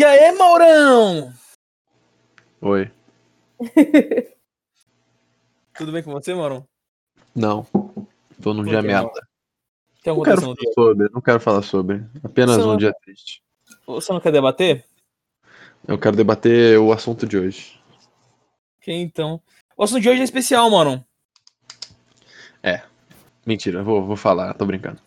E 0.00 0.02
aí, 0.02 0.32
Maurão? 0.32 1.30
Oi. 2.62 2.90
Tudo 5.76 5.92
bem 5.92 6.02
com 6.02 6.10
você, 6.10 6.32
Maurão? 6.32 6.66
Não. 7.36 7.66
Tô 8.40 8.54
num 8.54 8.62
Por 8.62 8.70
dia 8.70 8.80
que 8.80 8.86
merda. 8.86 9.10
Tem 10.02 10.10
Não 10.10 10.12
alguma 10.14 10.24
quero 10.24 10.40
falar 10.40 10.72
sobre, 10.72 11.08
não 11.12 11.20
quero 11.20 11.40
falar 11.40 11.60
sobre. 11.60 12.02
Apenas 12.24 12.56
um 12.56 12.68
não- 12.68 12.76
dia 12.78 12.94
triste. 13.04 13.42
Você 13.86 14.10
não 14.10 14.20
quer 14.22 14.32
debater? 14.32 14.86
Eu 15.86 15.98
quero 15.98 16.16
debater 16.16 16.78
o 16.78 16.92
assunto 16.94 17.26
de 17.26 17.36
hoje. 17.36 17.78
Ok, 18.80 18.94
então. 19.02 19.38
O 19.76 19.84
assunto 19.84 20.00
de 20.00 20.08
hoje 20.08 20.22
é 20.22 20.24
especial, 20.24 20.70
Maurão. 20.70 21.04
Mentira, 23.44 23.82
vou, 23.82 24.02
vou 24.06 24.16
falar, 24.16 24.54
tô 24.54 24.64
brincando. 24.64 24.98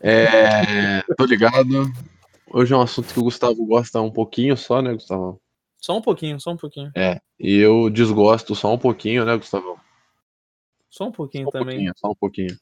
É, 0.00 1.02
tô 1.16 1.24
ligado. 1.24 1.92
Hoje 2.58 2.72
é 2.72 2.76
um 2.78 2.80
assunto 2.80 3.12
que 3.12 3.20
o 3.20 3.24
Gustavo 3.24 3.66
gosta 3.66 4.00
um 4.00 4.10
pouquinho 4.10 4.56
só, 4.56 4.80
né, 4.80 4.94
Gustavo? 4.94 5.38
Só 5.78 5.98
um 5.98 6.00
pouquinho, 6.00 6.40
só 6.40 6.52
um 6.52 6.56
pouquinho. 6.56 6.90
É. 6.96 7.20
E 7.38 7.58
eu 7.58 7.90
desgosto 7.90 8.54
só 8.54 8.72
um 8.72 8.78
pouquinho, 8.78 9.26
né, 9.26 9.36
Gustavo? 9.36 9.78
Só 10.88 11.04
um 11.04 11.12
pouquinho 11.12 11.44
Só 11.44 11.48
um 11.50 11.52
também. 11.52 11.66
pouquinho, 11.76 11.92
só 11.94 12.08
um 12.08 12.14
pouquinho. 12.14 12.56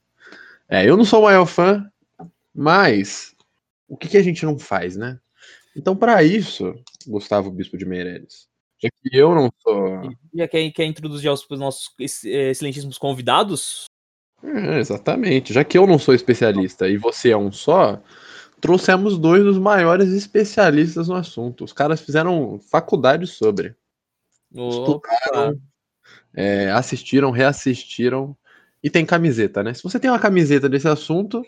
É, 0.68 0.84
eu 0.84 0.96
não 0.96 1.04
sou 1.04 1.20
o 1.20 1.22
maior 1.22 1.46
fã, 1.46 1.88
mas 2.52 3.36
o 3.86 3.96
que, 3.96 4.08
que 4.08 4.16
a 4.16 4.22
gente 4.22 4.44
não 4.44 4.58
faz, 4.58 4.96
né? 4.96 5.16
Então, 5.76 5.94
pra 5.94 6.24
isso, 6.24 6.74
Gustavo 7.06 7.48
Bispo 7.52 7.78
de 7.78 7.84
Meireles, 7.84 8.48
já 8.82 8.88
que 8.90 9.16
eu 9.16 9.32
não 9.32 9.48
sou. 9.62 10.10
Já 10.34 10.48
quer, 10.48 10.72
quer 10.72 10.86
introduzir 10.86 11.30
os 11.30 11.46
nossos 11.50 11.94
eh, 12.24 12.50
excelentíssimos 12.50 12.98
convidados? 12.98 13.84
É, 14.42 14.80
exatamente. 14.80 15.52
Já 15.52 15.62
que 15.62 15.78
eu 15.78 15.86
não 15.86 16.00
sou 16.00 16.12
especialista 16.14 16.88
e 16.88 16.96
você 16.96 17.30
é 17.30 17.36
um 17.36 17.52
só, 17.52 18.02
trouxemos 18.64 19.18
dois 19.18 19.44
dos 19.44 19.58
maiores 19.58 20.08
especialistas 20.08 21.06
no 21.06 21.16
assunto. 21.16 21.64
Os 21.64 21.72
caras 21.74 22.00
fizeram 22.00 22.58
faculdade 22.70 23.26
sobre. 23.26 23.76
Estudaram, 24.50 25.60
é, 26.32 26.70
assistiram, 26.70 27.30
reassistiram 27.30 28.34
e 28.82 28.88
tem 28.88 29.04
camiseta, 29.04 29.62
né? 29.62 29.74
Se 29.74 29.82
você 29.82 30.00
tem 30.00 30.10
uma 30.10 30.18
camiseta 30.18 30.66
desse 30.66 30.88
assunto, 30.88 31.44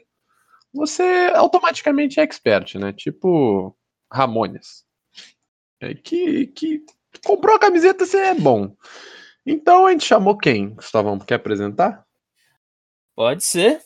você 0.71 1.33
automaticamente 1.35 2.21
é 2.21 2.23
expert, 2.23 2.75
né? 2.75 2.93
Tipo 2.93 3.75
Ramones. 4.13 4.85
É, 5.81 5.95
que, 5.95 6.49
que 6.49 6.85
comprou 7.25 7.57
a 7.57 7.59
camiseta, 7.59 8.05
você 8.05 8.19
é 8.19 8.35
bom. 8.35 8.77
Então 9.47 9.87
a 9.87 9.91
gente 9.93 10.05
chamou 10.05 10.37
quem? 10.37 10.75
Gustavão, 10.75 11.19
quer 11.19 11.37
apresentar? 11.37 12.05
Pode 13.15 13.43
ser. 13.43 13.81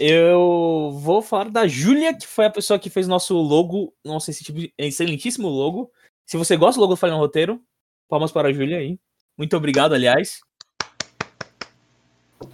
Eu 0.00 0.92
vou 0.94 1.20
falar 1.20 1.50
da 1.50 1.66
Júlia, 1.66 2.16
que 2.16 2.26
foi 2.26 2.46
a 2.46 2.50
pessoa 2.50 2.78
que 2.78 2.88
fez 2.88 3.08
nosso 3.08 3.34
logo, 3.36 3.92
nosso 4.04 4.30
excelentíssimo- 4.30 4.72
excelentíssimo 4.78 5.48
logo. 5.48 5.90
Se 6.24 6.36
você 6.36 6.56
gosta 6.56 6.78
do 6.78 6.82
logo 6.82 6.94
do 6.94 6.96
Falha 6.96 7.14
no 7.14 7.18
Roteiro, 7.18 7.60
palmas 8.08 8.30
para 8.30 8.48
a 8.48 8.52
Júlia 8.52 8.78
aí. 8.78 8.98
Muito 9.36 9.56
obrigado, 9.56 9.94
aliás. 9.94 10.40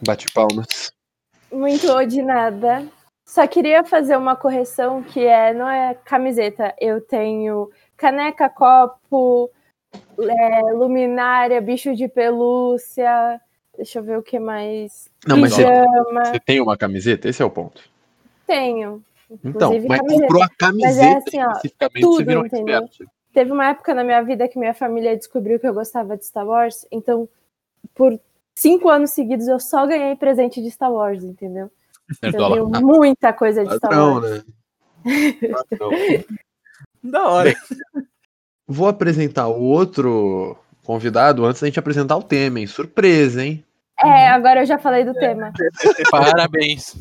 Bate 0.07 0.33
palmas. 0.33 0.91
Muito 1.53 2.07
de 2.07 2.23
nada. 2.23 2.89
Só 3.27 3.47
queria 3.47 3.85
fazer 3.85 4.17
uma 4.17 4.37
correção 4.37 5.03
que 5.03 5.21
é 5.21 5.53
não 5.53 5.69
é 5.69 5.95
camiseta. 5.95 6.75
Eu 6.81 7.01
tenho 7.01 7.71
caneca, 7.97 8.49
copo, 8.49 9.51
é, 10.19 10.61
luminária, 10.73 11.61
bicho 11.61 11.95
de 11.95 12.09
pelúcia. 12.09 13.41
Deixa 13.77 13.99
eu 13.99 14.03
ver 14.05 14.19
o 14.19 14.23
que 14.23 14.39
mais. 14.39 15.09
Não, 15.27 15.37
mas 15.37 15.53
você, 15.53 15.65
Pijama. 15.65 16.25
você 16.27 16.41
tem 16.41 16.61
uma 16.61 16.77
camiseta? 16.77 17.29
Esse 17.29 17.43
é 17.43 17.45
o 17.45 17.51
ponto. 17.51 17.83
Tenho. 18.47 19.03
Então, 19.45 19.69
Inclusive 19.75 19.89
mas 19.89 19.99
camiseta. 19.99 20.23
comprou 20.23 20.43
a 20.43 20.49
camiseta 20.49 21.19
assim, 21.27 21.43
ó, 21.43 21.51
especificamente, 21.53 22.01
tudo, 22.03 22.17
você 22.17 22.25
virou 22.25 22.47
entendeu? 22.47 22.79
expert. 22.85 23.09
Teve 23.33 23.51
uma 23.53 23.69
época 23.69 23.95
na 23.95 24.05
minha 24.05 24.23
vida 24.23 24.47
que 24.47 24.59
minha 24.59 24.75
família 24.75 25.17
descobriu 25.17 25.59
que 25.59 25.67
eu 25.67 25.75
gostava 25.75 26.17
de 26.17 26.25
Star 26.25 26.47
Wars. 26.47 26.87
Então, 26.93 27.29
por 27.95 28.17
cinco 28.55 28.89
anos 28.89 29.11
seguidos, 29.11 29.49
eu 29.49 29.59
só 29.59 29.87
ganhei 29.87 30.15
presente 30.15 30.63
de 30.63 30.71
Star 30.71 30.93
Wars, 30.93 31.25
entendeu? 31.25 31.69
Eu 32.23 32.31
Nerdola. 32.31 32.71
tenho 32.71 32.87
muita 32.87 33.33
coisa 33.33 33.65
de 33.65 33.75
Star 33.77 33.91
Padrão, 33.91 34.15
Wars. 34.21 34.31
né? 34.31 34.45
Padrão. 35.71 35.91
Da 37.03 37.29
hora. 37.29 37.55
Vou 38.69 38.87
apresentar 38.89 39.49
o 39.49 39.61
outro 39.61 40.57
convidado 40.85 41.45
antes 41.45 41.61
da 41.61 41.67
gente 41.67 41.79
apresentar 41.79 42.17
o 42.17 42.23
tema, 42.23 42.61
hein? 42.61 42.67
Surpresa, 42.67 43.45
hein? 43.45 43.65
É, 43.99 44.29
agora 44.29 44.63
eu 44.63 44.67
já 44.67 44.79
falei 44.79 45.05
do 45.05 45.15
tema. 45.15 45.53
Parabéns. 46.11 46.97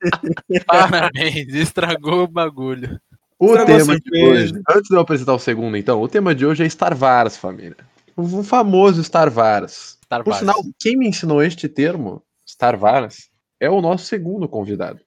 Parabéns, 0.66 1.54
estragou 1.54 2.24
o 2.24 2.28
bagulho. 2.28 3.00
O 3.38 3.56
Estragou 3.56 3.76
tema 3.78 4.00
de 4.00 4.24
hoje, 4.24 4.62
antes 4.70 4.88
de 4.88 4.94
eu 4.94 5.00
apresentar 5.00 5.34
o 5.34 5.38
segundo, 5.38 5.76
então, 5.76 6.00
o 6.00 6.08
tema 6.08 6.34
de 6.34 6.46
hoje 6.46 6.64
é 6.64 6.68
Star 6.68 6.96
Wars, 6.98 7.36
família. 7.36 7.76
O 8.16 8.42
famoso 8.42 9.02
Star 9.02 9.32
Wars. 9.34 9.98
Star 10.04 10.22
Por 10.22 10.30
Wars. 10.30 10.40
sinal, 10.40 10.56
quem 10.78 10.96
me 10.96 11.08
ensinou 11.08 11.42
este 11.42 11.68
termo, 11.68 12.22
Star 12.48 12.80
Wars, 12.80 13.28
é 13.60 13.68
o 13.68 13.80
nosso 13.80 14.06
segundo 14.06 14.48
convidado. 14.48 15.00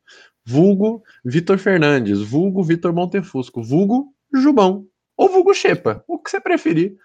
Vulgo 0.45 1.03
Vitor 1.25 1.57
Fernandes, 1.57 2.21
vulgo 2.21 2.63
Vitor 2.63 2.93
Montefusco, 2.93 3.61
vulgo 3.61 4.13
Jubão, 4.33 4.85
ou 5.15 5.29
vulgo 5.29 5.53
Xepa, 5.53 6.03
o 6.07 6.19
que 6.19 6.29
você 6.29 6.39
preferir. 6.39 6.95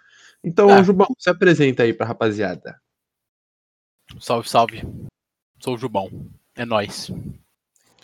Então, 0.45 0.69
Ah. 0.71 0.83
Jubão, 0.83 1.07
se 1.19 1.31
apresenta 1.31 1.83
aí 1.85 1.93
pra 1.93 2.07
rapaziada. 2.07 2.81
Salve, 4.21 4.49
salve. 4.49 4.83
Sou 5.61 5.75
o 5.75 5.79
Jubão. 5.79 6.11
É 6.57 6.65
nóis. 6.65 7.11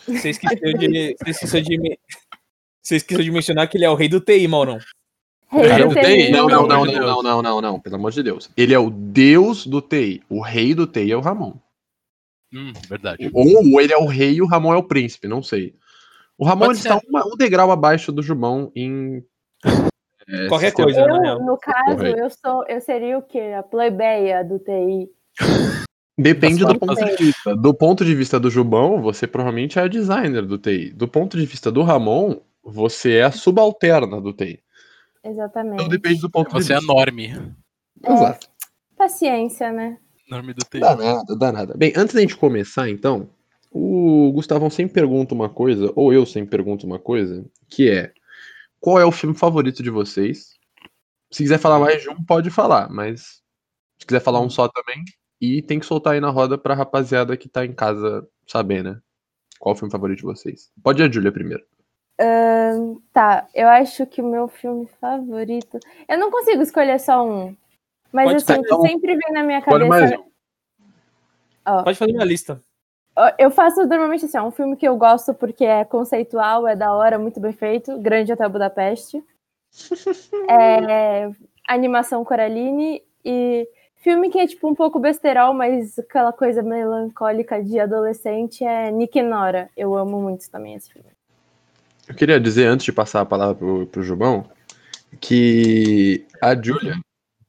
Você 0.07 0.29
esqueceu 0.29 0.73
de. 0.77 1.15
Você 1.19 1.29
esqueceu 1.31 1.61
de, 1.61 1.77
me- 1.77 1.99
você 2.81 2.95
esqueceu 2.95 3.23
de 3.23 3.31
mencionar 3.31 3.69
que 3.69 3.77
ele 3.77 3.85
é 3.85 3.89
o 3.89 3.95
rei 3.95 4.07
do 4.09 4.19
TI, 4.21 4.47
Maurão. 4.47 4.79
Rei 5.51 5.67
Cara, 5.67 5.87
do 5.87 5.93
TI. 5.95 6.31
Não, 6.31 6.47
não, 6.47 6.65
não, 6.67 6.85
não, 6.85 6.93
não, 7.01 7.21
não, 7.23 7.41
não, 7.41 7.61
não, 7.61 7.79
pelo 7.79 7.95
amor 7.95 8.11
de 8.11 8.23
Deus. 8.23 8.49
Ele 8.55 8.73
é 8.73 8.79
o 8.79 8.89
deus 8.89 9.67
do 9.67 9.81
TI. 9.81 10.23
O 10.29 10.41
rei 10.41 10.73
do 10.73 10.87
TI 10.87 11.11
é 11.11 11.17
o 11.17 11.21
Ramon. 11.21 11.53
Hum, 12.53 12.71
verdade. 12.87 13.29
Ou 13.33 13.79
ele 13.81 13.93
é 13.93 13.97
o 13.97 14.05
rei 14.07 14.35
e 14.35 14.41
o 14.41 14.47
Ramon 14.47 14.73
é 14.73 14.77
o 14.77 14.83
príncipe, 14.87 15.27
não 15.27 15.43
sei. 15.43 15.75
O 16.37 16.45
Ramon 16.45 16.71
está 16.71 16.99
uma- 17.07 17.25
um 17.27 17.35
degrau 17.35 17.69
abaixo 17.69 18.11
do 18.11 18.23
Jubão 18.23 18.71
em. 18.75 19.23
É, 20.29 20.47
Qualquer 20.47 20.71
coisa, 20.71 21.01
Eu, 21.01 21.21
real. 21.21 21.43
no 21.43 21.57
caso, 21.57 22.05
eu 22.05 22.29
sou, 22.29 22.65
eu 22.67 22.79
seria 22.81 23.17
o 23.17 23.21
quê? 23.21 23.53
A 23.57 23.63
plebeia 23.63 24.43
do 24.43 24.59
TI. 24.59 25.09
Depende 26.17 26.65
do 26.65 26.77
ponto 26.77 26.95
de 26.95 27.15
vista. 27.15 27.55
Do 27.55 27.73
ponto 27.73 28.05
de 28.05 28.13
vista 28.13 28.39
do 28.39 28.49
Jubão, 28.49 29.01
você 29.01 29.25
provavelmente 29.25 29.79
é 29.79 29.83
a 29.83 29.87
designer 29.87 30.45
do 30.45 30.57
TI. 30.57 30.91
Do 30.91 31.07
ponto 31.07 31.37
de 31.37 31.45
vista 31.45 31.71
do 31.71 31.81
Ramon, 31.81 32.41
você 32.63 33.17
é 33.17 33.23
a 33.23 33.31
subalterna 33.31 34.19
do 34.19 34.33
TI. 34.33 34.59
Exatamente. 35.23 35.75
Então 35.75 35.87
depende 35.87 36.21
do 36.21 36.29
ponto 36.29 36.51
Você 36.51 36.67
de 36.67 36.73
é 36.73 36.77
vista. 36.77 36.93
norme. 36.93 37.55
Exato. 38.05 38.47
Paciência, 38.97 39.71
né? 39.71 39.97
Norme 40.29 40.53
do 40.53 40.63
TI. 40.65 40.79
Dá 40.79 40.95
nada, 40.95 41.35
dá 41.37 41.51
nada. 41.51 41.73
Bem, 41.77 41.93
antes 41.95 42.13
da 42.13 42.21
gente 42.21 42.37
começar, 42.37 42.89
então, 42.89 43.29
o 43.71 44.31
Gustavão 44.33 44.69
sempre 44.69 44.93
pergunta 44.93 45.33
uma 45.33 45.49
coisa, 45.49 45.91
ou 45.95 46.13
eu 46.13 46.25
sempre 46.25 46.49
pergunto 46.49 46.85
uma 46.85 46.99
coisa, 46.99 47.45
que 47.69 47.89
é: 47.89 48.11
qual 48.79 48.99
é 48.99 49.05
o 49.05 49.11
filme 49.11 49.35
favorito 49.35 49.83
de 49.83 49.89
vocês? 49.89 50.57
Se 51.31 51.43
quiser 51.43 51.59
falar 51.59 51.79
mais 51.79 52.01
de 52.01 52.09
um, 52.09 52.23
pode 52.23 52.49
falar, 52.49 52.89
mas 52.89 53.41
se 53.99 54.05
quiser 54.07 54.21
falar 54.21 54.39
um 54.39 54.49
só 54.49 54.67
também, 54.67 55.03
e 55.39 55.61
tem 55.61 55.79
que 55.79 55.85
soltar 55.85 56.13
aí 56.13 56.19
na 56.19 56.29
roda 56.29 56.57
pra 56.57 56.73
rapaziada 56.73 57.37
que 57.37 57.47
tá 57.47 57.65
em 57.65 57.73
casa 57.73 58.27
saber, 58.47 58.83
né? 58.83 58.99
Qual 59.59 59.73
o 59.73 59.77
filme 59.77 59.91
favorito 59.91 60.19
de 60.19 60.23
vocês? 60.23 60.71
Pode 60.81 61.01
ir 61.01 61.05
a 61.05 61.11
Júlia 61.11 61.31
primeiro. 61.31 61.63
Ahn, 62.19 62.95
tá, 63.13 63.47
eu 63.53 63.67
acho 63.67 64.05
que 64.05 64.21
o 64.21 64.29
meu 64.29 64.47
filme 64.47 64.87
favorito. 64.99 65.79
Eu 66.07 66.17
não 66.17 66.31
consigo 66.31 66.61
escolher 66.61 66.99
só 66.99 67.25
um. 67.25 67.55
Mas 68.11 68.25
Pode 68.25 68.35
assim, 68.37 68.53
que 68.53 68.67
então, 68.67 68.81
sempre 68.81 69.15
vem 69.15 69.33
na 69.33 69.43
minha 69.43 69.61
Pode 69.61 69.85
mais 69.85 70.09
cabeça. 70.09 70.23
um. 71.67 71.83
Pode 71.83 71.97
fazer 71.97 72.11
uma 72.13 72.25
lista. 72.25 72.63
Eu 73.37 73.51
faço 73.51 73.85
normalmente 73.85 74.25
assim, 74.25 74.37
ó, 74.37 74.47
um 74.47 74.51
filme 74.51 74.75
que 74.75 74.87
eu 74.87 74.95
gosto 74.95 75.33
porque 75.33 75.65
é 75.65 75.83
conceitual, 75.83 76.67
é 76.67 76.75
da 76.75 76.93
hora, 76.93 77.19
muito 77.19 77.39
bem 77.39 77.53
feito. 77.53 77.97
Grande 77.99 78.31
Hotel 78.31 78.49
Budapeste. 78.49 79.23
É, 80.49 81.29
animação 81.67 82.25
Coraline 82.25 83.03
e 83.23 83.67
filme 83.97 84.29
que 84.29 84.39
é 84.39 84.47
tipo 84.47 84.67
um 84.67 84.73
pouco 84.73 84.99
besterol, 84.99 85.53
mas 85.53 85.99
aquela 85.99 86.33
coisa 86.33 86.63
melancólica 86.63 87.63
de 87.63 87.79
adolescente 87.79 88.63
é 88.63 88.89
Nick 88.89 89.19
e 89.19 89.21
Nora. 89.21 89.69
Eu 89.77 89.95
amo 89.95 90.19
muito 90.19 90.49
também 90.49 90.73
esse 90.73 90.91
filme. 90.91 91.09
Eu 92.07 92.15
queria 92.15 92.39
dizer, 92.39 92.65
antes 92.65 92.85
de 92.85 92.91
passar 92.91 93.21
a 93.21 93.25
palavra 93.25 93.53
pro, 93.53 93.85
pro 93.85 94.01
Jubão, 94.01 94.49
que 95.19 96.25
a 96.41 96.55
Júlia, 96.55 96.99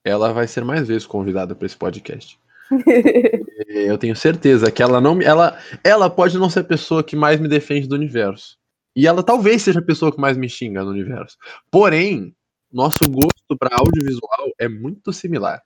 ela 0.04 0.32
vai 0.32 0.46
ser 0.46 0.64
mais 0.64 0.86
vezes 0.86 1.06
convidada 1.06 1.54
para 1.54 1.66
esse 1.66 1.76
podcast. 1.76 2.38
Eu 3.68 3.98
tenho 3.98 4.14
certeza 4.16 4.70
que 4.70 4.82
ela 4.82 5.00
não 5.00 5.14
me- 5.16 5.24
ela 5.24 5.58
ela 5.84 6.08
pode 6.10 6.38
não 6.38 6.48
ser 6.50 6.60
a 6.60 6.64
pessoa 6.64 7.02
que 7.04 7.16
mais 7.16 7.40
me 7.40 7.48
defende 7.48 7.86
do 7.88 7.94
universo. 7.94 8.56
E 8.96 9.06
ela 9.06 9.22
talvez 9.22 9.62
seja 9.62 9.78
a 9.80 9.84
pessoa 9.84 10.12
que 10.12 10.20
mais 10.20 10.36
me 10.36 10.48
xinga 10.48 10.82
no 10.82 10.90
universo. 10.90 11.36
Porém, 11.70 12.34
nosso 12.72 13.08
gosto 13.08 13.56
para 13.58 13.76
audiovisual 13.76 14.50
é 14.58 14.68
muito 14.68 15.12
similar. 15.12 15.62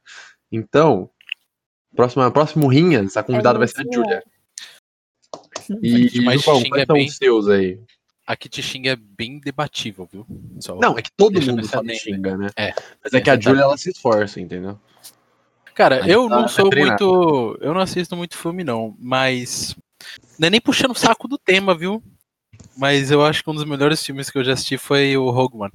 Então, 0.52 1.10
próxima, 1.96 2.30
próximo 2.30 2.66
Rinhas, 2.68 3.16
a 3.16 3.22
convidada 3.22 3.58
vai 3.58 3.68
ser 3.68 3.80
a 3.80 3.84
muito 3.84 3.94
Júlia. 3.94 4.22
A 5.70 5.78
E 5.82 6.20
mais 6.24 6.40
Jubão, 6.42 6.60
xinga 6.60 6.80
é 6.82 6.86
bem- 6.86 7.06
os 7.08 7.16
seus 7.16 7.48
aí? 7.48 7.80
a 8.26 8.34
que 8.36 8.48
te 8.48 8.62
xinga 8.62 8.90
é 8.92 8.96
bem 8.96 9.38
debatível, 9.38 10.08
viu? 10.10 10.26
Só 10.60 10.76
Não, 10.76 10.96
é 10.98 11.02
que 11.02 11.10
todo 11.14 11.34
mundo 11.42 11.60
lembro. 11.62 11.94
xinga, 11.94 12.36
né? 12.38 12.48
É. 12.56 12.72
Mas 13.02 13.12
é 13.12 13.20
que 13.20 13.28
a. 13.28 13.38
Julia, 13.38 13.62
ela 13.62 13.76
se 13.76 13.90
esforça, 13.90 14.40
entendeu? 14.40 14.78
Cara, 15.74 16.04
Aí 16.04 16.10
eu 16.10 16.28
tá- 16.28 16.36
não 16.36 16.42
tá 16.42 16.48
sou 16.48 16.70
muito. 16.74 17.58
Eu 17.60 17.74
não 17.74 17.80
assisto 17.80 18.14
muito 18.16 18.36
filme, 18.36 18.62
não. 18.62 18.94
Mas. 18.98 19.74
Não 20.38 20.46
é 20.46 20.50
nem 20.50 20.60
puxando 20.60 20.92
o 20.92 20.94
saco 20.98 21.26
do 21.26 21.36
tema, 21.38 21.74
viu? 21.74 22.02
Mas 22.76 23.10
eu 23.10 23.24
acho 23.24 23.42
que 23.42 23.50
um 23.50 23.54
dos 23.54 23.64
melhores 23.64 24.04
filmes 24.04 24.30
que 24.30 24.38
eu 24.38 24.44
já 24.44 24.52
assisti 24.52 24.76
foi 24.78 25.16
o 25.16 25.30
Rogue 25.30 25.56
One. 25.58 25.72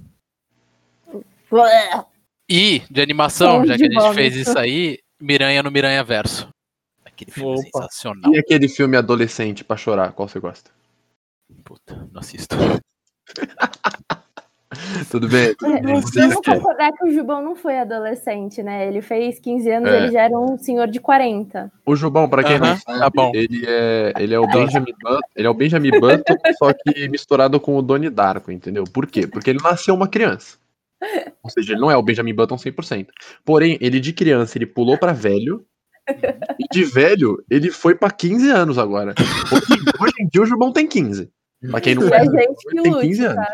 E, 2.48 2.81
de 2.90 3.01
animação, 3.01 3.66
já 3.66 3.75
que 3.78 3.84
a 3.84 3.86
gente 3.86 3.96
vômito. 3.96 4.13
fez 4.16 4.36
isso 4.36 4.57
aí, 4.57 5.00
Miranha 5.19 5.62
no 5.63 5.72
Miranha 5.72 6.04
Verso. 6.04 6.48
Aquele 7.06 7.31
filme 7.31 7.60
Opa. 7.60 7.81
sensacional. 7.84 8.34
E 8.34 8.40
aquele 8.40 8.68
filme 8.68 8.95
adolescente 8.98 9.63
pra 9.63 9.75
chorar, 9.78 10.13
qual 10.13 10.28
você 10.28 10.40
gosta? 10.40 10.72
Puta, 11.63 12.07
não 12.12 12.22
assisto. 12.22 12.56
Tudo 15.10 15.27
bem? 15.27 15.56
Tudo 15.56 15.81
bem. 15.81 16.01
Você 16.01 16.19
Vamos 16.27 16.45
concordar 16.45 16.92
que 16.94 17.04
o 17.07 17.12
Jubão 17.12 17.42
não 17.42 17.56
foi 17.56 17.80
adolescente, 17.80 18.62
né? 18.62 18.88
Ele 18.88 19.01
fez 19.01 19.39
15 19.39 19.69
anos, 19.71 19.89
É. 19.89 19.98
ele 20.04 20.12
já 20.12 20.21
era 20.24 20.38
um 20.39 20.57
senhor 20.57 20.88
de 20.88 21.00
40. 21.00 21.71
O 21.86 21.95
Jubão, 21.95 22.30
pra 22.30 22.44
quem 22.44 22.60
não 22.60 22.77
sabe, 22.77 23.00
tá 23.00 23.10
bom. 23.10 23.31
ele 23.33 23.63
é, 23.68 24.13
ele 24.19 24.33
é 24.33 24.39
o 24.39 24.45
Benjamin 24.48 24.94
Button, 25.01 25.19
ele 25.36 25.48
é 25.48 25.50
o 25.50 25.54
Benjamin 25.54 26.00
Button, 26.00 26.36
só 26.60 26.71
que 26.74 27.07
misturado 27.10 27.60
com 27.60 27.75
o 27.77 27.81
Donnie 27.81 28.10
Darko, 28.12 28.51
entendeu? 28.51 28.83
Por 28.83 29.07
quê? 29.07 29.25
Porque 29.25 29.50
ele 29.50 29.60
nasceu 29.63 29.95
uma 29.95 30.07
criança. 30.07 30.57
Ou 31.42 31.50
seja, 31.50 31.74
ele 31.74 31.81
não 31.81 31.89
é 31.89 31.98
o 31.98 32.04
Benjamin 32.04 32.36
Button 32.36 32.56
100%. 32.57 33.07
Porém, 33.44 33.77
ele 33.81 34.00
de 34.00 34.13
criança, 34.13 34.57
ele 34.57 34.66
pulou 34.68 34.98
pra 34.98 35.13
velho, 35.13 35.66
e 36.60 36.66
de 36.71 36.83
velho, 36.83 37.44
ele 37.50 37.71
foi 37.71 37.95
pra 37.95 38.12
15 38.12 38.50
anos 38.51 38.77
agora. 38.77 39.13
Hoje, 39.51 39.81
hoje 40.00 40.13
em 40.19 40.27
dia 40.27 40.42
o 40.42 40.45
Jubão 40.45 40.71
tem 40.71 40.88
15. 40.88 41.30
Pra 41.71 41.81
quem 41.81 41.95
não 41.95 42.04
que 42.04 42.10
tem 42.10 42.30
15 42.83 42.89
lute, 42.89 43.25
anos. 43.25 43.36
tá? 43.36 43.54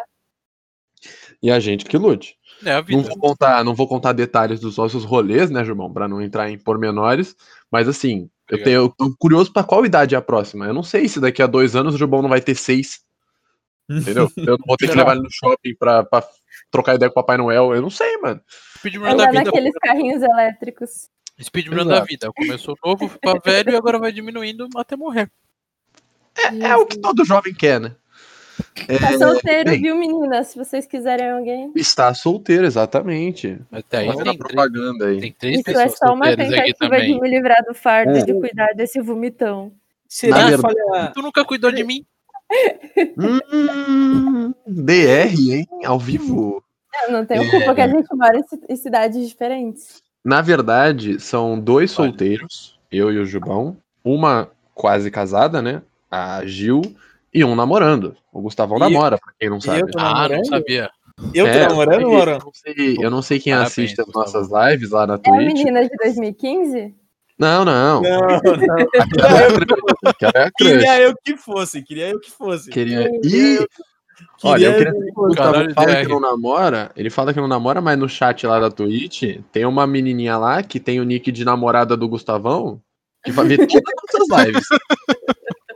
E 1.45 1.51
a 1.51 1.59
gente 1.59 1.85
que 1.85 1.95
lute. 1.95 2.35
É 2.65 2.71
a 2.71 2.81
Não 2.81 3.03
vou 3.03 3.19
contar, 3.19 3.63
não 3.63 3.75
vou 3.75 3.87
contar 3.87 4.13
detalhes 4.13 4.59
dos 4.59 4.77
nossos 4.77 5.03
rolês, 5.03 5.51
né, 5.51 5.63
Jubão, 5.63 5.93
Pra 5.93 6.07
não 6.07 6.19
entrar 6.19 6.49
em 6.49 6.57
pormenores, 6.57 7.35
mas 7.71 7.87
assim, 7.87 8.27
eu, 8.49 8.63
tenho, 8.63 8.75
eu 8.77 8.89
tô 8.89 9.15
curioso 9.15 9.53
pra 9.53 9.63
qual 9.63 9.85
idade 9.85 10.15
é 10.15 10.17
a 10.17 10.23
próxima. 10.23 10.65
Eu 10.65 10.73
não 10.73 10.81
sei 10.81 11.07
se 11.07 11.19
daqui 11.19 11.43
a 11.43 11.45
dois 11.47 11.75
anos 11.75 11.93
o 11.93 11.97
Jubão 11.99 12.23
não 12.23 12.29
vai 12.29 12.41
ter 12.41 12.55
seis, 12.55 13.01
entendeu? 13.87 14.27
Eu 14.35 14.57
não 14.57 14.65
vou 14.65 14.75
ter 14.75 14.89
que 14.89 14.97
levar 14.97 15.11
ele 15.11 15.21
no 15.21 15.29
shopping 15.31 15.75
pra, 15.77 16.03
pra 16.03 16.27
trocar 16.71 16.95
ideia 16.95 17.11
com 17.11 17.19
o 17.19 17.23
Papai 17.23 17.37
Noel. 17.37 17.75
Eu 17.75 17.81
não 17.83 17.91
sei, 17.91 18.17
mano. 18.17 18.41
Speedrun 18.79 19.03
da 19.03 19.11
Andar 19.11 19.29
vida. 19.29 19.43
naqueles 19.43 19.73
carrinhos 19.75 20.23
elétricos. 20.23 21.09
Speedrun 21.39 21.81
Exato. 21.81 21.89
da 21.89 21.99
vida. 22.05 22.31
Começou 22.35 22.75
novo, 22.83 23.07
ficou 23.07 23.39
velho 23.45 23.71
e 23.71 23.75
agora 23.75 23.99
vai 23.99 24.11
diminuindo 24.11 24.67
até 24.75 24.95
morrer. 24.95 25.29
É 26.59 26.75
o 26.75 26.87
que 26.87 26.97
todo 26.97 27.23
jovem 27.23 27.53
quer, 27.53 27.79
né? 27.79 27.95
Tá 28.99 29.17
solteiro, 29.17 29.71
bem. 29.71 29.81
viu, 29.81 29.95
meninas? 29.97 30.47
Se 30.47 30.57
vocês 30.57 30.85
quiserem 30.85 31.29
alguém. 31.31 31.71
Está 31.75 32.13
solteiro, 32.13 32.65
exatamente. 32.65 33.57
Até 33.71 33.97
aí 33.99 34.15
tem, 34.23 34.37
propaganda 34.37 35.07
aí. 35.07 35.19
tem 35.19 35.33
três 35.33 35.59
Isso 35.67 35.79
é 35.79 35.89
só 35.89 36.13
uma 36.13 36.35
tentativa 36.35 36.99
de 37.01 37.19
me 37.19 37.29
livrar 37.29 37.63
do 37.67 37.73
fardo 37.73 38.17
É. 38.17 38.23
de 38.23 38.33
cuidar 38.33 38.73
desse 38.75 39.01
vomitão. 39.01 39.71
Será 40.07 40.37
que 40.45 40.49
verdade- 40.51 40.61
falha. 40.91 41.11
Tu 41.13 41.21
nunca 41.21 41.43
cuidou 41.43 41.71
de 41.71 41.83
mim? 41.83 42.05
Hum, 43.17 44.53
DR, 44.67 45.33
hein? 45.51 45.67
Ao 45.85 45.99
vivo. 45.99 46.63
Eu 47.03 47.11
não 47.11 47.25
tenho 47.25 47.43
É. 47.43 47.49
culpa 47.51 47.75
que 47.75 47.81
a 47.81 47.87
gente 47.87 48.07
mora 48.15 48.37
em 48.37 48.43
ci- 48.43 48.61
em 48.69 48.75
cidades 48.75 49.27
diferentes. 49.27 50.01
Na 50.23 50.41
verdade, 50.41 51.19
são 51.19 51.59
dois 51.59 51.91
solteiros, 51.91 52.79
eu 52.91 53.11
e 53.11 53.17
o 53.19 53.25
Jubão. 53.25 53.77
Uma 54.03 54.49
quase 54.73 55.09
casada, 55.11 55.61
né? 55.61 55.81
A 56.09 56.45
Gil. 56.45 56.81
E 57.33 57.43
um 57.43 57.53
namorando. 57.55 58.15
O 58.35 58.41
Gustavão 58.41 58.75
E- 58.75 58.79
namora, 58.81 59.17
pra 59.17 59.31
quem 59.39 59.49
não 59.49 59.61
sabe. 59.61 59.79
eu 59.79 59.87
tô 59.91 59.97
Ah, 59.97 60.27
não 60.27 60.43
sabia. 60.43 60.89
Eu 61.33 61.45
tô 61.45 61.51
É, 61.51 61.67
namorando, 61.69 62.01
eu 62.01 62.09
mano? 62.09 62.39
não 62.43 62.51
sei, 62.53 62.97
eu 62.99 63.09
não 63.09 63.21
sei 63.21 63.39
quem 63.39 63.53
Parabéns, 63.53 63.71
assiste 63.71 64.01
as 64.01 64.07
nossas 64.07 64.49
lives 64.51 64.89
lá 64.91 65.07
na 65.07 65.13
É 65.13 65.15
a 65.15 65.19
Twitch. 65.19 65.45
menina 65.45 65.81
de 65.87 65.95
2015? 65.95 66.93
Não, 67.39 67.63
não. 67.63 68.01
Não, 68.01 68.01
não. 68.59 69.01
Aquela 69.01 69.39
é 69.39 69.47
a 69.47 69.51
crush, 69.51 70.23
é 70.35 70.39
a. 70.41 70.51
Queria 70.51 71.01
eu 71.01 71.15
que 71.23 71.37
fosse, 71.37 71.81
queria 71.81 72.09
eu 72.09 72.19
que 72.19 72.29
fosse. 72.29 72.69
Queria... 72.71 73.09
Queria 73.21 73.61
Ih, 73.61 73.67
olha, 74.43 74.65
eu 74.67 74.73
queria 74.75 74.91
dizer 74.91 75.11
que 75.13 75.19
o 75.19 75.27
Gustavo 75.27 75.73
fala 75.73 75.95
que 75.95 76.07
não 76.09 76.19
namora, 76.19 76.91
ele 76.95 77.09
fala 77.09 77.33
que 77.33 77.39
não 77.39 77.47
namora, 77.47 77.79
mas 77.81 77.97
no 77.97 78.09
chat 78.09 78.45
lá 78.45 78.59
da 78.59 78.69
Twitch 78.69 79.39
tem 79.53 79.65
uma 79.65 79.87
menininha 79.87 80.37
lá 80.37 80.61
que 80.61 80.79
tem 80.79 80.99
o 80.99 81.03
nick 81.05 81.31
de 81.31 81.45
namorada 81.45 81.95
do 81.95 82.07
Gustavão 82.09 82.81
que 83.23 83.31
vai 83.31 83.47
ver 83.47 83.57
todas 83.67 83.81
as 83.87 84.27
nossas 84.29 84.45
lives. 84.45 84.65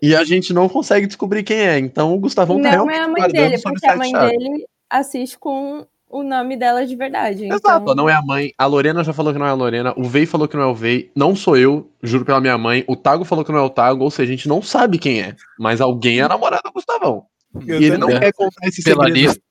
E 0.01 0.15
a 0.15 0.23
gente 0.23 0.53
não 0.53 0.69
consegue 0.69 1.07
descobrir 1.07 1.43
quem 1.43 1.57
é, 1.59 1.77
então 1.79 2.13
o 2.13 2.19
Gustavão 2.19 2.57
tá 2.61 2.63
Não 2.63 2.85
realmente 2.85 2.97
é 2.97 3.03
a 3.03 3.07
mãe 3.07 3.27
dele, 3.31 3.61
porque 3.61 3.85
a 3.87 3.95
mãe 3.95 4.11
chaves. 4.11 4.37
dele 4.37 4.65
assiste 4.89 5.37
com 5.37 5.85
o 6.09 6.23
nome 6.23 6.57
dela 6.57 6.85
de 6.87 6.95
verdade. 6.95 7.45
Exato, 7.45 7.83
então- 7.83 7.95
não 7.95 8.09
é 8.09 8.13
a 8.13 8.21
mãe. 8.21 8.51
A 8.57 8.65
Lorena 8.65 9.03
já 9.03 9.13
falou 9.13 9.31
que 9.31 9.37
não 9.39 9.45
é 9.45 9.49
a 9.49 9.53
Lorena. 9.53 9.93
O 9.97 10.03
Vei 10.05 10.25
falou 10.25 10.47
que 10.47 10.55
não 10.55 10.63
é 10.63 10.67
o 10.67 10.73
Vei. 10.73 11.11
Não 11.15 11.35
sou 11.35 11.55
eu, 11.57 11.91
juro 12.01 12.25
pela 12.25 12.39
minha 12.41 12.57
mãe. 12.57 12.83
O 12.87 12.95
Tago 12.95 13.23
falou 13.23 13.45
que 13.45 13.51
não 13.51 13.59
é 13.59 13.63
o 13.63 13.69
Tago, 13.69 14.03
ou 14.03 14.09
seja, 14.09 14.31
a 14.31 14.35
gente 14.35 14.47
não 14.47 14.61
sabe 14.61 14.97
quem 14.97 15.21
é. 15.21 15.35
Mas 15.59 15.81
alguém 15.81 16.19
é 16.19 16.23
a 16.23 16.29
namorada 16.29 16.63
do 16.65 16.71
Gustavão. 16.71 17.25
Eu 17.67 17.79
e 17.81 17.85
ele 17.85 17.97
não 17.97 18.07
quer 18.07 18.31
contar 18.33 18.67
esse 18.67 18.81
Pela 18.83 19.05
segredo. 19.05 19.25
lista, 19.25 19.41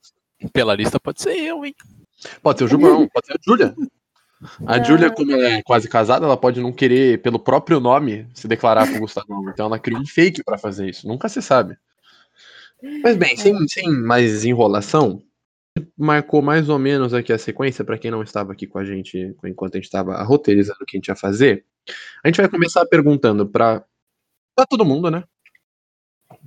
pela 0.53 0.75
lista 0.75 0.99
pode 1.00 1.21
ser 1.23 1.37
eu, 1.37 1.65
hein? 1.65 1.75
Pode 2.43 2.59
ser 2.59 2.65
o 2.65 2.69
Gilbão, 2.69 3.09
pode 3.12 3.27
ser 3.27 3.35
a 3.35 3.37
Júlia. 3.45 3.75
A 4.67 4.79
Não. 4.79 4.85
Júlia, 4.85 5.11
como 5.11 5.32
ela 5.32 5.49
é 5.49 5.62
quase 5.62 5.88
casada, 5.88 6.25
ela 6.25 6.37
pode 6.37 6.61
não 6.61 6.73
querer, 6.73 7.20
pelo 7.23 7.38
próprio 7.38 7.81
nome, 7.81 8.29
se 8.35 8.46
declarar 8.46 8.87
pro 8.87 9.00
Gustavão. 9.00 9.49
Então 9.50 9.67
ela 9.67 9.79
cria 9.79 9.99
um 9.99 10.06
fake 10.06 10.44
pra 10.44 10.56
fazer 10.56 10.88
isso. 10.88 11.08
Nunca 11.08 11.29
se 11.29 11.43
sabe. 11.43 11.76
Mas 13.02 13.17
bem, 13.17 13.37
sem, 13.37 13.67
sem 13.67 13.90
mais 13.90 14.44
enrolação, 14.44 15.20
marcou 15.96 16.40
mais 16.40 16.69
ou 16.69 16.79
menos 16.79 17.12
aqui 17.12 17.32
a 17.32 17.38
sequência, 17.38 17.85
pra 17.85 17.99
quem 17.99 18.11
não 18.11 18.23
estava 18.23 18.52
aqui 18.52 18.67
com 18.67 18.79
a 18.79 18.85
gente 18.85 19.35
enquanto 19.44 19.75
a 19.75 19.79
gente 19.79 19.87
estava 19.87 20.23
roteirizando 20.23 20.79
o 20.82 20.87
que 20.87 20.96
a 20.96 20.99
gente 20.99 21.08
ia 21.08 21.17
fazer. 21.17 21.64
A 22.23 22.29
gente 22.29 22.40
vai 22.40 22.49
começar 22.49 22.87
perguntando 22.87 23.49
pra, 23.49 23.85
pra 24.55 24.67
todo 24.67 24.85
mundo, 24.85 25.11
né? 25.11 25.25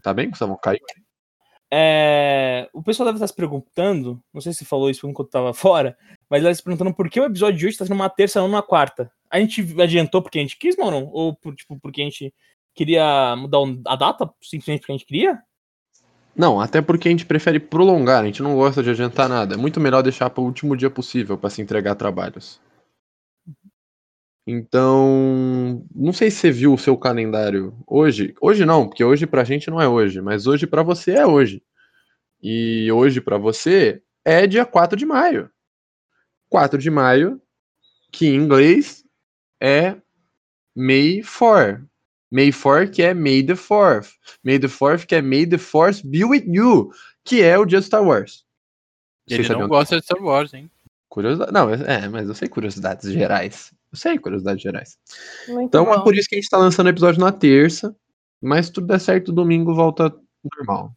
Tá 0.02 0.14
bem, 0.14 0.30
Gustavão? 0.30 0.58
Caiu? 0.62 0.80
É, 1.74 2.68
o 2.74 2.84
pessoal 2.84 3.06
deve 3.06 3.16
estar 3.16 3.28
se 3.28 3.36
perguntando, 3.36 4.22
não 4.34 4.42
sei 4.42 4.52
se 4.52 4.66
falou 4.66 4.90
isso 4.90 5.08
enquanto 5.08 5.28
eu 5.28 5.32
tava 5.32 5.54
fora, 5.54 5.98
mas 6.30 6.44
deve 6.44 6.56
se 6.56 6.62
perguntando 6.64 6.94
por 6.94 7.10
que 7.10 7.20
o 7.20 7.24
episódio 7.24 7.58
de 7.58 7.68
hoje 7.68 7.78
tá 7.78 7.86
sendo 7.86 7.96
uma 7.96 8.10
terça 8.10 8.42
não 8.42 8.48
uma 8.48 8.62
quarta. 8.62 9.10
A 9.30 9.40
gente 9.40 9.66
adiantou 9.82 10.22
porque 10.22 10.38
a 10.38 10.42
gente 10.42 10.58
quis, 10.58 10.76
mano? 10.76 11.10
Ou 11.14 11.34
por, 11.34 11.56
tipo, 11.56 11.80
porque 11.80 12.02
a 12.02 12.04
gente 12.04 12.34
queria 12.76 13.36
mudar 13.38 13.60
a 13.88 13.96
data? 13.96 14.30
Simplesmente 14.42 14.82
porque 14.82 14.92
a 14.92 14.98
gente 14.98 15.06
queria? 15.06 15.40
Não, 16.36 16.60
até 16.60 16.82
porque 16.82 17.08
a 17.08 17.12
gente 17.12 17.26
prefere 17.26 17.60
prolongar, 17.60 18.24
a 18.24 18.26
gente 18.26 18.44
não 18.44 18.56
gosta 18.56 18.84
de 18.84 18.90
adiantar 18.90 19.30
nada. 19.30 19.54
É 19.54 19.58
muito 19.58 19.80
melhor 19.80 20.02
deixar 20.02 20.30
para 20.30 20.42
o 20.42 20.46
último 20.46 20.76
dia 20.76 20.90
possível 20.90 21.38
para 21.38 21.50
se 21.50 21.62
entregar 21.62 21.96
trabalhos. 21.96 22.60
Então, 24.46 25.86
não 25.94 26.12
sei 26.12 26.32
se 26.32 26.38
você 26.38 26.52
viu 26.52 26.74
o 26.74 26.78
seu 26.78 26.98
calendário 26.98 27.76
hoje. 27.86 28.34
Hoje 28.42 28.66
não, 28.66 28.88
porque 28.88 29.04
hoje 29.04 29.28
pra 29.28 29.44
gente 29.44 29.70
não 29.70 29.80
é 29.80 29.88
hoje, 29.88 30.20
mas 30.22 30.48
hoje 30.48 30.66
pra 30.66 30.82
você 30.82 31.12
é 31.12 31.26
hoje. 31.26 31.64
E 32.42 32.92
hoje 32.92 33.22
pra 33.22 33.38
você 33.38 34.02
é 34.26 34.48
dia 34.48 34.66
4 34.66 34.98
de 34.98 35.06
maio. 35.06 35.50
4 36.50 36.78
de 36.80 36.90
maio, 36.90 37.40
que 38.12 38.28
em 38.28 38.36
inglês 38.36 39.04
é 39.62 39.96
May 40.76 41.22
4. 41.22 41.88
May 42.32 42.52
4, 42.52 42.90
que 42.92 43.04
é 43.04 43.14
May 43.14 43.44
the 43.44 43.54
4th. 43.54 44.14
May 44.44 44.58
the 44.58 44.68
4th, 44.68 45.06
que 45.06 45.16
é 45.16 45.22
May 45.22 45.46
the 45.46 45.58
Force 45.58 46.06
be 46.06 46.24
with 46.24 46.46
you, 46.48 46.90
que 47.26 47.42
é 47.42 47.58
o 47.58 47.66
dia 47.66 47.80
de 47.80 47.86
Star 47.86 48.04
Wars. 48.04 48.46
Ele 49.28 49.44
Vocês 49.44 49.50
não 49.58 49.68
gosta 49.68 49.98
de 49.98 50.04
Star 50.04 50.22
Wars, 50.22 50.54
hein? 50.54 50.72
Curiosidade. 51.10 51.52
Não, 51.52 51.70
é, 51.70 52.08
mas 52.08 52.28
eu 52.28 52.34
sei 52.34 52.48
curiosidades 52.48 53.12
gerais. 53.12 53.74
Eu 53.92 53.98
sei 53.98 54.18
curiosidades 54.18 54.62
gerais. 54.62 54.98
Muito 55.48 55.68
Então 55.68 55.86
bom. 55.86 55.94
é 55.94 56.02
por 56.04 56.16
isso 56.16 56.28
que 56.30 56.36
a 56.36 56.40
gente 56.40 56.50
tá 56.50 56.58
lançando 56.58 56.88
o 56.88 56.90
episódio 56.90 57.20
na 57.20 57.32
terça. 57.32 57.96
Mas 58.42 58.68
se 58.68 58.72
tudo 58.74 58.88
der 58.88 59.00
certo, 59.00 59.32
domingo 59.32 59.76
volta 59.76 60.14
normal. 60.58 60.92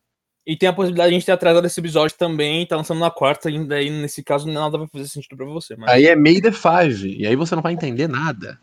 E 0.47 0.57
tem 0.57 0.69
a 0.69 0.73
possibilidade 0.73 1.09
de 1.11 1.15
a 1.15 1.19
gente 1.19 1.27
ter 1.27 1.33
atrasado 1.33 1.67
esse 1.67 1.81
episódio 1.81 2.17
também, 2.19 2.67
tá 2.67 2.77
lançando 2.77 3.01
na 3.01 3.11
quarta, 3.11 3.49
ainda 3.49 3.75
aí 3.77 3.89
nesse 3.91 4.23
caso 4.23 4.47
nada 4.51 4.77
vai 4.79 4.87
fazer 4.89 5.09
sentido 5.09 5.37
pra 5.37 5.47
você. 5.47 5.75
Mas... 5.77 5.91
Aí 5.91 6.07
é 6.07 6.15
May 6.15 6.41
the 6.41 6.53
Five. 6.53 7.17
E 7.19 7.27
aí 7.27 7.35
você 7.35 7.55
não 7.55 7.63
vai 7.63 7.73
entender 7.73 8.09
nada. 8.09 8.59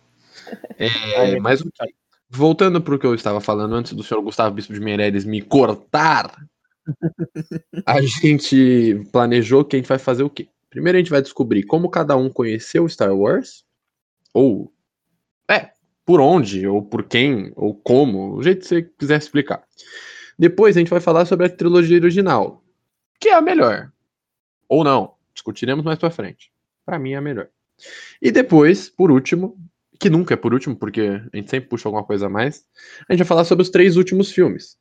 É, 0.78 0.88
Aí- 1.36 1.40
mas 1.40 1.62
o 1.62 1.66
que- 1.66 1.94
voltando 2.30 2.82
pro 2.82 2.98
que 2.98 3.06
eu 3.06 3.14
estava 3.16 3.42
falando 3.42 3.76
antes 3.76 3.94
do 3.94 4.04
senhor 4.04 4.22
Gustavo 4.22 4.56
Bispo 4.56 4.74
de 4.74 4.80
Meireles 4.80 5.26
me 5.26 5.42
cortar, 5.42 6.32
a 7.86 8.02
gente 8.02 9.04
planejou 9.12 9.66
que 9.66 9.76
a 9.76 9.80
gente 9.80 9.90
vai 9.90 10.00
fazer 10.00 10.24
o 10.24 10.30
quê? 10.30 10.48
Primeiro 10.70 10.98
a 10.98 11.02
gente 11.02 11.12
vai 11.12 11.22
descobrir 11.22 11.64
como 11.64 11.90
cada 11.90 12.16
um 12.16 12.30
conheceu 12.30 12.88
Star 12.88 13.14
Wars, 13.16 13.64
ou 14.34 14.74
é, 15.50 15.72
por 16.06 16.20
onde, 16.20 16.68
ou 16.68 16.84
por 16.84 17.04
quem, 17.04 17.52
ou 17.56 17.76
como, 17.76 18.36
o 18.36 18.44
jeito 18.44 18.62
que 18.62 18.68
você 18.68 18.82
quiser 18.84 19.18
explicar. 19.18 19.64
Depois 20.38 20.76
a 20.76 20.80
gente 20.80 20.90
vai 20.90 21.00
falar 21.00 21.26
sobre 21.26 21.46
a 21.46 21.50
trilogia 21.50 21.98
original, 21.98 22.64
que 23.20 23.30
é 23.30 23.34
a 23.34 23.42
melhor. 23.42 23.92
Ou 24.68 24.84
não, 24.84 25.16
discutiremos 25.34 25.84
mais 25.84 26.00
pra 26.00 26.10
frente. 26.10 26.52
Pra 26.86 26.98
mim 26.98 27.12
é 27.12 27.18
a 27.18 27.22
melhor. 27.22 27.50
E 28.22 28.32
depois, 28.32 28.90
por 28.90 29.12
último, 29.12 29.58
que 30.00 30.10
nunca 30.10 30.34
é 30.34 30.38
por 30.38 30.54
último, 30.54 30.76
porque 30.76 31.02
a 31.02 31.38
gente 31.38 31.50
sempre 31.50 31.70
puxa 31.70 31.88
alguma 31.88 32.04
coisa 32.04 32.26
a 32.26 32.30
mais, 32.30 32.66
a 33.08 33.14
gente 33.14 33.20
vai 33.20 33.28
falar 33.28 33.44
sobre 33.44 33.62
os 33.62 33.70
três 33.70 33.98
últimos 33.98 34.32
filmes, 34.32 34.78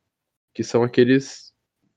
que 0.55 0.65
são 0.65 0.83
aqueles 0.83 1.53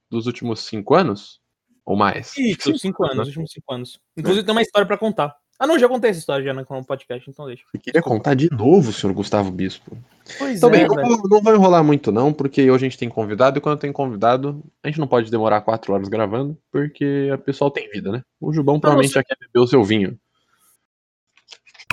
dos 0.09 0.27
últimos 0.27 0.61
cinco 0.61 0.93
anos? 0.95 1.41
Ou 1.85 1.97
mais? 1.97 2.37
Isso, 2.37 2.77
cinco, 2.77 3.03
anos, 3.03 3.19
os 3.19 3.27
últimos 3.27 3.51
cinco 3.51 3.73
anos. 3.73 3.99
Inclusive 4.15 4.45
tem 4.45 4.53
uma 4.53 4.61
história 4.61 4.87
pra 4.87 4.97
contar. 4.97 5.35
Ah, 5.59 5.67
não, 5.67 5.79
já 5.79 5.87
contei 5.87 6.09
essa 6.09 6.19
história 6.19 6.43
já 6.43 6.53
no 6.53 6.65
podcast, 6.85 7.29
então 7.29 7.45
deixa. 7.45 7.63
Eu 7.73 7.79
queria 7.79 8.01
contar 8.01 8.33
de 8.33 8.49
novo, 8.51 8.91
senhor 8.91 9.13
Gustavo 9.13 9.49
Bispo. 9.51 9.97
Pois 10.37 10.57
Então, 10.57 10.69
bem, 10.69 10.81
é, 10.81 10.87
não, 10.87 10.95
velho. 10.95 11.07
vou- 11.17 11.29
não 11.29 11.41
vai 11.41 11.53
enrolar 11.55 11.83
muito, 11.83 12.11
não, 12.11 12.33
porque 12.33 12.69
hoje 12.69 12.85
a 12.85 12.89
gente 12.89 12.97
tem 12.97 13.07
convidado, 13.07 13.57
e 13.57 13.61
quando 13.61 13.79
tem 13.79 13.91
convidado, 13.93 14.61
a 14.83 14.87
gente 14.87 14.99
não 14.99 15.07
pode 15.07 15.31
demorar 15.31 15.61
quatro 15.61 15.93
horas 15.93 16.09
gravando, 16.09 16.57
porque 16.71 17.29
a 17.33 17.37
pessoal 17.37 17.71
tem 17.71 17.89
vida, 17.89 18.11
né? 18.11 18.23
O 18.41 18.51
Jubão 18.51 18.79
provavelmente 18.79 19.11
você- 19.13 19.19
já 19.19 19.23
quer 19.23 19.37
beber 19.39 19.59
o 19.59 19.67
seu 19.67 19.83
vinho. 19.83 20.19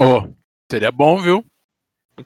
Ó, 0.01 0.27
seria 0.71 0.91
bom, 0.91 1.19
viu? 1.21 1.45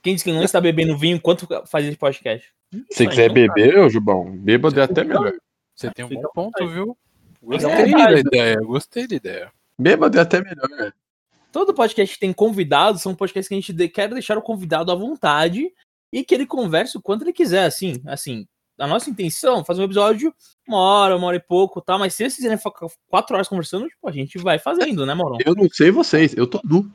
Quem 0.02 0.14
disse 0.14 0.24
que 0.24 0.32
não 0.32 0.42
está 0.42 0.60
bebendo 0.60 0.96
vinho 0.96 1.16
enquanto 1.16 1.46
faz 1.66 1.84
esse 1.84 1.96
podcast? 1.96 2.48
Se 2.90 3.06
quiser 3.06 3.30
então 3.30 3.34
beber, 3.34 3.78
ô 3.78 3.88
Jubão, 3.88 4.30
bêbado 4.36 4.80
é 4.80 4.84
até 4.84 5.04
melhor. 5.04 5.32
Você 5.74 5.90
tem 5.90 6.04
um 6.04 6.08
Fica 6.08 6.22
bom 6.34 6.50
ponto, 6.50 6.68
viu? 6.68 6.96
Fica 7.34 7.46
Gostei 7.46 7.70
da 7.92 7.98
vontade. 7.98 8.20
ideia, 8.20 8.56
gostei 8.56 9.06
da 9.08 9.14
ideia. 9.16 9.52
Bêbado 9.78 10.18
é 10.18 10.20
até 10.22 10.40
melhor. 10.42 10.92
Todo 11.54 11.72
podcast 11.72 12.12
que 12.14 12.20
tem 12.20 12.32
convidados 12.32 13.00
são 13.00 13.14
podcasts 13.14 13.46
que 13.46 13.54
a 13.54 13.56
gente 13.56 13.72
de- 13.72 13.88
quer 13.88 14.08
deixar 14.08 14.36
o 14.36 14.42
convidado 14.42 14.90
à 14.90 14.94
vontade 14.96 15.70
e 16.12 16.24
que 16.24 16.34
ele 16.34 16.46
converse 16.46 16.96
o 16.98 17.00
quanto 17.00 17.22
ele 17.22 17.32
quiser, 17.32 17.64
assim, 17.64 18.02
assim. 18.08 18.44
A 18.76 18.88
nossa 18.88 19.08
intenção 19.08 19.60
é 19.60 19.64
fazer 19.64 19.80
um 19.80 19.84
episódio 19.84 20.34
uma 20.66 20.78
hora, 20.78 21.16
uma 21.16 21.28
hora 21.28 21.36
e 21.36 21.40
pouco, 21.40 21.80
tá? 21.80 21.96
Mas 21.96 22.12
se 22.14 22.24
eles 22.24 22.34
quiserem 22.34 22.58
ficar 22.58 22.88
quatro 23.08 23.36
horas 23.36 23.46
conversando, 23.46 23.86
tipo, 23.86 24.08
a 24.08 24.10
gente 24.10 24.36
vai 24.36 24.58
fazendo, 24.58 25.06
né, 25.06 25.14
Maurão? 25.14 25.38
Eu 25.46 25.54
não 25.54 25.68
sei 25.70 25.92
vocês, 25.92 26.36
eu 26.36 26.44
tô 26.48 26.60
nu. 26.64 26.90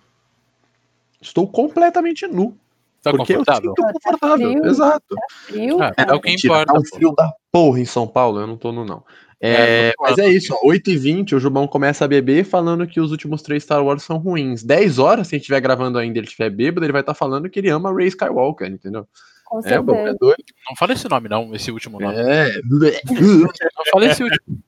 Estou 1.22 1.48
completamente 1.48 2.28
nu. 2.28 2.58
Tá 3.02 3.12
porque 3.12 3.34
confortável? 3.34 3.74
eu 3.78 3.86
sinto 3.86 3.94
confortável. 4.02 4.52
frio. 4.52 4.66
Exato. 4.66 5.16
Frio? 5.46 5.82
Ah, 5.82 5.94
é 5.98 6.14
o 6.14 6.20
que 6.20 6.32
Mentira, 6.32 6.54
importa. 6.54 6.74
Tá 6.74 6.80
um 6.80 6.82
pô. 6.84 6.96
frio 6.98 7.14
da 7.16 7.34
porra 7.50 7.80
em 7.80 7.86
São 7.86 8.06
Paulo, 8.06 8.42
eu 8.42 8.48
não 8.48 8.58
tô 8.58 8.74
nu, 8.74 8.84
não. 8.84 9.06
É, 9.42 9.90
É, 9.90 9.94
mas 10.00 10.18
é 10.18 10.28
isso, 10.28 10.54
ó, 10.54 10.68
8h20, 10.68 11.34
o 11.34 11.40
Jubão 11.40 11.68
começa 11.68 12.04
a 12.04 12.08
beber 12.08 12.44
falando 12.44 12.86
que 12.86 13.00
os 13.00 13.12
últimos 13.12 13.42
três 13.42 13.64
Star 13.64 13.84
Wars 13.84 14.04
são 14.04 14.18
ruins. 14.18 14.64
10 14.64 15.00
horas, 15.00 15.28
se 15.28 15.36
a 15.36 15.38
gente 15.38 15.44
estiver 15.44 15.62
gravando 15.62 15.98
ainda 15.98 16.18
e 16.18 16.20
ele 16.20 16.28
estiver 16.28 16.50
bêbado, 16.50 16.86
ele 16.86 16.92
vai 16.92 17.02
estar 17.02 17.14
falando 17.14 17.50
que 17.50 17.60
ele 17.60 17.70
ama 17.70 17.94
Ray 17.94 18.08
Skywalker, 18.08 18.68
entendeu? 18.70 19.08
Com 19.46 19.62
É, 19.66 19.80
o 19.80 19.84
bagulho 19.84 20.10
é 20.10 20.14
doido. 20.14 20.44
Não 20.70 20.76
fala 20.76 20.94
esse 20.94 21.10
nome, 21.10 21.30
não, 21.30 21.56
esse 21.56 21.72
último 21.72 22.00
nome. 22.00 22.16
É. 22.16 22.62
Não 22.62 23.86
fala 23.92 24.06
esse 24.06 24.24
último. 24.24 24.60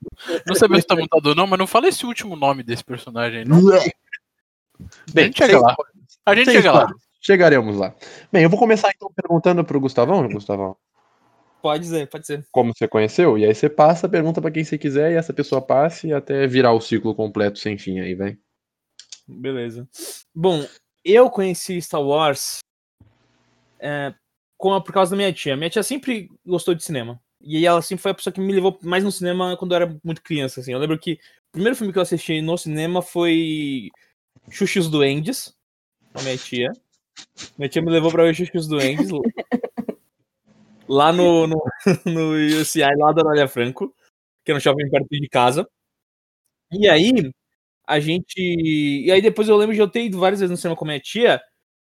Não 0.46 0.54
sabia 0.54 0.80
se 0.80 0.86
tá 0.86 0.96
montado 0.96 1.26
ou 1.26 1.34
não, 1.34 1.46
mas 1.46 1.58
não 1.58 1.66
fala 1.66 1.88
esse 1.88 2.04
último 2.04 2.34
nome 2.34 2.62
desse 2.62 2.82
personagem, 2.82 3.44
não. 3.44 3.58
a 3.58 3.80
Bem, 5.12 5.26
gente 5.26 5.38
chega 5.38 5.60
lá. 5.60 5.76
A 6.26 6.34
gente 6.34 6.50
chega 6.50 6.72
lá. 6.72 6.88
Chegaremos 7.20 7.76
lá. 7.76 7.94
Bem, 8.32 8.42
eu 8.42 8.50
vou 8.50 8.58
começar 8.58 8.90
então 8.94 9.08
perguntando 9.14 9.64
pro 9.64 9.78
Gustavão, 9.78 10.28
Gustavão, 10.28 10.76
Pode 11.62 11.86
ser, 11.86 12.08
pode 12.08 12.26
ser. 12.26 12.44
como 12.50 12.72
você 12.76 12.88
conheceu, 12.88 13.38
e 13.38 13.44
aí 13.44 13.54
você 13.54 13.70
passa, 13.70 14.08
pergunta 14.08 14.42
pra 14.42 14.50
quem 14.50 14.64
você 14.64 14.76
quiser, 14.76 15.12
e 15.12 15.16
essa 15.16 15.32
pessoa 15.32 15.62
passe 15.62 16.12
até 16.12 16.46
virar 16.46 16.72
o 16.72 16.80
ciclo 16.80 17.14
completo 17.14 17.58
sem 17.58 17.78
fim 17.78 18.00
aí, 18.00 18.14
vem. 18.14 18.36
Beleza. 19.28 19.88
Bom, 20.34 20.66
eu 21.04 21.30
conheci 21.30 21.80
Star 21.80 22.02
Wars 22.02 22.58
é, 23.78 24.12
com 24.58 24.74
a- 24.74 24.80
por 24.80 24.92
causa 24.92 25.12
da 25.12 25.16
minha 25.16 25.32
tia. 25.32 25.56
Minha 25.56 25.70
tia 25.70 25.82
sempre 25.82 26.28
gostou 26.44 26.74
de 26.74 26.84
cinema. 26.84 27.20
E 27.40 27.66
ela 27.66 27.82
sempre 27.82 28.02
foi 28.02 28.10
a 28.12 28.14
pessoa 28.14 28.32
que 28.32 28.40
me 28.40 28.52
levou 28.52 28.78
mais 28.82 29.02
no 29.02 29.10
cinema 29.10 29.56
quando 29.56 29.72
eu 29.72 29.76
era 29.76 29.96
muito 30.04 30.22
criança. 30.22 30.60
Assim. 30.60 30.72
Eu 30.72 30.78
lembro 30.78 30.98
que 30.98 31.14
o 31.14 31.52
primeiro 31.52 31.76
filme 31.76 31.92
que 31.92 31.98
eu 31.98 32.02
assisti 32.02 32.40
no 32.40 32.56
cinema 32.56 33.02
foi 33.02 33.88
Xuxa 34.50 34.78
e 34.78 34.82
os 34.82 34.88
Duendes, 34.88 35.52
com 36.12 36.20
a 36.20 36.22
minha 36.22 36.36
tia. 36.36 36.70
Minha 37.58 37.68
tia 37.68 37.82
me 37.82 37.90
levou 37.90 38.10
pra 38.12 38.22
ver 38.24 38.34
Xuxa 38.34 38.52
e 38.54 38.58
os 38.58 38.68
Duendes 38.68 39.08
lá 40.88 41.12
no, 41.12 41.46
no, 41.46 41.62
no 42.06 42.60
UCI, 42.60 42.94
lá 42.96 43.12
da 43.12 43.22
Anália 43.22 43.48
Franco, 43.48 43.94
que 44.44 44.50
era 44.50 44.58
um 44.58 44.60
shopping 44.60 44.88
perto 44.90 45.08
de 45.10 45.28
casa. 45.28 45.68
E 46.70 46.88
aí, 46.88 47.30
a 47.86 48.00
gente. 48.00 48.34
E 48.38 49.10
aí 49.10 49.20
depois 49.20 49.48
eu 49.48 49.56
lembro 49.56 49.74
de 49.74 49.80
eu 49.80 49.88
ter 49.88 50.04
ido 50.04 50.18
várias 50.18 50.40
vezes 50.40 50.50
no 50.50 50.56
cinema 50.56 50.76
com 50.76 50.84
a 50.84 50.88
minha 50.88 51.00
tia. 51.00 51.40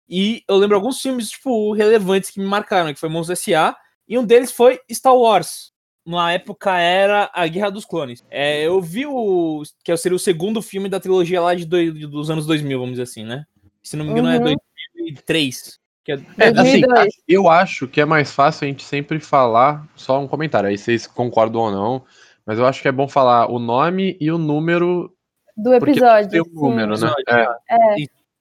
E 0.08 0.42
eu 0.48 0.56
lembro 0.56 0.76
alguns 0.76 1.00
filmes, 1.02 1.30
tipo, 1.30 1.72
relevantes 1.72 2.30
que 2.30 2.38
me 2.38 2.46
marcaram, 2.46 2.94
que 2.94 3.00
foi 3.00 3.08
Monstros 3.08 3.40
S.A. 3.40 3.76
E 4.08 4.16
um 4.16 4.24
deles 4.24 4.52
foi 4.52 4.80
Star 4.92 5.16
Wars. 5.16 5.72
Na 6.06 6.32
época 6.32 6.78
era 6.78 7.28
A 7.34 7.48
Guerra 7.48 7.70
dos 7.70 7.84
Clones. 7.84 8.24
É, 8.30 8.62
eu 8.64 8.80
vi 8.80 9.04
o. 9.06 9.64
que 9.84 9.96
seria 9.96 10.14
o 10.14 10.20
segundo 10.20 10.62
filme 10.62 10.88
da 10.88 11.00
trilogia 11.00 11.40
lá 11.40 11.52
de 11.56 11.64
dois- 11.64 11.92
dos 12.08 12.30
anos 12.30 12.46
2000, 12.46 12.78
vamos 12.78 12.92
dizer 12.92 13.02
assim, 13.02 13.24
né? 13.24 13.44
Se 13.82 13.96
não 13.96 14.04
me 14.04 14.12
engano, 14.12 14.28
é 14.28 14.38
Uhum. 14.38 14.54
2003. 14.94 15.80
Que 16.06 16.12
é, 16.12 16.14
É, 16.38 16.44
assim, 16.48 16.54
2002. 16.82 17.14
eu 17.28 17.48
acho 17.48 17.86
que 17.88 18.00
é 18.00 18.04
mais 18.04 18.30
fácil 18.32 18.64
a 18.64 18.68
gente 18.68 18.84
sempre 18.84 19.18
falar, 19.20 19.84
só 19.96 20.20
um 20.20 20.28
comentário, 20.28 20.68
aí 20.68 20.78
vocês 20.78 21.06
concordam 21.06 21.60
ou 21.62 21.70
não, 21.72 22.04
mas 22.46 22.58
eu 22.60 22.64
acho 22.64 22.80
que 22.80 22.86
é 22.88 22.92
bom 22.92 23.08
falar 23.08 23.50
o 23.50 23.58
nome 23.58 24.16
e 24.20 24.30
o 24.30 24.38
número, 24.38 25.12
Do 25.56 25.74
episódio. 25.74 26.30
tem 26.30 26.40
um 26.40 26.44
sim. 26.44 26.54
número, 26.54 26.88
né? 26.98 27.12
Episódio, 27.18 27.54
É. 27.68 27.96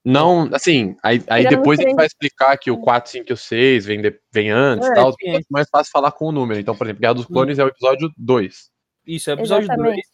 Não, 0.07 0.48
assim, 0.53 0.95
aí, 1.01 1.24
aí 1.27 1.48
depois 1.48 1.79
a 1.79 1.81
gente 1.81 1.95
vai 1.95 2.05
explicar 2.05 2.55
que 2.60 2.69
o 2.69 2.77
4, 2.77 3.10
5 3.10 3.25
e 3.31 3.34
o 3.34 3.38
6 3.38 3.86
vem, 3.88 4.00
de- 4.00 4.15
vem 4.31 4.51
antes 4.51 4.88
e 4.88 4.91
É, 4.91 4.93
tal, 4.93 5.12
sim, 5.13 5.29
é 5.36 5.39
mais 5.50 5.67
fácil 5.67 5.91
falar 5.91 6.12
com 6.12 6.25
o 6.27 6.31
número. 6.31 6.60
Então, 6.60 6.75
por 6.75 6.86
exemplo, 6.86 7.01
Guerra 7.01 7.15
dos 7.15 7.25
Clones 7.25 7.57
é 7.57 7.63
o 7.63 7.67
episódio 7.69 8.12
2. 8.15 8.69
Isso, 9.07 9.31
é 9.31 9.34
o 9.34 9.39
episódio 9.39 9.67
2. 9.67 9.79
Exatamente. 9.79 10.07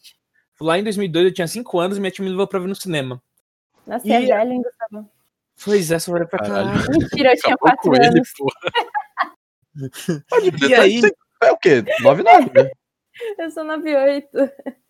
Lá 0.58 0.78
em 0.78 0.82
2002 0.84 1.26
eu 1.26 1.34
tinha 1.34 1.46
5 1.46 1.78
anos 1.78 1.98
e 1.98 2.00
minha 2.00 2.10
tia 2.10 2.24
me 2.24 2.30
levou 2.30 2.46
pra 2.46 2.58
ver 2.58 2.68
no 2.68 2.74
cinema. 2.74 3.20
Nossa, 3.86 4.08
E- 4.08 4.12
é 4.12 4.20
velho, 4.20 4.62
Gustavo? 4.62 5.10
Pois 5.64 5.90
é, 5.90 5.96
hora 6.10 6.26
pra 6.26 6.38
Caralho. 6.38 6.68
caralho. 6.70 6.90
Mentira, 6.98 7.32
eu 7.32 7.36
tinha 7.36 7.54
Acabou 7.54 7.76
4 7.76 7.90
com 7.90 7.96
ele, 7.96 8.06
anos. 8.06 8.32
pô. 8.36 8.52
Pode 10.28 10.66
E 10.68 10.74
aí? 10.74 11.00
É 11.42 11.50
o 11.52 11.56
quê? 11.58 11.84
9, 12.00 12.22
9, 12.22 12.50
né? 12.62 12.70
Eu 13.38 13.50
sou 13.50 13.64
98. 13.64 14.28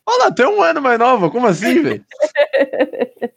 Olha 0.06 0.24
lá, 0.24 0.32
tem 0.32 0.46
um 0.46 0.62
ano 0.62 0.80
mais 0.82 0.98
nova, 0.98 1.30
como 1.30 1.46
assim, 1.46 1.82
velho? 1.82 2.04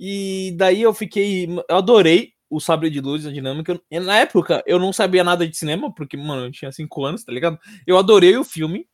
E 0.00 0.54
daí 0.56 0.80
eu 0.82 0.94
fiquei. 0.94 1.48
Eu 1.68 1.76
adorei 1.76 2.32
o 2.48 2.60
Sabre 2.60 2.88
de 2.88 3.00
Luz, 3.00 3.26
a 3.26 3.32
dinâmica. 3.32 3.80
Eu- 3.90 4.00
na 4.04 4.16
época, 4.18 4.62
eu 4.64 4.78
não 4.78 4.92
sabia 4.92 5.24
nada 5.24 5.44
de 5.46 5.56
cinema, 5.56 5.92
porque, 5.92 6.16
mano, 6.16 6.46
eu 6.46 6.52
tinha 6.52 6.70
5 6.70 7.04
anos, 7.04 7.24
tá 7.24 7.32
ligado? 7.32 7.58
Eu 7.84 7.98
adorei 7.98 8.36
o 8.36 8.44
filme. 8.44 8.86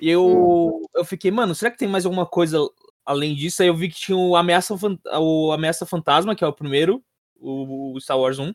E 0.00 0.08
eu, 0.08 0.82
eu 0.94 1.04
fiquei, 1.04 1.30
mano, 1.32 1.52
será 1.54 1.70
que 1.70 1.78
tem 1.78 1.88
mais 1.88 2.04
alguma 2.06 2.24
coisa 2.26 2.60
além 3.06 3.34
disso? 3.34 3.62
Aí 3.62 3.68
eu 3.68 3.76
vi 3.76 3.88
que 3.88 3.94
tinha 3.96 4.16
o 4.18 4.36
Ameaça, 4.36 4.74
o 5.20 5.52
Ameaça 5.52 5.86
Fantasma, 5.86 6.34
que 6.34 6.44
é 6.44 6.46
o 6.46 6.52
primeiro, 6.52 7.02
o, 7.40 7.96
Star 8.00 8.18
Wars 8.18 8.38
1. 8.38 8.52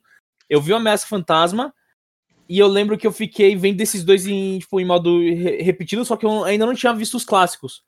Eu 0.49 0.61
vi 0.61 0.73
o 0.73 0.75
Ameaça 0.75 1.07
Fantasma. 1.07 1.73
E 2.49 2.59
eu 2.59 2.67
lembro 2.67 2.97
que 2.97 3.07
eu 3.07 3.13
fiquei 3.13 3.55
vendo 3.55 3.79
esses 3.79 4.03
dois 4.03 4.27
em, 4.27 4.59
tipo, 4.59 4.77
em 4.79 4.85
modo 4.85 5.19
re- 5.21 5.61
repetido, 5.61 6.03
só 6.03 6.17
que 6.17 6.25
eu 6.25 6.43
ainda 6.43 6.65
não 6.65 6.75
tinha 6.75 6.93
visto 6.93 7.15
os 7.15 7.23
clássicos. 7.23 7.81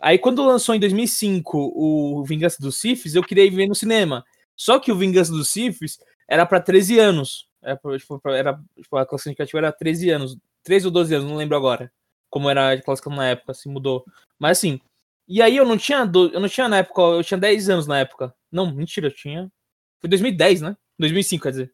Aí 0.00 0.16
quando 0.18 0.42
lançou 0.46 0.74
em 0.74 0.80
2005 0.80 1.58
o 1.74 2.24
Vingança 2.24 2.56
dos 2.60 2.78
Siths, 2.80 3.14
eu 3.14 3.22
queria 3.22 3.44
ir 3.44 3.50
ver 3.50 3.66
no 3.68 3.74
cinema. 3.74 4.24
Só 4.56 4.78
que 4.78 4.90
o 4.90 4.96
Vingança 4.96 5.30
dos 5.30 5.50
Siths 5.50 5.98
era 6.26 6.46
pra 6.46 6.58
13 6.58 6.98
anos. 6.98 7.46
Era, 7.60 7.76
pra- 7.76 7.98
tipo, 7.98 8.18
pra- 8.18 8.36
era, 8.36 8.58
tipo, 8.80 8.96
a 8.96 9.04
classe 9.04 9.28
indicativa 9.28 9.58
era 9.58 9.72
13 9.72 10.08
anos. 10.08 10.38
13 10.62 10.86
ou 10.86 10.92
12 10.92 11.14
anos, 11.14 11.28
não 11.28 11.36
lembro 11.36 11.56
agora. 11.56 11.92
Como 12.30 12.48
era 12.48 12.72
a 12.72 12.80
classificação 12.82 13.16
na 13.16 13.28
época, 13.28 13.52
se 13.52 13.68
mudou. 13.68 14.06
Mas 14.38 14.56
assim, 14.58 14.80
e 15.28 15.42
aí 15.42 15.56
eu 15.56 15.64
não 15.66 15.76
tinha, 15.76 16.04
do- 16.06 16.30
eu 16.32 16.40
não 16.40 16.48
tinha 16.48 16.68
na 16.68 16.78
época, 16.78 17.00
eu 17.02 17.22
tinha 17.22 17.38
10 17.38 17.68
anos 17.68 17.86
na 17.86 17.98
época. 18.00 18.34
Não, 18.50 18.72
mentira, 18.74 19.08
eu 19.08 19.14
tinha. 19.14 19.50
Foi 20.00 20.08
2010, 20.08 20.60
né? 20.62 20.76
2005, 20.98 21.42
quer 21.42 21.50
dizer. 21.50 21.72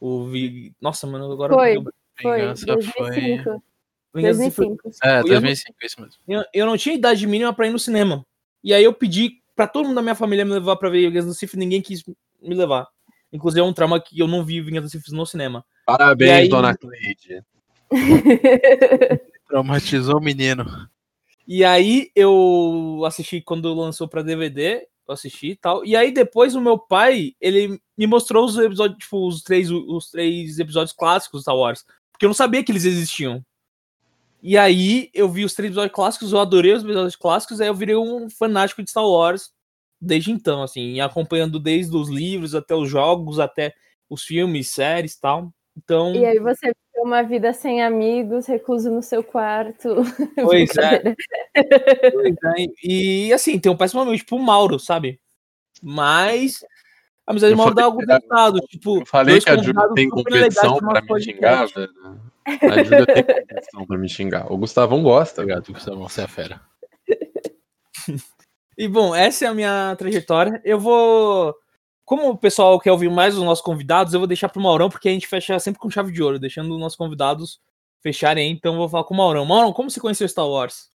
O 0.00 0.24
Vi- 0.26 0.74
Nossa, 0.80 1.06
mano, 1.06 1.30
agora 1.32 1.54
Foi. 1.54 1.76
eu- 1.76 1.84
Foi, 2.20 2.40
Vingança 2.40 2.66
2005. 2.66 3.62
Vingança 4.14 4.38
dos 4.38 4.44
Sith 4.44 4.54
foi- 4.54 4.66
2005. 4.66 4.90
É, 5.02 5.10
Eu 5.10 5.14
não- 5.14 5.22
2005, 5.28 5.76
é 5.82 5.86
isso 5.86 6.00
mesmo. 6.00 6.14
eu, 6.28 6.44
eu 6.54 6.66
não 6.66 6.76
tinha 6.76 6.94
idade 6.94 7.26
mínima 7.26 7.52
pra 7.52 7.66
ir 7.66 7.70
no 7.70 7.78
cinema. 7.78 8.24
E 8.62 8.72
aí 8.74 8.84
eu 8.84 8.92
pedi 8.92 9.42
pra 9.56 9.66
todo 9.66 9.86
mundo 9.86 9.96
da 9.96 10.02
minha 10.02 10.14
família 10.14 10.44
me 10.44 10.52
levar 10.52 10.76
pra 10.76 10.88
ver 10.90 11.08
Vingança 11.08 11.26
dos 11.28 11.38
Sith 11.38 11.54
e 11.54 11.56
ninguém 11.56 11.80
quis 11.82 12.04
me 12.40 12.54
levar. 12.54 12.86
Inclusive 13.32 13.60
é 13.60 13.64
um 13.64 13.72
trauma 13.72 14.00
que 14.00 14.18
eu 14.20 14.28
não 14.28 14.44
vi 14.44 14.60
Vingança 14.60 14.82
dos 14.82 14.92
Sith 14.92 15.08
no 15.12 15.26
cinema. 15.26 15.64
Parabéns, 15.86 16.30
aí- 16.32 16.48
dona 16.48 16.76
Cleide. 16.76 17.42
Traumatizou 19.48 20.18
o 20.18 20.22
menino. 20.22 20.64
E 21.46 21.64
aí 21.64 22.10
eu 22.14 23.02
assisti 23.06 23.40
quando 23.40 23.72
lançou 23.74 24.08
pra 24.08 24.22
DVD, 24.22 24.86
eu 25.06 25.14
assisti 25.14 25.50
e 25.50 25.56
tal. 25.56 25.84
E 25.84 25.94
aí 25.94 26.12
depois 26.12 26.54
o 26.54 26.60
meu 26.60 26.78
pai, 26.78 27.34
ele 27.40 27.80
me 27.96 28.06
mostrou 28.06 28.44
os 28.44 28.56
episódios, 28.56 28.98
tipo, 28.98 29.26
os 29.26 29.42
três, 29.42 29.70
os 29.70 30.10
três 30.10 30.58
episódios 30.58 30.94
clássicos 30.94 31.40
do 31.40 31.42
Star 31.42 31.56
Wars. 31.56 31.84
Porque 32.10 32.24
eu 32.24 32.28
não 32.28 32.34
sabia 32.34 32.62
que 32.64 32.72
eles 32.72 32.84
existiam. 32.84 33.44
E 34.42 34.58
aí 34.58 35.10
eu 35.14 35.28
vi 35.28 35.44
os 35.44 35.54
três 35.54 35.70
episódios 35.70 35.94
clássicos, 35.94 36.32
eu 36.32 36.38
adorei 36.38 36.72
os 36.72 36.82
episódios 36.82 37.16
clássicos, 37.16 37.60
aí 37.60 37.68
eu 37.68 37.74
virei 37.74 37.96
um 37.96 38.28
fanático 38.28 38.82
de 38.82 38.90
Star 38.90 39.06
Wars 39.06 39.50
desde 40.00 40.30
então, 40.30 40.62
assim, 40.62 41.00
acompanhando 41.00 41.58
desde 41.58 41.96
os 41.96 42.08
livros 42.08 42.54
até 42.54 42.74
os 42.74 42.88
jogos, 42.88 43.38
até 43.38 43.72
os 44.08 44.22
filmes, 44.22 44.70
séries 44.70 45.14
e 45.14 45.20
tal. 45.20 45.52
Então, 45.76 46.14
E 46.14 46.24
aí 46.24 46.38
você 46.38 46.72
uma 46.96 47.22
vida 47.22 47.52
sem 47.52 47.82
amigos, 47.82 48.46
recluso 48.46 48.90
no 48.90 49.02
seu 49.02 49.22
quarto. 49.22 49.94
Pois 50.36 50.76
é. 50.76 51.14
Pois 52.12 52.34
é, 52.56 52.66
E 52.82 53.32
assim, 53.32 53.58
tem 53.58 53.70
um 53.70 53.76
péssimo 53.76 54.00
amigo, 54.02 54.16
tipo 54.16 54.36
o 54.36 54.42
Mauro, 54.42 54.78
sabe? 54.78 55.20
Mas 55.82 56.64
a 57.26 57.32
amizade 57.32 57.52
Eu 57.52 57.56
do 57.56 57.58
Mauro 57.58 57.74
dá 57.74 57.84
algo 57.84 57.98
resultado. 57.98 58.60
Tipo, 58.68 59.00
Eu 59.00 59.06
falei 59.06 59.34
dois 59.34 59.44
que 59.44 59.50
a 59.50 59.56
convidados 59.56 59.94
tem 59.94 60.08
competição 60.08 60.78
pra 60.78 61.02
me 61.02 61.22
xingar, 61.22 61.66
velho. 61.66 61.92
A 62.46 62.82
Júlia 62.82 63.06
tem 63.06 63.24
condição 63.24 63.86
pra 63.86 63.98
me 63.98 64.08
xingar. 64.08 64.52
O 64.52 64.58
Gustavão 64.58 65.02
gosta. 65.02 65.40
Obrigado, 65.42 65.72
Gustavão, 65.72 66.08
você 66.08 66.22
é 66.22 66.28
fera. 66.28 66.60
E 68.76 68.88
bom, 68.88 69.14
essa 69.14 69.44
é 69.44 69.48
a 69.48 69.54
minha 69.54 69.94
trajetória. 69.96 70.60
Eu 70.64 70.80
vou. 70.80 71.54
Como 72.04 72.28
o 72.30 72.36
pessoal 72.36 72.78
quer 72.78 72.92
ouvir 72.92 73.10
mais 73.10 73.36
os 73.36 73.42
nossos 73.42 73.64
convidados, 73.64 74.12
eu 74.12 74.20
vou 74.20 74.26
deixar 74.26 74.48
pro 74.48 74.60
Maurão, 74.60 74.90
porque 74.90 75.08
a 75.08 75.12
gente 75.12 75.26
fecha 75.26 75.58
sempre 75.58 75.80
com 75.80 75.90
chave 75.90 76.12
de 76.12 76.22
ouro, 76.22 76.38
deixando 76.38 76.72
os 76.74 76.78
nossos 76.80 76.96
convidados 76.96 77.60
fecharem 78.02 78.46
aí. 78.46 78.52
Então 78.52 78.72
eu 78.74 78.78
vou 78.78 78.88
falar 78.88 79.04
com 79.04 79.14
o 79.14 79.16
Maurão. 79.16 79.44
Maurão, 79.46 79.72
como 79.72 79.90
você 79.90 79.98
conheceu 80.00 80.28
Star 80.28 80.46
Wars? 80.46 80.90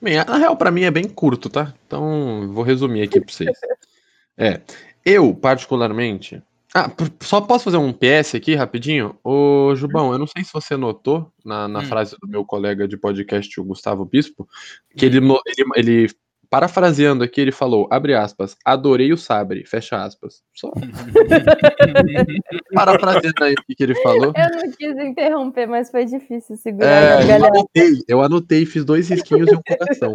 Bem, 0.00 0.16
na 0.16 0.36
real, 0.36 0.56
pra 0.56 0.70
mim 0.70 0.82
é 0.82 0.90
bem 0.90 1.08
curto, 1.08 1.48
tá? 1.48 1.74
Então, 1.86 2.52
vou 2.52 2.62
resumir 2.62 3.02
aqui 3.02 3.20
pra 3.20 3.32
vocês. 3.32 3.50
É, 4.36 4.60
eu, 5.04 5.32
particularmente. 5.32 6.42
Ah, 6.74 6.90
só 7.22 7.40
posso 7.40 7.62
fazer 7.62 7.76
um 7.76 7.92
PS 7.92 8.34
aqui 8.36 8.56
rapidinho? 8.56 9.16
Ô, 9.22 9.72
Jubão, 9.76 10.10
eu 10.12 10.18
não 10.18 10.26
sei 10.26 10.42
se 10.42 10.52
você 10.52 10.76
notou 10.76 11.32
na, 11.44 11.68
na 11.68 11.78
Hum. 11.78 11.84
frase 11.84 12.16
do 12.20 12.26
meu 12.26 12.44
colega 12.44 12.88
de 12.88 12.96
podcast, 12.96 13.60
o 13.60 13.64
Gustavo 13.64 14.04
Bispo, 14.04 14.48
que 14.96 15.06
ele, 15.06 15.20
no- 15.20 15.40
ele, 15.46 15.64
ele, 15.76 16.14
parafraseando 16.54 17.24
aqui, 17.24 17.40
ele 17.40 17.50
falou, 17.50 17.88
abre 17.90 18.14
aspas, 18.14 18.56
adorei 18.64 19.12
o 19.12 19.16
sabre, 19.18 19.66
fecha 19.66 20.00
aspas. 20.00 20.40
Só 20.54 20.70
parafraseando 22.72 23.42
aí 23.42 23.54
o 23.54 23.64
que 23.64 23.74
que 23.74 23.82
ele 23.82 23.96
falou. 23.96 24.32
Eu 24.36 24.56
não 24.56 24.70
quis 24.70 24.96
interromper, 25.04 25.66
mas 25.66 25.90
foi 25.90 26.04
difícil 26.04 26.56
segurar, 26.56 26.86
É, 26.86 27.16
né, 27.16 27.22
eu 27.24 27.26
galera. 27.26 27.48
anotei, 27.48 27.92
eu 28.06 28.22
anotei, 28.22 28.64
fiz 28.66 28.84
dois 28.84 29.08
risquinhos 29.08 29.50
e 29.50 29.56
um 29.56 29.62
coração. 29.66 30.14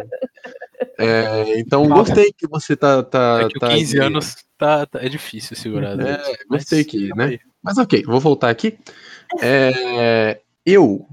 É, 0.98 1.58
então, 1.58 1.86
gostei 1.86 2.32
que 2.32 2.48
você 2.48 2.74
tá. 2.74 3.02
tá, 3.02 3.42
É 3.44 3.48
que 3.48 3.60
tá 3.60 3.68
15 3.68 4.00
aí. 4.00 4.06
anos 4.06 4.36
tá, 4.56 4.86
tá- 4.86 5.00
é 5.02 5.10
difícil 5.10 5.54
segurar. 5.54 5.90
É, 6.00 6.24
gente. 6.24 6.46
gostei 6.48 6.78
Mas, 6.78 6.86
que, 6.86 7.08
tamo 7.08 7.20
né? 7.20 7.38
Mas 7.62 7.76
ok, 7.76 8.02
vou 8.04 8.18
voltar 8.18 8.48
aqui. 8.48 8.78
É, 9.42 10.40
eu 10.64 11.06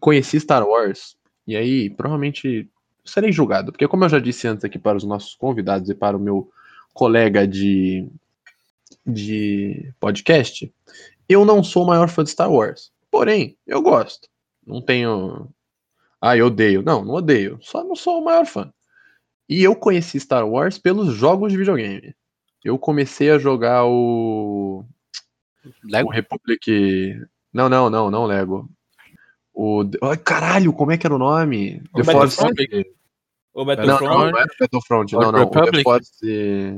conheci 0.00 0.40
Star 0.40 0.66
Wars, 0.66 1.14
e 1.46 1.54
aí 1.56 1.88
provavelmente 1.88 2.68
serei 3.04 3.32
julgado, 3.32 3.72
porque 3.72 3.88
como 3.88 4.04
eu 4.04 4.08
já 4.08 4.18
disse 4.18 4.46
antes 4.46 4.64
aqui 4.64 4.78
para 4.78 4.96
os 4.96 5.04
nossos 5.04 5.34
convidados 5.34 5.88
e 5.88 5.94
para 5.94 6.16
o 6.16 6.20
meu 6.20 6.50
colega 6.92 7.46
de, 7.46 8.08
de 9.06 9.92
podcast, 9.98 10.72
eu 11.28 11.44
não 11.44 11.62
sou 11.62 11.84
o 11.84 11.86
maior 11.86 12.08
fã 12.08 12.24
de 12.24 12.30
Star 12.30 12.50
Wars. 12.50 12.92
Porém, 13.10 13.56
eu 13.66 13.82
gosto. 13.82 14.28
Não 14.66 14.80
tenho. 14.82 15.48
Ah, 16.20 16.36
eu 16.36 16.46
odeio. 16.46 16.82
Não, 16.82 17.04
não 17.04 17.14
odeio. 17.14 17.58
Só 17.62 17.82
não 17.82 17.96
sou 17.96 18.20
o 18.20 18.24
maior 18.24 18.46
fã. 18.46 18.72
E 19.48 19.62
eu 19.62 19.74
conheci 19.74 20.20
Star 20.20 20.48
Wars 20.48 20.78
pelos 20.78 21.14
jogos 21.14 21.52
de 21.52 21.58
videogame. 21.58 22.14
Eu 22.64 22.78
comecei 22.78 23.30
a 23.30 23.38
jogar 23.38 23.84
o. 23.86 24.84
Lego? 25.84 26.08
O 26.08 26.12
Republic. 26.12 27.20
Não, 27.52 27.68
não, 27.68 27.90
não, 27.90 28.10
não 28.10 28.26
Lego. 28.26 28.70
O. 29.62 29.82
Ai, 30.02 30.16
caralho, 30.16 30.72
como 30.72 30.90
é 30.92 30.96
que 30.96 31.06
era 31.06 31.14
o 31.14 31.18
nome? 31.18 31.82
O 31.92 31.98
The 32.02 32.12
Force. 32.12 32.40
O 33.52 33.58
Não, 33.58 33.64
Battlefront? 33.66 34.02
não, 34.04 34.18
não 34.30 34.38
era 34.38 34.46
Battlefront. 34.58 35.12
Não, 35.12 35.32
não. 35.32 35.42
O 35.42 35.50
The 35.50 35.58
Republic? 35.60 35.82
Force. 35.82 36.10
The 36.20 36.28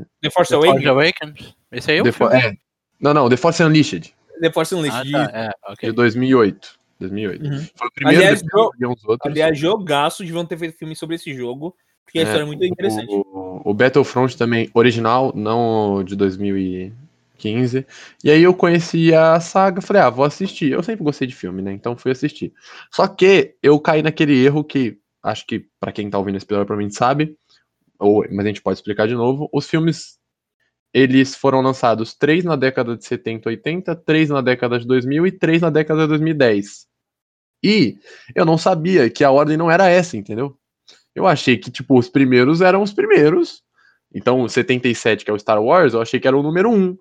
Force 0.02 0.10
The 0.22 0.30
Force 0.30 0.54
Awakens? 0.54 0.86
Awakens? 0.86 1.54
Esse 1.70 1.90
aí 1.92 1.98
é 1.98 2.02
o 2.02 2.12
filme? 2.12 2.34
é. 2.34 2.52
Não, 3.00 3.12
não, 3.14 3.28
The 3.28 3.36
Force 3.36 3.62
Unleashed, 3.62 4.14
The 4.40 4.50
Force 4.52 4.74
Ah, 4.74 4.78
Unleashed. 4.78 5.12
tá, 5.12 5.30
é, 5.32 5.50
ok. 5.72 5.90
de 5.90 5.94
2008. 5.94 6.70
2008. 6.98 7.44
Uhum. 7.44 7.66
Foi 7.76 7.88
o 7.88 7.92
primeiro, 7.92 8.20
Aliás, 8.20 8.42
depois 8.42 8.62
eu- 8.64 8.70
eu 8.70 8.78
vi 8.78 8.86
uns 8.86 9.04
outros. 9.04 9.30
Aliás, 9.30 9.58
jogaço, 9.58 10.24
deviam 10.24 10.44
ter 10.46 10.56
feito 10.56 10.78
filme 10.78 10.94
sobre 10.96 11.16
esse 11.16 11.34
jogo, 11.34 11.74
porque 12.04 12.18
a 12.18 12.22
É, 12.22 12.24
história 12.24 12.42
é 12.42 12.46
muito 12.46 12.64
interessante. 12.64 13.06
O, 13.12 13.60
o 13.64 13.74
Battlefront 13.74 14.36
também, 14.36 14.70
original, 14.72 15.32
não 15.34 15.94
o 15.96 16.02
de 16.04 16.14
2015. 16.16 16.92
E 16.92 16.92
aí 18.30 18.42
eu 18.42 18.54
conheci 18.54 19.14
a 19.14 19.38
saga, 19.40 19.80
falei, 19.80 20.02
ah, 20.02 20.10
vou 20.10 20.24
assistir. 20.24 20.72
Eu 20.72 20.82
sempre 20.82 21.04
gostei 21.04 21.26
de 21.26 21.34
filme, 21.34 21.62
né? 21.62 21.72
Então 21.72 21.96
fui 21.96 22.12
assistir. 22.12 22.52
Só 22.90 23.06
que 23.08 23.56
eu 23.62 23.78
caí 23.80 24.02
naquele 24.02 24.44
erro 24.44 24.64
que, 24.64 24.98
acho 25.22 25.46
que 25.46 25.66
pra 25.80 25.92
quem 25.92 26.10
tá 26.10 26.18
ouvindo 26.18 26.36
esse 26.36 26.44
episódio 26.44 26.66
provavelmente 26.66 26.96
sabe, 26.96 27.36
ou, 27.98 28.24
mas 28.30 28.44
a 28.44 28.48
gente 28.48 28.62
pode 28.62 28.78
explicar 28.78 29.06
de 29.06 29.14
novo. 29.14 29.48
Os 29.52 29.68
filmes, 29.68 30.18
eles 30.92 31.34
foram 31.34 31.60
lançados 31.60 32.14
três 32.14 32.44
na 32.44 32.56
década 32.56 32.96
de 32.96 33.04
70, 33.04 33.48
80, 33.48 33.96
três 33.96 34.28
na 34.28 34.40
década 34.40 34.78
de 34.78 34.86
2000 34.86 35.26
e 35.26 35.32
três 35.32 35.62
na 35.62 35.70
década 35.70 36.02
de 36.02 36.08
2010. 36.08 36.86
E 37.62 37.96
eu 38.34 38.44
não 38.44 38.58
sabia 38.58 39.08
que 39.08 39.22
a 39.22 39.30
ordem 39.30 39.56
não 39.56 39.70
era 39.70 39.88
essa, 39.88 40.16
entendeu? 40.16 40.56
Eu 41.14 41.26
achei 41.26 41.56
que, 41.56 41.70
tipo, 41.70 41.98
os 41.98 42.08
primeiros 42.08 42.60
eram 42.60 42.82
os 42.82 42.92
primeiros. 42.92 43.62
Então, 44.14 44.42
o 44.42 44.48
77, 44.48 45.24
que 45.24 45.30
é 45.30 45.34
o 45.34 45.38
Star 45.38 45.62
Wars, 45.62 45.94
eu 45.94 46.02
achei 46.02 46.18
que 46.18 46.26
era 46.26 46.36
o 46.36 46.42
número 46.42 46.70
1. 46.70 46.98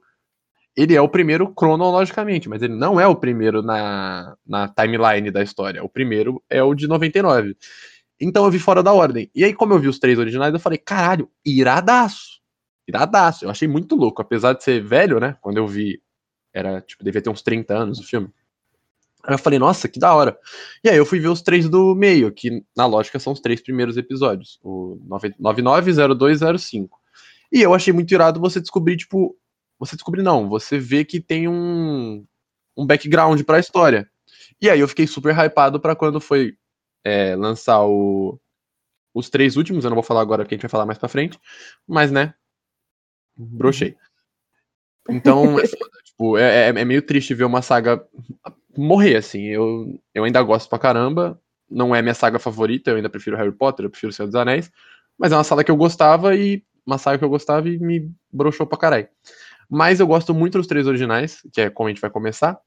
Ele 0.75 0.95
é 0.95 1.01
o 1.01 1.09
primeiro 1.09 1.53
cronologicamente, 1.53 2.47
mas 2.47 2.61
ele 2.61 2.75
não 2.75 2.99
é 2.99 3.05
o 3.05 3.15
primeiro 3.15 3.61
na, 3.61 4.35
na 4.45 4.67
timeline 4.69 5.29
da 5.29 5.43
história. 5.43 5.83
O 5.83 5.89
primeiro 5.89 6.41
é 6.49 6.63
o 6.63 6.73
de 6.73 6.87
99. 6.87 7.55
Então 8.19 8.45
eu 8.45 8.51
vi 8.51 8.59
fora 8.59 8.83
da 8.83 8.93
ordem. 8.93 9.29
E 9.33 9.43
aí, 9.43 9.53
como 9.53 9.73
eu 9.73 9.79
vi 9.79 9.87
os 9.87 9.99
três 9.99 10.17
originais, 10.17 10.53
eu 10.53 10.59
falei, 10.59 10.77
caralho, 10.77 11.29
iradaço. 11.45 12.39
Iradaço. 12.87 13.45
Eu 13.45 13.49
achei 13.49 13.67
muito 13.67 13.95
louco. 13.95 14.21
Apesar 14.21 14.53
de 14.53 14.63
ser 14.63 14.81
velho, 14.81 15.19
né? 15.19 15.35
Quando 15.41 15.57
eu 15.57 15.67
vi, 15.67 16.01
era, 16.53 16.81
tipo, 16.81 17.03
devia 17.03 17.21
ter 17.21 17.29
uns 17.29 17.41
30 17.41 17.73
anos 17.73 17.99
o 17.99 18.03
filme. 18.03 18.29
Aí 19.23 19.33
eu 19.33 19.39
falei, 19.39 19.59
nossa, 19.59 19.87
que 19.87 19.99
da 19.99 20.13
hora. 20.13 20.37
E 20.83 20.89
aí 20.89 20.97
eu 20.97 21.05
fui 21.05 21.19
ver 21.19 21.27
os 21.27 21.41
três 21.41 21.67
do 21.69 21.95
meio, 21.95 22.31
que 22.31 22.63
na 22.75 22.85
lógica 22.85 23.19
são 23.19 23.33
os 23.33 23.39
três 23.39 23.61
primeiros 23.61 23.97
episódios. 23.97 24.59
O 24.63 24.99
99, 25.07 26.15
02, 26.15 26.39
05. 26.59 26.99
E 27.51 27.61
eu 27.61 27.73
achei 27.73 27.93
muito 27.93 28.11
irado 28.13 28.39
você 28.39 28.61
descobrir, 28.61 28.97
tipo. 28.97 29.35
Você 29.81 29.95
descobrir, 29.95 30.21
não, 30.21 30.47
você 30.47 30.77
vê 30.77 31.03
que 31.03 31.19
tem 31.19 31.47
um, 31.47 32.23
um 32.77 32.85
background 32.85 33.41
pra 33.41 33.59
história. 33.59 34.07
E 34.61 34.69
aí 34.69 34.79
eu 34.79 34.87
fiquei 34.87 35.07
super 35.07 35.35
hypado 35.35 35.79
pra 35.79 35.95
quando 35.95 36.21
foi 36.21 36.55
é, 37.03 37.35
lançar 37.35 37.83
o, 37.83 38.39
os 39.11 39.27
três 39.27 39.57
últimos. 39.57 39.83
Eu 39.83 39.89
não 39.89 39.95
vou 39.95 40.03
falar 40.03 40.21
agora 40.21 40.43
porque 40.43 40.53
a 40.53 40.57
gente 40.57 40.61
vai 40.61 40.69
falar 40.69 40.85
mais 40.85 40.99
pra 40.99 41.09
frente. 41.09 41.39
Mas, 41.87 42.11
né? 42.11 42.35
Brochei. 43.35 43.97
Então, 45.09 45.57
é, 45.59 45.63
tipo, 46.03 46.37
é, 46.37 46.69
é- 46.69 46.79
é 46.81 46.85
meio 46.85 47.01
triste 47.01 47.33
ver 47.33 47.45
uma 47.45 47.63
saga 47.63 48.05
morrer, 48.77 49.15
assim. 49.15 49.45
Eu, 49.45 49.99
eu 50.13 50.23
ainda 50.23 50.41
gosto 50.43 50.69
pra 50.69 50.77
caramba. 50.79 51.41
Não 51.67 51.95
é 51.95 52.01
minha 52.03 52.13
saga 52.13 52.37
favorita, 52.37 52.91
eu 52.91 52.97
ainda 52.97 53.09
prefiro 53.09 53.35
Harry 53.37 53.51
Potter, 53.51 53.85
eu 53.85 53.89
prefiro 53.89 54.11
Senhor 54.13 54.27
dos 54.27 54.35
Anéis. 54.35 54.69
Mas 55.17 55.31
é 55.31 55.35
uma 55.35 55.43
saga 55.43 55.63
que 55.63 55.71
eu 55.71 55.77
gostava 55.77 56.35
e. 56.35 56.63
Uma 56.85 56.97
saga 56.97 57.19
que 57.19 57.23
eu 57.23 57.29
gostava 57.29 57.69
e 57.69 57.77
me 57.77 58.11
broxou 58.31 58.65
pra 58.65 58.77
caralho. 58.77 59.07
Mas 59.73 60.01
eu 60.01 60.05
gosto 60.05 60.33
muito 60.33 60.57
dos 60.57 60.67
três 60.67 60.85
originais, 60.85 61.39
que 61.53 61.61
é 61.61 61.69
como 61.69 61.87
a 61.87 61.91
gente 61.91 62.01
vai 62.01 62.09
começar. 62.09 62.59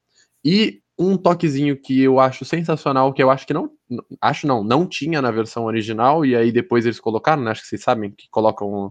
E 0.43 0.81
um 0.99 1.19
toquezinho 1.19 1.77
que 1.77 2.01
eu 2.01 2.19
acho 2.19 2.47
sensacional, 2.47 3.12
que 3.12 3.23
eu 3.23 3.31
acho 3.31 3.47
que 3.47 3.53
não. 3.53 3.71
Acho 4.19 4.47
não, 4.47 4.64
não 4.64 4.87
tinha 4.87 5.21
na 5.21 5.31
versão 5.31 5.64
original, 5.64 6.25
e 6.25 6.35
aí 6.35 6.51
depois 6.51 6.87
eles 6.87 6.99
colocaram, 6.99 7.43
né? 7.43 7.51
Acho 7.51 7.61
que 7.61 7.69
vocês 7.69 7.83
sabem 7.83 8.11
que 8.11 8.27
colocam 8.31 8.90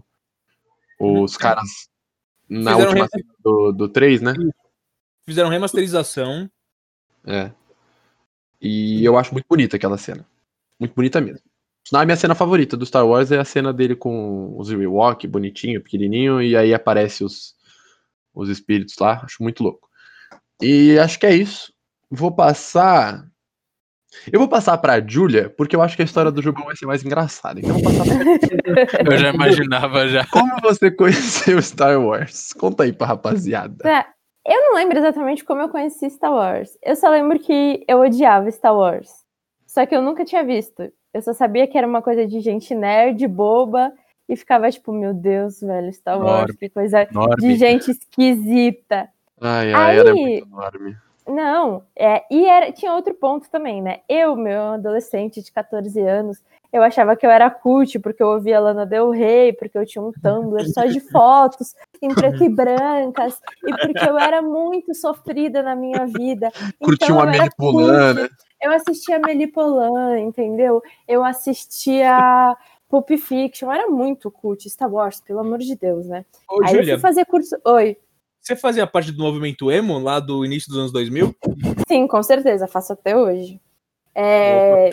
os 1.00 1.36
caras 1.36 1.88
na 2.48 2.70
Fizeram 2.72 2.88
última 2.90 3.04
re- 3.06 3.10
cena 3.10 3.34
do, 3.42 3.72
do 3.72 3.88
3, 3.88 4.20
né? 4.22 4.32
Fizeram 5.26 5.50
remasterização. 5.50 6.48
É. 7.26 7.50
E 8.60 9.04
eu 9.04 9.18
acho 9.18 9.32
muito 9.32 9.46
bonita 9.48 9.76
aquela 9.76 9.98
cena. 9.98 10.24
Muito 10.78 10.94
bonita 10.94 11.20
mesmo. 11.20 11.40
Não, 11.92 12.00
a 12.00 12.04
minha 12.04 12.16
cena 12.16 12.34
favorita 12.34 12.76
do 12.76 12.86
Star 12.86 13.06
Wars 13.06 13.32
é 13.32 13.38
a 13.38 13.44
cena 13.44 13.72
dele 13.72 13.96
com 13.96 14.56
os 14.56 14.70
Ewok, 14.70 15.26
bonitinho, 15.26 15.82
pequenininho, 15.82 16.40
e 16.40 16.56
aí 16.56 16.72
aparece 16.72 17.24
os, 17.24 17.53
os 18.34 18.48
espíritos 18.48 18.96
lá. 18.98 19.20
Acho 19.24 19.42
muito 19.42 19.62
louco. 19.62 19.88
E 20.60 20.98
acho 20.98 21.18
que 21.18 21.26
é 21.26 21.34
isso. 21.34 21.72
Vou 22.10 22.34
passar. 22.34 23.24
Eu 24.32 24.38
vou 24.38 24.48
passar 24.48 24.78
pra 24.78 25.04
Julia, 25.04 25.50
porque 25.50 25.74
eu 25.74 25.82
acho 25.82 25.96
que 25.96 26.02
a 26.02 26.04
história 26.04 26.30
do 26.30 26.40
Jubão 26.40 26.64
vai 26.64 26.76
ser 26.76 26.86
mais 26.86 27.04
engraçada. 27.04 27.60
Então 27.60 27.76
eu 27.76 27.82
vou 27.82 27.92
passar 27.92 28.04
pra 28.04 29.12
Eu 29.12 29.18
já 29.18 29.28
imaginava 29.30 30.08
já. 30.08 30.24
Como 30.26 30.60
você 30.60 30.90
conheceu 30.90 31.60
Star 31.60 32.00
Wars? 32.00 32.52
Conta 32.52 32.84
aí 32.84 32.92
pra 32.92 33.08
rapaziada. 33.08 33.82
Tá, 33.82 34.06
Eu 34.46 34.60
não 34.60 34.74
lembro 34.74 34.98
exatamente 34.98 35.44
como 35.44 35.62
eu 35.62 35.68
conheci 35.68 36.08
Star 36.10 36.32
Wars. 36.32 36.78
Eu 36.82 36.94
só 36.94 37.08
lembro 37.10 37.38
que 37.40 37.84
eu 37.88 38.00
odiava 38.00 38.50
Star 38.50 38.74
Wars. 38.74 39.10
Só 39.66 39.84
que 39.84 39.94
eu 39.94 40.02
nunca 40.02 40.24
tinha 40.24 40.44
visto. 40.44 40.92
Eu 41.12 41.20
só 41.20 41.32
sabia 41.32 41.66
que 41.66 41.76
era 41.76 41.86
uma 41.86 42.00
coisa 42.00 42.26
de 42.26 42.40
gente 42.40 42.74
nerd, 42.74 43.26
boba, 43.26 43.92
e 44.28 44.36
ficava 44.36 44.70
tipo, 44.70 44.92
meu 44.92 45.12
Deus, 45.14 45.60
velho, 45.60 45.92
Star 45.92 46.20
Wars, 46.20 46.56
que 46.56 46.68
coisa 46.68 47.06
de 47.38 47.54
gente 47.56 47.90
esquisita. 47.90 49.08
Ai, 49.40 49.72
ai, 49.72 49.98
era 49.98 50.12
Aí- 50.12 50.20
muito 50.20 50.46
enorme. 50.48 50.96
Não, 51.26 51.82
é, 51.96 52.22
e 52.30 52.44
era, 52.46 52.70
tinha 52.70 52.92
outro 52.92 53.14
ponto 53.14 53.48
também, 53.50 53.80
né? 53.80 54.00
Eu, 54.06 54.36
meu 54.36 54.60
adolescente 54.74 55.42
de 55.42 55.50
14 55.50 55.98
anos, 56.00 56.38
eu 56.70 56.82
achava 56.82 57.16
que 57.16 57.24
eu 57.24 57.30
era 57.30 57.48
cult 57.50 57.98
porque 58.00 58.22
eu 58.22 58.26
ouvia 58.28 58.60
Lana 58.60 58.84
Del 58.84 59.10
Rey, 59.10 59.54
porque 59.54 59.78
eu 59.78 59.86
tinha 59.86 60.02
um 60.04 60.12
Tumblr 60.12 60.68
só 60.70 60.84
de 60.84 61.00
fotos 61.10 61.74
em 62.02 62.08
preto 62.14 62.44
e 62.44 62.48
brancas, 62.50 63.40
e 63.66 63.70
porque 63.70 64.06
eu 64.06 64.18
era 64.18 64.42
muito 64.42 64.94
sofrida 64.94 65.62
na 65.62 65.74
minha 65.74 66.04
vida. 66.06 66.52
Curtiu 66.78 67.06
Então, 67.06 67.16
uma 67.16 67.24
eu 67.24 67.28
era 67.30 67.38
Melipolana. 67.38 68.20
cult. 68.28 68.34
Eu 68.60 68.72
assistia 68.72 69.18
Melipolan, 69.18 70.18
entendeu? 70.20 70.82
Eu 71.08 71.24
assistia 71.24 72.54
Pulp 72.94 73.10
Fiction, 73.18 73.66
eu 73.66 73.72
era 73.72 73.88
muito 73.88 74.30
cult, 74.30 74.70
Star 74.70 74.92
Wars, 74.92 75.20
pelo 75.20 75.40
amor 75.40 75.58
de 75.58 75.74
Deus, 75.74 76.06
né? 76.06 76.24
Ô, 76.48 76.62
Aí 76.62 76.74
eu 76.74 76.78
Júlia, 76.78 76.94
fui 76.94 77.02
fazer 77.02 77.24
curso. 77.24 77.56
Oi. 77.64 77.96
você 78.40 78.54
fazia 78.54 78.86
parte 78.86 79.10
do 79.10 79.20
movimento 79.20 79.68
emo 79.68 79.98
lá 79.98 80.20
do 80.20 80.44
início 80.44 80.68
dos 80.68 80.78
anos 80.78 80.92
2000? 80.92 81.34
Sim, 81.88 82.06
com 82.06 82.22
certeza, 82.22 82.68
faço 82.68 82.92
até 82.92 83.16
hoje. 83.16 83.60
É... 84.14 84.90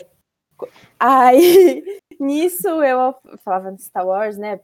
Aí, 1.00 1.84
nisso 2.20 2.68
eu 2.84 3.14
falava 3.46 3.72
de 3.72 3.84
Star 3.84 4.08
Wars, 4.08 4.36
né? 4.36 4.60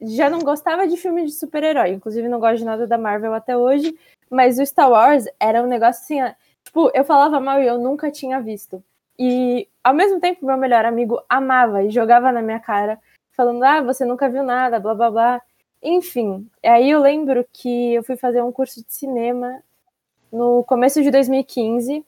Já 0.00 0.30
não 0.30 0.38
gostava 0.38 0.86
de 0.86 0.96
filme 0.96 1.24
de 1.24 1.32
super-herói, 1.32 1.90
inclusive 1.90 2.28
não 2.28 2.38
gosto 2.38 2.58
de 2.58 2.66
nada 2.66 2.86
da 2.86 2.96
Marvel 2.96 3.34
até 3.34 3.56
hoje, 3.56 3.98
mas 4.30 4.60
o 4.60 4.66
Star 4.66 4.90
Wars 4.90 5.24
era 5.40 5.60
um 5.60 5.66
negócio 5.66 6.02
assim, 6.02 6.34
tipo, 6.62 6.88
eu 6.94 7.04
falava 7.04 7.40
mal 7.40 7.60
e 7.60 7.66
eu 7.66 7.80
nunca 7.80 8.12
tinha 8.12 8.40
visto. 8.40 8.80
E 9.18 9.68
ao 9.82 9.94
mesmo 9.94 10.20
tempo, 10.20 10.44
meu 10.44 10.56
melhor 10.56 10.84
amigo 10.84 11.22
amava 11.28 11.82
e 11.82 11.90
jogava 11.90 12.32
na 12.32 12.42
minha 12.42 12.60
cara, 12.60 12.98
falando: 13.32 13.62
ah, 13.64 13.82
você 13.82 14.04
nunca 14.04 14.28
viu 14.28 14.42
nada, 14.42 14.80
blá 14.80 14.94
blá 14.94 15.10
blá. 15.10 15.42
Enfim, 15.82 16.48
aí 16.64 16.90
eu 16.90 17.00
lembro 17.00 17.46
que 17.52 17.94
eu 17.94 18.02
fui 18.02 18.16
fazer 18.16 18.42
um 18.42 18.52
curso 18.52 18.84
de 18.84 18.92
cinema 18.92 19.62
no 20.32 20.64
começo 20.64 21.02
de 21.02 21.10
2015. 21.10 22.04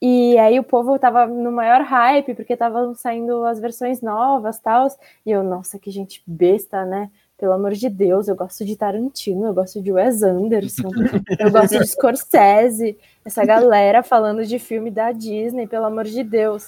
E 0.00 0.38
aí 0.38 0.58
o 0.60 0.64
povo 0.64 0.98
tava 0.98 1.26
no 1.26 1.50
maior 1.50 1.82
hype, 1.82 2.34
porque 2.34 2.52
estavam 2.52 2.94
saindo 2.94 3.44
as 3.44 3.58
versões 3.58 4.00
novas 4.00 4.58
tal. 4.60 4.86
E 5.26 5.30
eu, 5.30 5.42
nossa, 5.42 5.78
que 5.78 5.90
gente 5.90 6.22
besta, 6.26 6.84
né? 6.84 7.10
Pelo 7.38 7.52
amor 7.52 7.72
de 7.72 7.88
Deus, 7.88 8.26
eu 8.26 8.34
gosto 8.34 8.64
de 8.64 8.76
Tarantino, 8.76 9.46
eu 9.46 9.54
gosto 9.54 9.80
de 9.80 9.92
Wes 9.92 10.24
Anderson, 10.24 10.90
eu 11.38 11.52
gosto 11.52 11.78
de 11.78 11.86
Scorsese, 11.86 12.98
essa 13.24 13.44
galera 13.44 14.02
falando 14.02 14.44
de 14.44 14.58
filme 14.58 14.90
da 14.90 15.12
Disney, 15.12 15.68
pelo 15.68 15.84
amor 15.84 16.04
de 16.04 16.24
Deus. 16.24 16.66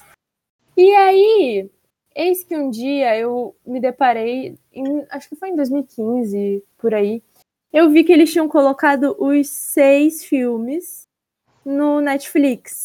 E 0.77 0.89
aí, 0.95 1.69
eis 2.15 2.45
que 2.45 2.57
um 2.57 2.71
dia 2.71 3.19
eu 3.19 3.57
me 3.67 3.81
deparei, 3.81 4.57
em, 4.73 5.05
acho 5.11 5.29
que 5.29 5.35
foi 5.35 5.49
em 5.49 5.57
2015, 5.57 6.63
por 6.79 6.95
aí, 6.95 7.21
eu 7.73 7.91
vi 7.91 8.05
que 8.05 8.13
eles 8.13 8.31
tinham 8.33 8.49
colocado 8.49 9.17
os 9.19 9.49
seis 9.49 10.25
filmes 10.25 11.09
no 11.65 12.01
Netflix. 12.01 12.85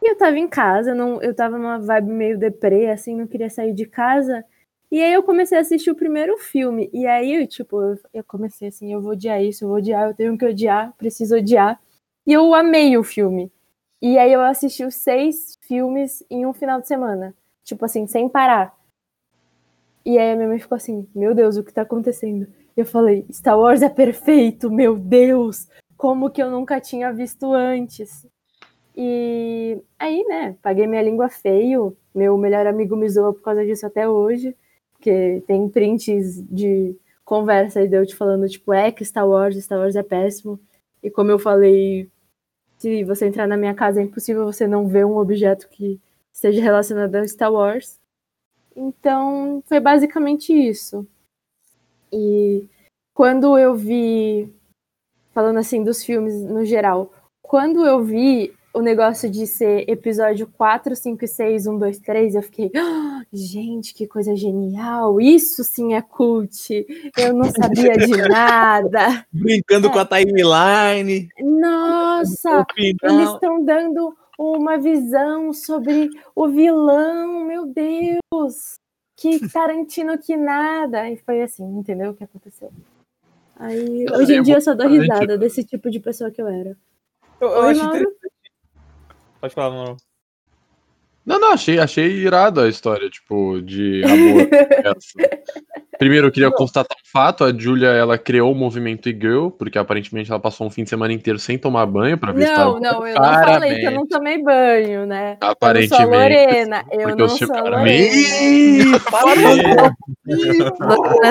E 0.00 0.08
eu 0.08 0.16
tava 0.16 0.38
em 0.38 0.46
casa, 0.46 0.94
não, 0.94 1.20
eu 1.20 1.34
tava 1.34 1.58
numa 1.58 1.80
vibe 1.80 2.10
meio 2.12 2.38
deprê, 2.38 2.90
assim, 2.90 3.16
não 3.16 3.26
queria 3.26 3.50
sair 3.50 3.72
de 3.72 3.86
casa. 3.86 4.44
E 4.90 5.02
aí 5.02 5.12
eu 5.12 5.22
comecei 5.22 5.58
a 5.58 5.60
assistir 5.60 5.90
o 5.90 5.96
primeiro 5.96 6.38
filme. 6.38 6.88
E 6.92 7.06
aí, 7.06 7.46
tipo, 7.46 7.98
eu, 8.14 8.24
comecei 8.24 8.68
assim, 8.68 8.92
eu 8.92 9.00
vou 9.00 9.12
odiar 9.12 9.42
isso, 9.42 9.64
eu 9.64 9.68
vou 9.68 9.78
odiar, 9.78 10.08
eu 10.08 10.14
tenho 10.14 10.38
que 10.38 10.46
odiar, 10.46 10.94
preciso 10.96 11.36
odiar. 11.36 11.80
E 12.26 12.32
eu 12.32 12.54
amei 12.54 12.96
o 12.96 13.02
filme. 13.02 13.50
E 14.00 14.16
aí 14.18 14.32
eu 14.32 14.40
assisti 14.40 14.84
os 14.84 14.94
seis 14.94 15.58
filmes 15.62 16.24
em 16.30 16.46
um 16.46 16.52
final 16.52 16.80
de 16.80 16.86
semana. 16.86 17.34
Tipo 17.64 17.84
assim, 17.84 18.06
sem 18.06 18.28
parar. 18.28 18.76
E 20.04 20.18
aí 20.18 20.32
a 20.32 20.36
minha 20.36 20.48
mãe 20.48 20.58
ficou 20.58 20.76
assim, 20.76 21.06
meu 21.12 21.34
Deus, 21.34 21.56
o 21.56 21.64
que 21.64 21.72
tá 21.72 21.82
acontecendo? 21.82 22.46
Eu 22.76 22.86
falei, 22.86 23.26
Star 23.32 23.58
Wars 23.58 23.82
é 23.82 23.88
perfeito, 23.88 24.70
meu 24.70 24.96
Deus! 24.96 25.66
Como 25.96 26.30
que 26.30 26.40
eu 26.42 26.50
nunca 26.50 26.80
tinha 26.80 27.12
visto 27.12 27.52
antes? 27.52 28.26
E 28.94 29.82
aí, 29.98 30.22
né, 30.24 30.56
paguei 30.62 30.86
minha 30.86 31.02
língua 31.02 31.28
feio. 31.28 31.96
Meu 32.14 32.38
melhor 32.38 32.66
amigo 32.66 32.96
me 32.96 33.08
zoa 33.08 33.32
por 33.32 33.42
causa 33.42 33.64
disso 33.64 33.84
até 33.84 34.08
hoje 34.08 34.54
porque 34.96 35.42
tem 35.46 35.68
prints 35.68 36.42
de 36.50 36.96
conversa 37.24 37.80
aí 37.80 37.88
de 37.88 37.96
eu 37.96 38.06
te 38.06 38.14
falando, 38.14 38.48
tipo, 38.48 38.72
é 38.72 38.90
que 38.90 39.04
Star 39.04 39.28
Wars, 39.28 39.56
Star 39.56 39.78
Wars 39.78 39.96
é 39.96 40.02
péssimo. 40.02 40.58
E 41.02 41.10
como 41.10 41.30
eu 41.30 41.38
falei, 41.38 42.10
se 42.78 43.04
você 43.04 43.26
entrar 43.26 43.46
na 43.46 43.56
minha 43.56 43.74
casa 43.74 44.00
é 44.00 44.04
impossível 44.04 44.44
você 44.44 44.66
não 44.66 44.88
ver 44.88 45.04
um 45.04 45.16
objeto 45.18 45.68
que 45.68 46.00
esteja 46.32 46.62
relacionado 46.62 47.14
a 47.14 47.26
Star 47.26 47.52
Wars. 47.52 48.00
Então, 48.74 49.62
foi 49.66 49.80
basicamente 49.80 50.52
isso. 50.52 51.06
E 52.12 52.68
quando 53.14 53.58
eu 53.58 53.74
vi, 53.74 54.52
falando 55.32 55.58
assim 55.58 55.82
dos 55.82 56.04
filmes 56.04 56.34
no 56.42 56.64
geral, 56.64 57.12
quando 57.42 57.86
eu 57.86 58.02
vi 58.02 58.54
o 58.76 58.82
negócio 58.82 59.30
de 59.30 59.46
ser 59.46 59.88
episódio 59.88 60.46
4, 60.46 60.94
5 60.94 61.24
e 61.24 61.26
6, 61.26 61.66
1, 61.66 61.78
2, 61.78 61.98
3, 61.98 62.34
eu 62.34 62.42
fiquei, 62.42 62.70
oh, 62.76 63.22
gente, 63.32 63.94
que 63.94 64.06
coisa 64.06 64.36
genial, 64.36 65.18
isso 65.18 65.64
sim 65.64 65.94
é 65.94 66.02
cult, 66.02 66.86
eu 67.16 67.32
não 67.32 67.46
sabia 67.46 67.94
de 67.96 68.06
nada. 68.28 69.26
Brincando 69.32 69.86
é. 69.86 69.90
com 69.90 69.98
a 69.98 70.04
timeline. 70.04 71.30
Nossa, 71.40 72.66
eles 72.76 73.30
estão 73.30 73.64
dando 73.64 74.14
uma 74.38 74.76
visão 74.76 75.54
sobre 75.54 76.10
o 76.34 76.46
vilão, 76.46 77.46
meu 77.46 77.64
Deus, 77.64 78.78
que 79.16 79.48
Tarantino 79.48 80.18
que 80.18 80.36
nada. 80.36 81.08
E 81.08 81.16
foi 81.16 81.40
assim, 81.40 81.64
entendeu 81.64 82.10
o 82.10 82.14
que 82.14 82.24
aconteceu? 82.24 82.70
Aí, 83.58 84.04
hoje 84.12 84.34
em 84.34 84.42
dia 84.42 84.56
eu 84.56 84.60
só 84.60 84.74
dou 84.74 84.86
risada 84.86 85.38
desse 85.38 85.64
tipo 85.64 85.90
de 85.90 85.98
pessoa 85.98 86.30
que 86.30 86.42
eu 86.42 86.46
era. 86.46 86.76
Eu, 87.40 87.48
eu 87.48 87.62
Oi, 87.62 87.70
acho 87.70 87.84
interessante 87.86 88.35
Pode 89.46 89.54
falar, 89.54 89.70
mano. 89.70 89.96
Não, 91.24 91.38
não, 91.40 91.52
achei, 91.52 91.78
achei 91.78 92.06
irado 92.06 92.60
a 92.60 92.68
história, 92.68 93.08
tipo, 93.08 93.62
de 93.62 94.02
amor. 94.04 94.48
Primeiro, 95.98 96.26
eu 96.26 96.32
queria 96.32 96.50
constatar 96.50 96.94
um 96.96 97.10
fato: 97.10 97.44
a 97.44 97.52
Julia 97.56 97.88
ela 97.88 98.18
criou 98.18 98.52
o 98.52 98.54
movimento 98.54 99.08
e-girl, 99.08 99.48
porque 99.50 99.78
aparentemente 99.78 100.30
ela 100.30 100.40
passou 100.40 100.66
um 100.66 100.70
fim 100.70 100.84
de 100.84 100.90
semana 100.90 101.10
inteiro 101.12 101.38
sem 101.38 101.58
tomar 101.58 101.86
banho 101.86 102.18
pra 102.18 102.32
ver 102.32 102.48
Não, 102.48 102.78
não, 102.78 103.06
eu 103.06 103.14
não 103.14 103.44
falei 103.44 103.76
que 103.76 103.86
eu 103.86 103.92
não 103.92 104.06
tomei 104.06 104.42
banho, 104.42 105.06
né? 105.06 105.38
Aparentemente. 105.40 106.02
Eu 106.02 106.08
não 106.08 106.16
sou 106.16 106.20
Lorena, 106.20 106.84
eu 106.90 107.16
não 107.16 107.28
sou 107.28 107.48
Lorena. 107.48 107.86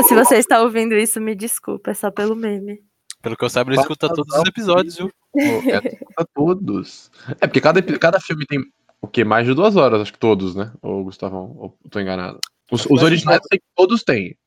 se 0.03 0.15
você 0.15 0.37
está 0.37 0.61
ouvindo 0.61 0.95
isso, 0.95 1.21
me 1.21 1.35
desculpa, 1.35 1.91
é 1.91 1.93
só 1.93 2.09
pelo 2.09 2.35
meme. 2.35 2.79
Pelo 3.21 3.35
que 3.35 3.43
eu 3.43 3.49
saiba, 3.49 3.71
ele 3.71 3.81
escuta 3.81 4.07
todos 4.07 4.33
os 4.37 4.47
episódios, 4.47 4.95
viu? 4.97 5.11
É, 5.37 5.87
escuta 5.87 6.27
todos. 6.33 7.11
É, 7.41 7.47
porque 7.47 7.61
cada, 7.61 7.81
cada 7.81 8.19
filme 8.19 8.45
tem 8.45 8.59
o 9.01 9.07
quê? 9.07 9.23
Mais 9.23 9.45
de 9.45 9.53
duas 9.53 9.75
horas, 9.75 10.01
acho 10.01 10.13
que 10.13 10.19
todos, 10.19 10.55
né? 10.55 10.71
Ou 10.81 11.03
Gustavão, 11.03 11.55
ou 11.57 11.77
tô 11.89 11.99
enganado. 11.99 12.39
Os, 12.71 12.85
os 12.85 13.03
originais 13.03 13.41
que 13.49 13.61
todos 13.75 14.03
têm. 14.03 14.37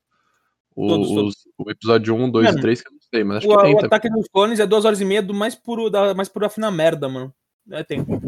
O, 0.74 0.88
todos, 0.88 1.08
todos. 1.08 1.34
o 1.58 1.70
episódio 1.70 2.14
1, 2.14 2.30
2 2.30 2.54
e 2.54 2.60
3, 2.60 2.82
que 2.82 2.88
eu 2.88 2.92
não 2.92 3.00
sei, 3.12 3.24
mas 3.24 3.36
acho 3.38 3.48
o, 3.48 3.56
que 3.56 3.62
tem. 3.62 3.74
O 3.74 3.84
Ataque 3.84 4.10
dos 4.10 4.28
Clones 4.28 4.60
é 4.60 4.66
duas 4.66 4.84
horas 4.84 5.00
e 5.00 5.04
meia 5.04 5.22
do 5.22 5.34
mais 5.34 5.54
puro, 5.54 5.90
da 5.90 6.14
mais 6.14 6.28
pura 6.28 6.48
fina 6.48 6.70
merda, 6.70 7.08
mano. 7.08 7.32
É 7.70 7.82
tempo. 7.82 8.20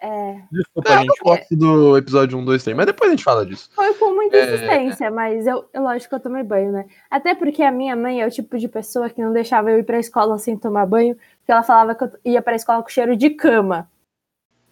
É. 0.00 0.42
Desculpa, 0.52 0.92
é, 0.92 0.98
gente. 0.98 1.08
Eu 1.08 1.24
gosto 1.24 1.56
do 1.56 1.96
episódio 1.96 2.38
1, 2.38 2.44
2, 2.44 2.62
3, 2.62 2.76
mas 2.76 2.86
depois 2.86 3.08
a 3.08 3.12
gente 3.12 3.24
fala 3.24 3.46
disso. 3.46 3.70
Foi 3.74 3.94
com 3.94 4.14
muita 4.14 4.36
é... 4.36 4.44
insistência, 4.44 5.10
mas 5.10 5.46
eu, 5.46 5.64
eu, 5.72 5.82
lógico 5.82 6.10
que 6.10 6.14
eu 6.14 6.20
tomei 6.20 6.42
banho, 6.42 6.72
né? 6.72 6.84
Até 7.10 7.34
porque 7.34 7.62
a 7.62 7.72
minha 7.72 7.96
mãe 7.96 8.20
é 8.20 8.26
o 8.26 8.30
tipo 8.30 8.58
de 8.58 8.68
pessoa 8.68 9.08
que 9.08 9.22
não 9.22 9.32
deixava 9.32 9.70
eu 9.70 9.78
ir 9.78 9.84
pra 9.84 9.98
escola 9.98 10.36
sem 10.38 10.58
tomar 10.58 10.84
banho, 10.84 11.16
porque 11.44 11.52
ela 11.52 11.62
falava 11.62 11.94
que 11.94 12.04
eu 12.04 12.10
ia 12.24 12.40
pra 12.40 12.56
escola 12.56 12.82
com 12.82 12.88
cheiro 12.88 13.14
de 13.14 13.28
cama. 13.28 13.86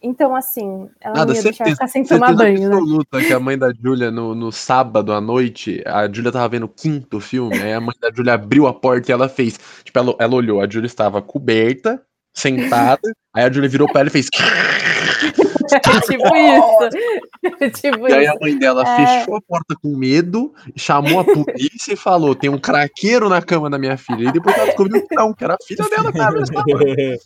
Então, 0.03 0.35
assim, 0.35 0.89
ela 1.01 1.19
Nada, 1.19 1.27
não 1.27 1.35
ia 1.35 1.43
deixar 1.43 1.69
eu 1.69 1.73
ficar 1.73 1.87
sem 1.87 2.03
tomar 2.03 2.35
banho, 2.35 2.69
né? 2.71 2.75
absoluta 2.75 3.21
que 3.21 3.33
a 3.33 3.39
mãe 3.39 3.57
da 3.59 3.73
Júlia, 3.73 4.11
no, 4.11 4.35
no 4.35 4.51
sábado 4.51 5.13
à 5.13 5.21
noite, 5.21 5.83
a 5.87 6.11
Júlia 6.11 6.33
tava 6.33 6.49
vendo 6.49 6.65
o 6.65 6.69
quinto 6.69 7.21
filme, 7.21 7.61
aí 7.61 7.75
a 7.75 7.81
mãe 7.81 7.95
da 8.01 8.11
Júlia 8.11 8.33
abriu 8.33 8.67
a 8.67 8.73
porta 8.75 9.11
e 9.11 9.13
ela 9.13 9.29
fez. 9.29 9.61
Tipo, 9.85 9.99
ela, 9.99 10.17
ela 10.19 10.35
olhou, 10.35 10.61
a 10.61 10.69
Júlia 10.69 10.87
estava 10.87 11.21
coberta, 11.21 12.03
sentada, 12.35 13.13
aí 13.35 13.45
a 13.45 13.51
Júlia 13.53 13.69
virou 13.69 13.91
pra 13.91 14.01
ela 14.01 14.09
e 14.09 14.13
fez. 14.13 14.29
tipo 16.07 16.37
isso. 16.37 17.73
tipo 17.81 18.09
e 18.09 18.13
aí 18.13 18.27
a 18.27 18.35
mãe 18.41 18.59
dela 18.59 18.83
é... 18.87 19.19
fechou 19.19 19.37
a 19.37 19.41
porta 19.41 19.75
com 19.81 19.97
medo, 19.97 20.53
chamou 20.77 21.21
a 21.21 21.25
polícia 21.25 21.93
e 21.93 21.97
falou: 21.97 22.35
tem 22.35 22.51
um 22.51 22.59
craqueiro 22.59 23.29
na 23.29 23.43
cama 23.43 23.71
da 23.71 23.79
minha 23.79 23.97
filha. 23.97 24.29
E 24.29 24.33
depois 24.33 24.57
ela 24.57 24.67
descobriu 24.67 25.07
que 25.07 25.15
não, 25.15 25.33
que 25.33 25.45
era 25.45 25.55
a 25.55 25.65
filha 25.65 25.85
dela, 25.89 26.13
cara. 26.13 26.35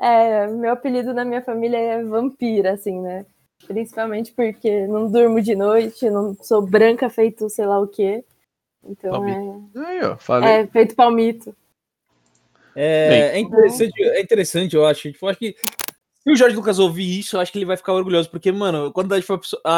É, 0.00 0.46
meu 0.46 0.72
apelido 0.72 1.12
na 1.12 1.22
minha 1.22 1.42
família 1.42 1.76
é 1.76 2.02
vampira, 2.02 2.72
assim, 2.72 2.98
né? 2.98 3.26
Principalmente 3.66 4.32
porque 4.32 4.86
não 4.86 5.10
durmo 5.10 5.42
de 5.42 5.54
noite, 5.54 6.08
não 6.08 6.34
sou 6.40 6.62
branca 6.62 7.10
feito 7.10 7.50
sei 7.50 7.66
lá 7.66 7.78
o 7.78 7.86
quê. 7.86 8.24
Então 8.82 9.10
palmito. 9.10 9.70
é. 9.76 9.86
Aí, 9.86 10.02
ó, 10.02 10.16
falei. 10.16 10.48
É 10.48 10.66
feito 10.66 10.94
palmito. 10.94 11.54
É, 12.76 13.32
é, 13.34 13.38
interessante, 13.38 14.02
é 14.02 14.20
interessante, 14.20 14.76
eu 14.76 14.84
acho. 14.84 15.10
Tipo, 15.10 15.24
eu 15.24 15.30
acho 15.30 15.38
que 15.38 15.56
se 16.22 16.30
o 16.30 16.36
Jorge 16.36 16.54
Lucas 16.54 16.78
ouvir 16.78 17.20
isso, 17.20 17.36
eu 17.36 17.40
acho 17.40 17.50
que 17.50 17.58
ele 17.58 17.64
vai 17.64 17.76
ficar 17.76 17.94
orgulhoso, 17.94 18.28
porque, 18.30 18.52
mano, 18.52 18.92
quando 18.92 19.14
a, 19.14 19.18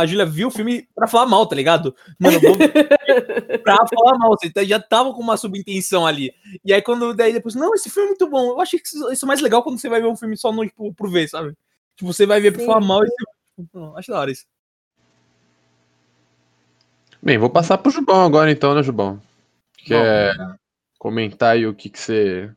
a 0.01 0.07
Júlia 0.07 0.27
viu 0.27 0.49
o 0.49 0.51
filme 0.51 0.89
pra 0.97 1.07
falar 1.07 1.27
mal, 1.27 1.47
tá 1.47 1.55
ligado? 1.55 1.95
Mano, 2.19 2.41
vou... 2.41 2.57
pra 3.63 3.87
falar 3.87 4.19
mal, 4.19 4.31
você 4.31 4.51
tá, 4.51 4.65
já 4.65 4.81
tava 4.81 5.15
com 5.15 5.23
uma 5.23 5.37
subintenção 5.37 6.05
ali. 6.05 6.33
E 6.65 6.73
aí, 6.73 6.83
quando 6.83 7.15
daí 7.15 7.33
depois, 7.33 7.55
não, 7.55 7.73
esse 7.73 7.89
filme 7.89 8.07
é 8.07 8.11
muito 8.11 8.29
bom. 8.29 8.51
Eu 8.51 8.61
achei 8.61 8.81
que 8.81 8.89
isso 8.89 9.25
é 9.25 9.29
mais 9.29 9.41
legal 9.41 9.63
quando 9.63 9.79
você 9.79 9.89
vai 9.89 10.01
ver 10.01 10.09
um 10.09 10.17
filme 10.17 10.37
só 10.37 10.53
no, 10.53 10.67
tipo, 10.67 10.93
por 10.93 11.09
ver, 11.09 11.29
sabe? 11.29 11.55
Tipo, 11.97 12.13
você 12.13 12.27
vai 12.27 12.41
ver 12.41 12.53
pra 12.53 12.65
falar 12.65 12.81
mal 12.81 13.05
e 13.05 13.07
você... 13.07 13.69
Não, 13.73 13.97
acho 13.97 14.11
da 14.11 14.19
hora 14.19 14.31
isso. 14.33 14.45
Bem, 17.23 17.39
vou 17.39 17.51
passar 17.51 17.79
pro 17.79 17.93
Jubão 17.93 18.25
agora, 18.25 18.51
então, 18.51 18.75
né, 18.75 18.83
Jubão? 18.83 19.21
Quer 19.77 20.35
é 20.35 20.59
comentar 20.99 21.55
aí 21.55 21.67
o 21.67 21.75
que, 21.75 21.89
que 21.89 21.99
você. 21.99 22.51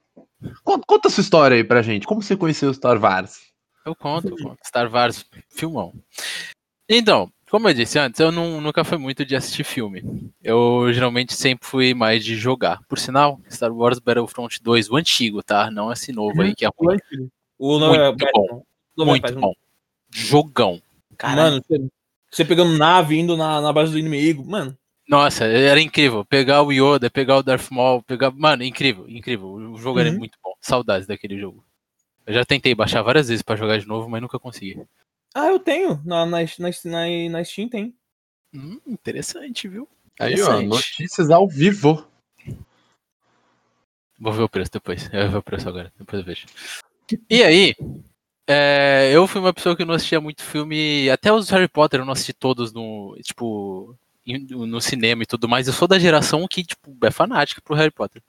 Conta, 0.63 0.86
conta 0.86 1.08
a 1.08 1.12
sua 1.12 1.21
história 1.21 1.56
aí 1.56 1.63
pra 1.63 1.82
gente. 1.82 2.06
Como 2.08 2.21
você 2.21 2.36
conheceu 2.36 2.69
o 2.69 2.73
Star 2.73 3.01
Wars? 3.01 3.39
Eu 3.86 3.95
conto, 3.95 4.30
eu 4.30 4.38
conto. 4.38 4.60
Star 4.65 4.91
Wars, 4.91 5.25
filmão. 5.49 5.93
Então, 6.88 7.32
como 7.49 7.67
eu 7.67 7.73
disse 7.73 7.97
antes, 7.99 8.19
eu 8.19 8.32
não, 8.32 8.62
nunca 8.62 8.84
fui 8.84 8.97
muito 8.97 9.25
de 9.25 9.36
assistir 9.36 9.63
filme. 9.63 10.04
Eu 10.43 10.91
geralmente 10.93 11.34
sempre 11.34 11.67
fui 11.67 11.93
mais 11.93 12.23
de 12.23 12.36
jogar. 12.36 12.80
Por 12.88 12.97
sinal, 12.99 13.39
Star 13.49 13.71
Wars 13.73 13.99
Battlefront 13.99 14.62
2, 14.62 14.89
o 14.89 14.95
antigo, 14.95 15.43
tá? 15.43 15.69
Não 15.71 15.91
esse 15.91 16.12
novo 16.12 16.41
aí 16.41 16.56
que 16.56 16.65
é 16.65 16.69
ruim. 16.77 16.97
O 17.58 17.77
Muito 17.80 18.25
é- 18.25 18.32
bom. 18.34 18.63
não, 18.97 19.06
Muito 19.06 19.21
rapaz, 19.23 19.39
bom. 19.39 19.54
Jogão. 20.12 20.82
Caralho. 21.17 21.51
Mano, 21.51 21.63
você, 21.67 21.88
você 22.32 22.45
pegando 22.45 22.77
nave, 22.77 23.17
indo 23.19 23.38
na, 23.38 23.62
na 23.62 23.71
base 23.71 23.91
do 23.91 23.99
inimigo, 23.99 24.43
mano. 24.45 24.75
Nossa, 25.12 25.43
era 25.43 25.82
incrível. 25.82 26.24
Pegar 26.24 26.62
o 26.63 26.71
Yoda, 26.71 27.10
pegar 27.10 27.36
o 27.36 27.43
Darth 27.43 27.69
Maul, 27.69 28.02
pegar. 28.02 28.32
Mano, 28.32 28.63
incrível, 28.63 29.10
incrível. 29.10 29.50
O 29.52 29.78
jogo 29.78 30.00
era 30.00 30.10
Uhum. 30.10 30.17
muito 30.17 30.39
bom. 30.41 30.54
Saudades 30.62 31.06
daquele 31.06 31.38
jogo. 31.38 31.62
Eu 32.26 32.34
já 32.34 32.45
tentei 32.45 32.74
baixar 32.74 33.02
várias 33.02 33.28
vezes 33.28 33.41
pra 33.41 33.58
jogar 33.58 33.78
de 33.78 33.86
novo, 33.86 34.08
mas 34.10 34.21
nunca 34.21 34.39
consegui. 34.39 34.82
Ah, 35.36 35.47
eu 35.47 35.60
tenho. 35.60 36.02
Na, 36.06 36.26
na, 36.26 36.38
na, 36.39 36.69
na, 36.86 37.30
na 37.30 37.43
Steam 37.43 37.67
tem. 37.67 37.93
Hum, 38.54 38.80
interessante, 38.88 39.67
viu? 39.67 39.86
Aí, 40.17 40.32
ó, 40.41 40.62
Interessante. 40.62 40.67
notícias 40.69 41.30
ao 41.30 41.45
vivo. 41.45 42.08
Vou 44.17 44.32
ver 44.32 44.43
o 44.43 44.50
preço 44.50 44.71
depois. 44.71 45.10
Eu 45.12 45.24
vou 45.24 45.32
ver 45.32 45.38
o 45.39 45.43
preço 45.43 45.67
agora, 45.67 45.91
depois 46.00 46.21
eu 46.21 46.26
vejo. 46.26 46.47
E 47.30 47.43
aí, 47.43 47.76
é, 48.47 49.12
eu 49.13 49.28
fui 49.28 49.41
uma 49.41 49.54
pessoa 49.54 49.76
que 49.76 49.84
não 49.84 49.93
assistia 49.93 50.21
muito 50.21 50.41
filme, 50.41 51.10
até 51.10 51.34
os 51.34 51.50
Harry 51.50 51.67
Potter 51.67 52.00
eu 52.00 52.06
não 52.06 52.13
assisti 52.13 52.32
todos 52.32 52.71
no, 52.71 53.17
tipo, 53.21 53.97
no 54.26 54.82
cinema 54.82 55.24
e 55.24 55.26
tudo 55.26 55.48
mais. 55.48 55.68
Eu 55.68 55.74
sou 55.74 55.88
da 55.88 56.00
geração 56.00 56.48
que, 56.48 56.64
tipo, 56.64 56.96
é 57.06 57.12
fanática 57.12 57.62
pro 57.62 57.76
Harry 57.76 57.92
Potter. 57.92 58.22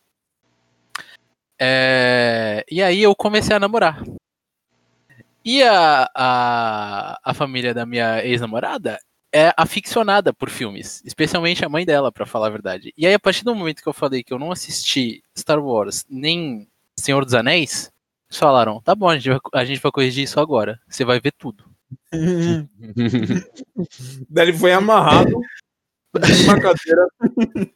É, 1.60 2.64
e 2.70 2.82
aí 2.82 3.02
eu 3.02 3.14
comecei 3.14 3.54
a 3.54 3.60
namorar. 3.60 4.02
E 5.44 5.62
a, 5.62 6.08
a, 6.14 7.20
a 7.22 7.34
família 7.34 7.74
da 7.74 7.84
minha 7.84 8.24
ex-namorada 8.24 8.98
é 9.32 9.52
aficionada 9.56 10.32
por 10.32 10.50
filmes, 10.50 11.02
especialmente 11.04 11.64
a 11.64 11.68
mãe 11.68 11.86
dela, 11.86 12.12
pra 12.12 12.26
falar 12.26 12.48
a 12.48 12.50
verdade. 12.50 12.92
E 12.96 13.06
aí, 13.06 13.14
a 13.14 13.18
partir 13.18 13.44
do 13.44 13.54
momento 13.54 13.82
que 13.82 13.88
eu 13.88 13.92
falei 13.92 14.22
que 14.22 14.32
eu 14.32 14.38
não 14.38 14.52
assisti 14.52 15.22
Star 15.36 15.58
Wars 15.58 16.04
nem 16.08 16.68
Senhor 16.98 17.24
dos 17.24 17.34
Anéis, 17.34 17.90
eles 18.30 18.38
falaram: 18.38 18.80
tá 18.80 18.94
bom, 18.94 19.08
a 19.08 19.16
gente 19.16 19.30
vai, 19.30 19.38
a 19.54 19.64
gente 19.64 19.80
vai 19.80 19.90
corrigir 19.90 20.24
isso 20.24 20.38
agora. 20.38 20.78
Você 20.88 21.04
vai 21.04 21.18
ver 21.18 21.32
tudo. 21.32 21.64
Daí 24.28 24.48
ele 24.48 24.58
foi 24.58 24.72
amarrado 24.72 25.40
numa 26.14 26.60
cadeira. 26.60 27.06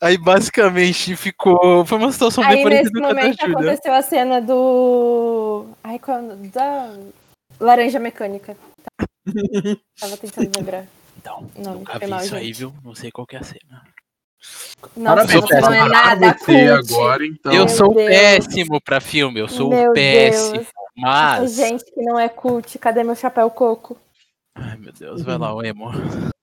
Aí, 0.00 0.16
basicamente, 0.16 1.16
ficou. 1.16 1.84
Foi 1.84 1.98
uma 1.98 2.12
situação 2.12 2.46
bem 2.46 2.58
Aí 2.58 2.64
nesse 2.64 2.92
parecida 2.92 3.00
com 3.00 3.06
a 3.06 3.08
da 3.08 3.14
momento 3.14 3.40
Júlia. 3.40 3.54
aconteceu 3.56 3.92
a 3.94 4.02
cena 4.02 4.40
do. 4.40 5.66
Ai, 5.82 5.98
qual 5.98 6.18
é? 6.18 6.22
Da 6.52 6.94
Laranja 7.60 7.98
Mecânica. 7.98 8.56
Tava 10.00 10.16
tentando 10.16 10.56
lembrar. 10.56 10.86
Então, 11.18 11.50
Não, 11.56 11.74
nunca 11.74 11.92
foi 11.92 12.00
vi 12.06 12.06
mal, 12.06 12.20
isso 12.20 12.34
aí, 12.36 12.46
gente. 12.46 12.58
viu? 12.58 12.74
Não 12.84 12.94
sei 12.94 13.10
qual 13.10 13.26
que 13.26 13.34
é 13.36 13.40
a 13.40 13.42
cena. 13.42 13.82
Nossa, 14.96 15.26
Parabéns, 15.26 15.40
você 15.40 15.60
não 15.60 15.72
é 15.72 15.88
nada 15.88 16.36
agora, 16.78 17.26
então. 17.26 17.52
eu 17.52 17.68
sou 17.68 17.94
Deus. 17.94 18.08
péssimo 18.08 18.80
pra 18.80 19.00
filme, 19.00 19.40
eu 19.40 19.48
sou 19.48 19.70
Meu 19.70 19.92
péssimo. 19.92 20.52
Deus. 20.56 20.66
Mas. 20.96 21.54
Gente 21.54 21.84
que 21.84 22.02
não 22.02 22.18
é 22.18 22.28
cult, 22.28 22.78
cadê 22.78 23.02
meu 23.02 23.16
chapéu 23.16 23.50
coco? 23.50 23.96
Ai, 24.54 24.76
meu 24.76 24.92
Deus, 24.92 25.22
vai 25.22 25.36
lá, 25.36 25.54
o 25.54 25.64
emo. 25.64 25.90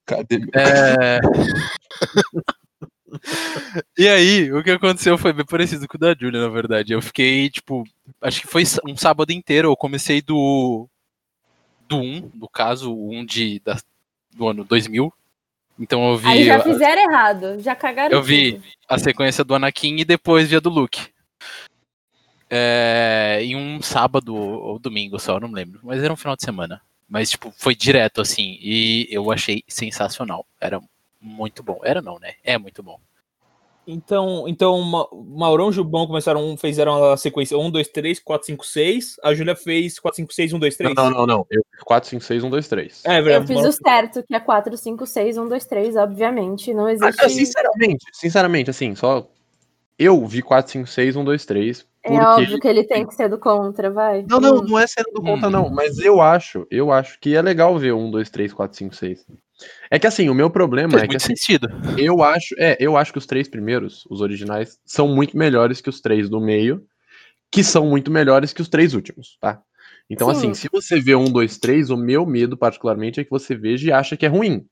Cadê 0.06 0.39
meu... 0.39 0.50
É... 0.54 1.19
e 3.97 4.08
aí, 4.08 4.52
o 4.52 4.63
que 4.63 4.71
aconteceu 4.71 5.17
foi 5.17 5.34
bem 5.34 5.45
parecido 5.45 5.88
com 5.88 5.97
o 5.97 6.00
da 6.00 6.13
Julia, 6.13 6.41
na 6.41 6.50
verdade. 6.50 6.93
Eu 6.93 7.02
fiquei, 7.02 7.50
tipo, 7.50 7.84
acho 8.21 8.41
que 8.41 8.47
foi 8.47 8.63
um 8.88 8.97
sábado 8.97 9.32
inteiro. 9.32 9.69
Eu 9.69 9.78
comecei 9.78 10.21
do. 10.21 10.88
Do 11.88 11.97
1, 11.97 12.32
no 12.36 12.47
caso, 12.47 12.93
o 12.93 13.12
1 13.12 13.26
de, 13.26 13.60
da, 13.60 13.78
do 14.34 14.47
ano 14.47 14.63
2000. 14.63 15.13
Então 15.80 16.12
eu 16.12 16.17
vi 16.17 16.28
Aí 16.28 16.45
já 16.45 16.58
a, 16.58 16.62
fizeram 16.62 17.02
errado, 17.02 17.60
já 17.60 17.76
cagaram 17.76 18.15
Eu 18.15 18.21
vi. 18.21 18.54
tudo. 18.54 18.63
a 18.88 19.00
sequência 19.00 19.43
do 19.43 19.56
Anakin 19.56 19.97
e 19.97 20.06
depois 20.06 20.47
vi 20.47 20.56
a 20.56 20.60
do 20.60 20.69
Luke. 20.69 21.08
É, 22.50 23.39
em 23.41 23.56
um 23.56 23.82
sábado 23.82 24.36
ou 24.36 24.78
domingo 24.78 25.17
só, 25.19 25.39
não 25.39 25.47
me 25.47 25.56
lembro. 25.56 25.80
Mas 25.84 26.04
era 26.04 26.13
um 26.13 26.17
final 26.17 26.36
de 26.36 26.43
semana. 26.43 26.82
Mas, 27.12 27.30
tipo, 27.30 27.54
foi 27.58 27.76
direto, 27.76 28.21
assim. 28.21 28.58
E 28.62 29.06
eu 29.12 29.30
achei 29.30 29.65
sensacional. 29.67 30.45
Era 30.62 30.82
muito 31.19 31.62
bom. 31.62 31.82
Era 31.84 32.02
não, 32.02 32.17
né? 32.17 32.36
É 32.41 32.58
muito 32.58 32.82
bom. 32.82 32.97
Então, 33.86 34.47
então 34.47 34.80
Ma- 34.82 35.08
Maurão 35.12 35.69
e 35.71 35.74
Jubão 35.74 36.08
começaram, 36.08 36.56
fizeram 36.56 37.12
a 37.12 37.17
sequência 37.17 37.58
1, 37.58 37.69
2, 37.69 37.89
3, 37.89 38.19
4, 38.21 38.45
5, 38.45 38.65
6. 38.65 39.17
A 39.21 39.34
Júlia 39.34 39.58
fez 39.58 40.00
4, 40.00 40.15
5, 40.15 40.34
6, 40.34 40.54
1, 40.54 40.60
2, 40.60 40.78
3. 40.78 40.95
Não, 40.95 41.10
não, 41.10 41.26
não. 41.28 41.47
Eu 41.52 41.62
4, 41.84 42.10
5, 42.10 42.24
6, 42.24 42.43
1, 42.45 42.50
2, 42.50 42.67
3. 42.69 43.02
É, 43.04 43.19
Eu 43.19 43.24
velho. 43.26 43.47
fiz 43.47 43.65
o 43.65 43.71
certo, 43.74 44.24
que 44.24 44.34
é 44.34 44.39
4, 44.39 44.78
5, 44.78 45.06
6, 45.06 45.38
1, 45.38 45.50
2, 45.50 45.65
3, 45.65 45.95
obviamente. 45.97 46.74
Não 46.74 46.88
existe. 46.88 47.26
Ah, 47.26 47.28
sinceramente, 47.28 48.06
sinceramente, 48.13 48.69
assim, 48.69 48.95
só. 48.95 49.28
Eu 50.00 50.26
vi 50.26 50.41
4, 50.41 50.71
5, 50.71 50.88
6, 50.88 51.17
1, 51.17 51.26
2, 51.26 51.45
3. 51.45 51.86
É 52.04 52.10
Porque... 52.10 52.26
óbvio 52.26 52.60
que 52.60 52.68
ele 52.68 52.84
tem 52.84 53.06
que 53.06 53.14
ser 53.14 53.30
do 53.30 53.38
contra, 53.38 53.92
vai. 53.92 54.26
Não, 54.28 54.40
não, 54.40 54.58
Hum. 54.58 54.66
não 54.68 54.80
é 54.80 54.88
sendo 54.88 55.12
do 55.14 55.22
Hum. 55.22 55.50
não. 55.50 55.70
Mas 55.70 56.00
eu 56.00 56.20
acho, 56.20 56.66
eu 56.72 56.92
acho 56.92 57.20
que 57.20 57.36
é 57.36 57.42
legal 57.42 57.78
ver 57.78 57.94
1, 57.94 58.10
2, 58.10 58.30
3, 58.30 58.54
4, 58.54 58.78
5, 58.78 58.96
6. 58.96 59.26
É 59.92 60.00
que 60.00 60.08
assim, 60.08 60.28
o 60.30 60.34
meu 60.34 60.50
problema 60.50 60.92
Faz 60.94 61.04
é 61.04 61.08
que 61.08 61.12
muito 61.14 61.24
assim, 61.24 61.36
sentido. 61.36 61.70
eu 61.98 62.24
acho, 62.24 62.56
é, 62.58 62.76
eu 62.80 62.98
acho 62.98 63.12
que 63.12 63.20
os 63.20 63.28
três 63.28 63.48
primeiros, 63.48 64.04
os 64.10 64.20
originais, 64.22 64.80
são 64.84 65.08
muito 65.08 65.38
melhores 65.38 65.80
que 65.82 65.90
os 65.90 66.02
três 66.02 66.28
do 66.28 66.42
meio, 66.42 66.84
que 67.52 67.64
são 67.64 67.86
muito 67.88 68.10
melhores 68.12 68.54
que 68.54 68.62
os 68.62 68.70
três 68.70 68.96
últimos, 68.96 69.38
tá? 69.40 69.62
Então, 70.10 70.28
Sim. 70.34 70.38
assim, 70.38 70.54
se 70.56 70.70
você 70.72 71.00
vê 71.00 71.16
um, 71.16 71.26
dois, 71.26 71.58
três, 71.60 71.90
o 71.92 71.98
meu 71.98 72.26
medo, 72.26 72.58
particularmente, 72.58 73.20
é 73.20 73.24
que 73.24 73.30
você 73.30 73.56
veja 73.56 73.90
e 73.90 73.92
acha 73.94 74.18
que 74.18 74.26
é 74.26 74.30
ruim. 74.30 74.66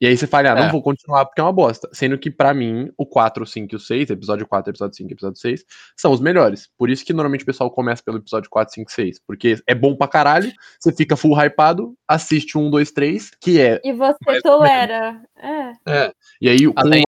E 0.00 0.06
aí 0.06 0.16
você 0.16 0.26
fala, 0.28 0.52
ah, 0.52 0.54
não 0.54 0.62
É. 0.66 0.70
vou 0.70 0.80
continuar 0.80 1.24
porque 1.26 1.40
é 1.40 1.44
uma 1.44 1.52
bosta. 1.52 1.88
Sendo 1.92 2.16
que, 2.16 2.30
pra 2.30 2.54
mim, 2.54 2.88
o 2.96 3.04
4, 3.04 3.42
o 3.42 3.46
5 3.46 3.74
e 3.74 3.76
o 3.76 3.80
6, 3.80 4.10
episódio 4.10 4.46
4, 4.46 4.70
episódio 4.70 4.96
5 4.96 5.10
e 5.10 5.12
episódio 5.12 5.40
6, 5.40 5.64
são 5.96 6.12
os 6.12 6.20
melhores. 6.20 6.68
Por 6.78 6.88
isso 6.88 7.04
que 7.04 7.12
normalmente 7.12 7.42
o 7.42 7.46
pessoal 7.46 7.68
começa 7.70 8.02
pelo 8.02 8.18
episódio 8.18 8.48
4, 8.48 8.74
5, 8.74 8.92
6. 8.92 9.20
Porque 9.26 9.56
é 9.66 9.74
bom 9.74 9.96
pra 9.96 10.06
caralho, 10.06 10.52
você 10.78 10.92
fica 10.92 11.16
full 11.16 11.34
hypado, 11.36 11.94
assiste 12.06 12.56
um, 12.56 12.70
dois, 12.70 12.92
três, 12.92 13.30
que 13.40 13.60
é. 13.60 13.80
E 13.84 13.92
você 13.92 14.40
tolera. 14.42 15.20
É. 15.36 16.12
E 16.40 16.48
aí, 16.48 16.66
com 16.66 16.72
Além 16.76 17.02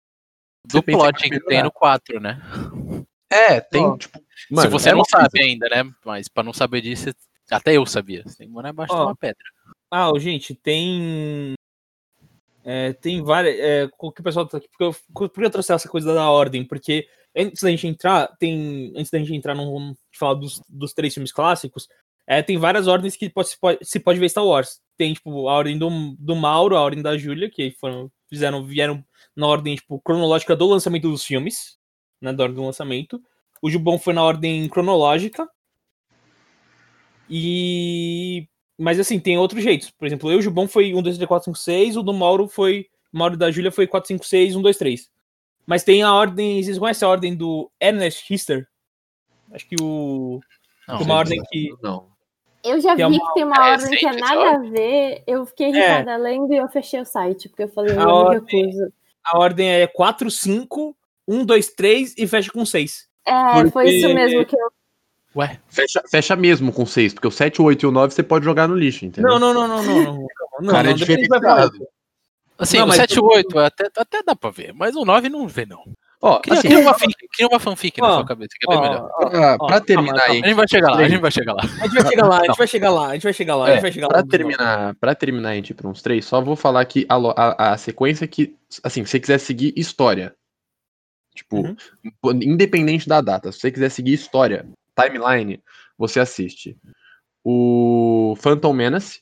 do 0.72 0.82
plot 0.82 1.30
que 1.30 1.40
tem 1.42 1.62
no 1.64 1.72
4, 1.72 2.20
né? 2.20 2.42
É, 3.32 3.62
tem, 3.62 3.86
Ó, 3.86 3.96
tipo. 3.98 4.20
Se 4.62 4.68
você 4.68 4.90
é 4.90 4.94
não 4.94 5.04
coisa. 5.04 5.26
sabe 5.28 5.44
ainda, 5.44 5.70
né? 5.70 5.92
Mas 6.04 6.28
pra 6.28 6.42
não 6.42 6.54
saber 6.54 6.82
disso, 6.82 7.12
até 7.52 7.78
eu 7.78 7.86
sabia. 7.86 8.24
Você 8.26 8.38
tem 8.40 8.48
que 8.48 8.54
morar 8.54 8.72
embaixo 8.72 8.92
Ó. 8.94 8.98
de 8.98 9.04
uma 9.04 9.16
pedra. 9.16 9.44
Ah, 9.92 10.12
gente, 10.18 10.56
tem. 10.56 11.54
É, 12.72 12.94
tem 12.94 13.24
várias. 13.24 13.58
É, 13.58 13.90
o 13.98 14.12
que 14.12 14.22
o 14.22 14.24
pessoal 14.24 14.46
tá 14.48 14.60
aqui. 14.60 14.68
Porque 14.70 14.84
eu, 14.84 15.44
eu 15.44 15.50
trouxe 15.50 15.74
essa 15.74 15.90
coisa 15.90 16.14
da 16.14 16.30
ordem? 16.30 16.64
Porque 16.64 17.08
antes 17.36 17.64
da 17.64 17.70
gente 17.72 17.88
entrar, 17.88 18.28
tem. 18.38 18.94
Antes 18.96 19.10
da 19.10 19.18
gente 19.18 19.34
entrar 19.34 19.56
num. 19.56 19.96
falar 20.14 20.36
dos, 20.36 20.62
dos 20.70 20.94
três 20.94 21.12
filmes 21.12 21.32
clássicos, 21.32 21.88
é, 22.28 22.44
tem 22.44 22.60
várias 22.60 22.86
ordens 22.88 23.16
que 23.16 23.28
pode, 23.28 23.50
se, 23.50 23.60
pode, 23.60 23.80
se 23.82 24.00
pode 24.00 24.20
ver 24.20 24.30
Star 24.30 24.46
Wars. 24.46 24.80
Tem, 24.96 25.12
tipo, 25.16 25.50
a 25.50 25.54
ordem 25.54 25.80
do, 25.80 25.90
do 26.20 26.36
Mauro, 26.36 26.78
a 26.78 26.82
ordem 26.82 27.02
da 27.02 27.18
Júlia, 27.18 27.50
que 27.50 27.72
foram. 27.72 28.12
Fizeram, 28.30 28.64
vieram 28.64 29.04
na 29.36 29.48
ordem, 29.48 29.74
tipo, 29.76 30.00
cronológica 30.00 30.56
do 30.56 30.68
lançamento 30.68 31.10
dos 31.10 31.24
filmes. 31.26 31.80
Né, 32.22 32.32
da 32.32 32.44
ordem 32.44 32.58
do 32.58 32.66
lançamento. 32.66 33.20
O 33.64 33.70
Jubão 33.72 33.98
foi 33.98 34.14
na 34.14 34.24
ordem 34.24 34.70
cronológica. 34.70 35.50
E. 37.28 38.48
Mas 38.80 38.98
assim, 39.00 39.20
tem 39.20 39.38
outros 39.38 39.62
jeitos. 39.62 39.92
Por 39.92 40.06
exemplo, 40.08 40.32
eu 40.32 40.38
e 40.38 40.40
o 40.40 40.42
Jubão 40.42 40.68
foi 40.68 40.94
1, 40.94 41.02
2, 41.02 41.18
3, 41.18 41.28
4, 41.28 41.46
5, 41.46 41.58
6. 41.58 41.98
O 41.98 42.02
do 42.04 42.14
Mauro 42.14 42.48
foi. 42.48 42.88
O 43.14 43.18
Mauro 43.18 43.36
da 43.36 43.52
Júlia 43.52 43.72
foi 43.72 43.86
4, 43.86 44.08
5, 44.08 44.26
6, 44.26 44.56
1, 44.56 44.62
2, 44.62 44.78
3. 44.78 45.10
Mas 45.68 45.84
tem 45.84 46.02
a 46.02 46.14
ordem. 46.14 46.64
Vocês 46.64 46.80
conhecem 46.80 47.06
a 47.06 47.10
ordem 47.12 47.36
do 47.36 47.70
Ernest 47.80 48.34
Hister? 48.34 48.68
Acho 49.52 49.68
que 49.68 49.76
o. 49.82 50.40
Não, 50.88 50.98
tem 50.98 51.06
uma 51.06 51.16
ordem 51.16 51.42
que. 51.52 51.70
Não. 51.84 52.08
Eu 52.64 52.80
já 52.82 52.96
Tem 52.96 53.10
vi 53.10 53.18
uma- 53.18 53.28
que 53.28 53.34
tem 53.34 53.44
uma 53.44 53.56
é 53.56 53.72
ordem 53.72 53.90
que 53.90 54.06
é 54.06 54.10
recente 54.10 54.22
nada 54.22 54.52
a 54.52 54.58
ver. 54.60 55.24
Eu 55.28 55.46
fiquei 55.46 55.70
irritada 55.70 56.18
lendo 56.18 56.54
e 56.54 56.58
eu 56.58 56.68
fechei 56.70 57.00
o 57.02 57.06
site, 57.06 57.48
porque 57.50 57.64
eu 57.64 57.70
falei, 57.70 57.96
eu 57.96 58.02
A 58.02 58.06
me 58.06 58.12
ordem- 58.12 58.66
recuso. 58.66 58.94
A 59.26 59.38
ordem 59.40 59.70
é 59.70 59.88
4, 59.88 60.30
5, 60.32 60.96
1, 61.28 61.46
2, 61.46 61.68
3 61.74 62.16
e 62.18 62.28
fecha 62.28 62.52
com 62.52 62.66
6. 62.66 63.08
É, 63.26 63.34
foi 63.72 63.90
isso 63.90 64.08
Porque- 64.08 64.14
mesmo 64.14 64.46
que 64.46 64.56
eu. 64.56 64.72
Ué, 65.40 65.60
Fecha, 65.70 66.02
fecha 66.10 66.36
mesmo 66.36 66.72
com 66.74 66.86
6, 66.86 67.14
porque 67.14 67.28
o 67.28 67.32
7, 67.32 67.62
o 67.62 67.66
8 67.66 67.84
e 67.84 67.88
o 67.88 67.92
9 67.92 68.14
você 68.14 68.22
pode 68.24 68.44
jogar 68.46 68.68
no 68.68 68.76
lixo, 68.76 69.06
entendeu? 69.06 69.32
Não, 69.32 69.40
não, 69.40 69.54
não, 69.54 69.68
não, 69.68 69.84
não. 69.84 70.04
não, 70.04 70.28
não, 70.62 70.72
Cara, 70.72 70.90
é 70.90 70.92
não, 70.92 70.98
falar. 70.98 71.16
diferenciado. 71.68 71.88
assim, 72.58 72.78
Não, 72.78 72.86
o 72.86 72.88
mas 72.90 72.98
7 72.98 73.14
e 73.14 73.18
eu- 73.20 73.24
o 73.24 73.28
8 73.34 73.60
até, 73.60 73.90
até 73.98 74.22
dá 74.24 74.36
pra 74.36 74.50
ver, 74.50 74.74
mas 74.74 74.96
o 74.96 75.06
9 75.06 75.30
não 75.30 75.48
vê, 75.48 75.66
não. 75.66 75.84
Ó, 76.22 76.40
Cria, 76.42 76.60
assim, 76.60 76.68
cria 76.68 76.80
uma, 76.82 76.94
fanfic, 76.94 77.28
cria 77.32 77.48
uma 77.48 77.60
fanfic 77.60 78.02
na 78.02 78.08
Ó, 78.10 78.14
sua 78.16 78.26
cabeça, 78.26 78.50
que 78.60 78.66
é 78.70 78.70
bem 78.70 78.78
Ó, 78.78 78.82
melhor. 78.82 79.10
ó, 79.14 79.30
pra, 79.30 79.58
ó, 79.62 79.68
pra 79.68 79.80
terminar 79.80 80.20
calma. 80.20 80.34
aí, 80.34 80.42
A 80.44 80.46
gente 80.48 80.56
vai 80.56 80.68
chegar 80.68 80.92
lá, 80.92 80.98
a 81.00 81.08
gente 81.10 81.22
vai 81.22 81.32
chegar 81.32 81.54
lá. 81.54 81.62
A 81.64 81.68
gente 81.88 81.94
vai 81.94 82.08
chegar 82.10 82.28
lá, 82.28 82.38
a 82.38 82.44
gente 82.46 82.58
vai 82.58 82.68
chegar 82.68 82.90
lá, 82.92 83.08
a 83.08 83.14
gente 83.14 83.24
vai 83.24 83.34
chegar 83.34 83.56
lá, 83.56 83.66
a 83.66 83.72
gente 83.72 83.82
vai 83.84 83.92
chegar 83.94 84.08
lá. 84.08 84.14
pra 84.16 84.24
terminar, 84.28 84.96
pra 84.96 85.16
terminar 85.16 85.50
a 85.52 85.56
gente 85.56 85.70
ir 85.70 85.74
pra 85.76 85.88
uns 85.88 86.02
três, 86.02 86.26
só 86.26 86.42
vou 86.42 86.58
falar 86.58 86.84
que 86.84 87.06
a, 87.08 87.16
a, 87.16 87.72
a 87.74 87.78
sequência 87.78 88.28
que, 88.28 88.54
assim, 88.84 89.06
se 89.06 89.12
você 89.12 89.20
quiser 89.22 89.38
seguir 89.38 89.74
história, 89.78 90.36
tipo, 91.34 91.62
Uhum. 91.62 91.76
independente 92.42 93.08
da 93.08 93.22
data, 93.22 93.50
se 93.54 93.60
você 93.62 93.72
quiser 93.72 93.88
seguir 93.90 94.12
história, 94.12 94.68
timeline, 95.04 95.62
você 95.98 96.20
assiste 96.20 96.78
o 97.44 98.36
Phantom 98.40 98.74
Menace, 98.74 99.22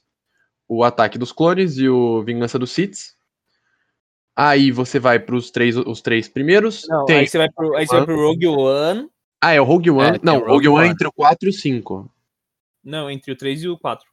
o 0.67 0.83
Ataque 0.83 1.17
dos 1.17 1.31
Clones 1.31 1.77
e 1.77 1.87
o 1.87 2.23
Vingança 2.23 2.57
dos 2.59 2.71
Sith. 2.71 3.15
Aí 4.35 4.71
você 4.71 4.99
vai 4.99 5.19
pros 5.19 5.49
três, 5.49 5.75
os 5.77 6.01
três 6.01 6.27
primeiros. 6.27 6.85
Não, 6.87 7.05
Tem- 7.05 7.19
aí 7.19 7.27
você 7.27 7.37
vai 7.37 7.49
pro, 7.49 7.75
aí 7.75 7.87
você 7.87 7.95
vai 7.95 8.05
pro 8.05 8.15
Rogue 8.27 8.47
One. 8.47 9.09
Ah, 9.41 9.53
é 9.53 9.61
o 9.61 9.63
Rogue 9.63 9.89
One. 9.91 10.17
É, 10.17 10.19
não, 10.21 10.35
o 10.35 10.37
o 10.37 10.39
Rogue, 10.41 10.51
Rogue 10.51 10.67
One 10.69 10.77
é 10.77 10.81
One. 10.83 10.91
entre 10.93 11.07
o 11.07 11.11
4 11.11 11.47
e 11.47 11.49
o 11.49 11.53
5. 11.53 12.11
Não, 12.83 13.09
entre 13.09 13.31
o 13.31 13.35
3 13.35 13.63
e 13.63 13.67
o 13.67 13.77
4. 13.77 14.05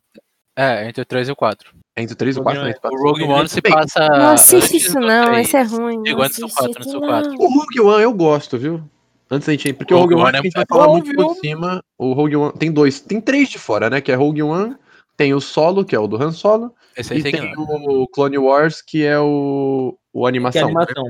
É, 0.56 0.88
entre 0.88 1.02
o 1.02 1.04
3 1.04 1.28
e 1.28 1.32
o 1.32 1.36
4. 1.36 1.74
É 1.96 2.02
entre 2.02 2.14
o 2.14 2.16
3 2.16 2.36
e 2.36 2.40
o 2.40 2.42
Rogue 2.42 2.56
4, 2.56 2.62
One 2.62 2.72
né? 2.72 2.80
é- 2.82 2.88
O 2.88 3.02
Rogue 3.08 3.24
One 3.24 3.48
se 3.48 3.60
passa. 3.62 4.08
Não 4.08 4.30
assiste 4.32 4.76
isso 4.76 4.98
não, 5.00 5.34
esse 5.38 5.56
é 5.56 5.62
ruim. 5.62 6.02
Digo, 6.02 6.18
não 6.18 6.24
antes 6.24 6.38
do 6.38 6.46
assiste 6.46 6.58
quatro, 6.58 6.80
isso 6.80 6.90
antes 6.90 6.92
do 6.92 7.00
não. 7.00 7.08
quatro. 7.08 7.32
O 7.34 7.48
Rogue 7.58 7.80
One 7.80 8.02
eu 8.02 8.12
gosto, 8.14 8.58
viu? 8.58 8.88
Antes 9.30 9.46
da 9.46 9.52
gente 9.52 9.68
ir, 9.68 9.72
porque 9.72 9.94
o 9.94 9.98
Rogue, 9.98 10.14
Rogue 10.14 10.26
One, 10.26 10.36
One 10.36 10.38
a 10.38 10.42
gente 10.42 10.54
é 10.54 10.58
vai 10.58 10.66
falar 10.68 10.86
bom, 10.86 10.92
muito 10.92 11.14
por 11.14 11.26
viu? 11.32 11.34
cima. 11.40 11.82
O 11.98 12.12
Rogue 12.12 12.36
One 12.36 12.52
tem 12.58 12.70
dois, 12.70 13.00
tem 13.00 13.20
três 13.20 13.48
de 13.48 13.58
fora, 13.58 13.88
né? 13.88 14.00
Que 14.00 14.12
é 14.12 14.14
Rogue 14.14 14.42
One, 14.42 14.76
tem 15.16 15.32
o 15.34 15.40
Solo, 15.40 15.84
que 15.84 15.94
é 15.96 15.98
o 15.98 16.06
do 16.06 16.22
Han 16.22 16.32
Solo, 16.32 16.74
Esse 16.96 17.14
aí 17.14 17.20
e 17.20 17.22
tem 17.22 17.54
não. 17.54 17.64
o 18.02 18.08
Clone 18.08 18.36
Wars, 18.38 18.82
que 18.82 19.04
é 19.04 19.18
o, 19.18 19.96
o 20.12 20.20
Que 20.22 20.26
é 20.26 20.28
animação. 20.28 20.68
né? 20.68 20.74
animação. 20.74 21.04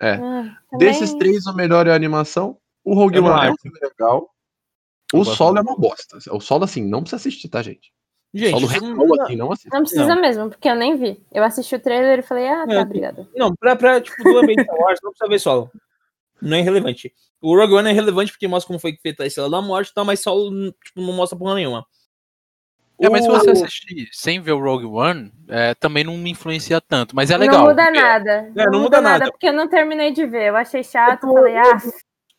É. 0.00 0.12
Ah, 0.14 0.58
Desses 0.76 1.14
três, 1.14 1.46
o 1.46 1.54
melhor 1.54 1.86
é 1.86 1.92
a 1.92 1.94
animação. 1.94 2.58
O 2.84 2.94
Rogue 2.94 3.16
Eu 3.18 3.22
não 3.22 3.30
One 3.32 3.46
é 3.46 3.50
um 3.52 3.56
filme 3.56 3.78
legal. 3.80 4.28
Eu 5.12 5.20
O 5.20 5.24
Solo 5.24 5.58
é 5.58 5.60
uma 5.62 5.76
bosta. 5.76 6.18
O 6.32 6.40
Solo, 6.40 6.64
assim, 6.64 6.82
não 6.84 7.00
precisa 7.02 7.16
assistir, 7.16 7.48
tá, 7.48 7.62
gente? 7.62 7.92
Gente, 8.34 8.50
Solo 8.50 8.66
real, 8.66 8.82
não, 8.82 9.22
assim, 9.22 9.36
não 9.36 9.52
assiste. 9.52 9.72
Não 9.72 9.80
precisa 9.82 10.16
mesmo, 10.16 10.48
porque 10.50 10.68
eu 10.68 10.74
nem 10.74 10.96
vi. 10.96 11.22
Eu 11.32 11.44
assisti 11.44 11.76
o 11.76 11.80
trailer 11.80 12.18
e 12.18 12.22
falei, 12.22 12.48
ah, 12.48 12.66
tá, 12.66 12.72
É. 12.74 12.80
obrigada. 12.80 13.28
não 13.36 13.54
pra, 13.54 13.76
pra 13.76 14.00
tipo, 14.00 14.24
do 14.24 14.38
ambiente 14.38 14.66
Wars, 14.68 14.98
não 15.04 15.12
precisa 15.12 15.28
ver 15.30 15.38
solo. 15.38 15.70
Não 16.40 16.56
é 16.56 16.60
relevante. 16.60 17.12
O 17.40 17.56
Rogue 17.56 17.74
One 17.74 17.90
é 17.90 17.92
relevante 17.92 18.32
porque 18.32 18.48
mostra 18.48 18.66
como 18.68 18.78
foi 18.78 18.96
feita 19.02 19.22
a 19.22 19.26
Estrela 19.26 19.50
da 19.50 19.62
Morte 19.62 19.88
e 19.90 19.94
tal, 19.94 20.04
mas 20.04 20.20
solo 20.20 20.50
tipo, 20.84 21.00
não 21.00 21.12
mostra 21.12 21.38
porra 21.38 21.54
nenhuma. 21.54 21.84
É, 23.00 23.08
mas 23.08 23.24
se 23.24 23.30
você 23.30 23.50
assistir 23.50 24.08
sem 24.12 24.40
ver 24.40 24.52
o 24.52 24.60
Rogue 24.62 24.86
One, 24.86 25.32
é, 25.48 25.74
também 25.74 26.04
não 26.04 26.16
me 26.16 26.30
influencia 26.30 26.80
tanto. 26.80 27.14
Mas 27.14 27.30
é 27.30 27.36
legal. 27.36 27.58
não 27.62 27.66
muda 27.70 27.84
porque 27.84 28.00
nada. 28.00 28.52
É, 28.56 28.64
não 28.70 28.80
muda 28.82 29.00
nada. 29.00 29.30
porque 29.30 29.48
eu 29.48 29.52
não 29.52 29.68
terminei 29.68 30.12
de 30.12 30.24
ver. 30.26 30.48
Eu 30.50 30.56
achei 30.56 30.82
chato, 30.84 31.26
Eu- 31.26 31.32
falei, 31.34 31.56
ah, 31.56 31.78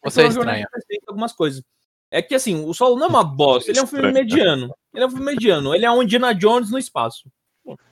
Você 0.04 0.22
é 0.22 0.24
o 0.24 0.28
Rogue 0.28 0.40
One 0.40 0.48
estranha. 0.52 0.66
acrescenta 0.66 1.06
algumas 1.10 1.34
coisas. 1.34 1.64
É 2.10 2.22
que 2.22 2.34
assim, 2.36 2.64
o 2.64 2.74
solo 2.74 2.96
não 2.98 3.08
é 3.08 3.10
uma 3.10 3.24
bosta, 3.24 3.70
ele 3.70 3.80
é 3.80 3.84
um 3.84 3.88
filme 3.88 4.08
Estranho. 4.08 4.26
mediano. 4.26 4.76
Ele 4.94 5.04
é 5.04 5.08
um 5.08 5.10
filme 5.10 5.26
mediano, 5.26 5.76
ele 5.76 5.86
é 5.86 5.92
um 5.92 6.02
Indiana 6.02 6.34
Jones 6.34 6.72
no 6.72 6.78
espaço. 6.80 7.30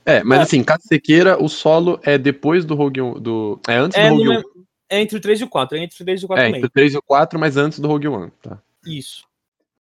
É, 0.06 0.24
mas 0.24 0.40
É. 0.40 0.42
assim, 0.44 0.64
caso 0.64 0.84
você 0.84 1.00
queira, 1.00 1.42
o 1.44 1.50
Solo 1.50 2.00
é 2.04 2.18
depois 2.18 2.64
do 2.64 2.76
Rogue 2.76 3.02
One. 3.02 3.20
Do... 3.20 3.60
É 3.68 3.74
antes 3.76 3.98
É, 3.98 4.08
do 4.10 4.16
Rogue 4.16 4.30
One. 4.30 4.44
É 4.94 5.02
entre 5.02 5.18
o 5.18 5.22
3 5.22 5.42
e 5.42 5.44
o 5.44 5.50
4, 5.50 5.78
é 5.78 5.82
entre 5.82 6.02
o 6.02 6.06
3 6.06 6.22
e 6.22 6.26
o 6.26 6.28
4 6.28 6.42
É, 6.44 6.48
também. 6.48 6.60
entre 6.60 6.68
o 6.68 6.72
3 6.72 6.94
e 6.94 6.98
o 6.98 7.02
4, 7.02 7.40
mas 7.40 7.58
antes 7.58 7.80
do 7.80 7.88
Rogue 7.88 8.08
One, 8.08 8.32
tá? 8.42 8.60
Isso. 8.86 9.26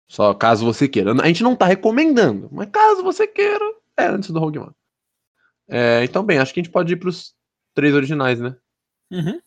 Só 0.08 0.32
caso 0.34 0.64
você 0.64 0.86
queira. 0.88 1.12
A 1.22 1.26
gente 1.26 1.42
não 1.42 1.56
tá 1.56 1.66
recomendando, 1.66 2.48
mas 2.52 2.68
caso 2.70 3.02
você 3.02 3.26
queira, 3.26 3.64
é 3.96 4.06
antes 4.06 4.30
do 4.30 4.38
Rogue 4.38 4.58
One. 4.58 4.72
É, 5.68 6.04
então, 6.04 6.22
bem, 6.22 6.38
acho 6.38 6.52
que 6.52 6.60
a 6.60 6.62
gente 6.62 6.72
pode 6.72 6.92
ir 6.92 6.96
pros 6.96 7.34
três 7.74 7.94
originais, 7.94 8.38
né? 8.38 8.54
Uhum. 9.10 9.40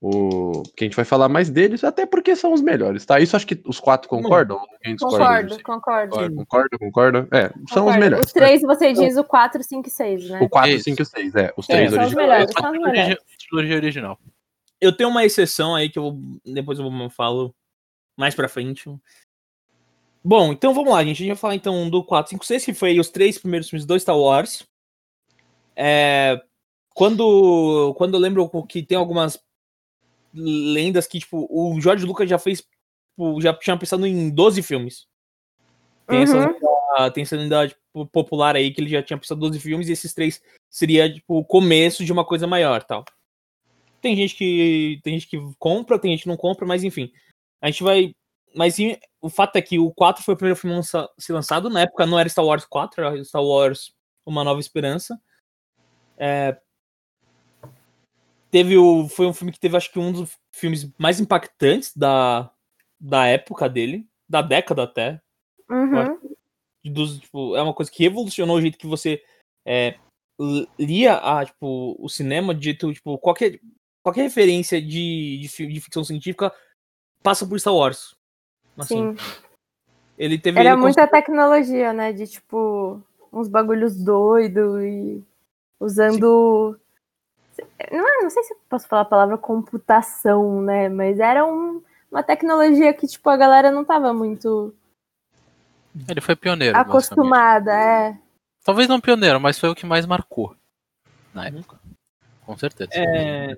O... 0.00 0.62
Que 0.76 0.84
a 0.84 0.86
gente 0.86 0.94
vai 0.96 1.04
falar 1.04 1.28
mais 1.28 1.50
deles, 1.50 1.82
até 1.82 2.06
porque 2.06 2.36
são 2.36 2.52
os 2.52 2.60
melhores, 2.60 3.04
tá? 3.04 3.18
Isso 3.18 3.34
acho 3.34 3.46
que 3.46 3.60
os 3.66 3.80
quatro 3.80 4.08
concordam? 4.08 4.60
Discorda 4.84 5.16
concordo, 5.18 5.62
concordo. 5.64 6.36
Concorda, 6.36 6.78
concorda? 6.78 7.28
É, 7.32 7.48
são 7.48 7.58
os 7.58 7.72
concordo. 7.74 7.98
melhores. 8.00 8.26
Os 8.26 8.32
três 8.32 8.62
você 8.62 8.92
diz 8.92 9.16
o 9.16 9.24
4, 9.24 9.62
5 9.62 9.88
e 9.88 9.90
6, 9.90 10.30
né? 10.30 10.38
O 10.42 10.48
4, 10.48 10.70
Isso. 10.70 10.84
5 10.84 11.02
e 11.02 11.04
6, 11.04 11.34
é. 11.34 11.52
Os 11.56 11.68
É, 11.68 11.72
três 11.74 11.90
são 11.90 11.98
os 12.00 12.04
originais. 12.04 12.14
melhores. 12.28 12.50
É 12.56 12.60
são 12.60 12.70
os 12.72 12.78
melhores. 12.78 13.16
trilogia 13.48 13.76
original. 13.76 14.18
Eu 14.80 14.92
tenho 14.96 15.08
uma 15.10 15.24
exceção 15.24 15.74
aí 15.74 15.88
que 15.90 15.98
eu 15.98 16.02
vou, 16.04 16.20
depois 16.44 16.78
eu 16.78 16.90
vou- 16.90 17.10
falo 17.10 17.54
mais 18.16 18.34
pra 18.34 18.48
frente. 18.48 18.84
Bom, 20.24 20.52
então 20.52 20.74
vamos 20.74 20.92
lá, 20.92 21.02
gente. 21.04 21.16
A 21.16 21.18
gente 21.18 21.28
vai 21.28 21.36
falar 21.36 21.54
então 21.54 21.88
do 21.88 22.04
4, 22.04 22.30
5, 22.30 22.44
6, 22.44 22.64
que 22.64 22.74
foi 22.74 22.98
os 22.98 23.08
três 23.08 23.38
primeiros 23.38 23.68
filmes 23.68 23.86
do 23.86 23.98
Star 23.98 24.18
Wars. 24.18 24.66
É, 25.74 26.40
quando, 26.94 27.94
quando 27.96 28.14
eu 28.14 28.20
lembro 28.20 28.48
que 28.66 28.82
tem 28.82 28.98
algumas 28.98 29.40
lendas 30.34 31.06
que, 31.06 31.20
tipo, 31.20 31.46
o 31.50 31.80
George 31.80 32.04
Lucas 32.04 32.28
já 32.28 32.38
fez, 32.38 32.60
tipo, 32.60 33.40
já 33.40 33.54
tinha 33.54 33.76
pensado 33.76 34.06
em 34.06 34.28
12 34.30 34.62
filmes. 34.62 35.06
Tem 36.06 36.22
essa 36.22 36.36
Uhum. 36.36 36.52
lenda, 36.52 37.10
tem 37.12 37.22
essa 37.22 37.36
lenda 37.36 37.68
tipo, 37.68 38.06
popular 38.06 38.56
aí 38.56 38.72
que 38.72 38.80
ele 38.80 38.90
já 38.90 39.02
tinha 39.02 39.18
pensado 39.18 39.38
em 39.38 39.42
12 39.48 39.60
filmes 39.60 39.88
e 39.88 39.92
esses 39.92 40.12
três 40.12 40.42
seria, 40.68 41.12
tipo, 41.12 41.38
o 41.38 41.44
começo 41.44 42.04
de 42.04 42.12
uma 42.12 42.24
coisa 42.24 42.46
maior, 42.46 42.82
tal. 42.82 43.04
Tem 44.00 44.16
gente 44.16 44.34
que 44.34 45.00
tem 45.02 45.14
gente 45.18 45.28
que 45.28 45.38
compra, 45.58 45.98
tem 45.98 46.12
gente 46.12 46.22
que 46.22 46.28
não 46.28 46.36
compra, 46.36 46.66
mas 46.66 46.84
enfim. 46.84 47.12
A 47.60 47.70
gente 47.70 47.82
vai. 47.82 48.12
Mas 48.54 48.74
sim, 48.74 48.96
o 49.20 49.28
fato 49.28 49.56
é 49.56 49.62
que 49.62 49.78
o 49.78 49.92
4 49.92 50.22
foi 50.22 50.34
o 50.34 50.36
primeiro 50.36 50.58
filme 50.58 50.76
a 50.76 50.82
ser 50.82 51.32
lançado. 51.32 51.68
Na 51.68 51.82
época 51.82 52.06
não 52.06 52.18
era 52.18 52.28
Star 52.28 52.44
Wars 52.44 52.64
4, 52.64 53.04
era 53.04 53.24
Star 53.24 53.42
Wars 53.42 53.92
Uma 54.24 54.44
Nova 54.44 54.60
Esperança. 54.60 55.20
É, 56.16 56.56
Teve 58.50 58.78
o. 58.78 59.08
Foi 59.08 59.26
um 59.26 59.34
filme 59.34 59.52
que 59.52 59.60
teve, 59.60 59.76
acho 59.76 59.92
que, 59.92 59.98
um 59.98 60.12
dos 60.12 60.36
filmes 60.50 60.90
mais 60.98 61.20
impactantes 61.20 61.94
da, 61.94 62.50
da 62.98 63.26
época 63.26 63.68
dele, 63.68 64.06
da 64.28 64.40
década 64.40 64.84
até. 64.84 65.20
Uhum. 65.70 66.18
Dos, 66.84 67.18
tipo, 67.18 67.54
é 67.56 67.62
uma 67.62 67.74
coisa 67.74 67.90
que 67.90 68.02
revolucionou 68.02 68.56
o 68.56 68.60
jeito 68.60 68.78
que 68.78 68.86
você 68.86 69.22
é, 69.66 69.98
lia 70.78 71.16
a, 71.16 71.44
tipo, 71.44 71.94
o 71.98 72.08
cinema, 72.08 72.54
de 72.54 72.64
jeito, 72.64 72.90
tipo, 72.92 73.18
qualquer, 73.18 73.60
qualquer 74.02 74.22
referência 74.22 74.80
de, 74.80 75.38
de, 75.40 75.66
de 75.66 75.80
ficção 75.80 76.04
científica 76.04 76.52
passa 77.22 77.46
por 77.46 77.58
Star 77.58 77.74
Wars. 77.74 78.14
Assim, 78.76 79.16
Sim. 79.16 79.42
ele 80.16 80.38
teve. 80.38 80.60
Era 80.60 80.70
ele 80.70 80.76
muita 80.80 81.06
tecnologia, 81.06 81.92
né? 81.92 82.12
De 82.12 82.26
tipo, 82.26 83.02
uns 83.32 83.48
bagulhos 83.48 83.96
doidos 83.96 84.82
e 84.82 85.22
usando. 85.80 86.78
Não, 87.90 88.08
é- 88.08 88.22
não 88.22 88.30
sei 88.30 88.42
se 88.44 88.54
eu 88.54 88.58
posso 88.68 88.86
falar 88.86 89.02
a 89.02 89.06
palavra 89.06 89.36
computação, 89.36 90.62
né? 90.62 90.88
Mas 90.88 91.18
era 91.18 91.44
um- 91.44 91.82
uma 92.10 92.22
tecnologia 92.22 92.94
que, 92.94 93.06
tipo, 93.06 93.28
a 93.28 93.36
galera 93.36 93.70
não 93.72 93.84
tava 93.84 94.14
muito 94.14 94.72
Ele 96.08 96.20
foi 96.20 96.36
pioneiro. 96.36 96.78
acostumada, 96.78 97.72
é. 97.72 98.18
Talvez 98.64 98.88
não 98.88 99.00
pioneiro, 99.00 99.40
mas 99.40 99.58
foi 99.58 99.68
o 99.70 99.74
que 99.74 99.84
mais 99.84 100.06
marcou 100.06 100.54
na 101.34 101.46
época. 101.48 101.80
Com 102.46 102.56
certeza. 102.56 102.90
É, 102.94 103.56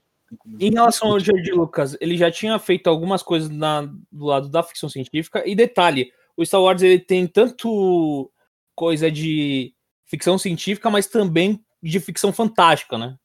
Em 0.59 0.71
relação 0.71 1.11
ao 1.11 1.21
George 1.21 1.51
Lucas, 1.51 1.97
ele 2.01 2.17
já 2.17 2.31
tinha 2.31 2.59
feito 2.59 2.89
algumas 2.89 3.23
coisas 3.23 3.51
na- 3.51 3.83
do 4.11 4.25
lado 4.25 4.49
da 4.49 4.63
ficção 4.63 4.89
científica. 4.89 5.43
E 5.47 5.55
detalhe, 5.55 6.13
o 6.37 6.45
Star 6.45 6.61
Wars 6.63 6.83
ele 6.83 6.99
tem 6.99 7.27
tanto 7.27 8.31
coisa 8.75 9.11
de 9.11 9.75
ficção 10.07 10.39
científica, 10.39 10.91
mas 10.91 11.07
também 11.07 11.63
de 11.83 12.01
ficção 12.01 12.33
fantástica, 12.33 12.97
né? 12.97 13.17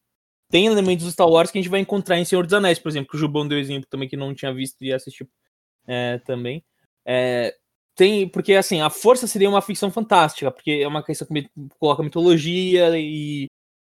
Tem 0.50 0.66
elementos 0.66 1.04
do 1.04 1.12
Star 1.12 1.28
Wars 1.28 1.50
que 1.50 1.58
a 1.58 1.62
gente 1.62 1.70
vai 1.70 1.80
encontrar 1.80 2.18
em 2.18 2.24
Senhor 2.24 2.44
dos 2.44 2.54
Anéis, 2.54 2.78
por 2.78 2.88
exemplo, 2.88 3.10
que 3.10 3.16
o 3.16 3.18
Jubão 3.18 3.46
deu 3.46 3.58
exemplo 3.58 3.88
também 3.90 4.08
que 4.08 4.16
não 4.16 4.34
tinha 4.34 4.52
visto 4.54 4.82
e 4.82 4.92
assistiu 4.92 5.28
é, 5.86 6.18
também. 6.18 6.64
É, 7.04 7.54
tem, 7.96 8.28
porque 8.28 8.54
assim, 8.54 8.80
a 8.80 8.90
força 8.90 9.26
seria 9.26 9.48
uma 9.48 9.62
ficção 9.62 9.90
fantástica, 9.90 10.50
porque 10.50 10.70
é 10.82 10.86
uma 10.86 11.02
questão 11.02 11.26
que 11.26 11.48
coloca 11.78 12.02
mitologia 12.02 12.96
e, 12.98 13.46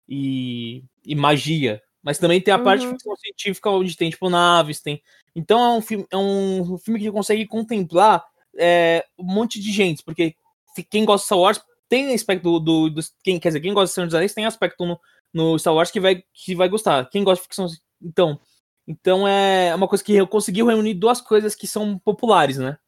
e, 0.08 0.84
e 1.04 1.14
magia. 1.14 1.82
Mas 2.08 2.16
também 2.16 2.40
tem 2.40 2.54
a 2.54 2.58
parte 2.58 2.80
de 2.80 2.86
Uhum. 2.86 2.92
ficção 2.94 3.14
científica 3.16 3.68
onde 3.68 3.94
tem, 3.94 4.08
tipo, 4.08 4.30
naves, 4.30 4.80
tem. 4.80 5.02
Então 5.36 5.60
é 5.60 5.76
um 5.76 5.82
filme, 5.82 6.06
é 6.10 6.16
um 6.16 6.78
filme 6.78 6.98
que 6.98 7.12
consegue 7.12 7.46
contemplar 7.46 8.24
é, 8.58 9.04
um 9.18 9.24
monte 9.26 9.60
de 9.60 9.70
gente, 9.70 10.02
porque 10.02 10.34
quem 10.90 11.04
gosta 11.04 11.22
de 11.24 11.26
Star 11.26 11.38
Wars 11.38 11.60
tem 11.86 12.14
aspecto 12.14 12.44
do. 12.44 12.58
do, 12.60 12.88
do- 12.94 13.02
quem, 13.22 13.38
quer 13.38 13.50
dizer, 13.50 13.60
quem 13.60 13.74
gosta 13.74 13.88
de 13.88 13.92
Senhor 13.92 14.06
dos 14.06 14.14
Anéis 14.14 14.32
tem 14.32 14.46
aspecto 14.46 14.86
no, 14.86 14.98
no 15.34 15.58
Star 15.58 15.74
Wars 15.74 15.90
que 15.90 16.00
vai, 16.00 16.22
que 16.32 16.54
vai 16.54 16.66
gostar. 16.70 17.04
Quem 17.10 17.22
gosta 17.22 17.42
de 17.42 17.48
ficção. 17.48 17.66
Então. 18.02 18.40
Então 18.90 19.28
é 19.28 19.74
uma 19.74 19.86
coisa 19.86 20.02
que 20.02 20.14
eu 20.14 20.26
conseguiu 20.26 20.64
reunir 20.66 20.94
duas 20.94 21.20
coisas 21.20 21.54
que 21.54 21.66
são 21.66 21.98
populares, 21.98 22.56
né? 22.56 22.78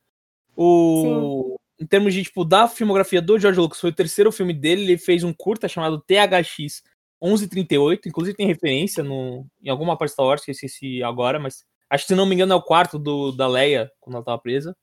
O. 0.57 1.57
Em 1.79 1.87
termos 1.87 2.13
de, 2.15 2.23
tipo, 2.23 2.43
da 2.45 2.67
filmografia 2.69 3.21
do 3.23 3.39
George 3.39 3.61
Lucas, 3.61 3.79
foi 3.81 3.91
o 3.91 3.95
terceiro 3.95 4.33
filme 4.33 4.53
dele, 4.55 4.83
ele 4.83 4.99
fez 4.99 5.23
um 5.25 5.33
curta 5.33 5.69
chamado 5.69 5.99
THX 6.01 6.83
1138, 7.23 8.09
inclusive 8.09 8.37
tem 8.37 8.47
referência 8.47 9.03
no, 9.05 9.47
em 9.63 9.69
alguma 9.69 9.97
parte 9.97 10.11
de 10.11 10.15
Star 10.15 10.27
Wars, 10.27 10.45
que 10.45 10.51
eu 10.51 10.53
esqueci 10.53 11.03
agora, 11.03 11.39
mas 11.39 11.65
acho 11.89 12.05
que 12.05 12.09
se 12.09 12.15
não 12.15 12.27
me 12.27 12.35
engano 12.35 12.53
é 12.53 12.57
o 12.57 12.63
quarto 12.63 12.99
do, 12.99 13.33
da 13.33 13.47
Leia, 13.47 13.91
quando 14.01 14.17
ela 14.17 14.25
tava 14.25 14.39
presa. 14.39 14.77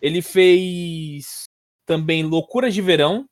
Ele 0.00 0.20
fez 0.20 1.44
também 1.86 2.24
Loucuras 2.24 2.74
de 2.74 2.82
Verão. 2.82 3.26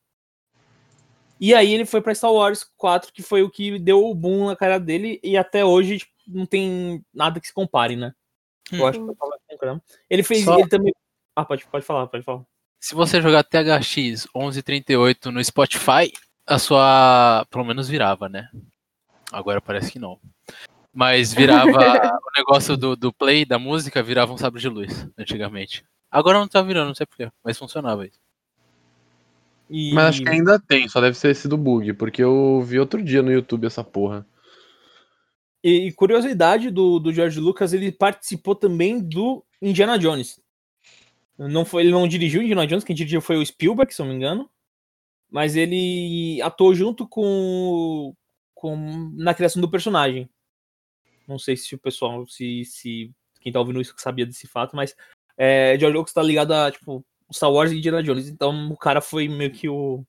E 1.41 1.55
aí 1.55 1.73
ele 1.73 1.87
foi 1.87 2.01
pra 2.01 2.15
Star 2.15 2.33
Wars 2.33 2.65
4, 2.77 3.13
que 3.13 3.23
foi 3.23 3.43
o 3.43 3.51
que 3.51 3.79
deu 3.79 4.05
o 4.07 4.15
boom 4.15 4.47
na 4.47 4.57
cara 4.57 4.79
dele, 4.79 5.19
e 5.23 5.37
até 5.37 5.65
hoje 5.65 5.99
tipo, 5.99 6.13
não 6.27 6.45
tem 6.47 7.05
nada 7.13 7.41
que 7.41 7.47
se 7.47 7.55
compare, 7.55 7.97
né? 7.97 8.13
Eu 8.73 8.87
acho 8.87 8.99
que 9.05 9.11
eu 9.11 9.17
tava 9.17 9.33
concordando. 9.49 9.83
Ele 10.09 10.23
fez. 10.23 10.45
Só- 10.45 10.59
Ele 10.59 10.69
também. 10.69 10.93
Ah, 11.35 11.45
pode, 11.45 11.65
pode 11.67 11.85
falar, 11.85 12.07
pode 12.07 12.23
falar. 12.23 12.45
Se 12.79 12.95
você 12.95 13.21
jogar 13.21 13.43
THX 13.43 14.27
1138 14.35 15.33
no 15.33 15.43
Spotify, 15.43 16.13
a 16.51 16.59
sua. 16.59 17.47
Pelo 17.51 17.65
menos 17.65 17.89
virava, 17.89 18.29
né? 18.29 18.49
Agora 19.33 19.61
parece 19.61 19.93
que 19.93 19.99
não. 19.99 20.19
Mas 20.93 21.33
virava 21.35 21.71
o 21.71 22.39
negócio 22.39 22.77
do, 22.77 22.97
do 22.97 23.13
play 23.13 23.45
da 23.45 23.59
música, 23.59 24.03
virava 24.03 24.33
um 24.33 24.39
sabre 24.39 24.61
de 24.61 24.69
luz, 24.69 25.07
antigamente. 25.17 25.85
Agora 26.11 26.39
não 26.39 26.49
tá 26.49 26.61
virando, 26.61 26.89
não 26.89 26.95
sei 26.95 27.07
porquê, 27.07 27.31
mas 27.45 27.57
funcionava 27.57 28.05
isso. 28.05 28.19
E... 29.69 29.95
Mas 29.95 30.07
acho 30.07 30.23
que 30.25 30.29
ainda 30.29 30.59
tem, 30.59 30.89
só 30.89 31.01
deve 31.01 31.17
ser 31.17 31.31
esse 31.31 31.47
do 31.47 31.57
bug, 31.57 31.93
porque 31.93 32.21
eu 32.21 32.61
vi 32.63 32.81
outro 32.81 33.01
dia 33.01 33.23
no 33.23 33.31
YouTube 33.31 33.69
essa 33.69 33.85
porra. 33.85 34.27
E, 35.63 35.87
e 35.87 35.93
curiosidade 35.93 36.71
do, 36.71 36.99
do 36.99 37.13
George 37.13 37.39
Lucas, 37.39 37.73
ele 37.73 37.93
participou 37.93 38.57
também 38.57 38.99
do 38.99 39.45
Indiana 39.63 39.97
Jones. 39.97 40.41
Não 41.39 41.65
foi, 41.65 41.83
ele 41.83 41.93
não 41.93 42.09
dirigiu 42.09 42.43
Indiana 42.43 42.67
Jones, 42.67 42.83
quem 42.83 42.97
dirigiu 42.97 43.21
foi 43.21 43.37
o 43.37 43.47
Spielberg, 43.47 43.95
se 43.95 44.03
eu 44.03 44.07
não 44.07 44.13
me 44.13 44.17
engano. 44.17 44.51
Mas 45.31 45.57
ele 45.57 46.41
atuou 46.43 46.75
junto 46.75 47.07
com, 47.07 48.15
com 48.55 48.77
na 49.15 49.35
criação 49.35 49.61
do 49.61 49.71
personagem. 49.71 50.29
Não 51.27 51.39
sei 51.39 51.57
se 51.57 51.75
o 51.75 51.79
pessoal, 51.79 52.27
se, 52.27 52.65
se 52.65 53.13
quem 53.41 53.53
tá 53.53 53.61
ouvindo 53.61 53.81
isso 53.81 53.95
sabia 53.97 54.27
desse 54.27 54.47
fato, 54.49 54.75
mas 54.75 54.97
é, 55.37 55.79
George 55.79 55.97
Lucas 55.97 56.13
tá 56.13 56.23
ligado 56.23 56.53
a, 56.53 56.71
tipo, 56.71 57.05
Star 57.33 57.51
Wars 57.51 57.71
e 57.71 57.79
Indiana 57.79 58.03
Jones. 58.03 58.29
Então 58.29 58.71
o 58.71 58.77
cara 58.77 59.01
foi 59.01 59.29
meio 59.29 59.53
que 59.53 59.69
o. 59.69 60.05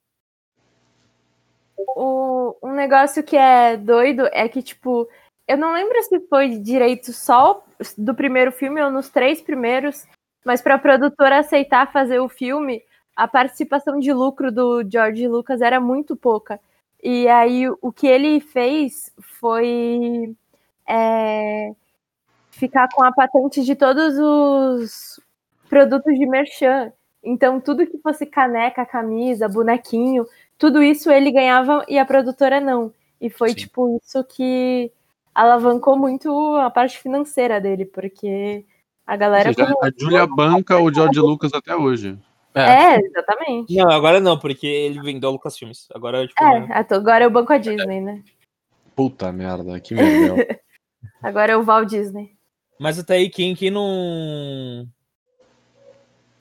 o 1.96 2.58
um 2.64 2.74
negócio 2.74 3.24
que 3.24 3.38
é 3.38 3.78
doido 3.78 4.28
é 4.32 4.50
que, 4.50 4.62
tipo, 4.62 5.08
eu 5.48 5.58
não 5.58 5.74
lembro 5.74 6.02
se 6.04 6.20
foi 6.28 6.58
direito 6.58 7.14
só 7.14 7.64
do 7.98 8.16
primeiro 8.16 8.52
filme 8.52 8.82
ou 8.82 8.92
nos 8.92 9.10
três 9.10 9.42
primeiros, 9.42 10.06
mas 10.46 10.62
para 10.62 10.76
a 10.76 10.80
produtora 10.80 11.40
aceitar 11.40 11.92
fazer 11.92 12.20
o 12.20 12.30
filme, 12.30 12.84
a 13.22 13.28
participação 13.28 14.00
de 14.00 14.12
lucro 14.12 14.52
do 14.52 14.84
George 14.90 15.28
Lucas 15.28 15.62
era 15.62 15.80
muito 15.80 16.16
pouca. 16.16 16.60
E 17.04 17.28
aí 17.28 17.70
o 17.80 17.92
que 17.92 18.08
ele 18.08 18.40
fez 18.40 19.14
foi 19.40 20.36
é, 20.90 21.72
ficar 22.50 22.88
com 22.92 23.04
a 23.04 23.12
patente 23.12 23.64
de 23.64 23.76
todos 23.76 24.16
os 24.18 25.20
produtos 25.70 26.18
de 26.18 26.26
merchan. 26.26 26.92
Então, 27.24 27.62
tudo 27.62 27.86
que 27.86 28.00
fosse 28.00 28.26
caneca, 28.26 28.84
camisa, 28.88 29.48
bonequinho, 29.48 30.26
tudo 30.58 30.82
isso 30.82 31.12
ele 31.12 31.32
ganhava 31.32 31.86
e 31.88 32.00
a 32.00 32.06
produtora 32.06 32.60
não. 32.60 32.92
E 33.22 33.30
foi, 33.30 33.50
Sim. 33.50 33.56
tipo, 33.56 34.02
isso 34.04 34.24
que 34.24 34.92
alavancou 35.36 35.96
muito 35.96 36.56
a 36.56 36.72
parte 36.72 36.98
financeira 36.98 37.62
dele, 37.62 37.86
porque 37.86 38.66
a 39.06 39.16
galera. 39.16 39.54
Seja, 39.54 39.76
a 39.80 39.92
Julia 39.96 40.26
banca 40.26 40.80
o 40.80 40.92
George 40.92 41.20
Lucas 41.20 41.54
até 41.54 41.76
hoje. 41.76 42.18
É. 42.54 42.96
é. 42.96 43.00
exatamente. 43.00 43.76
Não, 43.76 43.90
agora 43.90 44.20
não, 44.20 44.38
porque 44.38 44.68
ele 44.68 45.02
vendeu 45.02 45.30
o 45.30 45.34
Lucas 45.34 45.58
Filmes. 45.58 45.88
Agora, 45.94 46.28
tipo, 46.28 46.44
é, 46.44 46.60
né? 46.60 46.86
agora 46.92 47.24
é 47.24 47.28
o 47.28 47.32
banco 47.32 47.54
a 47.54 47.58
Disney, 47.58 48.02
né? 48.02 48.24
Puta 48.96 49.32
merda, 49.32 49.80
que 49.80 49.94
merda. 49.94 50.60
agora 51.22 51.54
é 51.54 51.58
o 51.58 51.64
Walt 51.64 51.90
Disney. 51.90 52.36
Mas 52.80 53.00
até 53.00 53.16
aí, 53.16 53.30
quem, 53.30 53.56
quem 53.56 53.70
não 53.70 54.88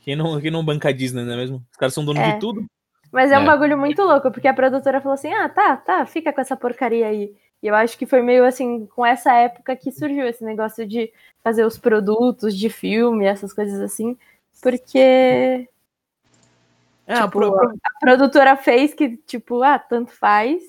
quem 0.00 0.16
não, 0.16 0.40
quem 0.40 0.50
não 0.50 0.64
banca 0.64 0.88
a 0.88 0.92
Disney, 0.92 1.24
não 1.24 1.32
é 1.34 1.36
mesmo? 1.36 1.62
Os 1.70 1.76
caras 1.76 1.94
são 1.94 2.04
donos 2.04 2.22
é. 2.22 2.32
de 2.32 2.40
tudo. 2.40 2.64
Mas 3.12 3.30
é, 3.30 3.34
é 3.34 3.38
um 3.38 3.44
bagulho 3.44 3.76
muito 3.76 4.02
louco, 4.02 4.30
porque 4.30 4.48
a 4.48 4.54
produtora 4.54 5.00
falou 5.00 5.14
assim: 5.14 5.32
ah, 5.32 5.48
tá, 5.48 5.76
tá, 5.76 6.06
fica 6.06 6.32
com 6.32 6.40
essa 6.40 6.56
porcaria 6.56 7.06
aí. 7.06 7.34
E 7.62 7.66
eu 7.66 7.74
acho 7.74 7.98
que 7.98 8.06
foi 8.06 8.22
meio 8.22 8.44
assim, 8.44 8.86
com 8.86 9.04
essa 9.04 9.32
época 9.34 9.76
que 9.76 9.92
surgiu 9.92 10.26
esse 10.26 10.42
negócio 10.42 10.86
de 10.86 11.12
fazer 11.44 11.64
os 11.64 11.76
produtos 11.76 12.56
de 12.56 12.70
filme, 12.70 13.26
essas 13.26 13.52
coisas 13.52 13.80
assim, 13.80 14.16
porque. 14.62 15.68
É, 17.11 17.14
tipo, 17.14 17.24
a, 17.24 17.28
pro... 17.28 17.74
a 17.82 17.98
produtora 17.98 18.56
fez 18.56 18.94
que, 18.94 19.16
tipo, 19.16 19.64
ah, 19.64 19.80
tanto 19.80 20.12
faz. 20.12 20.62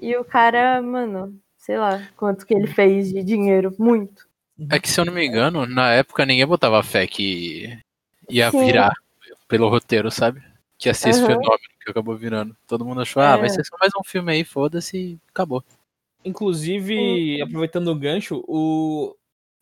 E 0.00 0.16
o 0.16 0.24
cara, 0.24 0.80
mano, 0.80 1.38
sei 1.58 1.76
lá 1.76 2.08
quanto 2.16 2.46
que 2.46 2.54
ele 2.54 2.66
fez 2.66 3.12
de 3.12 3.22
dinheiro, 3.22 3.74
muito. 3.78 4.26
É 4.70 4.80
que 4.80 4.88
se 4.88 4.98
eu 4.98 5.04
não 5.04 5.12
me 5.12 5.26
engano, 5.26 5.66
na 5.66 5.92
época 5.92 6.24
ninguém 6.24 6.46
botava 6.46 6.82
fé 6.82 7.06
que 7.06 7.78
ia 8.28 8.50
Sim. 8.50 8.64
virar 8.64 8.94
pelo 9.46 9.68
roteiro, 9.68 10.10
sabe? 10.10 10.42
Que 10.78 10.88
ia 10.88 10.94
ser 10.94 11.08
uhum. 11.08 11.10
esse 11.10 11.20
fenômeno 11.20 11.58
que 11.84 11.90
acabou 11.90 12.16
virando. 12.16 12.56
Todo 12.66 12.84
mundo 12.84 13.02
achou, 13.02 13.22
ah, 13.22 13.36
vai 13.36 13.46
é. 13.46 13.50
ser 13.50 13.64
só 13.64 13.76
mais 13.78 13.92
um 13.94 14.02
filme 14.02 14.32
aí, 14.32 14.44
foda-se 14.44 14.96
e 14.96 15.18
acabou. 15.28 15.62
Inclusive, 16.24 17.36
uhum. 17.36 17.44
aproveitando 17.44 17.88
o 17.88 17.94
gancho, 17.94 18.42
o 18.48 19.14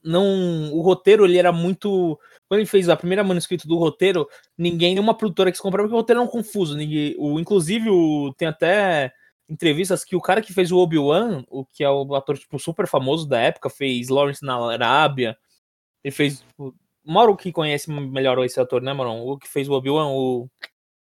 não 0.05 0.73
o 0.73 0.81
roteiro 0.81 1.25
ele 1.25 1.39
era 1.39 1.51
muito 1.51 2.19
quando 2.49 2.61
ele 2.61 2.69
fez 2.69 2.89
a 2.89 2.97
primeira 2.97 3.23
manuscrito 3.23 3.69
do 3.69 3.77
roteiro, 3.77 4.27
ninguém, 4.57 4.95
nenhuma 4.95 5.15
produtora 5.15 5.53
quis 5.53 5.61
comprar 5.61 5.83
porque 5.83 5.95
o 5.95 5.99
roteiro 5.99 6.21
era 6.21 6.29
um 6.29 6.31
confuso. 6.31 6.77
Ninguém, 6.77 7.15
o, 7.19 7.39
inclusive, 7.39 7.91
o, 7.91 8.33
tem 8.37 8.49
até 8.49 9.13
entrevistas 9.49 10.05
que 10.05 10.17
o 10.17 10.21
cara 10.21 10.41
que 10.41 10.53
fez 10.53 10.73
o 10.73 10.79
Obi-Wan, 10.79 11.45
o 11.49 11.65
que 11.65 11.85
é 11.85 11.91
o 11.91 12.15
ator 12.15 12.39
tipo, 12.39 12.59
super 12.59 12.87
famoso 12.87 13.29
da 13.29 13.39
época, 13.39 13.69
fez 13.69 14.09
Lawrence 14.09 14.45
na 14.45 14.57
Arábia, 14.57 15.37
ele 16.03 16.15
fez 16.15 16.41
tipo, 16.41 16.75
Mauro 17.05 17.37
que 17.37 17.53
conhece 17.53 17.91
melhor 17.91 18.39
esse 18.45 18.59
ator, 18.61 18.83
né, 18.83 18.93
Mauro? 18.93 19.13
O 19.13 19.39
que 19.39 19.49
fez 19.49 19.69
o 19.69 19.73
Obi-Wan, 19.73 20.09
o... 20.09 20.49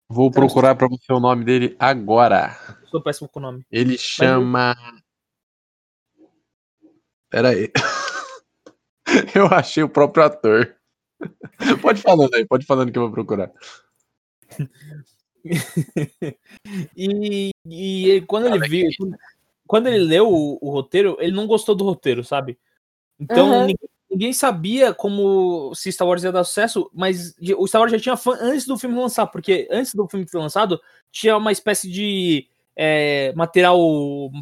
Vou 0.09 0.31
procurar 0.31 0.75
pra 0.75 0.87
você 0.87 1.11
o 1.11 1.19
nome 1.19 1.43
dele 1.43 1.75
agora. 1.79 2.57
Sou 2.85 3.01
péssimo 3.01 3.27
com 3.27 3.39
o 3.39 3.41
nome. 3.41 3.65
Ele 3.71 3.97
chama... 3.97 4.73
Mas... 4.73 5.01
Pera 7.29 7.49
aí. 7.49 7.69
eu 9.35 9.47
achei 9.47 9.83
o 9.83 9.89
próprio 9.89 10.23
ator. 10.23 10.76
pode 11.81 12.01
falando 12.01 12.33
aí, 12.33 12.45
pode 12.45 12.65
falando 12.65 12.91
que 12.91 12.97
eu 12.97 13.03
vou 13.03 13.11
procurar. 13.11 13.51
e, 16.95 17.51
e 17.65 18.21
quando 18.27 18.47
ele 18.47 18.67
viu, 18.67 18.89
quando 19.65 19.87
ele 19.87 19.99
leu 19.99 20.31
o, 20.31 20.57
o, 20.61 20.69
roteiro, 20.69 21.17
ele 21.19 21.35
não 21.35 21.47
gostou 21.47 21.75
do 21.75 21.83
roteiro, 21.83 22.23
sabe? 22.23 22.57
Então 23.19 23.51
uhum. 23.51 23.61
ninguém, 23.61 23.89
ninguém 24.09 24.33
sabia 24.33 24.93
como 24.93 25.73
se 25.75 25.91
Star 25.91 26.07
Wars 26.07 26.23
ia 26.23 26.31
dar 26.31 26.43
sucesso, 26.43 26.89
mas 26.93 27.35
o 27.57 27.67
Star 27.67 27.81
Wars 27.81 27.91
já 27.91 27.99
tinha 27.99 28.17
fã 28.17 28.37
antes 28.39 28.65
do 28.65 28.77
filme 28.77 28.95
lançar, 28.95 29.27
porque 29.27 29.67
antes 29.71 29.93
do 29.93 30.07
filme 30.07 30.27
ser 30.27 30.37
lançado, 30.37 30.79
tinha 31.11 31.35
uma 31.35 31.51
espécie 31.51 31.89
de 31.89 32.47
é, 32.75 33.33
material 33.35 33.79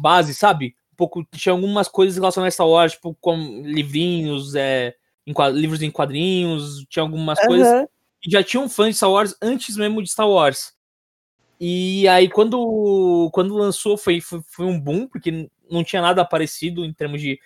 base, 0.00 0.34
sabe? 0.34 0.76
Um 0.92 0.96
pouco, 0.96 1.24
tinha 1.32 1.52
algumas 1.52 1.88
coisas 1.88 2.16
relacionadas 2.16 2.54
a 2.54 2.56
Star 2.56 2.68
Wars, 2.68 2.92
tipo, 2.92 3.16
com 3.20 3.36
livrinhos, 3.62 4.54
é, 4.54 4.94
em, 5.26 5.34
livros 5.52 5.82
em 5.82 5.90
quadrinhos, 5.90 6.84
tinha 6.88 7.02
algumas 7.02 7.38
uhum. 7.40 7.46
coisas. 7.46 7.86
E 8.24 8.30
já 8.30 8.42
tinham 8.42 8.68
fãs 8.68 8.90
de 8.90 8.96
Star 8.96 9.10
Wars 9.10 9.36
antes 9.42 9.76
mesmo 9.76 10.02
de 10.02 10.10
Star 10.10 10.28
Wars. 10.28 10.72
E 11.60 12.06
aí, 12.08 12.28
quando, 12.28 13.30
quando 13.32 13.56
lançou, 13.56 13.96
foi, 13.96 14.20
foi, 14.20 14.40
foi 14.46 14.66
um 14.66 14.78
boom, 14.78 15.06
porque 15.08 15.48
não 15.70 15.82
tinha 15.82 16.02
nada 16.02 16.24
parecido 16.24 16.84
em 16.84 16.92
termos 16.92 17.20
de 17.20 17.38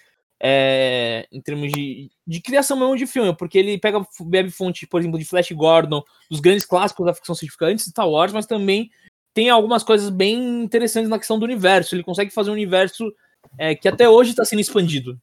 é, 0.42 1.28
em 1.30 1.40
termos 1.40 1.70
de, 1.70 2.10
de 2.26 2.40
criação 2.40 2.78
mesmo 2.78 2.96
de 2.96 3.06
filme, 3.06 3.36
porque 3.36 3.58
ele 3.58 3.78
pega, 3.78 4.02
bebe 4.22 4.50
fonte, 4.50 4.86
por 4.86 4.98
exemplo, 4.98 5.18
de 5.18 5.24
Flash 5.26 5.52
Gordon, 5.52 6.02
dos 6.30 6.40
grandes 6.40 6.64
clássicos 6.64 7.04
da 7.04 7.12
ficção 7.12 7.34
científica 7.34 7.66
antes 7.66 7.84
de 7.84 7.90
Star 7.90 8.08
Wars, 8.08 8.32
mas 8.32 8.46
também 8.46 8.90
tem 9.34 9.50
algumas 9.50 9.82
coisas 9.82 10.08
bem 10.08 10.62
interessantes 10.62 11.10
na 11.10 11.18
questão 11.18 11.38
do 11.38 11.44
universo. 11.44 11.94
Ele 11.94 12.02
consegue 12.02 12.30
fazer 12.30 12.48
um 12.50 12.54
universo 12.54 13.12
é, 13.58 13.74
que 13.74 13.86
até 13.86 14.08
hoje 14.08 14.30
está 14.30 14.44
sendo 14.44 14.60
expandido. 14.60 15.20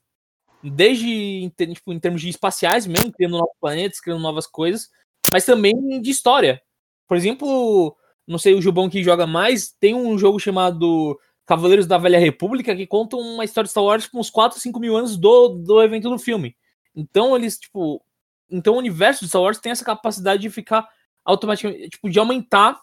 Desde 0.63 1.07
em, 1.07 1.49
tipo, 1.49 1.93
em 1.93 1.99
termos 1.99 2.21
de 2.21 2.29
espaciais 2.29 2.87
mesmo, 2.87 3.11
criando 3.11 3.37
novos 3.37 3.55
planetas, 3.59 3.99
criando 3.99 4.21
novas 4.21 4.47
coisas, 4.47 4.89
mas 5.31 5.45
também 5.45 6.01
de 6.01 6.09
história. 6.09 6.61
Por 7.07 7.15
exemplo, 7.15 7.95
não 8.27 8.37
sei 8.37 8.53
o 8.53 8.61
Jubão 8.61 8.89
que 8.89 9.03
joga 9.03 9.25
mais, 9.25 9.71
tem 9.79 9.93
um 9.93 10.17
jogo 10.17 10.39
chamado 10.39 11.17
Cavaleiros 11.45 11.87
da 11.87 11.97
Velha 11.97 12.19
República, 12.19 12.75
que 12.75 12.85
contam 12.85 13.19
uma 13.19 13.45
história 13.45 13.65
de 13.65 13.71
Star 13.71 13.83
Wars 13.83 14.05
com 14.05 14.19
uns 14.19 14.29
4, 14.29 14.59
5 14.59 14.79
mil 14.79 14.97
anos 14.97 15.15
do, 15.15 15.49
do 15.49 15.81
evento 15.81 16.09
do 16.09 16.19
filme. 16.19 16.55
Então 16.93 17.35
eles, 17.35 17.57
tipo. 17.57 18.03
Então 18.49 18.75
o 18.75 18.77
universo 18.77 19.23
de 19.23 19.29
Star 19.29 19.41
Wars 19.41 19.59
tem 19.59 19.71
essa 19.71 19.85
capacidade 19.85 20.41
de 20.41 20.49
ficar 20.49 20.87
automaticamente. 21.23 21.89
Tipo, 21.89 22.09
de 22.09 22.19
aumentar 22.19 22.81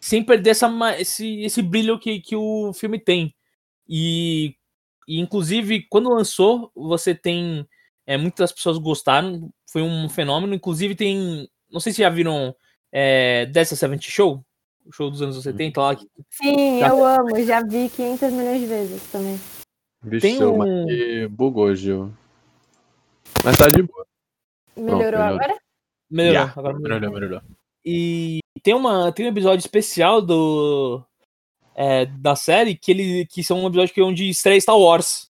sem 0.00 0.22
perder 0.22 0.50
essa, 0.50 0.70
esse, 0.98 1.40
esse 1.40 1.62
brilho 1.62 1.98
que, 1.98 2.20
que 2.20 2.36
o 2.36 2.72
filme 2.72 2.98
tem. 2.98 3.34
E, 3.88 4.54
e 5.08 5.18
inclusive, 5.18 5.86
quando 5.88 6.10
lançou, 6.10 6.70
você 6.74 7.14
tem. 7.14 7.66
É, 8.06 8.16
muitas 8.16 8.52
pessoas 8.52 8.78
gostaram, 8.78 9.50
foi 9.70 9.82
um 9.82 10.08
fenômeno. 10.08 10.54
Inclusive, 10.54 10.94
tem. 10.94 11.48
Não 11.70 11.80
sei 11.80 11.92
se 11.92 12.02
já 12.02 12.10
viram 12.10 12.54
é, 12.92 13.46
Dessa 13.46 13.74
Seventh 13.74 14.02
Show 14.04 14.44
o 14.88 14.92
show 14.92 15.10
dos 15.10 15.20
anos 15.20 15.42
70 15.42 15.80
lá. 15.80 15.94
Que... 15.94 16.06
Sim, 16.30 16.82
eu 16.82 17.04
amo, 17.04 17.38
já 17.44 17.62
vi 17.62 17.88
500 17.90 18.32
milhões 18.32 18.60
de 18.60 18.66
vezes 18.66 19.02
também. 19.12 19.38
Bicho, 20.02 20.22
Tem 20.22 20.42
um... 20.44 20.56
mas 20.56 21.30
bugou, 21.30 21.74
Gil. 21.74 22.12
Mas 23.44 23.56
tá 23.56 23.68
de 23.68 23.82
boa. 23.82 24.06
Melhorou, 24.76 25.10
Pronto, 25.10 25.22
agora? 25.22 25.58
Melhorou, 26.10 26.40
yeah. 26.40 26.54
agora 26.56 26.78
melhorou. 26.78 27.12
melhorou, 27.12 27.42
E 27.84 28.38
tem, 28.62 28.74
uma, 28.74 29.12
tem 29.12 29.26
um 29.26 29.28
episódio 29.28 29.58
especial 29.58 30.22
do, 30.22 31.04
é, 31.80 32.06
da 32.06 32.34
série 32.34 32.74
que, 32.74 32.90
ele, 32.90 33.26
que 33.26 33.44
são 33.44 33.62
um 33.62 33.68
episódio 33.68 33.94
que 33.94 34.00
é 34.00 34.04
onde 34.04 34.28
estreia 34.28 34.60
Star 34.60 34.76
Wars. 34.76 35.30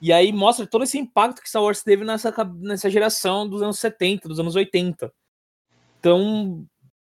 E 0.00 0.12
aí 0.12 0.32
mostra 0.32 0.66
todo 0.66 0.82
esse 0.82 0.98
impacto 0.98 1.40
que 1.40 1.48
Star 1.48 1.62
Wars 1.62 1.84
teve 1.84 2.04
nessa, 2.04 2.34
nessa 2.56 2.90
geração 2.90 3.48
dos 3.48 3.62
anos 3.62 3.78
70, 3.78 4.28
dos 4.28 4.40
anos 4.40 4.56
80. 4.56 5.12
Então, 6.00 6.66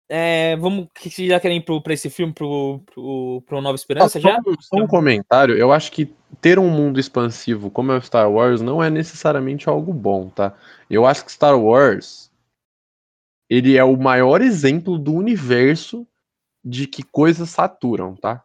é, 0.08 0.56
vamos, 0.58 0.88
que 0.94 1.10
vocês 1.10 1.28
já 1.28 1.40
querem 1.40 1.58
ir 1.58 1.62
pro, 1.62 1.82
pra 1.82 1.96
esse 1.96 2.12
filme, 2.12 2.32
pro, 2.32 2.80
pro, 2.86 3.42
pro 3.48 3.60
Nova 3.60 3.74
Esperança 3.74 4.20
ah, 4.20 4.22
já? 4.22 4.40
Só 4.60 4.76
um 4.76 4.86
comentário, 4.86 5.58
eu 5.58 5.72
acho 5.72 5.92
que 5.92 6.14
ter 6.40 6.60
um 6.60 6.70
mundo 6.70 7.00
expansivo 7.00 7.72
como 7.72 7.92
é 7.92 7.98
o 7.98 8.02
Star 8.04 8.32
Wars 8.32 8.62
não 8.62 8.84
é 8.84 8.90
necessariamente 8.92 9.68
algo 9.68 9.92
bom, 9.92 10.30
tá? 10.30 10.56
Eu 10.88 11.08
acho 11.08 11.26
que 11.26 11.32
Star 11.32 11.60
Wars 11.60 12.32
ele 13.50 13.76
é 13.76 13.84
o 13.84 13.98
maior 13.98 14.44
exemplo 14.44 15.00
do 15.00 15.12
universo 15.12 16.08
de 16.64 16.88
que 16.88 17.04
coisas 17.04 17.50
saturam, 17.50 18.16
tá? 18.16 18.44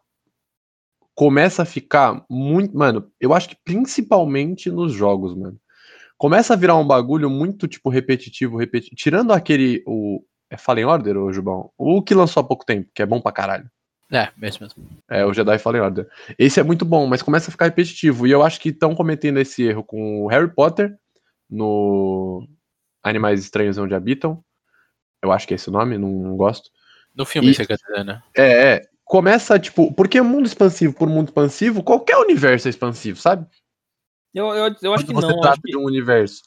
Começa 1.15 1.63
a 1.63 1.65
ficar 1.65 2.25
muito. 2.29 2.77
Mano, 2.77 3.11
eu 3.19 3.33
acho 3.33 3.49
que 3.49 3.57
principalmente 3.63 4.69
nos 4.71 4.93
jogos, 4.93 5.35
mano. 5.35 5.59
Começa 6.17 6.53
a 6.53 6.57
virar 6.57 6.75
um 6.75 6.85
bagulho 6.85 7.29
muito, 7.29 7.67
tipo, 7.67 7.89
repetitivo, 7.89 8.57
repetitivo. 8.57 8.95
Tirando 8.95 9.31
aquele. 9.31 9.83
O, 9.87 10.23
é 10.49 10.57
Fallen 10.57 10.85
Order, 10.85 11.17
ô 11.17 11.31
Jubão? 11.31 11.71
O 11.77 12.01
que 12.01 12.13
lançou 12.13 12.41
há 12.41 12.43
pouco 12.43 12.65
tempo, 12.65 12.89
que 12.93 13.01
é 13.01 13.05
bom 13.05 13.21
pra 13.21 13.31
caralho. 13.31 13.69
É, 14.11 14.29
mesmo 14.35 14.63
mesmo. 14.63 14.83
É, 15.07 15.23
o 15.23 15.33
Jedi 15.33 15.59
Fallen 15.59 15.81
Order. 15.81 16.09
Esse 16.37 16.59
é 16.59 16.63
muito 16.63 16.83
bom, 16.83 17.05
mas 17.05 17.21
começa 17.21 17.49
a 17.49 17.51
ficar 17.51 17.65
repetitivo. 17.65 18.25
E 18.25 18.31
eu 18.31 18.41
acho 18.41 18.59
que 18.59 18.69
estão 18.69 18.95
cometendo 18.95 19.39
esse 19.39 19.63
erro 19.63 19.83
com 19.83 20.23
o 20.23 20.27
Harry 20.27 20.51
Potter 20.53 20.97
no 21.49 22.47
Animais 23.03 23.39
Estranhos 23.39 23.77
Onde 23.77 23.93
Habitam. 23.93 24.43
Eu 25.21 25.31
acho 25.31 25.47
que 25.47 25.53
é 25.53 25.55
esse 25.55 25.69
o 25.69 25.71
nome, 25.71 25.97
não, 25.97 26.09
não 26.09 26.35
gosto. 26.35 26.71
No 27.15 27.25
filme, 27.25 27.49
E- 27.51 27.55
você 27.55 27.65
quer 27.65 27.77
dizer, 27.77 28.03
né? 28.05 28.21
É, 28.35 28.73
é. 28.73 28.81
Começa, 29.03 29.57
tipo, 29.59 29.91
porque 29.95 30.21
mundo 30.21 30.45
expansivo 30.45 30.93
por 30.93 31.09
mundo 31.09 31.29
expansivo, 31.29 31.81
qualquer 31.83 32.17
universo 32.17 32.67
é 32.67 32.69
expansivo, 32.69 33.19
sabe? 33.19 33.47
Eu, 34.33 34.45
eu, 34.53 34.75
eu 34.83 34.93
acho 34.93 35.05
que 35.05 35.11
Quando 35.11 35.21
você 35.25 35.27
não. 35.27 35.35
eu 35.37 35.41
trata 35.41 35.61
que, 35.63 35.71
de 35.71 35.77
um 35.77 35.83
universo. 35.83 36.43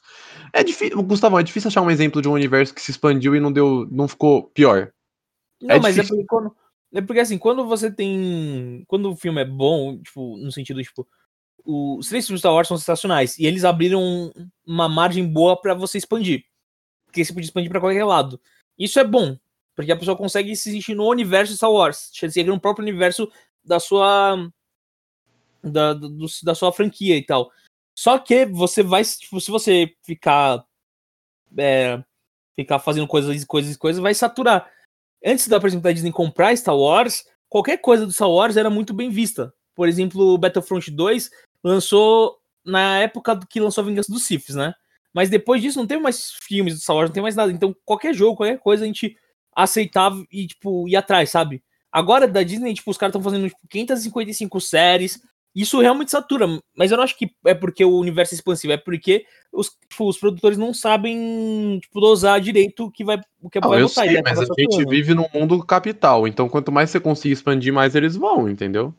É 0.53 0.63
difícil, 0.63 1.03
Gustavão, 1.03 1.39
é 1.39 1.43
difícil 1.43 1.67
achar 1.67 1.81
um 1.81 1.91
exemplo 1.91 2.21
de 2.21 2.29
um 2.29 2.33
universo 2.33 2.73
que 2.73 2.81
se 2.81 2.91
expandiu 2.91 3.35
e 3.35 3.39
não 3.41 3.51
deu, 3.51 3.85
não 3.91 4.07
ficou 4.07 4.43
pior. 4.43 4.93
não, 5.61 5.75
é 5.75 5.79
mas 5.79 5.97
é 5.97 6.01
difícil. 6.01 6.15
porque, 6.15 6.27
quando, 6.27 6.55
é 6.93 7.01
porque 7.01 7.19
assim, 7.19 7.37
quando 7.37 7.65
você 7.67 7.91
tem. 7.91 8.85
Quando 8.87 9.11
o 9.11 9.15
filme 9.17 9.41
é 9.41 9.45
bom, 9.45 10.01
tipo, 10.01 10.37
no 10.37 10.49
sentido, 10.49 10.81
tipo, 10.81 11.05
o- 11.65 11.97
os 11.97 12.07
três 12.07 12.25
filmes 12.25 12.39
Star 12.39 12.53
Wars 12.53 12.69
são 12.69 12.77
sensacionais. 12.77 13.37
E 13.37 13.45
eles 13.45 13.65
abriram 13.65 14.31
uma 14.65 14.87
margem 14.87 15.27
boa 15.27 15.59
pra 15.59 15.73
você 15.73 15.97
expandir. 15.97 16.45
Porque 17.05 17.25
você 17.25 17.33
podia 17.33 17.47
expandir 17.47 17.69
pra 17.69 17.81
qualquer 17.81 18.05
lado. 18.05 18.39
Isso 18.79 18.97
é 18.99 19.03
bom. 19.03 19.37
Porque 19.75 19.91
a 19.91 19.97
pessoa 19.97 20.17
consegue 20.17 20.55
se 20.55 20.71
sentir 20.71 20.93
no 20.95 21.07
universo 21.07 21.51
de 21.51 21.57
Star 21.57 21.71
Wars. 21.71 22.09
Chega 22.13 22.51
no 22.51 22.59
próprio 22.59 22.83
universo 22.83 23.31
da 23.63 23.79
sua. 23.79 24.49
Da, 25.63 25.93
do- 25.93 26.25
da 26.43 26.53
sua 26.53 26.71
franquia 26.73 27.15
e 27.15 27.25
tal. 27.25 27.51
Só 27.97 28.17
que 28.19 28.45
você 28.45 28.83
vai. 28.83 29.03
Tipo, 29.03 29.39
se 29.39 29.49
você 29.49 29.95
ficar. 30.03 30.63
é, 31.57 32.03
ficar 32.55 32.79
fazendo 32.79 33.07
coisas 33.07 33.41
e 33.41 33.45
coisas 33.45 33.75
e 33.75 33.77
coisas, 33.77 34.01
vai 34.01 34.13
saturar. 34.13 34.69
Antes 35.25 35.47
da, 35.47 35.59
por 35.59 35.67
exemplo, 35.67 35.83
da 35.83 35.91
Disney 35.91 36.11
comprar 36.11 36.55
Star 36.57 36.77
Wars, 36.77 37.25
qualquer 37.49 37.77
coisa 37.77 38.05
do 38.05 38.11
Star 38.11 38.29
Wars 38.29 38.57
era 38.57 38.69
muito 38.69 38.93
bem 38.93 39.09
vista. 39.09 39.53
Por 39.73 39.87
exemplo, 39.87 40.37
Battlefront 40.37 40.91
2 40.91 41.31
lançou 41.63 42.39
na 42.63 42.99
época 42.99 43.39
que 43.49 43.59
lançou 43.59 43.81
a 43.83 43.87
Vingança 43.87 44.11
dos 44.11 44.23
Siths, 44.25 44.55
né? 44.55 44.73
Mas 45.13 45.29
depois 45.29 45.61
disso 45.61 45.79
não 45.79 45.87
teve 45.87 46.01
mais 46.01 46.33
filmes 46.43 46.73
do 46.75 46.79
Star 46.81 46.95
Wars, 46.95 47.09
não 47.09 47.13
tem 47.13 47.23
mais 47.23 47.35
nada. 47.35 47.51
Então 47.51 47.75
qualquer 47.85 48.13
jogo, 48.13 48.35
qualquer 48.37 48.59
coisa 48.59 48.83
a 48.83 48.87
gente 48.87 49.17
aceitava 49.55 50.23
e, 50.31 50.47
tipo, 50.47 50.87
ia 50.87 50.99
atrás, 50.99 51.29
sabe? 51.29 51.63
Agora 51.91 52.27
da 52.27 52.41
Disney, 52.43 52.73
tipo, 52.73 52.89
os 52.91 52.97
caras 52.97 53.11
estão 53.15 53.21
fazendo 53.23 53.47
tipo, 53.49 53.61
555 53.69 54.59
séries. 54.61 55.21
Isso 55.55 55.79
realmente 55.79 56.09
satura, 56.09 56.47
mas 56.75 56.89
eu 56.89 56.97
não 56.97 57.03
acho 57.03 57.15
que 57.15 57.29
é 57.45 57.53
porque 57.53 57.85
o 57.85 57.99
universo 57.99 58.33
é 58.33 58.37
expansivo, 58.37 58.73
é 58.73 58.77
porque 58.77 59.23
os, 59.51 59.69
tipo, 59.87 60.09
os 60.09 60.17
produtores 60.17 60.57
não 60.57 60.73
sabem 60.73 61.79
tipo, 61.79 62.01
dosar 62.01 62.41
direito 62.41 62.85
o 62.85 62.91
que 62.91 63.03
vai, 63.05 63.21
o 63.39 63.49
que 63.51 63.59
Não, 63.61 63.69
vai 63.69 63.83
eu 63.83 63.87
botar. 63.87 64.01
sei, 64.01 64.17
aí 64.17 64.23
mas 64.23 64.39
a 64.39 64.43
acaba 64.45 64.55
gente 64.57 64.71
saturando. 64.71 64.89
vive 64.89 65.13
num 65.13 65.27
mundo 65.31 65.63
capital, 65.63 66.27
então 66.27 66.49
quanto 66.49 66.71
mais 66.71 66.89
você 66.89 66.99
conseguir 66.99 67.33
expandir, 67.35 67.71
mais 67.71 67.93
eles 67.93 68.15
vão, 68.15 68.49
entendeu? 68.49 68.95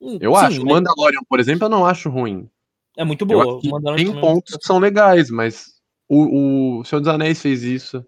Hum, 0.00 0.18
Eu 0.20 0.34
sim, 0.34 0.40
acho. 0.46 0.64
Mas 0.64 0.64
Mandalorian, 0.64 1.20
por 1.28 1.38
exemplo, 1.38 1.66
eu 1.66 1.68
não 1.68 1.84
acho 1.84 2.08
ruim. 2.08 2.48
É 2.96 3.04
muito 3.04 3.26
boa. 3.26 3.60
tem 3.96 4.10
é 4.10 4.20
pontos 4.20 4.56
que 4.56 4.64
são 4.66 4.78
legais, 4.78 5.28
mas 5.30 5.66
o, 6.08 6.78
o 6.80 6.84
Senhor 6.84 7.00
dos 7.00 7.08
Anéis 7.08 7.42
fez 7.42 7.62
isso. 7.62 8.02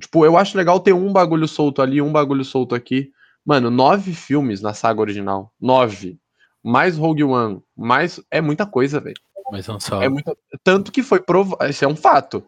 Tipo, 0.00 0.24
eu 0.24 0.36
acho 0.36 0.56
legal 0.56 0.80
ter 0.80 0.92
um 0.92 1.12
bagulho 1.12 1.46
solto 1.46 1.82
ali, 1.82 2.00
um 2.00 2.12
bagulho 2.12 2.44
solto 2.44 2.74
aqui. 2.74 3.12
Mano, 3.44 3.70
nove 3.70 4.14
filmes 4.14 4.60
na 4.62 4.72
saga 4.72 5.00
original. 5.00 5.52
Nove. 5.60 6.18
Mais 6.62 6.96
Rogue 6.96 7.24
One. 7.24 7.60
Mais. 7.76 8.20
É 8.30 8.40
muita 8.40 8.64
coisa, 8.64 9.00
velho. 9.00 9.16
Mas 9.50 9.66
não 9.66 9.78
só. 9.78 10.02
É 10.02 10.08
muita... 10.08 10.36
Tanto 10.64 10.90
que 10.92 11.02
foi 11.02 11.20
provado. 11.20 11.68
Isso 11.70 11.84
é 11.84 11.88
um 11.88 11.96
fato. 11.96 12.42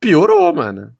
Piorou, 0.00 0.52
mano. 0.54 0.94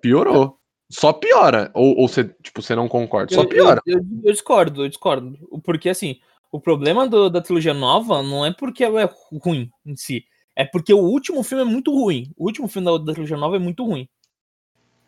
Piorou. 0.00 0.58
Só 0.90 1.12
piora. 1.12 1.70
Ou, 1.74 1.96
ou 1.98 2.08
você, 2.08 2.24
tipo, 2.42 2.62
você 2.62 2.74
não 2.74 2.88
concorda. 2.88 3.34
Só 3.34 3.44
piora. 3.44 3.80
Eu, 3.86 3.98
eu- 3.98 4.04
eu 4.24 4.32
discordo, 4.32 4.84
eu 4.84 4.88
discordo. 4.88 5.36
O- 5.50 5.60
Porque, 5.60 5.88
assim, 5.88 6.18
o 6.50 6.58
problema 6.60 7.06
do- 7.06 7.28
da 7.28 7.40
trilogia 7.42 7.74
nova 7.74 8.22
não 8.22 8.44
é 8.44 8.52
porque 8.52 8.82
ela 8.82 9.02
é 9.02 9.08
ruim 9.44 9.70
em 9.84 9.94
si. 9.96 10.24
É 10.56 10.64
porque 10.64 10.92
o 10.92 10.98
último 10.98 11.42
filme 11.42 11.62
é 11.62 11.66
muito 11.66 11.92
ruim. 11.92 12.32
O 12.36 12.46
último 12.46 12.66
filme 12.68 12.86
da, 12.86 12.96
da 12.98 13.12
trilogia 13.12 13.36
nova 13.36 13.56
é 13.56 13.58
muito 13.60 13.84
ruim. 13.84 14.08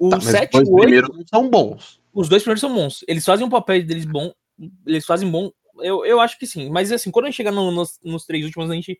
O 0.01 0.09
Tá, 0.09 0.17
mas 0.17 0.25
7 0.25 0.55
os 0.57 0.61
e 0.63 0.65
dois 0.65 0.69
o 0.69 0.73
8, 0.73 0.83
primeiros 0.83 1.17
não 1.17 1.27
são 1.27 1.49
bons. 1.51 2.01
os 2.13 2.29
dois 2.29 2.43
primeiros 2.43 2.61
são 2.61 2.75
bons. 2.75 3.05
Eles 3.07 3.25
fazem 3.25 3.47
um 3.47 3.51
papel 3.51 3.85
deles 3.85 4.05
bom. 4.07 4.33
Eles 4.87 5.05
fazem 5.07 5.31
bom. 5.31 5.51
Eu, 5.79 6.05
eu 6.07 6.19
acho 6.21 6.39
que 6.39 6.47
sim. 6.47 6.71
Mas, 6.71 6.91
assim, 6.91 7.11
quando 7.11 7.27
a 7.27 7.29
gente 7.29 7.37
chegar 7.37 7.53
no- 7.53 7.71
nos, 7.71 7.99
nos 8.03 8.25
três 8.25 8.45
últimos, 8.45 8.71
a 8.71 8.75
gente 8.75 8.99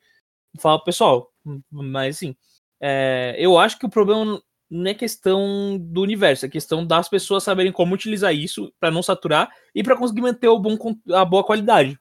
fala, 0.59 0.83
pessoal. 0.85 1.31
Mas, 1.71 2.17
assim, 2.17 2.37
é, 2.81 3.35
eu 3.39 3.59
acho 3.59 3.79
que 3.79 3.87
o 3.87 3.91
problema 3.91 4.41
não 4.71 4.91
é 4.91 4.95
questão 4.95 5.77
do 5.81 6.01
universo, 6.03 6.47
é 6.47 6.49
questão 6.49 6.87
das 6.87 7.09
pessoas 7.09 7.43
saberem 7.43 7.73
como 7.73 7.95
utilizar 7.95 8.33
isso 8.35 8.73
pra 8.79 8.91
não 8.91 9.03
saturar 9.03 9.51
e 9.75 9.83
pra 9.83 9.97
conseguir 9.97 10.21
manter 10.21 10.49
o 10.49 10.59
bom, 10.61 10.77
a 11.13 11.25
boa 11.25 11.43
qualidade. 11.43 11.99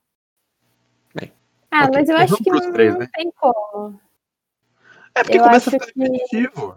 Ah, 1.72 1.86
Ok, 1.86 1.92
mas 1.94 2.10
eu 2.10 2.18
acho 2.18 2.38
que 2.38 2.50
não, 2.50 2.72
três, 2.74 2.94
não 2.94 3.00
né? 3.00 3.10
tem 3.14 3.32
como. 3.32 4.00
É 5.16 5.24
porque 5.24 5.38
Eu 5.38 5.44
começa 5.44 5.70
a 5.70 5.74
ficar 5.74 5.86
que- 5.86 6.00
repetitivo. 6.00 6.76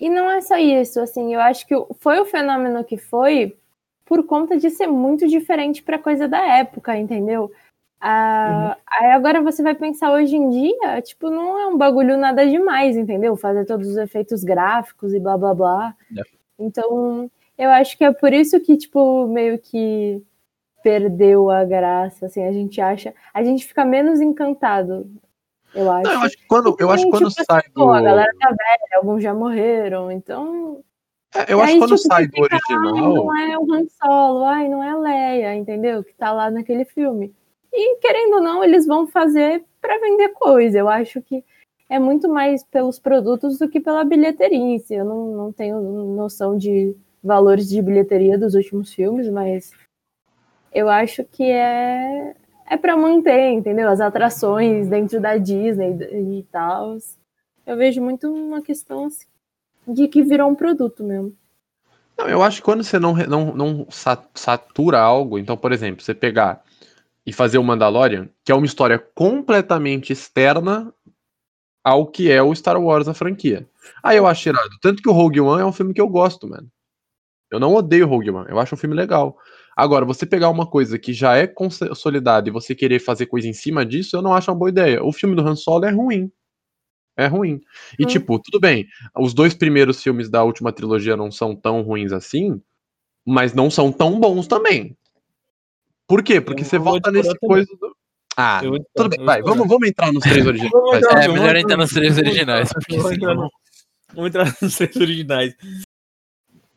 E 0.00 0.08
não 0.08 0.30
é 0.30 0.40
só 0.40 0.56
isso, 0.56 1.00
assim, 1.00 1.34
eu 1.34 1.40
acho 1.40 1.66
que 1.66 1.74
foi 2.00 2.20
o 2.20 2.24
fenômeno 2.24 2.84
que 2.84 2.96
foi 2.96 3.56
por 4.04 4.24
conta 4.24 4.56
de 4.56 4.70
ser 4.70 4.86
muito 4.86 5.26
diferente 5.28 5.82
pra 5.82 5.98
coisa 5.98 6.28
da 6.28 6.38
época, 6.58 6.96
entendeu? 6.96 7.50
Ah, 8.00 8.76
Aí 8.88 9.10
agora 9.12 9.42
você 9.42 9.62
vai 9.62 9.74
pensar 9.74 10.12
hoje 10.12 10.36
em 10.36 10.50
dia, 10.50 11.02
tipo, 11.02 11.30
não 11.30 11.58
é 11.58 11.66
um 11.68 11.76
bagulho 11.76 12.16
nada 12.16 12.46
demais, 12.48 12.96
entendeu? 12.96 13.36
Fazer 13.36 13.64
todos 13.66 13.88
os 13.88 13.96
efeitos 13.96 14.44
gráficos 14.44 15.12
e 15.14 15.20
blá 15.20 15.36
blá 15.36 15.54
blá. 15.54 15.96
É. 16.16 16.22
Então, 16.60 17.30
eu 17.58 17.70
acho 17.70 17.98
que 17.98 18.04
é 18.04 18.12
por 18.12 18.32
isso 18.32 18.60
que, 18.60 18.76
tipo, 18.76 19.26
meio 19.28 19.58
que 19.58 20.22
perdeu 20.82 21.50
a 21.50 21.64
graça, 21.64 22.26
assim, 22.26 22.44
a 22.44 22.52
gente 22.52 22.80
acha, 22.80 23.14
a 23.34 23.42
gente 23.44 23.66
fica 23.66 23.84
menos 23.84 24.20
encantado, 24.20 25.10
eu 25.74 25.90
acho. 25.90 26.04
Não, 26.04 26.12
eu 26.14 26.20
acho 26.20 26.36
que 26.36 26.46
quando, 26.46 26.76
eu 26.78 26.90
acho 26.90 27.10
quando 27.10 27.28
tipo 27.28 27.44
sai 27.44 27.60
assim, 27.60 27.70
pô, 27.74 27.90
a 27.90 27.98
do. 27.98 28.04
galera 28.04 28.32
tá 28.40 28.48
velha, 28.48 28.96
alguns 28.96 29.22
já 29.22 29.34
morreram, 29.34 30.10
então 30.10 30.82
É, 31.34 31.52
Eu 31.52 31.60
acho 31.60 31.72
que 31.74 31.78
quando 31.78 31.96
tipo, 31.96 32.08
sai 32.08 32.26
do 32.26 32.42
fica, 32.42 32.48
Ai, 32.70 32.76
original. 32.76 33.14
não 33.14 33.36
é 33.36 33.58
o 33.58 33.72
Han 33.74 33.84
Solo, 34.02 34.44
ai, 34.44 34.68
não 34.68 34.82
é 34.82 34.90
a 34.90 34.96
Leia, 34.98 35.54
entendeu? 35.54 36.02
Que 36.02 36.14
tá 36.14 36.32
lá 36.32 36.50
naquele 36.50 36.84
filme. 36.84 37.34
E 37.72 37.96
querendo 37.98 38.36
ou 38.36 38.40
não, 38.42 38.64
eles 38.64 38.86
vão 38.86 39.06
fazer 39.06 39.62
pra 39.80 39.98
vender 39.98 40.30
coisa. 40.30 40.78
Eu 40.78 40.88
acho 40.88 41.20
que 41.20 41.44
é 41.88 41.98
muito 41.98 42.28
mais 42.28 42.64
pelos 42.64 42.98
produtos 42.98 43.58
do 43.58 43.68
que 43.68 43.78
pela 43.80 44.04
bilheteria 44.04 44.58
em 44.58 44.78
si. 44.78 44.94
Eu 44.94 45.04
não, 45.04 45.26
não 45.36 45.52
tenho 45.52 45.80
noção 45.80 46.56
de 46.56 46.96
valores 47.22 47.68
de 47.68 47.80
bilheteria 47.82 48.38
dos 48.38 48.54
últimos 48.54 48.92
filmes, 48.94 49.28
mas 49.28 49.70
eu 50.72 50.88
acho 50.88 51.24
que 51.24 51.42
é 51.44 52.34
é 52.70 52.76
para 52.76 52.96
manter, 52.96 53.50
entendeu? 53.52 53.88
As 53.88 54.00
atrações 54.00 54.88
dentro 54.88 55.20
da 55.20 55.36
Disney 55.36 55.96
e 56.38 56.42
tal. 56.50 56.96
Eu 57.66 57.76
vejo 57.76 58.00
muito 58.02 58.32
uma 58.32 58.62
questão 58.62 59.06
assim, 59.06 59.26
de 59.86 60.08
que 60.08 60.22
virou 60.22 60.50
um 60.50 60.54
produto 60.54 61.02
mesmo. 61.04 61.34
Não, 62.16 62.28
eu 62.28 62.42
acho 62.42 62.56
que 62.58 62.64
quando 62.64 62.82
você 62.82 62.98
não, 62.98 63.14
não, 63.14 63.54
não 63.54 63.86
sa- 63.90 64.24
satura 64.34 64.98
algo, 64.98 65.38
então, 65.38 65.56
por 65.56 65.72
exemplo, 65.72 66.02
você 66.02 66.12
pegar 66.14 66.64
e 67.24 67.32
fazer 67.32 67.58
o 67.58 67.62
Mandalorian, 67.62 68.28
que 68.44 68.50
é 68.50 68.54
uma 68.54 68.66
história 68.66 68.98
completamente 68.98 70.12
externa 70.12 70.92
ao 71.84 72.06
que 72.06 72.30
é 72.30 72.42
o 72.42 72.54
Star 72.54 72.80
Wars, 72.80 73.06
a 73.06 73.14
franquia. 73.14 73.68
Aí 74.02 74.16
eu 74.16 74.26
acho 74.26 74.48
irado. 74.48 74.68
Tanto 74.82 75.02
que 75.02 75.08
o 75.08 75.12
Rogue 75.12 75.40
One 75.40 75.62
é 75.62 75.64
um 75.64 75.72
filme 75.72 75.94
que 75.94 76.00
eu 76.00 76.08
gosto, 76.08 76.48
mano. 76.48 76.68
Eu 77.50 77.60
não 77.60 77.74
odeio 77.74 78.06
Rogue 78.06 78.30
One, 78.30 78.50
eu 78.50 78.58
acho 78.58 78.74
um 78.74 78.78
filme 78.78 78.94
legal. 78.96 79.38
Agora, 79.80 80.04
você 80.04 80.26
pegar 80.26 80.48
uma 80.50 80.66
coisa 80.66 80.98
que 80.98 81.12
já 81.12 81.36
é 81.36 81.46
consolidada 81.46 82.48
e 82.48 82.52
você 82.52 82.74
querer 82.74 82.98
fazer 82.98 83.26
coisa 83.26 83.46
em 83.46 83.52
cima 83.52 83.86
disso, 83.86 84.16
eu 84.16 84.22
não 84.22 84.34
acho 84.34 84.50
uma 84.50 84.56
boa 84.58 84.68
ideia. 84.70 85.04
O 85.04 85.12
filme 85.12 85.36
do 85.36 85.46
Han 85.46 85.54
Solo 85.54 85.84
é 85.84 85.90
ruim. 85.90 86.32
É 87.16 87.28
ruim. 87.28 87.60
E, 87.96 88.02
Hum. 88.04 88.08
tipo, 88.08 88.40
tudo 88.40 88.58
bem, 88.58 88.88
os 89.16 89.32
dois 89.32 89.54
primeiros 89.54 90.02
filmes 90.02 90.28
da 90.28 90.42
última 90.42 90.72
trilogia 90.72 91.16
não 91.16 91.30
são 91.30 91.54
tão 91.54 91.82
ruins 91.82 92.10
assim, 92.10 92.60
mas 93.24 93.54
não 93.54 93.70
são 93.70 93.92
tão 93.92 94.18
bons 94.18 94.48
também. 94.48 94.96
Por 96.08 96.24
quê? 96.24 96.40
Porque 96.40 96.62
Eu 96.62 96.66
você 96.66 96.76
volta 96.78 97.12
nesse 97.12 97.28
também. 97.38 97.48
coisa 97.48 97.68
do. 97.80 97.96
Ah, 98.36 98.60
Eu 98.64 98.84
tudo 98.96 99.10
bem, 99.16 99.24
vai, 99.24 99.42
vamos, 99.42 99.68
vamos 99.68 99.88
entrar 99.88 100.12
nos 100.12 100.24
três 100.24 100.44
originais. 100.44 100.72
Vamos 100.72 100.90
vai. 100.90 100.98
entrar, 101.00 101.18
É, 101.22 101.26
vamos 101.28 101.40
melhor 101.40 101.56
entrar 101.56 101.76
nos 101.76 101.90
três 101.90 102.18
originais, 102.18 102.72
porque 102.72 102.96
vamos 102.96 103.12
entrar 103.12 103.28
senão- 103.30 103.42
no- 103.44 103.50
Vamos 104.14 104.28
entrar 104.28 104.56
nos 104.60 104.76
três 104.76 104.96
originais. 104.96 105.54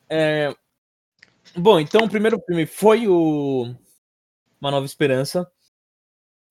É, 0.08 0.54
Bom, 1.56 1.78
então 1.78 2.04
o 2.04 2.10
primeiro 2.10 2.40
filme 2.46 2.66
foi 2.66 3.06
o 3.06 3.74
Uma 4.60 4.70
Nova 4.70 4.86
Esperança. 4.86 5.50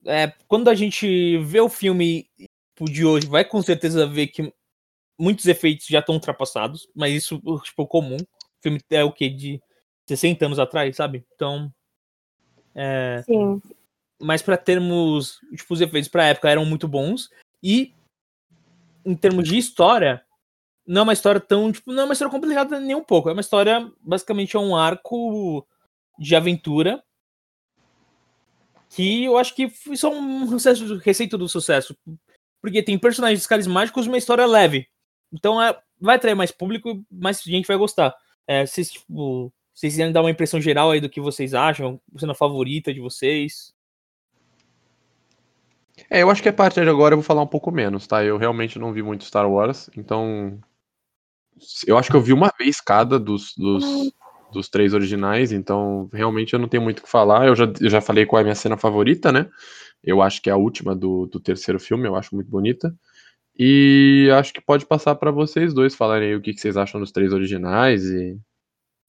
É, 0.04 0.32
quando 0.46 0.68
a 0.68 0.74
gente 0.74 1.38
vê 1.38 1.60
o 1.60 1.68
filme 1.68 2.28
tipo, 2.38 2.90
de 2.90 3.04
hoje, 3.04 3.26
vai 3.26 3.44
com 3.44 3.60
certeza 3.62 4.06
ver 4.06 4.28
que 4.28 4.52
muitos 5.18 5.46
efeitos 5.46 5.86
já 5.86 6.00
estão 6.00 6.14
ultrapassados, 6.14 6.88
mas 6.94 7.12
isso 7.12 7.40
tipo, 7.64 7.82
é 7.82 7.86
comum. 7.86 8.16
O 8.16 8.62
filme 8.62 8.80
é 8.90 9.04
o 9.04 9.12
que? 9.12 9.28
De 9.28 9.62
60 10.06 10.46
anos 10.46 10.58
atrás, 10.58 10.96
sabe? 10.96 11.24
Então. 11.34 11.72
É, 12.74 13.22
Sim. 13.26 13.60
mas 14.20 14.40
para 14.40 14.56
termos, 14.56 15.38
tipo, 15.54 15.74
os 15.74 15.80
efeitos 15.80 16.08
pra 16.08 16.28
época 16.28 16.48
eram 16.48 16.64
muito 16.64 16.88
bons 16.88 17.28
e 17.62 17.92
em 19.04 19.14
termos 19.14 19.46
de 19.46 19.58
história, 19.58 20.24
não 20.92 21.00
é 21.00 21.02
uma 21.04 21.12
história 21.14 21.40
tão, 21.40 21.72
tipo, 21.72 21.90
não 21.90 22.02
é 22.02 22.04
uma 22.04 22.12
história 22.12 22.30
complicada 22.30 22.78
nem 22.78 22.94
um 22.94 23.02
pouco, 23.02 23.30
é 23.30 23.32
uma 23.32 23.40
história 23.40 23.90
basicamente 24.02 24.56
é 24.56 24.60
um 24.60 24.76
arco 24.76 25.66
de 26.18 26.36
aventura 26.36 27.02
que 28.90 29.24
eu 29.24 29.38
acho 29.38 29.54
que 29.56 29.70
foi 29.70 29.96
só 29.96 30.12
um 30.12 30.46
sucesso, 30.46 30.98
receita 30.98 31.38
do 31.38 31.48
sucesso, 31.48 31.96
porque 32.60 32.82
tem 32.82 32.98
personagens 32.98 33.46
carismáticos 33.46 34.04
e 34.04 34.08
uma 34.08 34.18
história 34.18 34.44
leve. 34.44 34.86
Então 35.32 35.62
é, 35.62 35.74
vai 35.98 36.16
atrair 36.16 36.34
mais 36.34 36.50
público, 36.50 37.02
mais 37.10 37.40
gente 37.40 37.66
vai 37.66 37.78
gostar. 37.78 38.14
É, 38.46 38.66
vocês, 38.66 38.90
tipo, 38.90 39.50
vocês 39.72 39.94
quiserem 39.94 40.12
dar 40.12 40.20
uma 40.20 40.30
impressão 40.30 40.60
geral 40.60 40.90
aí 40.90 41.00
do 41.00 41.08
que 41.08 41.22
vocês 41.22 41.54
acham, 41.54 41.98
sendo 42.18 42.32
a 42.32 42.34
favorita 42.34 42.92
de 42.92 43.00
vocês. 43.00 43.74
É, 46.10 46.22
eu 46.22 46.30
acho 46.30 46.42
que 46.42 46.50
a 46.50 46.52
partir 46.52 46.82
de 46.82 46.90
agora 46.90 47.14
eu 47.14 47.18
vou 47.18 47.24
falar 47.24 47.40
um 47.40 47.46
pouco 47.46 47.70
menos, 47.70 48.06
tá? 48.06 48.22
Eu 48.22 48.36
realmente 48.36 48.78
não 48.78 48.92
vi 48.92 49.02
muito 49.02 49.24
Star 49.24 49.50
Wars, 49.50 49.88
então. 49.96 50.60
Eu 51.86 51.96
acho 51.96 52.10
que 52.10 52.16
eu 52.16 52.20
vi 52.20 52.32
uma 52.32 52.52
vez 52.58 52.80
cada 52.80 53.18
dos, 53.18 53.54
dos, 53.56 54.12
dos 54.52 54.68
três 54.68 54.94
originais, 54.94 55.52
então 55.52 56.08
realmente 56.12 56.52
eu 56.52 56.58
não 56.58 56.68
tenho 56.68 56.82
muito 56.82 57.00
o 57.00 57.02
que 57.02 57.08
falar. 57.08 57.46
Eu 57.46 57.54
já, 57.54 57.64
eu 57.80 57.90
já 57.90 58.00
falei 58.00 58.26
qual 58.26 58.38
é 58.38 58.42
a 58.42 58.44
minha 58.44 58.54
cena 58.54 58.76
favorita, 58.76 59.32
né? 59.32 59.48
Eu 60.02 60.20
acho 60.20 60.42
que 60.42 60.50
é 60.50 60.52
a 60.52 60.56
última 60.56 60.94
do, 60.94 61.26
do 61.26 61.38
terceiro 61.38 61.78
filme, 61.78 62.08
eu 62.08 62.16
acho 62.16 62.34
muito 62.34 62.50
bonita. 62.50 62.94
E 63.58 64.28
acho 64.38 64.52
que 64.52 64.60
pode 64.60 64.86
passar 64.86 65.14
pra 65.14 65.30
vocês 65.30 65.74
dois 65.74 65.94
falarem 65.94 66.30
aí 66.30 66.36
o 66.36 66.40
que, 66.40 66.54
que 66.54 66.60
vocês 66.60 66.76
acham 66.76 67.00
dos 67.00 67.12
três 67.12 67.32
originais 67.32 68.04
e. 68.04 68.38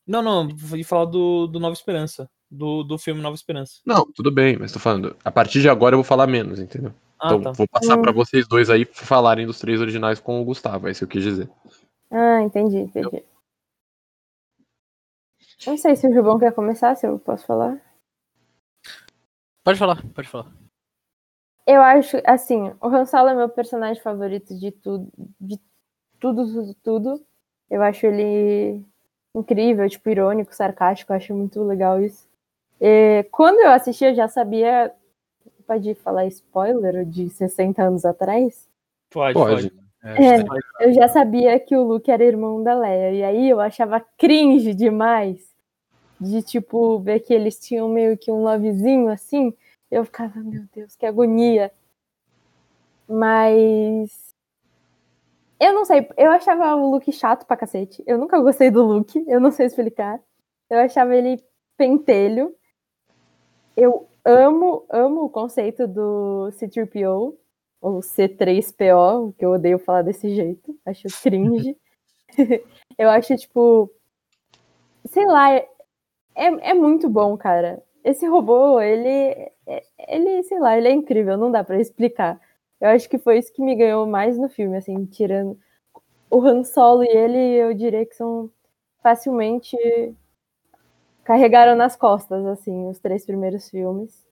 Não, 0.06 0.22
não, 0.22 0.50
vou 0.50 0.84
falar 0.84 1.06
do, 1.06 1.48
do 1.48 1.60
Nova 1.60 1.74
Esperança. 1.74 2.30
Do, 2.52 2.84
do 2.84 2.98
filme 2.98 3.22
Nova 3.22 3.36
Esperança. 3.36 3.80
Não, 3.86 4.06
tudo 4.14 4.30
bem, 4.30 4.58
mas 4.60 4.72
tô 4.72 4.80
falando. 4.80 5.16
A 5.24 5.32
partir 5.32 5.62
de 5.62 5.70
agora 5.70 5.94
eu 5.96 5.98
vou 5.98 6.04
falar 6.04 6.28
menos, 6.28 6.60
entendeu? 6.60 6.94
Ah, 7.20 7.28
então 7.28 7.42
tá. 7.42 7.52
vou 7.54 7.68
passar 7.68 7.98
pra 7.98 8.12
vocês 8.12 8.46
dois 8.48 8.70
aí 8.70 8.86
falarem 8.86 9.48
dos 9.48 9.58
três 9.58 9.80
originais 9.80 10.20
com 10.20 10.42
o 10.42 10.46
Gustavo, 10.46 10.88
é 10.88 10.92
isso 10.92 11.00
que 11.00 11.18
eu 11.18 11.22
quis 11.22 11.24
dizer. 11.24 11.50
Ah, 12.16 12.44
entendi, 12.44 12.78
entendi. 12.78 13.26
Não 15.66 15.76
sei 15.76 15.96
se 15.96 16.08
o 16.08 16.14
Rubão 16.14 16.38
quer 16.38 16.54
começar, 16.54 16.96
se 16.96 17.08
eu 17.08 17.18
posso 17.18 17.44
falar. 17.44 17.82
Pode 19.64 19.80
falar, 19.80 20.04
pode 20.14 20.28
falar. 20.28 20.54
Eu 21.66 21.82
acho, 21.82 22.18
assim, 22.24 22.72
o 22.80 22.88
Han 22.88 23.06
Solo 23.08 23.30
é 23.30 23.36
meu 23.36 23.50
personagem 23.50 24.04
favorito 24.04 24.56
de 24.56 24.70
tudo, 24.70 25.12
de 25.42 25.60
tudo, 26.20 26.46
tudo, 26.46 26.74
tudo. 26.84 27.26
Eu 27.68 27.82
acho 27.82 28.06
ele 28.06 28.86
incrível, 29.34 29.90
tipo, 29.90 30.08
irônico, 30.08 30.54
sarcástico, 30.54 31.12
eu 31.12 31.18
acho 31.18 31.34
muito 31.34 31.64
legal 31.64 32.00
isso. 32.00 32.30
E 32.80 33.24
quando 33.32 33.60
eu 33.60 33.72
assisti, 33.72 34.06
eu 34.06 34.14
já 34.14 34.28
sabia, 34.28 34.94
pode 35.66 35.96
falar 35.96 36.28
spoiler 36.28 37.06
de 37.06 37.28
60 37.32 37.82
anos 37.82 38.06
atrás? 38.06 38.70
Pode, 39.10 39.34
Pode. 39.34 39.70
pode. 39.72 39.83
É, 40.04 40.86
eu 40.86 40.94
já 40.94 41.08
sabia 41.08 41.58
que 41.60 41.76
o 41.76 41.84
Luke 41.84 42.12
era 42.12 42.24
irmão 42.24 42.62
da 42.62 42.78
Leia, 42.78 43.12
e 43.12 43.24
aí 43.24 43.50
eu 43.50 43.62
achava 43.62 44.02
cringe 44.18 44.74
demais 44.74 45.54
de, 46.20 46.42
tipo, 46.42 47.00
ver 47.00 47.22
que 47.22 47.34
eles 47.34 47.60
tinham 47.60 47.88
meio 47.88 48.18
que 48.18 48.32
um 48.32 48.44
lovezinho, 48.44 49.10
assim, 49.10 49.54
eu 49.90 50.04
ficava, 50.04 50.40
meu 50.40 50.64
Deus, 50.74 50.96
que 50.96 51.06
agonia. 51.06 51.72
Mas. 53.08 54.34
Eu 55.60 55.74
não 55.74 55.86
sei, 55.86 56.10
eu 56.18 56.32
achava 56.32 56.76
o 56.76 56.92
Luke 56.92 57.12
chato 57.12 57.46
pra 57.46 57.56
cacete. 57.56 58.04
Eu 58.06 58.18
nunca 58.18 58.40
gostei 58.40 58.70
do 58.70 58.84
Luke, 58.84 59.24
eu 59.28 59.40
não 59.40 59.52
sei 59.52 59.68
explicar. 59.68 60.20
Eu 60.70 60.80
achava 60.80 61.16
ele 61.16 61.42
pentelho. 61.78 62.54
Eu 63.78 64.08
amo, 64.26 64.86
amo 64.90 65.26
o 65.26 65.30
conceito 65.30 65.88
do 65.88 66.50
C3PO, 66.52 67.36
ou 67.84 68.00
C3PO, 68.00 69.34
que 69.38 69.46
eu 69.46 69.52
odeio 69.52 69.78
falar 69.78 70.02
desse 70.02 70.34
jeito. 70.34 70.76
Acho 70.86 71.08
cringe. 71.22 71.78
eu 72.98 73.10
acho, 73.10 73.36
tipo. 73.38 73.92
Sei 75.06 75.26
lá, 75.26 75.54
é, 75.56 75.68
é 76.36 76.74
muito 76.74 77.10
bom, 77.10 77.38
cara 77.38 77.84
esse 78.04 78.28
robô, 78.28 78.82
ele, 78.82 79.52
ele, 80.08 80.44
sei 80.44 80.60
lá, 80.60 80.78
ele 80.78 80.88
é 80.90 80.92
incrível, 80.92 81.38
não 81.38 81.52
dá 81.52 81.64
pra 81.64 81.80
explicar. 81.80 82.40
Eu 82.82 82.90
acho 82.90 83.10
que 83.10 83.18
foi 83.18 83.38
isso 83.40 83.54
que 83.54 83.62
me 83.62 83.76
ganhou 83.76 84.06
mais 84.06 84.38
no 84.38 84.50
filme, 84.50 84.78
assim, 84.78 85.06
tirando 85.06 85.58
o 86.30 86.42
Han 86.42 86.64
Solo 86.64 87.04
e 87.04 87.08
ele, 87.08 87.38
eu 87.38 87.74
diria 87.74 88.06
que 88.06 88.16
são 88.16 88.50
facilmente 89.02 89.78
carregaram 91.24 91.76
nas 91.76 91.96
costas, 91.96 92.46
assim, 92.46 92.88
os 92.90 93.00
três 93.00 93.26
primeiros 93.26 93.70
filmes. 93.70 94.26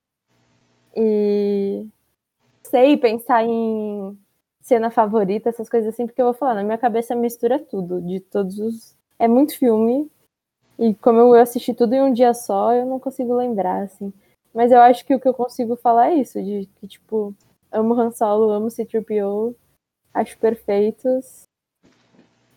E 0.96 1.88
sei 2.72 2.96
pensar 2.98 3.44
em 3.44 4.18
cena 4.62 4.90
favorita, 4.90 5.50
essas 5.50 5.70
coisas 5.70 5.94
assim, 5.94 6.08
porque 6.08 6.22
eu 6.22 6.26
vou 6.28 6.34
falar, 6.34 6.56
na 6.56 6.64
minha 6.64 6.78
cabeça 6.78 7.14
mistura 7.16 7.60
tudo, 7.60 8.02
de 8.02 8.20
todos 8.22 8.58
os. 8.60 8.96
É 9.20 9.28
muito 9.28 9.58
filme, 9.58 10.10
e 10.80 10.96
como 10.96 11.20
eu 11.20 11.34
assisti 11.34 11.74
tudo 11.74 11.94
em 11.94 12.02
um 12.02 12.14
dia 12.14 12.34
só, 12.34 12.74
eu 12.74 12.86
não 12.86 13.00
consigo 13.00 13.36
lembrar, 13.36 13.84
assim. 13.84 14.12
Mas 14.54 14.72
eu 14.72 14.80
acho 14.82 15.06
que 15.06 15.14
o 15.14 15.20
que 15.20 15.28
eu 15.28 15.34
consigo 15.34 15.76
falar 15.76 16.12
é 16.12 16.16
isso, 16.16 16.42
de 16.42 16.68
que, 16.80 16.88
tipo, 16.88 17.36
amo 17.72 17.94
Han 17.94 18.12
Solo, 18.12 18.50
amo 18.52 18.70
C-3PO, 18.70 19.54
acho 20.14 20.38
perfeitos. 20.38 21.44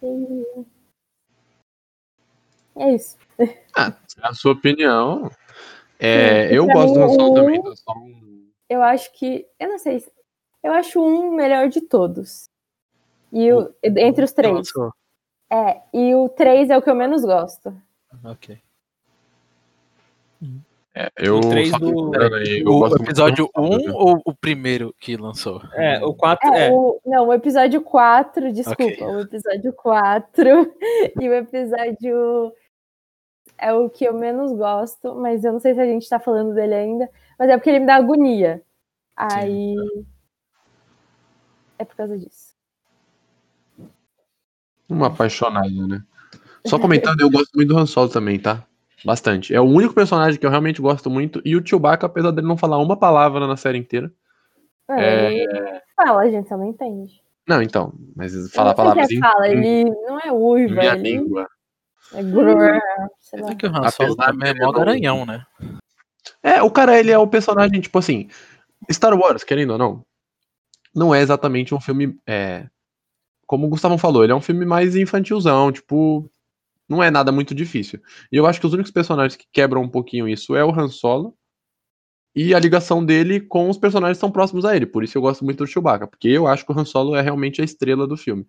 E... 0.02 0.64
É 2.76 2.94
isso. 2.94 3.16
Ah, 3.76 3.92
a 4.22 4.34
sua 4.34 4.52
opinião. 4.52 5.30
É, 5.98 6.48
eu 6.52 6.66
gosto 6.66 6.94
do 6.94 7.00
mim, 7.00 7.04
Han 7.06 7.08
Solo 7.10 7.30
o- 7.30 7.34
também. 7.34 7.62
do 7.62 7.76
Solo 7.76 8.00
um- 8.00 8.23
Eu 8.68 8.82
acho 8.82 9.12
que. 9.12 9.46
Eu 9.58 9.68
não 9.68 9.78
sei. 9.78 10.00
se- 10.00 10.12
Eu 10.62 10.72
acho 10.72 11.00
um 11.04 11.32
melhor 11.32 11.68
de 11.68 11.80
todos. 11.82 12.48
E 13.32 13.52
o, 13.52 13.72
entre 13.82 14.24
os 14.24 14.32
três. 14.32 14.54
Lançou. 14.54 14.92
É, 15.52 15.80
e 15.92 16.14
o 16.14 16.28
três 16.28 16.70
é 16.70 16.76
o 16.78 16.82
que 16.82 16.88
eu 16.90 16.94
menos 16.94 17.22
gosto. 17.24 17.74
Ok. 18.24 18.58
É, 20.96 21.10
eu 21.16 21.38
O 21.38 21.40
do- 21.40 22.34
aí, 22.36 22.60
eu 22.60 22.68
O 22.72 22.86
episódio 22.96 23.50
Han 23.56 23.62
Solo, 23.66 23.74
1 23.74 23.78
viu? 23.78 23.94
ou 23.96 24.22
o 24.24 24.32
primeiro 24.34 24.94
que 25.00 25.16
lançou? 25.16 25.60
É, 25.72 26.04
o 26.04 26.14
4 26.14 26.48
É, 26.54 26.68
é. 26.68 26.72
O, 26.72 27.00
não, 27.04 27.26
o 27.28 27.32
episódio 27.34 27.80
4, 27.82 28.52
desculpa, 28.52 28.82
Ok. 28.84 29.06
o 29.06 29.20
episódio 29.20 29.72
4 29.72 30.48
e 31.20 31.28
o 31.28 31.34
episódio 31.34 32.52
é 33.58 33.72
o 33.72 33.90
que 33.90 34.04
eu 34.04 34.14
menos 34.14 34.52
gosto, 34.52 35.14
mas 35.16 35.42
eu 35.44 35.52
não 35.52 35.58
sei 35.60 35.74
se 35.74 35.80
a 35.80 35.86
gente 35.86 36.08
tá 36.08 36.20
falando 36.20 36.54
dele 36.54 36.74
ainda, 36.74 37.10
mas 37.38 37.48
é 37.50 37.56
porque 37.56 37.70
ele 37.70 37.80
me 37.80 37.86
dá 37.86 37.96
agonia. 37.96 38.62
Aí 39.16 39.74
é 41.78 41.84
por 41.84 41.96
causa 41.96 42.18
disso. 42.18 42.54
Uma 44.88 45.06
apaixonada, 45.08 45.68
né? 45.86 46.02
Só 46.66 46.78
comentando, 46.78 47.20
eu 47.20 47.30
gosto 47.30 47.52
muito 47.54 47.68
do 47.68 47.78
Han 47.78 47.86
Solo 47.86 48.08
também, 48.08 48.38
tá? 48.38 48.64
Bastante. 49.04 49.54
É 49.54 49.60
o 49.60 49.64
único 49.64 49.92
personagem 49.94 50.38
que 50.40 50.46
eu 50.46 50.50
realmente 50.50 50.80
gosto 50.80 51.10
muito. 51.10 51.40
E 51.44 51.56
o 51.56 51.66
Chewbacca, 51.66 52.06
apesar 52.06 52.30
dele 52.30 52.46
não 52.46 52.56
falar 52.56 52.78
uma 52.78 52.96
palavra 52.96 53.46
na 53.46 53.56
série 53.56 53.78
inteira. 53.78 54.10
É. 54.88 55.32
Ele 55.34 55.80
fala, 55.94 56.22
a 56.22 56.30
gente 56.30 56.48
só 56.48 56.56
não 56.56 56.68
entende. 56.68 57.22
Não, 57.46 57.60
então. 57.60 57.92
Mas 58.16 58.34
Eu 58.34 58.48
falar 58.48 58.74
palavras 58.74 59.06
se 59.08 59.16
é 59.18 59.20
fala, 59.20 59.48
ele 59.48 59.84
não 59.84 60.18
é 60.20 60.32
uiva, 60.32 60.74
minha 60.74 60.94
ele 60.94 61.02
língua. 61.02 61.46
é 62.14 62.22
grrr, 62.22 62.80
sei 63.20 63.40
lá. 63.42 63.50
É 63.50 63.54
que 63.54 63.66
o 63.66 63.68
Han 63.70 63.90
Solo 63.90 64.12
Apesar 64.18 64.48
é 64.48 64.54
não- 64.54 64.72
garanhão, 64.72 65.26
né? 65.26 65.44
É, 66.42 66.62
o 66.62 66.70
cara, 66.70 66.98
ele 66.98 67.10
é 67.10 67.18
o 67.18 67.26
personagem, 67.26 67.80
tipo 67.80 67.98
assim. 67.98 68.28
Star 68.92 69.14
Wars, 69.18 69.44
querendo 69.44 69.72
ou 69.72 69.78
não, 69.78 70.04
não 70.94 71.14
é 71.14 71.20
exatamente 71.22 71.74
um 71.74 71.80
filme. 71.80 72.16
É, 72.26 72.66
como 73.46 73.66
o 73.66 73.70
Gustavo 73.70 73.98
falou, 73.98 74.24
ele 74.24 74.32
é 74.32 74.36
um 74.36 74.42
filme 74.42 74.66
mais 74.66 74.96
infantilzão, 74.96 75.72
tipo. 75.72 76.30
Não 76.88 77.02
é 77.02 77.10
nada 77.10 77.32
muito 77.32 77.54
difícil. 77.54 78.00
E 78.32 78.36
eu 78.36 78.46
acho 78.46 78.60
que 78.60 78.66
os 78.66 78.74
únicos 78.74 78.92
personagens 78.92 79.36
que 79.36 79.46
quebram 79.52 79.82
um 79.82 79.88
pouquinho 79.88 80.28
isso 80.28 80.56
é 80.56 80.64
o 80.64 80.70
Han 80.70 80.88
Solo 80.88 81.34
e 82.34 82.52
a 82.54 82.58
ligação 82.58 83.04
dele 83.04 83.40
com 83.40 83.70
os 83.70 83.78
personagens 83.78 84.16
que 84.18 84.20
são 84.20 84.30
próximos 84.30 84.64
a 84.64 84.74
ele. 84.74 84.86
Por 84.86 85.04
isso 85.04 85.16
eu 85.16 85.22
gosto 85.22 85.44
muito 85.44 85.58
do 85.58 85.66
Chewbacca, 85.66 86.06
porque 86.06 86.28
eu 86.28 86.46
acho 86.46 86.66
que 86.66 86.72
o 86.72 86.78
Han 86.78 86.84
Solo 86.84 87.14
é 87.14 87.20
realmente 87.20 87.60
a 87.60 87.64
estrela 87.64 88.06
do 88.06 88.16
filme. 88.16 88.44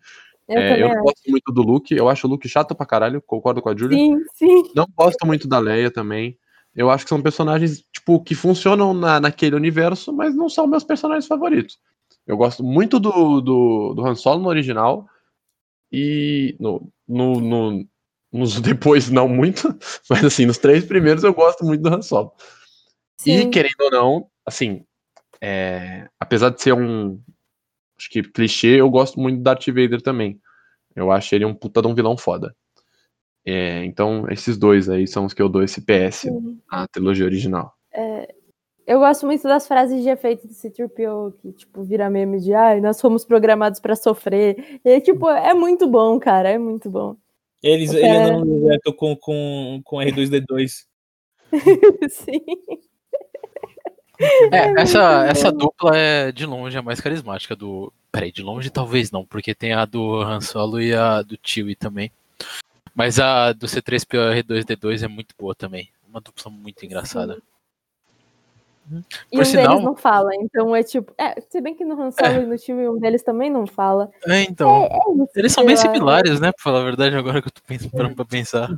Eu 0.48 0.60
É, 0.60 0.82
eu 0.82 0.90
não 0.90 1.02
gosto 1.04 1.30
muito 1.30 1.52
do 1.52 1.62
Luke, 1.62 1.96
eu 1.96 2.10
acho 2.10 2.28
o 2.28 2.30
Luke 2.30 2.48
chato 2.50 2.76
pra 2.76 2.86
caralho, 2.86 3.22
concordo 3.22 3.62
com 3.62 3.70
a 3.70 3.76
Julia. 3.78 3.98
Sim, 3.98 4.18
sim. 4.34 4.64
Não 4.76 4.88
gosto 4.96 5.26
muito 5.26 5.48
da 5.48 5.60
Leia 5.60 5.92
também. 5.92 6.38
Eu 6.76 6.90
acho 6.90 7.06
que 7.06 7.10
são 7.10 7.22
personagens, 7.22 7.84
tipo, 7.94 8.22
que 8.22 8.36
funcionam 8.36 8.94
na, 8.94 9.20
naquele 9.20 9.56
universo, 9.56 10.12
mas 10.12 10.36
não 10.36 10.50
são 10.50 10.68
meus 10.68 10.84
personagens 10.84 11.26
favoritos. 11.28 11.80
Eu 12.28 12.36
gosto 12.36 12.64
muito 12.64 13.00
do, 13.00 13.40
do, 13.40 13.94
do 13.94 14.06
Han 14.06 14.16
Solo 14.16 14.42
no 14.42 14.50
original. 14.50 15.08
E 15.92 16.56
no, 16.60 16.92
no, 17.08 17.40
no- 17.40 17.88
nos 18.32 18.60
depois 18.62 19.10
não 19.10 19.30
muito, 19.30 19.78
mas 20.10 20.26
assim, 20.26 20.46
nos 20.46 20.58
três 20.58 20.84
primeiros 20.84 21.24
eu 21.24 21.34
gosto 21.34 21.64
muito 21.64 21.82
do 21.82 21.94
Han 21.94 22.02
Solo. 22.02 22.34
E 23.26 23.42
sim. 23.42 23.50
querendo 23.50 23.82
ou 23.82 23.92
não, 23.92 24.28
assim, 24.46 24.84
é, 25.42 26.10
apesar 26.20 26.50
de 26.50 26.62
ser 26.62 26.74
um 26.74 27.20
acho 27.98 28.10
que 28.10 28.22
clichê, 28.24 28.82
eu 28.82 28.90
gosto 28.90 29.20
muito 29.20 29.38
do 29.38 29.44
Darth 29.44 29.68
Vader 29.68 30.02
também. 30.02 30.40
Eu 30.96 31.12
acho 31.12 31.34
ele 31.34 31.46
um 31.46 31.54
puta 31.54 31.82
de 31.82 31.88
um 31.88 31.96
vilão 31.96 32.18
foda. 32.18 32.54
É, 33.46 33.86
então, 33.86 34.26
esses 34.30 34.58
dois 34.58 34.90
aí 34.90 35.08
são 35.08 35.26
os 35.26 35.34
que 35.34 35.42
eu 35.42 35.48
dou 35.50 35.64
esse 35.64 35.82
PS 35.82 36.26
na 36.72 36.88
trilogia 36.88 37.26
original. 37.26 37.74
Eu 38.88 39.00
gosto 39.00 39.26
muito 39.26 39.44
das 39.44 39.68
frases 39.68 40.04
de 40.04 40.10
efeito 40.10 40.48
do 40.48 40.54
C-3PO, 40.54 41.34
que, 41.42 41.52
tipo, 41.54 41.84
vira 41.84 42.08
meme 42.10 42.40
de, 42.40 42.54
ai, 42.54 42.80
nós 42.80 43.02
fomos 43.02 43.26
programados 43.26 43.80
pra 43.80 43.96
sofrer. 43.96 44.80
E, 44.86 45.02
tipo, 45.02 45.28
é 45.30 45.54
muito 45.56 45.88
bom, 45.88 46.20
cara, 46.20 46.50
é 46.50 46.58
muito 46.58 46.88
bom. 46.90 47.16
Eles, 47.64 47.92
O 47.92 47.98
ele 47.98 48.08
cara- 48.08 48.32
não 48.34 48.44
libertou 48.44 48.94
com, 48.94 49.16
com, 49.16 49.82
com 49.84 49.98
R2D2. 49.98 50.86
Sim. 52.10 52.42
É, 54.52 54.82
essa, 54.82 55.26
essa 55.26 55.52
dupla 55.52 55.98
é 55.98 56.32
de 56.32 56.46
longe 56.46 56.78
a 56.78 56.82
mais 56.82 57.02
carismática 57.02 57.56
do. 57.56 57.92
Peraí, 58.12 58.32
de 58.32 58.42
longe 58.42 58.70
talvez 58.70 59.12
não, 59.12 59.26
porque 59.26 59.54
tem 59.56 59.74
a 59.74 59.84
do 59.84 60.22
Han 60.22 60.40
Solo 60.42 60.80
e 60.80 60.94
a 60.94 61.22
do 61.22 61.38
Chewie 61.44 61.76
também. 61.76 62.12
Mas 62.96 63.20
a 63.20 63.52
do 63.52 63.68
C3PO 63.68 64.42
R2D2 64.42 65.04
é 65.04 65.08
muito 65.08 65.36
boa 65.38 65.54
também. 65.54 65.90
Uma 66.08 66.22
dupla 66.22 66.50
muito 66.50 66.86
engraçada. 66.86 67.42
E 69.32 69.38
Por 69.38 69.42
um 69.42 69.46
sinal- 69.46 69.70
deles 69.70 69.84
não 69.86 69.96
fala, 69.96 70.30
então 70.36 70.76
é 70.76 70.84
tipo. 70.84 71.12
É, 71.18 71.42
se 71.42 71.60
bem 71.60 71.76
que 71.76 71.84
no 71.84 72.00
Han 72.00 72.12
Solo 72.12 72.44
e 72.44 72.46
no 72.46 72.56
time 72.58 72.88
um 72.88 73.00
deles 73.00 73.24
também 73.24 73.50
não 73.50 73.66
fala. 73.68 74.10
É, 74.28 74.44
então. 74.44 74.70
É 74.86 74.88
isso, 75.24 75.30
Eles 75.36 75.52
são 75.52 75.66
bem 75.66 75.76
similares, 75.76 76.40
né? 76.40 76.52
Pra 76.52 76.64
falar 76.64 76.82
a 76.82 76.84
verdade, 76.86 77.16
agora 77.16 77.42
que 77.42 77.48
eu 77.48 77.52
tô 77.52 77.62
pensando 77.68 78.16
pra 78.16 78.26
pensar. 78.26 78.70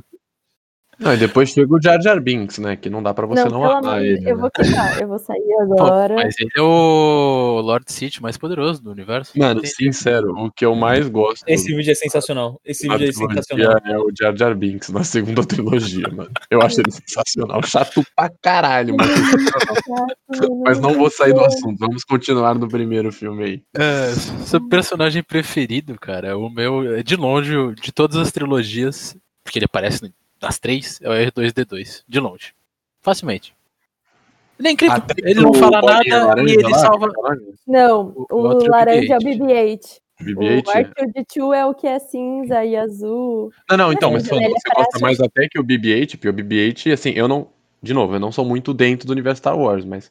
Não, 0.98 1.14
e 1.14 1.16
depois 1.16 1.50
chega 1.50 1.72
o 1.72 1.80
Jar 1.80 2.00
Jar 2.02 2.20
Binks, 2.20 2.58
né? 2.58 2.74
Que 2.74 2.90
não 2.90 3.00
dá 3.02 3.14
pra 3.14 3.24
você 3.24 3.44
Não, 3.44 3.50
não, 3.50 3.64
amar 3.70 4.04
ele. 4.04 4.18
Eu 4.28 4.34
né? 4.36 4.40
vou 4.42 4.50
quitar, 4.50 5.00
eu 5.00 5.06
vou 5.08 5.18
sair 5.18 5.38
Pô, 5.38 5.62
agora. 5.82 6.14
mas 6.16 6.34
ele 6.40 6.50
é 6.56 6.60
o 6.60 7.60
Lord 7.62 7.84
Sith 7.92 8.20
mais 8.20 8.36
poderoso 8.36 8.82
do 8.82 8.90
universo. 8.90 9.38
Mano, 9.38 9.60
Tem- 9.60 9.70
sincero, 9.70 10.32
o 10.36 10.50
que 10.50 10.64
eu 10.64 10.74
mais 10.74 11.08
gosto 11.08 11.44
Esse 11.46 11.72
vídeo 11.74 11.92
é 11.92 11.94
sensacional. 11.94 12.60
Esse 12.64 12.88
vídeo 12.88 13.08
é 13.08 13.12
sensacional. 13.12 13.76
é 13.84 13.98
o 13.98 14.10
Jar 14.18 14.36
Jar 14.36 14.54
Binks 14.56 14.88
na 14.88 15.04
segunda 15.04 15.44
trilogia, 15.46 16.08
mano. 16.08 16.30
Eu 16.50 16.60
acho 16.62 16.80
ele 16.80 16.90
sensacional. 16.90 17.62
Chato 17.64 18.02
pra 18.16 18.28
caralho, 18.42 18.96
mas, 18.96 19.08
mas 20.64 20.80
não 20.80 20.94
vou 20.94 21.10
sair 21.10 21.32
do 21.32 21.44
assunto. 21.44 21.78
Vamos 21.78 22.02
continuar 22.04 22.54
no 22.56 22.68
primeiro 22.68 23.12
filme 23.12 23.44
aí. 23.44 23.62
É, 23.76 24.10
seu 24.44 24.60
personagem 24.68 25.22
preferido, 25.22 25.94
cara, 25.98 26.36
o 26.36 26.50
meu, 26.50 26.96
é 26.96 27.02
de 27.02 27.14
longe, 27.16 27.52
de 27.80 27.92
todas 27.92 28.16
as 28.16 28.32
trilogias, 28.32 29.16
porque 29.44 29.58
ele 29.58 29.66
aparece 29.66 30.12
nas 30.40 30.58
três, 30.58 31.00
é 31.02 31.08
o 31.08 31.12
R2D2, 31.12 32.04
de 32.08 32.20
longe. 32.20 32.52
Facilmente. 33.00 33.54
Ele 34.58 34.68
é 34.68 34.70
incrível, 34.72 34.96
Até 34.96 35.14
ele 35.18 35.40
não 35.40 35.54
fala 35.54 35.80
nada 35.80 36.42
e 36.42 36.52
ele 36.54 36.62
lá, 36.64 36.78
salva. 36.78 37.08
Não, 37.66 38.12
O- 38.16 38.26
o, 38.30 38.52
é 38.52 38.54
o 38.56 38.70
laranja 38.70 39.14
é 39.14 39.16
o 39.16 39.20
BB-8. 39.20 39.80
BB-8. 40.20 40.30
O 40.30 40.40
BB-8. 40.40 40.64
R2D2 40.96 41.54
é 41.56 41.66
o 41.66 41.74
que 41.74 41.86
é 41.86 41.98
cinza 42.00 42.64
e 42.64 42.76
azul. 42.76 43.52
Não, 43.70 43.76
não, 43.76 43.92
então, 43.92 44.12
mas 44.12 44.26
falando, 44.26 44.44
você 44.48 44.58
parece- 44.74 44.84
gosta 44.90 44.98
mais 45.00 45.20
até 45.20 45.48
que 45.48 45.60
o 45.60 45.64
BB-8, 45.64 46.10
porque 46.16 46.28
o 46.28 46.32
BB-8, 46.32 46.92
assim, 46.92 47.10
eu 47.10 47.28
não. 47.28 47.48
De 47.80 47.94
novo, 47.94 48.14
eu 48.14 48.18
não 48.20 48.32
sou 48.32 48.44
muito 48.44 48.74
dentro 48.74 49.06
do 49.06 49.12
universo 49.12 49.38
Star 49.38 49.56
Wars, 49.56 49.84
mas 49.84 50.10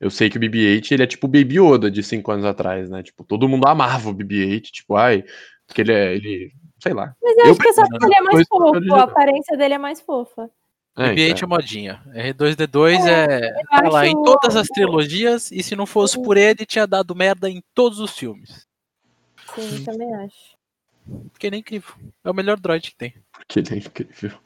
eu 0.00 0.08
sei 0.10 0.30
que 0.30 0.36
o 0.36 0.40
BB-8 0.40 0.92
ele 0.92 1.02
é 1.02 1.06
tipo 1.08 1.26
o 1.26 1.28
Baby 1.30 1.58
Yoda 1.58 1.90
de 1.90 2.00
5 2.04 2.30
anos 2.30 2.44
atrás, 2.44 2.88
né? 2.88 3.02
Tipo, 3.02 3.24
todo 3.24 3.48
mundo 3.48 3.66
amava 3.66 4.10
o 4.10 4.14
BB-8, 4.14 4.60
tipo, 4.70 4.94
ai, 4.94 5.24
porque 5.66 5.80
ele 5.80 5.92
é. 5.92 6.14
Ele, 6.14 6.52
sei 6.80 6.92
lá. 6.92 7.14
Mas 7.22 7.36
eu, 7.38 7.44
Eu 7.46 7.50
acho 7.52 7.58
que 7.60 7.72
porque 7.90 8.04
ele 8.06 8.14
é 8.16 8.20
mais 8.22 8.48
fofo, 8.48 8.94
a 8.94 9.02
aparência 9.02 9.56
dele 9.56 9.74
é 9.74 9.78
mais 9.78 10.00
fofa. 10.00 10.50
É, 10.96 11.14
BB-8 11.14 11.42
é 11.42 11.46
modinha. 11.46 12.02
R2D2 12.12 13.06
é. 13.06 13.52
Tá 13.70 13.88
lá 13.88 14.00
acho- 14.00 14.10
em 14.10 14.22
todas 14.24 14.56
as 14.56 14.66
trilogias, 14.66 15.52
e 15.52 15.62
se 15.62 15.76
não 15.76 15.86
fosse 15.86 16.20
por 16.20 16.36
ele, 16.36 16.66
tinha 16.66 16.86
dado 16.88 17.14
merda 17.14 17.48
em 17.48 17.62
todos 17.72 18.00
os 18.00 18.18
filmes. 18.18 18.66
Sim, 19.54 19.84
também 19.84 20.12
acho. 20.16 20.58
Porque 21.32 21.46
ele 21.46 21.56
é 21.56 21.58
incrível. 21.60 21.94
É 22.24 22.30
o 22.30 22.34
melhor 22.34 22.58
droid 22.58 22.90
que 22.90 22.96
tem. 22.96 23.14
porque 23.32 23.60
ele 23.60 23.74
é 23.74 23.78
incrível. 23.78 24.38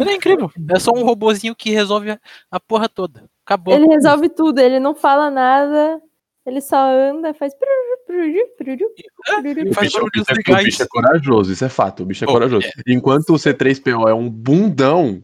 Ele 0.00 0.10
é 0.10 0.14
incrível. 0.14 0.50
É 0.70 0.78
só 0.78 0.92
um 0.92 1.04
robozinho 1.04 1.54
que 1.54 1.70
resolve 1.70 2.12
a, 2.12 2.20
a 2.50 2.58
porra 2.60 2.88
toda. 2.88 3.24
Acabou. 3.44 3.74
Ele 3.74 3.86
resolve 3.86 4.28
tudo, 4.28 4.58
ele 4.60 4.80
não 4.80 4.94
fala 4.94 5.28
nada, 5.30 6.00
ele 6.46 6.60
só 6.60 6.76
anda, 6.90 7.34
faz. 7.34 7.52
Faz 9.74 9.92
bicho, 9.92 10.00
o 10.00 10.10
bicho 10.10 10.24
é- 10.28 10.32
o 10.32 10.36
legais. 10.36 10.64
bicho 10.64 10.82
é 10.82 10.86
corajoso, 10.86 11.52
isso 11.52 11.64
é 11.64 11.68
fato. 11.68 12.02
O 12.02 12.06
bicho 12.06 12.24
é 12.24 12.26
Pô, 12.26 12.32
corajoso. 12.34 12.66
Enquanto 12.86 13.30
o 13.30 13.38
C3PO 13.38 14.08
é 14.08 14.14
um 14.14 14.30
bundão, 14.30 15.22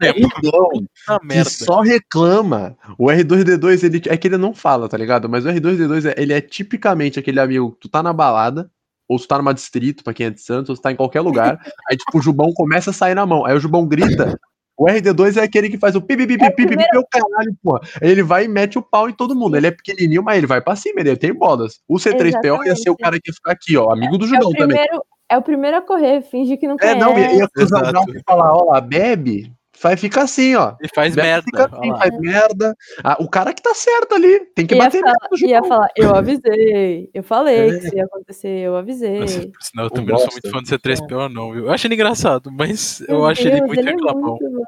É 0.00 0.12
bundão 0.12 0.68
uma 1.08 1.20
que 1.20 1.44
só 1.44 1.80
reclama. 1.80 2.76
O 2.98 3.06
R2D2, 3.10 3.82
ele, 3.84 4.02
é 4.08 4.16
que 4.16 4.28
ele 4.28 4.36
não 4.38 4.54
fala, 4.54 4.88
tá 4.88 4.96
ligado? 4.96 5.28
Mas 5.28 5.44
o 5.44 5.48
R2D2, 5.48 6.06
é- 6.06 6.14
ele 6.16 6.32
é 6.32 6.40
tipicamente 6.40 7.18
aquele 7.18 7.40
amigo 7.40 7.72
que 7.72 7.80
tu 7.80 7.88
tá 7.88 8.02
na 8.02 8.12
balada, 8.12 8.70
ou 9.08 9.18
tu 9.18 9.28
tá 9.28 9.36
numa 9.38 9.52
distrito, 9.52 10.02
pra 10.02 10.14
quem 10.14 10.26
é 10.26 10.30
de 10.30 10.40
Santos, 10.40 10.70
ou 10.70 10.76
tu 10.76 10.80
tá 10.82 10.90
em 10.90 10.96
qualquer 10.96 11.20
lugar, 11.20 11.58
aí 11.90 11.96
tipo, 11.96 12.18
o 12.18 12.22
Jubão 12.22 12.52
começa 12.54 12.90
a 12.90 12.94
sair 12.94 13.14
na 13.14 13.26
mão, 13.26 13.44
aí 13.44 13.54
o 13.54 13.60
Jubão 13.60 13.86
grita. 13.86 14.38
O 14.76 14.86
RD2 14.86 15.36
é 15.36 15.42
aquele 15.42 15.70
que 15.70 15.78
faz 15.78 15.94
o 15.94 16.02
pipi 16.02 16.26
pipi 16.26 16.38
pipi 16.38 16.56
pipi, 16.66 16.76
pipi, 16.76 16.98
o 16.98 17.06
caralho, 17.08 17.56
porra. 17.62 17.80
Aí 18.02 18.10
Ele 18.10 18.22
vai 18.22 18.44
e 18.44 18.48
mete 18.48 18.78
o 18.78 18.82
pau 18.82 19.08
em 19.08 19.12
todo 19.12 19.34
mundo. 19.34 19.56
Ele 19.56 19.68
é 19.68 19.70
pequenininho, 19.70 20.22
mas 20.22 20.36
ele 20.38 20.46
vai 20.46 20.60
pra 20.60 20.74
cima, 20.74 21.00
ele 21.00 21.16
tem 21.16 21.32
bolas. 21.32 21.80
O 21.88 21.94
C3PO 21.96 22.66
ia 22.66 22.74
ser 22.74 22.90
o 22.90 22.96
cara 22.96 23.18
que 23.20 23.30
ia 23.30 23.34
ficar 23.34 23.52
aqui, 23.52 23.76
ó, 23.76 23.92
amigo 23.92 24.18
do 24.18 24.24
É 24.24 24.28
Jubão 24.28 24.48
o, 24.50 24.52
também. 24.52 24.76
primeiro, 24.76 25.04
é 25.28 25.38
o 25.38 25.42
primeiro 25.42 25.76
a 25.76 25.80
correr, 25.80 26.22
finge 26.22 26.56
que 26.56 26.66
não 26.66 26.74
É, 26.74 26.94
conhece. 26.94 26.98
não, 27.00 27.18
ia, 27.18 27.48
cruzar 27.48 27.84
o 27.84 27.90
braço 27.92 28.10
e 28.10 28.22
falar, 28.26 28.52
ó 28.52 28.80
bebe, 28.80 29.52
vai 29.84 29.96
ficar 29.96 30.22
assim, 30.22 30.54
ó. 30.56 30.74
E 30.82 30.88
faz 30.94 31.14
Bebe, 31.14 31.28
merda. 31.28 31.64
assim, 31.76 31.88
faz 31.90 32.18
merda. 32.18 32.76
Ah, 33.04 33.16
o 33.20 33.28
cara 33.28 33.52
que 33.54 33.62
tá 33.62 33.72
certo 33.74 34.14
ali, 34.14 34.40
tem 34.54 34.66
que 34.66 34.74
Ia 34.74 34.82
bater 34.84 35.00
falar, 35.00 35.14
mesmo 35.30 35.48
ia 35.48 35.62
falar, 35.62 35.88
eu 35.96 36.14
avisei, 36.14 37.10
eu 37.14 37.22
falei 37.22 37.56
É. 37.58 37.78
que 37.78 37.86
isso 37.86 37.96
ia 37.96 38.04
acontecer, 38.04 38.48
eu 38.60 38.76
avisei. 38.76 39.20
Nossa, 39.20 39.40
por 39.48 39.62
sinal, 39.62 39.86
eu 39.86 39.90
também 39.90 40.10
não 40.10 40.18
sou 40.18 40.28
muito 40.32 40.50
fã 40.50 40.62
do 40.62 40.68
C3PO, 40.68 41.28
não, 41.32 41.52
viu? 41.52 41.66
Eu 41.66 41.70
acho 41.72 41.86
ele 41.86 41.94
engraçado, 41.94 42.50
mas 42.50 43.00
eu 43.02 43.06
Meu 43.18 43.26
acho 43.26 43.42
ele 43.42 43.50
Deus, 43.58 43.66
muito 43.66 43.80
é 43.80 43.90
reclamão. 43.92 44.22
muito 44.40 44.50
bom. 44.50 44.64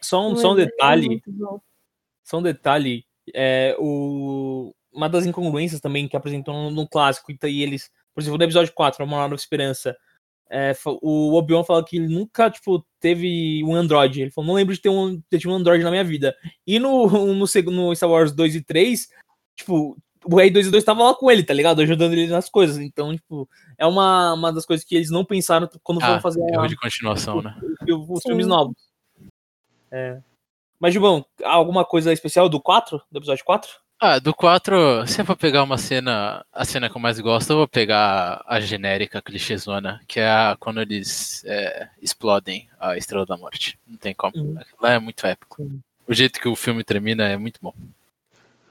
Só 0.00 0.28
um, 0.28 0.36
só 0.36 0.50
um 0.50 0.52
Ele 0.52 0.62
é 0.62 0.66
detalhe. 0.66 1.22
bom. 1.26 1.58
Só 2.22 2.38
um 2.38 2.42
detalhe. 2.42 3.04
É, 3.34 3.74
o... 3.78 4.72
Uma 4.92 5.08
das 5.08 5.26
incongruências 5.26 5.80
também 5.80 6.06
que 6.08 6.16
apresentou 6.16 6.54
no, 6.54 6.70
no 6.70 6.88
clássico, 6.88 7.30
e 7.32 7.36
tá 7.38 7.46
aí 7.46 7.62
eles. 7.62 7.90
Por 8.14 8.20
exemplo, 8.20 8.38
no 8.38 8.44
episódio 8.44 8.72
4, 8.74 9.04
Uma 9.04 9.18
Nova 9.18 9.34
Esperança. 9.34 9.96
É, 10.50 10.72
o 11.02 11.34
Obi-Wan 11.34 11.62
falou 11.64 11.84
que 11.84 11.96
ele 11.96 12.08
nunca, 12.08 12.50
tipo, 12.50 12.84
teve 12.98 13.62
um 13.64 13.74
Android. 13.74 14.22
Ele 14.22 14.30
falou, 14.30 14.48
não 14.48 14.54
lembro 14.54 14.74
de 14.74 14.80
ter, 14.80 14.88
um, 14.88 15.20
ter 15.28 15.38
tido 15.38 15.50
um 15.52 15.56
Android 15.56 15.84
na 15.84 15.90
minha 15.90 16.04
vida. 16.04 16.34
E 16.66 16.78
no, 16.78 17.06
no, 17.08 17.34
no 17.34 17.94
Star 17.94 18.10
Wars 18.10 18.32
2 18.32 18.56
e 18.56 18.62
3, 18.62 19.08
tipo, 19.56 19.96
o 20.24 20.36
R2 20.36 20.66
e 20.66 20.70
2 20.70 20.84
tava 20.84 21.04
lá 21.04 21.14
com 21.14 21.30
ele, 21.30 21.42
tá 21.42 21.52
ligado? 21.54 21.80
Ajudando 21.82 22.12
ele 22.12 22.26
nas 22.26 22.48
coisas. 22.48 22.78
Então, 22.78 23.14
tipo, 23.14 23.48
é 23.76 23.86
uma, 23.86 24.32
uma 24.34 24.52
das 24.52 24.64
coisas 24.64 24.84
que 24.86 24.96
eles 24.96 25.10
não 25.10 25.24
pensaram 25.24 25.68
quando 25.82 26.00
foram 26.00 26.14
Ah, 26.14 26.20
fazer 26.20 26.42
a- 26.42 26.54
erro 26.54 26.66
de 26.66 26.76
continuação, 26.76 27.42
né? 27.42 27.54
os 28.08 28.22
Sim. 28.22 28.28
filmes 28.30 28.46
novos. 28.46 28.74
É. 29.90 30.20
Mas, 30.80 30.92
Gilbão, 30.92 31.26
alguma 31.44 31.84
coisa 31.84 32.12
especial 32.12 32.48
do 32.48 32.60
4? 32.60 33.00
Do 33.10 33.18
episódio 33.18 33.44
4? 33.44 33.70
Ah, 34.00 34.20
do 34.20 34.32
4, 34.32 35.06
se 35.08 35.20
é 35.20 35.24
pra 35.24 35.34
pegar 35.34 35.64
uma 35.64 35.76
cena, 35.76 36.44
a 36.52 36.64
cena 36.64 36.88
que 36.88 36.96
eu 36.96 37.00
mais 37.00 37.18
gosto, 37.18 37.50
eu 37.50 37.56
vou 37.56 37.68
pegar 37.68 38.44
a 38.46 38.60
genérica 38.60 39.20
clichêzona, 39.20 40.00
que 40.06 40.20
é 40.20 40.28
a, 40.30 40.56
quando 40.58 40.80
eles 40.80 41.44
é, 41.44 41.88
explodem 42.00 42.68
a 42.78 42.96
Estrela 42.96 43.26
da 43.26 43.36
Morte. 43.36 43.76
Não 43.84 43.96
tem 43.96 44.14
como. 44.14 44.36
Uhum. 44.36 44.56
Aquilo 44.56 44.78
Lá 44.80 44.92
é 44.92 44.98
muito 45.00 45.26
épico. 45.26 45.62
Uhum. 45.62 45.80
O 46.06 46.14
jeito 46.14 46.40
que 46.40 46.48
o 46.48 46.54
filme 46.54 46.84
termina 46.84 47.24
é 47.24 47.36
muito 47.36 47.58
bom. 47.60 47.74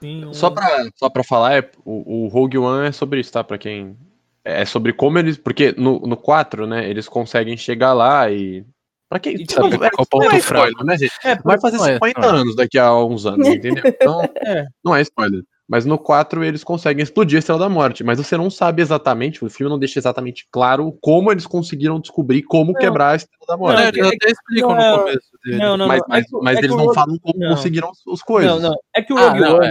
Sim, 0.00 0.32
Só 0.32 0.50
pra, 0.50 0.88
só 0.94 1.10
pra 1.10 1.22
falar, 1.22 1.58
é, 1.58 1.70
o, 1.84 2.24
o 2.24 2.28
Rogue 2.28 2.56
One 2.56 2.88
é 2.88 2.92
sobre 2.92 3.20
isso, 3.20 3.32
tá? 3.32 3.44
Pra 3.44 3.58
quem. 3.58 3.96
É 4.42 4.64
sobre 4.64 4.94
como 4.94 5.18
eles. 5.18 5.36
Porque 5.36 5.72
no, 5.76 6.00
no 6.00 6.16
4, 6.16 6.66
né, 6.66 6.88
eles 6.88 7.06
conseguem 7.06 7.56
chegar 7.56 7.92
lá 7.92 8.30
e. 8.30 8.64
Pra 9.08 9.18
quem. 9.18 9.34
E 9.36 9.46
não, 9.56 9.70
sabe 9.70 9.84
é, 9.86 9.90
qual 9.90 10.06
ponto 10.06 10.24
não 10.28 10.32
é 10.32 10.40
fraco. 10.40 10.66
spoiler, 10.68 10.84
né, 10.86 10.98
gente? 10.98 11.12
É, 11.24 11.34
Vai 11.36 11.58
fazer 11.60 11.78
não 11.78 11.86
é, 11.86 11.94
50 11.94 12.20
não 12.20 12.28
é. 12.28 12.40
anos 12.40 12.56
daqui 12.56 12.78
a 12.78 12.94
uns 12.94 13.24
anos, 13.26 13.46
entendeu? 13.48 13.82
Então, 13.86 14.22
É. 14.36 14.66
não 14.84 14.94
é 14.94 15.00
spoiler. 15.02 15.42
Mas 15.70 15.84
no 15.84 15.98
4 15.98 16.42
eles 16.42 16.64
conseguem 16.64 17.02
explodir 17.02 17.36
a 17.36 17.40
Estrela 17.40 17.58
da 17.60 17.68
Morte. 17.68 18.02
Mas 18.02 18.16
você 18.18 18.38
não 18.38 18.48
sabe 18.48 18.80
exatamente, 18.80 19.44
o 19.44 19.50
filme 19.50 19.70
não 19.70 19.78
deixa 19.78 19.98
exatamente 19.98 20.46
claro 20.50 20.96
como 21.02 21.30
eles 21.30 21.46
conseguiram 21.46 22.00
descobrir 22.00 22.42
como 22.42 22.72
Não. 22.72 22.80
quebrar 22.80 23.10
a 23.10 23.16
Estrela 23.16 23.44
da 23.46 23.56
Morte. 23.56 23.76
Não, 23.76 23.88
eles 23.88 23.98
é 24.06 24.10
que- 24.10 24.16
até 24.16 24.30
explicam 24.32 24.68
não, 24.70 24.78
é- 24.78 24.92
no 24.92 24.98
começo 25.00 25.20
dele. 25.44 25.56
Não, 25.58 25.76
não, 25.76 25.88
mas 25.88 26.00
não. 26.00 26.06
mas, 26.08 26.18
é 26.18 26.26
que- 26.26 26.36
mas 26.42 26.56
é 26.56 26.60
que 26.60 26.66
eles 26.66 26.76
não 26.76 26.84
Rogue- 26.84 26.94
falam 26.94 27.18
como 27.18 27.38
não. 27.38 27.50
conseguiram 27.50 27.90
as, 27.90 27.98
as 28.14 28.22
coisas. 28.22 28.50
Não, 28.62 28.70
não. 28.70 28.76
É 28.96 29.02
que 29.02 29.12
o 29.12 29.18
Ah, 29.18 29.28
Rogue 29.28 29.40
não, 29.40 29.56
One. 29.56 29.66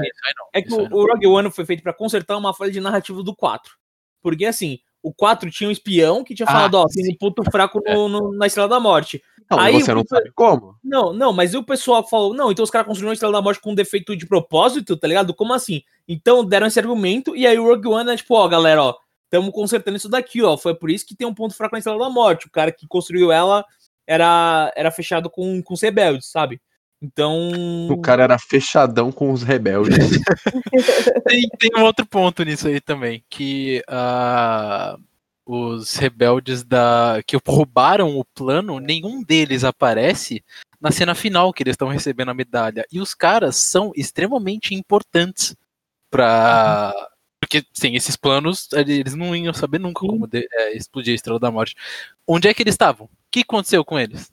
é. 0.53 0.59
É 0.59 0.61
que 0.61 0.71
o, 0.73 0.81
o 0.81 1.07
Rogue 1.07 1.27
One 1.27 1.51
foi 1.51 1.65
feito 1.65 1.81
pra 1.81 1.93
consertar 1.93 2.37
uma 2.37 2.53
falha 2.53 2.71
de 2.71 2.79
narrativa 2.79 3.23
do 3.23 3.35
4. 3.35 3.73
Porque 4.21 4.45
assim, 4.45 4.77
o 5.03 5.13
4 5.13 5.49
tinha 5.51 5.67
um 5.69 5.71
espião 5.71 6.23
que 6.23 6.33
tinha 6.35 6.47
Ah, 6.47 6.51
falado, 6.51 6.75
ó, 6.75 6.85
tem 6.87 7.11
um 7.13 7.17
ponto 7.17 7.43
fraco 7.49 7.81
no- 7.85 8.09
no- 8.09 8.33
na 8.33 8.47
Estrela 8.47 8.67
da 8.69 8.79
Morte. 8.79 9.21
Não, 9.49 9.59
Aí 9.59 9.73
você 9.81 9.93
não 9.93 10.03
sabe 10.05 10.29
como. 10.35 10.75
Não, 10.83 11.13
não, 11.13 11.31
mas 11.31 11.53
o 11.55 11.63
pessoal 11.63 12.05
falou, 12.07 12.33
não, 12.33 12.51
então 12.51 12.63
os 12.63 12.69
caras 12.69 12.85
construíram 12.87 13.11
a 13.11 13.13
Estrela 13.13 13.33
da 13.33 13.41
Morte 13.41 13.61
com 13.61 13.71
um 13.71 13.75
defeito 13.75 14.15
de 14.15 14.25
propósito, 14.27 14.97
tá 14.97 15.07
ligado? 15.07 15.33
Como 15.33 15.53
assim? 15.53 15.81
Então 16.07 16.43
deram 16.43 16.67
esse 16.67 16.79
argumento, 16.79 17.35
e 17.35 17.47
aí 17.47 17.57
o 17.57 17.63
Rogue 17.65 17.87
One 17.87 18.11
é 18.11 18.17
tipo, 18.17 18.33
ó, 18.35 18.45
galera, 18.47 18.83
ó, 18.83 18.95
estamos 19.23 19.51
consertando 19.53 19.95
isso 19.97 20.09
daqui, 20.09 20.43
ó. 20.43 20.57
Foi 20.57 20.75
por 20.75 20.89
isso 20.89 21.05
que 21.05 21.15
tem 21.15 21.25
um 21.27 21.33
ponto 21.33 21.53
fraco 21.55 21.75
na 21.75 21.79
Estrela 21.79 21.99
da 21.99 22.09
Morte. 22.09 22.47
O 22.47 22.51
cara 22.51 22.71
que 22.71 22.85
construiu 22.87 23.31
ela 23.31 23.63
era, 24.05 24.71
era 24.75 24.91
fechado 24.91 25.29
com, 25.29 25.61
com 25.61 25.73
os 25.73 25.81
rebeldes, 25.81 26.27
sabe? 26.29 26.59
Então. 27.01 27.87
O 27.89 28.01
cara 28.01 28.23
era 28.23 28.39
fechadão 28.39 29.11
com 29.11 29.31
os 29.31 29.43
rebeldes. 29.43 29.97
tem, 31.27 31.47
tem 31.59 31.71
um 31.77 31.83
outro 31.83 32.05
ponto 32.05 32.43
nisso 32.43 32.67
aí 32.67 32.81
também, 32.81 33.23
que 33.29 33.83
ah, 33.87 34.97
os 35.45 35.95
rebeldes 35.95 36.63
da 36.63 37.21
que 37.25 37.37
roubaram 37.47 38.17
o 38.17 38.25
plano, 38.25 38.79
nenhum 38.79 39.23
deles 39.23 39.63
aparece 39.63 40.43
na 40.79 40.91
cena 40.91 41.15
final 41.15 41.53
que 41.53 41.63
eles 41.63 41.73
estão 41.73 41.87
recebendo 41.87 42.29
a 42.29 42.33
medalha. 42.33 42.85
E 42.91 42.99
os 42.99 43.13
caras 43.13 43.55
são 43.55 43.91
extremamente 43.95 44.73
importantes 44.73 45.55
para 46.09 46.93
porque 47.39 47.63
sem 47.71 47.95
esses 47.95 48.17
planos 48.17 48.67
eles 48.73 49.13
não 49.13 49.35
iam 49.35 49.53
saber 49.53 49.79
nunca 49.79 49.99
como 50.01 50.27
de, 50.27 50.47
é, 50.51 50.75
explodir 50.75 51.13
a 51.13 51.15
Estrela 51.15 51.39
da 51.39 51.51
Morte. 51.51 51.75
Onde 52.27 52.47
é 52.47 52.53
que 52.53 52.63
eles 52.63 52.73
estavam? 52.73 53.05
O 53.05 53.09
que 53.31 53.41
aconteceu 53.41 53.85
com 53.85 53.97
eles? 53.97 54.31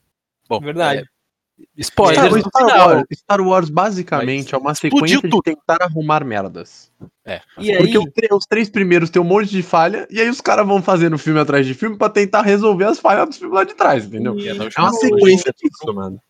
Bom, 0.48 0.60
verdade. 0.60 1.02
É, 1.02 1.13
Spoilers 1.76 2.40
Star, 2.40 2.68
Star, 2.68 2.88
Wars, 2.88 3.04
Star 3.12 3.40
Wars 3.40 3.70
basicamente 3.70 4.46
Mas 4.46 4.52
é 4.52 4.56
uma 4.56 4.74
sequência 4.74 5.20
de 5.20 5.42
tentar 5.42 5.78
arrumar 5.80 6.24
merdas. 6.24 6.90
É. 7.24 7.40
E 7.58 7.76
Porque 7.76 8.26
aí... 8.26 8.28
os 8.32 8.46
três 8.46 8.68
primeiros 8.68 9.10
tem 9.10 9.22
um 9.22 9.24
monte 9.24 9.50
de 9.50 9.62
falha, 9.62 10.06
e 10.10 10.20
aí 10.20 10.28
os 10.28 10.40
caras 10.40 10.66
vão 10.66 10.82
fazendo 10.82 11.16
filme 11.18 11.40
atrás 11.40 11.66
de 11.66 11.74
filme 11.74 11.96
pra 11.96 12.08
tentar 12.08 12.42
resolver 12.42 12.84
as 12.84 12.98
falhas 12.98 13.28
dos 13.28 13.38
filmes 13.38 13.54
lá 13.54 13.64
de 13.64 13.74
trás, 13.74 14.04
entendeu? 14.04 14.38
E... 14.38 14.48
É 14.48 14.52
uma 14.52 14.92
sequência 14.92 15.52
disso, 15.56 15.94
mano. 15.94 16.20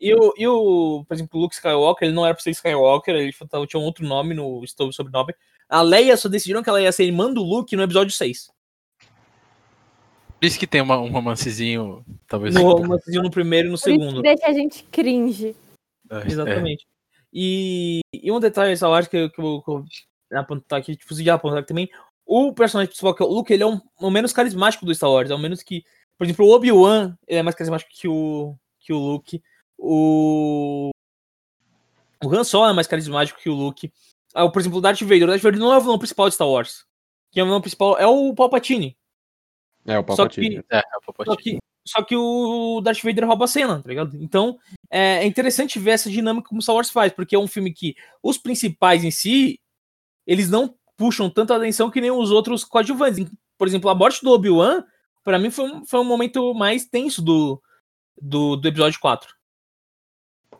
E 0.00 0.14
o, 0.14 0.34
e 0.36 0.46
o, 0.46 1.04
por 1.08 1.14
exemplo, 1.14 1.38
o 1.38 1.42
Luke 1.42 1.54
Skywalker, 1.54 2.06
ele 2.06 2.14
não 2.14 2.26
era 2.26 2.34
pra 2.34 2.42
ser 2.42 2.50
Skywalker, 2.50 3.14
ele 3.14 3.32
tinha 3.66 3.80
um 3.80 3.84
outro 3.84 4.06
nome 4.06 4.34
no 4.34 4.62
sobrenome. 4.92 5.34
A 5.68 5.80
Leia 5.80 6.16
só 6.16 6.28
decidiram 6.28 6.62
que 6.62 6.68
ela 6.68 6.82
ia 6.82 6.92
ser 6.92 7.04
irmã 7.04 7.32
do 7.32 7.42
Luke 7.42 7.74
no 7.74 7.82
episódio 7.82 8.12
6. 8.12 8.50
Por 10.44 10.48
isso 10.48 10.58
que 10.58 10.66
tem 10.66 10.82
uma, 10.82 10.98
um 10.98 11.10
romancezinho, 11.10 12.04
talvez. 12.28 12.54
No 12.54 12.60
romancezinho 12.64 13.22
no 13.22 13.30
primeiro 13.30 13.68
e 13.68 13.70
no 13.70 13.78
segundo. 13.78 14.20
deixa 14.20 14.46
a 14.46 14.52
gente 14.52 14.84
cringe. 14.92 15.56
É, 16.10 16.30
Exatamente. 16.30 16.84
É. 16.84 16.88
E, 17.32 18.00
e, 18.12 18.30
um 18.30 18.38
detalhe, 18.38 18.78
eu 18.78 18.92
acho 18.92 19.08
que, 19.08 19.16
eu, 19.16 19.30
que 19.30 19.40
eu 19.40 19.62
vou 19.64 19.84
apontar 20.34 20.80
aqui, 20.80 20.96
tipo, 20.96 21.14
já 21.14 21.32
apontar 21.32 21.60
aqui 21.60 21.68
também. 21.68 21.88
O 22.26 22.52
personagem 22.52 22.88
principal, 22.88 23.14
que 23.14 23.22
é 23.22 23.26
o 23.26 23.30
Luke, 23.30 23.50
ele 23.50 23.62
é 23.62 23.66
um, 23.66 23.80
o 23.98 24.10
menos 24.10 24.34
carismático 24.34 24.84
do 24.84 24.94
Star 24.94 25.10
Wars. 25.10 25.30
É 25.30 25.34
o 25.34 25.38
menos 25.38 25.62
que. 25.62 25.82
Por 26.18 26.24
exemplo, 26.24 26.44
o 26.44 26.54
Obi-Wan 26.54 27.16
é 27.26 27.42
mais 27.42 27.56
carismático 27.56 27.90
que 27.90 28.06
o, 28.06 28.54
que 28.80 28.92
o 28.92 28.98
Luke. 28.98 29.42
O. 29.78 30.90
O 32.22 32.28
Han 32.28 32.44
Solo 32.44 32.68
é 32.68 32.74
mais 32.74 32.86
carismático 32.86 33.40
que 33.40 33.48
o 33.48 33.54
Luke. 33.54 33.90
Ah, 34.34 34.46
por 34.50 34.60
exemplo, 34.60 34.76
o 34.76 34.82
Darth 34.82 35.00
Vader. 35.00 35.24
O 35.24 35.26
Darth 35.28 35.40
Vader 35.40 35.58
não 35.58 35.72
é 35.72 35.78
o 35.78 35.80
vilão 35.80 35.98
principal 35.98 36.28
de 36.28 36.34
Star 36.34 36.50
Wars. 36.50 36.84
Quem 37.32 37.40
é 37.40 37.44
o 37.44 37.46
vilão 37.46 37.62
principal 37.62 37.96
é 37.98 38.06
o 38.06 38.34
Palpatine. 38.34 38.94
É, 39.86 39.98
o 39.98 40.04
Palpatine. 40.04 40.56
Só 40.56 40.62
que, 40.62 40.74
é, 40.74 40.78
é 40.78 40.96
o 40.96 41.00
Palpatine. 41.12 41.34
Só 41.34 41.36
que, 41.36 41.58
só 41.86 42.02
que 42.02 42.16
o 42.16 42.80
Darth 42.80 43.02
Vader 43.02 43.26
rouba 43.26 43.44
a 43.44 43.48
cena, 43.48 43.82
tá 43.82 43.88
ligado? 43.88 44.16
Então, 44.16 44.58
é, 44.90 45.18
é 45.18 45.26
interessante 45.26 45.78
ver 45.78 45.90
essa 45.90 46.10
dinâmica 46.10 46.48
como 46.48 46.62
Star 46.62 46.74
Wars 46.74 46.90
faz, 46.90 47.12
porque 47.12 47.36
é 47.36 47.38
um 47.38 47.46
filme 47.46 47.72
que 47.72 47.94
os 48.22 48.38
principais 48.38 49.04
em 49.04 49.10
si, 49.10 49.60
eles 50.26 50.48
não 50.48 50.74
puxam 50.96 51.28
tanta 51.28 51.56
atenção 51.56 51.90
que 51.90 52.00
nem 52.00 52.10
os 52.10 52.30
outros 52.30 52.64
coadjuvantes. 52.64 53.30
Por 53.58 53.68
exemplo, 53.68 53.90
a 53.90 53.94
morte 53.94 54.22
do 54.22 54.30
Obi-Wan, 54.30 54.84
para 55.22 55.38
mim, 55.38 55.50
foi 55.50 55.70
um, 55.70 55.84
foi 55.84 56.00
um 56.00 56.04
momento 56.04 56.54
mais 56.54 56.86
tenso 56.86 57.20
do, 57.20 57.62
do, 58.20 58.56
do 58.56 58.68
episódio 58.68 58.98
4. 59.00 59.34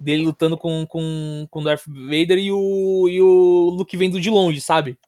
Dele 0.00 0.24
lutando 0.24 0.58
com, 0.58 0.86
com, 0.86 1.46
com 1.50 1.62
Darth 1.62 1.84
Vader 1.86 2.38
e 2.38 2.52
o, 2.52 3.08
e 3.08 3.22
o 3.22 3.70
Luke 3.70 3.96
vendo 3.96 4.20
de 4.20 4.28
longe, 4.28 4.60
sabe? 4.60 4.98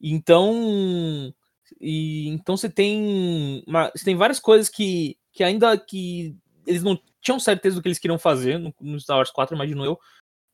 Então, 0.00 1.34
e 1.80 2.28
então 2.28 2.56
você 2.56 2.68
tem 2.68 3.62
uma, 3.66 3.90
você 3.94 4.04
tem 4.04 4.16
várias 4.16 4.40
coisas 4.40 4.68
que, 4.68 5.18
que 5.32 5.44
ainda 5.44 5.76
que 5.78 6.36
eles 6.66 6.82
não 6.82 6.98
tinham 7.20 7.38
certeza 7.38 7.76
do 7.76 7.82
que 7.82 7.88
eles 7.88 7.98
queriam 7.98 8.18
fazer 8.18 8.58
no, 8.58 8.74
no 8.80 8.98
Star 9.00 9.18
Wars 9.18 9.30
4, 9.30 9.54
imagino 9.54 9.84
eu, 9.84 9.98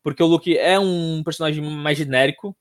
porque 0.03 0.23
o 0.23 0.27
Luke 0.27 0.57
é 0.57 0.79
um 0.79 1.23
personagem 1.25 1.63
mais 1.63 1.97
genérico, 1.99 2.57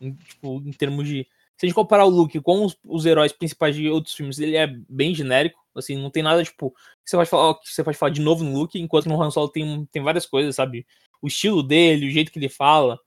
em, 0.00 0.12
tipo, 0.14 0.62
em 0.64 0.72
termos 0.72 1.06
de 1.06 1.26
se 1.56 1.66
a 1.66 1.68
gente 1.68 1.74
comparar 1.74 2.04
o 2.04 2.10
Luke 2.10 2.40
com 2.40 2.64
os, 2.64 2.76
os, 2.84 3.06
heróis 3.06 3.32
principais 3.32 3.76
de 3.76 3.88
outros 3.88 4.14
filmes, 4.14 4.38
ele 4.38 4.56
é 4.56 4.66
bem 4.66 5.14
genérico, 5.14 5.58
assim, 5.74 5.96
não 5.96 6.10
tem 6.10 6.22
nada 6.22 6.42
tipo 6.42 6.70
que 7.04 7.10
você 7.10 7.16
pode 7.16 7.30
falar, 7.30 7.58
você 7.62 7.84
pode 7.84 7.96
falar 7.96 8.10
de 8.10 8.20
novo 8.20 8.42
no 8.42 8.58
Luke, 8.58 8.80
enquanto 8.80 9.08
no 9.08 9.22
Han 9.22 9.30
Solo 9.30 9.48
tem, 9.48 9.86
tem 9.86 10.02
várias 10.02 10.26
coisas, 10.26 10.56
sabe? 10.56 10.86
O 11.22 11.28
estilo 11.28 11.62
dele, 11.62 12.08
o 12.08 12.10
jeito 12.10 12.32
que 12.32 12.38
ele 12.38 12.48
fala, 12.48 12.98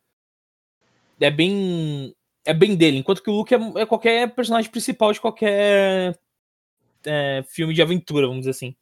é 1.19 1.29
bem 1.29 2.15
é 2.47 2.53
bem 2.53 2.77
dele, 2.77 2.97
enquanto 2.97 3.21
que 3.21 3.29
o 3.29 3.33
Luke 3.33 3.53
é, 3.53 3.57
é 3.81 3.85
qualquer 3.85 4.33
personagem 4.33 4.71
principal 4.71 5.11
de 5.11 5.19
qualquer 5.19 6.17
é, 7.05 7.43
filme 7.45 7.73
de 7.73 7.81
aventura, 7.81 8.25
vamos 8.25 8.41
dizer 8.41 8.51
assim. 8.51 8.73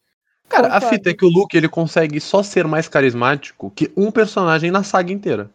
Cara, 0.47 0.67
a 0.67 0.79
fita 0.79 1.09
é 1.09 1.13
que 1.15 1.25
o 1.25 1.29
Luke 1.29 1.57
ele 1.57 1.67
consegue 1.67 2.19
só 2.21 2.43
ser 2.43 2.67
mais 2.67 2.87
carismático 2.87 3.71
que 3.71 3.91
um 3.97 4.11
personagem 4.11 4.69
na 4.69 4.83
saga 4.83 5.11
inteira. 5.11 5.49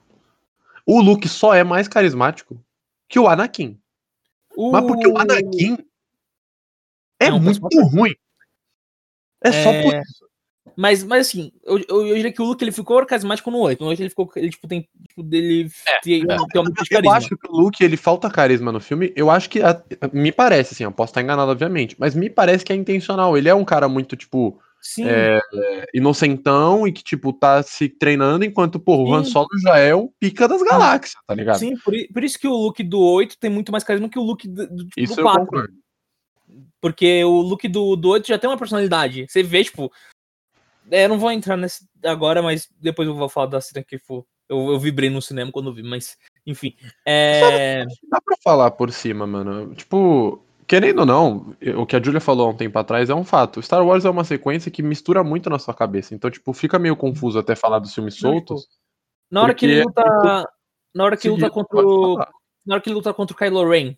O 0.85 1.01
Luke 1.01 1.29
só 1.29 1.55
é 1.55 1.63
mais 1.63 1.87
carismático 1.87 2.61
que 3.09 3.21
o 3.21 3.29
Anakin. 3.29 3.79
Uh... 4.57 4.73
Mas 4.73 4.85
porque 4.85 5.07
o 5.07 5.17
Anakin 5.17 5.79
é, 7.21 7.33
um 7.33 7.39
muito 7.39 7.81
ruim. 7.85 8.15
É, 9.45 9.51
é, 9.51 9.63
só 9.63 9.83
por 9.83 9.95
isso. 9.95 10.30
Mas, 10.77 11.05
mas 11.05 11.29
assim, 11.29 11.53
eu, 11.64 11.79
eu, 11.89 12.07
eu, 12.07 12.14
diria 12.14 12.33
que 12.33 12.41
o 12.41 12.45
Luke 12.45 12.62
ele 12.62 12.73
ficou 12.73 13.05
carismático 13.05 13.51
no 13.51 13.59
8. 13.59 13.81
No 13.81 13.89
8 13.91 14.01
ele 14.01 14.11
ficou. 14.11 14.31
Ele, 14.37 14.51
tipo, 14.51 14.68
tem. 14.68 14.89
Tipo, 15.09 15.23
dele 15.23 15.71
é, 15.87 16.01
tem, 16.01 16.23
é. 16.23 16.27
tem 16.27 16.61
uma 16.61 16.73
Eu 16.91 17.11
acho 17.12 17.37
que 17.37 17.49
o 17.49 17.57
Luke 17.57 17.83
ele 17.83 17.97
falta 17.97 18.31
carisma 18.31 18.73
no 18.73 18.81
filme. 18.81 19.12
Eu 19.16 19.31
acho 19.31 19.49
que. 19.49 19.62
A, 19.62 19.83
me 20.12 20.33
parece, 20.33 20.75
assim, 20.75 20.85
eu 20.85 20.93
posso 20.93 21.11
estar 21.11 21.23
enganado, 21.23 21.51
obviamente. 21.51 21.97
Mas 21.99 22.14
me 22.14 22.31
parece 22.31 22.64
que 22.64 22.73
é 22.73 22.77
intencional. 22.77 23.37
Ele 23.37 23.49
é 23.49 23.55
um 23.55 23.64
cara 23.64 23.89
muito, 23.89 24.16
tipo. 24.16 24.61
É, 24.99 25.39
inocentão 25.93 26.89
e 26.89 26.93
que, 26.93 27.05
tipo, 27.05 27.35
tá 27.35 27.62
se 27.62 27.87
treinando, 27.87 28.47
enquanto, 28.47 28.81
pô, 28.81 28.97
o 28.97 29.14
Han 29.14 29.25
Solo 29.25 29.47
já 29.62 29.77
é 29.77 29.95
o 29.95 30.11
pica 30.18 30.49
das 30.49 30.62
galáxias, 30.62 31.23
tá 31.27 31.35
ligado? 31.35 31.59
Sim, 31.59 31.77
por, 31.85 31.93
por 32.14 32.25
isso 32.25 32.39
que 32.39 32.49
o 32.49 32.57
Luke 32.57 32.83
do 32.83 32.99
8 32.99 33.37
tem 33.39 33.51
muito 33.51 33.71
mais 33.71 33.85
carisma 33.85 34.09
que 34.09 34.18
o 34.18 34.23
Luke 34.23 34.49
do, 34.49 34.66
do, 34.66 34.89
isso 34.97 35.16
do 35.16 35.23
4. 35.23 35.68
Porque 36.81 37.23
o 37.25 37.41
Luke 37.43 37.68
do, 37.68 37.95
do 37.95 38.09
8 38.09 38.27
já 38.27 38.39
tem 38.39 38.49
uma 38.49 38.57
personalidade. 38.57 39.27
Você 39.29 39.43
vê, 39.43 39.62
tipo, 39.62 39.93
é, 40.91 41.05
eu 41.05 41.09
não 41.09 41.18
vou 41.18 41.30
entrar 41.30 41.57
nesse 41.57 41.86
agora, 42.05 42.43
mas 42.43 42.68
depois 42.80 43.09
eu 43.09 43.14
vou 43.14 43.28
falar 43.28 43.47
da 43.47 43.61
cena 43.61 43.84
que 43.84 43.99
for. 43.99 44.24
Eu, 44.49 44.72
eu 44.72 44.80
vibrei 44.80 45.09
no 45.09 45.22
cinema 45.22 45.53
quando 45.53 45.72
vi, 45.72 45.82
mas 45.82 46.16
enfim. 46.47 46.74
É... 47.07 47.84
Dá 48.11 48.20
pra 48.20 48.36
falar 48.43 48.70
por 48.72 48.91
cima, 48.91 49.26
mano. 49.26 49.74
Tipo, 49.74 50.43
querendo 50.66 51.01
ou 51.01 51.07
não, 51.07 51.57
o 51.76 51.86
que 51.86 51.97
a 51.97 52.03
Julia 52.03 52.20
falou 52.20 52.47
há 52.47 52.51
um 52.51 52.57
tempo 52.57 52.78
atrás 52.78 53.11
é 53.11 53.14
um 53.14 53.24
fato. 53.24 53.62
Star 53.62 53.84
Wars 53.84 54.05
é 54.05 54.11
uma 54.11 54.24
sequência 54.24 54.70
que 54.70 54.82
mistura 54.82 55.22
muito 55.22 55.49
na 55.49 55.59
sua 55.59 55.74
cabeça. 55.74 56.14
Então, 56.14 56.30
tipo, 56.30 56.53
fica 56.53 56.78
meio 56.78 56.97
confuso 56.97 57.38
até 57.38 57.55
falar 57.55 57.78
dos 57.78 57.95
filmes 57.95 58.16
soltos. 58.16 58.66
Na 59.30 59.43
hora 59.43 59.55
que 59.55 59.66
ele 59.66 59.84
luta. 59.84 60.49
Na 60.95 61.05
hora 61.05 61.16
que 61.16 61.28
luta 61.28 61.51
contra 61.51 61.86
o. 61.86 62.16
Na 62.66 62.74
hora 62.74 62.80
que 62.80 62.88
ele 62.88 62.97
luta 62.97 63.14
contra 63.14 63.34
o 63.34 63.38
Kylo 63.38 63.68
Ren, 63.68 63.97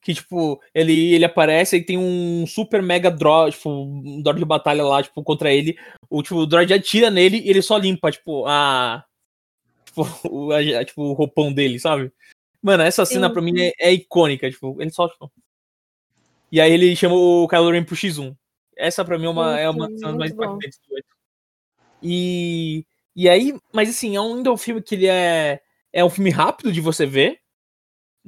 que, 0.00 0.14
tipo, 0.14 0.60
ele, 0.74 1.14
ele 1.14 1.24
aparece 1.24 1.76
e 1.76 1.84
tem 1.84 1.98
um 1.98 2.46
super 2.46 2.82
mega 2.82 3.10
droid, 3.10 3.56
tipo, 3.56 3.70
um 3.70 4.22
droid 4.22 4.38
de 4.38 4.44
batalha 4.44 4.84
lá, 4.84 5.02
tipo, 5.02 5.22
contra 5.22 5.52
ele. 5.52 5.76
O, 6.08 6.22
tipo, 6.22 6.36
o 6.36 6.46
droid 6.46 6.72
atira 6.72 7.10
nele 7.10 7.38
e 7.38 7.50
ele 7.50 7.62
só 7.62 7.76
limpa, 7.76 8.10
tipo, 8.10 8.46
a. 8.46 9.04
Tipo, 9.84 10.02
o, 10.30 10.52
a, 10.52 10.84
tipo, 10.84 11.02
o 11.02 11.12
roupão 11.12 11.52
dele, 11.52 11.78
sabe? 11.78 12.12
Mano, 12.62 12.82
essa 12.82 13.04
cena 13.04 13.28
Sim. 13.28 13.32
pra 13.32 13.42
mim 13.42 13.60
é, 13.60 13.72
é, 13.78 13.92
icônica, 13.92 14.50
tipo, 14.50 14.80
ele 14.80 14.90
só, 14.90 15.08
tipo... 15.08 15.30
E 16.50 16.60
aí 16.60 16.72
ele 16.72 16.96
chama 16.96 17.14
o 17.14 17.46
Kylo 17.46 17.70
Ren 17.70 17.84
pro 17.84 17.94
X1. 17.94 18.34
Essa 18.76 19.04
pra 19.04 19.18
mim 19.18 19.26
é 19.26 19.28
uma, 19.28 19.60
é 19.60 19.68
uma 19.68 19.88
das 19.88 20.00
cenas 20.00 20.16
mais 20.16 20.32
impactantes 20.32 20.80
do 20.88 20.94
8. 20.94 21.06
E, 22.02 22.86
e 23.14 23.28
aí, 23.28 23.54
mas 23.72 23.90
assim, 23.90 24.16
é 24.16 24.20
ainda 24.20 24.52
um 24.52 24.56
filme 24.56 24.80
que 24.80 24.94
ele 24.94 25.06
é, 25.06 25.60
é 25.92 26.04
um 26.04 26.10
filme 26.10 26.30
rápido 26.30 26.72
de 26.72 26.80
você 26.80 27.04
ver, 27.04 27.40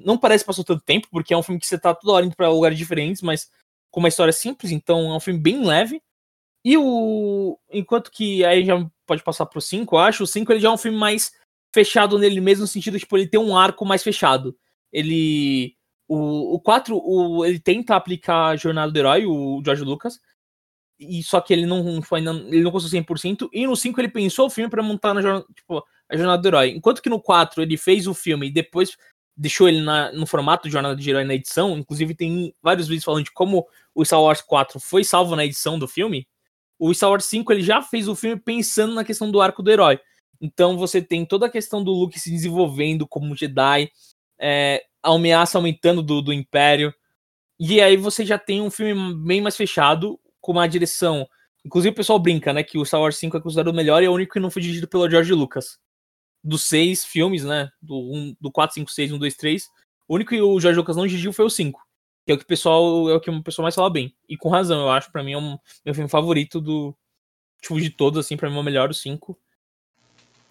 não 0.05 0.19
parece 0.19 0.45
que 0.45 0.49
passou 0.49 0.65
tanto 0.65 0.83
tempo, 0.85 1.09
porque 1.11 1.35
é 1.35 1.37
um 1.37 1.43
filme 1.43 1.61
que 1.61 1.67
você 1.67 1.79
tá 1.79 1.95
toda 1.95 2.13
hora 2.13 2.27
indo 2.27 2.37
pra 2.37 2.49
lugares 2.49 2.79
diferentes, 2.79 3.23
mas 3.23 3.51
com 3.91 4.01
uma 4.01 4.09
história 4.09 4.33
simples, 4.33 4.73
então 4.73 5.13
é 5.13 5.17
um 5.17 5.21
filme 5.21 5.41
bem 5.41 5.65
leve. 5.65 6.03
E 6.65 6.77
o. 6.77 7.59
Enquanto 7.71 8.11
que 8.11 8.45
aí 8.45 8.65
já 8.65 8.87
pode 9.07 9.23
passar 9.23 9.47
pro 9.47 9.61
5, 9.61 9.95
eu 9.95 9.99
acho, 9.99 10.25
o 10.25 10.27
5 10.27 10.53
ele 10.53 10.61
já 10.61 10.69
é 10.69 10.73
um 10.73 10.79
filme 10.79 10.99
mais 10.99 11.33
fechado 11.75 12.19
nele 12.19 12.41
mesmo, 12.41 12.63
no 12.63 12.69
sentido 12.69 12.95
de 12.95 13.01
tipo, 13.01 13.17
ele 13.17 13.27
tem 13.29 13.41
um 13.41 13.57
arco 13.57 13.85
mais 13.85 14.03
fechado. 14.03 14.57
Ele. 14.93 15.75
O, 16.09 16.57
o 16.57 16.61
4, 16.61 16.97
o, 16.97 17.45
ele 17.45 17.61
tenta 17.61 17.95
aplicar 17.95 18.49
a 18.49 18.57
jornada 18.57 18.91
do 18.91 18.99
herói, 18.99 19.27
o 19.27 19.63
George 19.65 19.85
Lucas. 19.85 20.21
E 20.99 21.23
só 21.23 21.41
que 21.41 21.53
ele 21.53 21.65
não 21.65 22.03
foi 22.03 22.19
ainda, 22.19 22.33
ele 22.33 22.63
não 22.63 22.71
conseguiu 22.71 23.03
100%. 23.03 23.49
E 23.53 23.67
no 23.67 23.77
5 23.77 24.01
ele 24.01 24.09
pensou 24.09 24.47
o 24.47 24.51
filme 24.51 24.69
para 24.69 24.83
montar 24.83 25.15
na 25.15 25.41
tipo, 25.55 25.83
a 26.09 26.17
jornada 26.17 26.43
do 26.43 26.49
herói. 26.49 26.71
Enquanto 26.71 27.01
que 27.01 27.09
no 27.09 27.21
4 27.21 27.63
ele 27.63 27.77
fez 27.77 28.07
o 28.07 28.13
filme 28.13 28.49
e 28.49 28.53
depois 28.53 28.99
deixou 29.41 29.67
ele 29.67 29.81
na, 29.81 30.13
no 30.13 30.27
formato 30.27 30.69
de 30.69 30.73
Jornada 30.73 30.95
de 30.95 31.09
Herói 31.09 31.25
na 31.25 31.35
edição. 31.35 31.79
Inclusive, 31.79 32.15
tem 32.15 32.55
vários 32.63 32.87
vídeos 32.87 33.05
falando 33.05 33.25
de 33.25 33.33
como 33.33 33.67
o 33.95 34.05
Star 34.05 34.21
Wars 34.21 34.43
4 34.43 34.79
foi 34.79 35.03
salvo 35.03 35.35
na 35.35 35.47
edição 35.47 35.79
do 35.79 35.89
filme. 35.89 36.29
O 36.79 36.93
Star 36.93 37.09
Wars 37.09 37.25
5 37.25 37.51
ele 37.51 37.63
já 37.63 37.81
fez 37.81 38.07
o 38.07 38.15
filme 38.15 38.39
pensando 38.39 38.95
na 38.95 39.03
questão 39.03 39.31
do 39.31 39.41
arco 39.41 39.63
do 39.63 39.71
herói. 39.71 39.99
Então 40.43 40.77
você 40.77 41.01
tem 41.01 41.25
toda 41.25 41.47
a 41.47 41.51
questão 41.51 41.83
do 41.83 41.91
Luke 41.91 42.21
se 42.21 42.31
desenvolvendo 42.31 43.09
como 43.09 43.35
Jedi, 43.35 43.91
é, 44.39 44.85
a 45.03 45.15
ameaça 45.15 45.57
aumentando 45.57 46.03
do, 46.03 46.21
do 46.21 46.35
Império. 46.35 46.93
E 47.59 47.81
aí 47.81 47.97
você 47.97 48.27
já 48.27 48.39
tem 48.39 48.61
um 48.61 48.71
filme 48.71 49.15
bem 49.25 49.41
mais 49.41 49.57
fechado, 49.57 50.21
com 50.39 50.53
uma 50.53 50.69
direção. 50.69 51.27
Inclusive 51.65 51.93
o 51.93 51.97
pessoal 51.97 52.19
brinca, 52.19 52.53
né? 52.53 52.63
Que 52.63 52.77
o 52.77 52.85
Star 52.85 53.01
Wars 53.01 53.17
5 53.17 53.39
é 53.39 53.41
considerado 53.41 53.73
o 53.73 53.77
melhor 53.77 54.03
e 54.03 54.07
é 54.07 54.11
o 54.11 54.15
único 54.15 54.35
que 54.35 54.41
não 54.41 54.51
foi 54.51 54.61
dirigido 54.61 54.87
pelo 54.87 55.09
George 55.09 55.33
Lucas 55.33 55.79
dos 56.43 56.65
seis 56.65 57.05
filmes, 57.05 57.45
né? 57.45 57.71
Do, 57.81 57.97
um, 57.97 58.35
do 58.41 58.51
4, 58.51 58.75
5, 58.75 58.91
6, 58.91 59.13
1, 59.13 59.19
2, 59.19 59.37
3. 59.37 59.69
O 60.09 60.15
único 60.15 60.31
que 60.31 60.41
o 60.41 60.59
Jorge 60.61 60.79
Lucas 60.79 60.97
não 60.97 61.07
dirigiu 61.07 61.33
foi 61.33 61.45
o 61.45 61.51
5. 61.51 61.81
Que 62.25 62.33
é 62.33 62.35
o 62.35 62.39
que 62.39 62.45
o 62.45 62.47
pessoal, 62.47 63.11
é 63.11 63.15
o 63.15 63.21
que 63.21 63.31
o 63.31 63.43
pessoal 63.43 63.65
mais 63.65 63.75
fala 63.75 63.91
bem. 63.91 64.15
E 64.29 64.37
com 64.37 64.49
razão, 64.49 64.81
eu 64.81 64.91
acho, 64.91 65.11
pra 65.13 65.23
mim 65.23 65.33
é 65.33 65.39
um 65.39 65.59
meu 65.85 65.95
filme 65.95 66.09
favorito 66.09 66.61
do. 66.61 66.97
Tipo, 67.61 67.81
de 67.81 67.91
todos, 67.91 68.25
assim, 68.25 68.37
pra 68.37 68.49
mim 68.49 68.57
é 68.57 68.61
o 68.61 68.65
melhor 68.65 68.89
dos 68.89 69.01
cinco. 69.01 69.39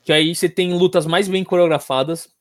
Que 0.03 0.13
aí 0.13 0.33
você 0.33 0.47
tem 0.47 0.73
lutas 0.73 1.05
mais 1.05 1.27
bem 1.27 1.43
coreografadas, 1.43 2.33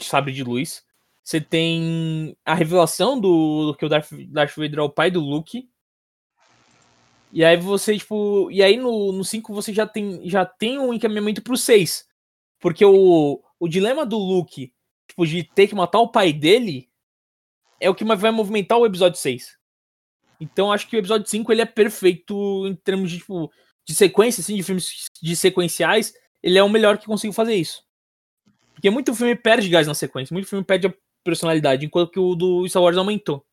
sabre 0.00 0.32
de 0.32 0.42
luz. 0.42 0.84
Você 1.22 1.40
tem 1.40 2.36
a 2.44 2.54
revelação 2.54 3.20
do, 3.20 3.66
do 3.66 3.76
que 3.76 3.84
o 3.84 3.88
Darth, 3.88 4.10
Darth 4.28 4.56
Vader 4.56 4.80
é 4.80 4.82
o 4.82 4.90
pai 4.90 5.10
do 5.10 5.20
Luke. 5.20 5.68
E 7.32 7.44
aí 7.44 7.56
você, 7.56 7.96
tipo. 7.96 8.50
E 8.50 8.62
aí 8.62 8.76
no 8.76 9.24
5 9.24 9.54
você 9.54 9.72
já 9.72 9.86
tem, 9.86 10.28
já 10.28 10.44
tem 10.44 10.78
um 10.78 10.92
encaminhamento 10.92 11.42
pro 11.42 11.56
6. 11.56 12.06
Porque 12.62 12.84
o, 12.84 13.42
o 13.58 13.68
dilema 13.68 14.06
do 14.06 14.16
Luke, 14.16 14.72
tipo, 15.08 15.26
de 15.26 15.42
ter 15.42 15.66
que 15.66 15.74
matar 15.74 15.98
o 15.98 16.08
pai 16.08 16.32
dele, 16.32 16.88
é 17.80 17.90
o 17.90 17.94
que 17.94 18.04
vai 18.04 18.30
movimentar 18.30 18.78
o 18.78 18.86
episódio 18.86 19.18
6. 19.18 19.58
Então 20.40 20.72
acho 20.72 20.88
que 20.88 20.96
o 20.96 20.98
episódio 21.00 21.28
5 21.28 21.50
ele 21.52 21.62
é 21.62 21.66
perfeito 21.66 22.66
em 22.68 22.76
termos 22.76 23.10
de, 23.10 23.18
tipo, 23.18 23.50
de 23.84 23.94
sequência, 23.96 24.40
assim, 24.40 24.54
de 24.54 24.62
filmes 24.62 25.10
de 25.20 25.34
sequenciais. 25.34 26.14
Ele 26.40 26.56
é 26.56 26.62
o 26.62 26.68
melhor 26.68 26.98
que 26.98 27.06
conseguiu 27.06 27.32
fazer 27.32 27.56
isso. 27.56 27.82
Porque 28.72 28.88
muito 28.90 29.12
filme 29.12 29.34
perde 29.34 29.68
gás 29.68 29.88
na 29.88 29.94
sequência, 29.94 30.32
muito 30.32 30.48
filme 30.48 30.64
perde 30.64 30.86
a 30.86 30.94
personalidade, 31.24 31.84
enquanto 31.84 32.12
que 32.12 32.20
o 32.20 32.36
do 32.36 32.66
Star 32.68 32.82
Wars 32.82 32.96
aumentou. 32.96 33.44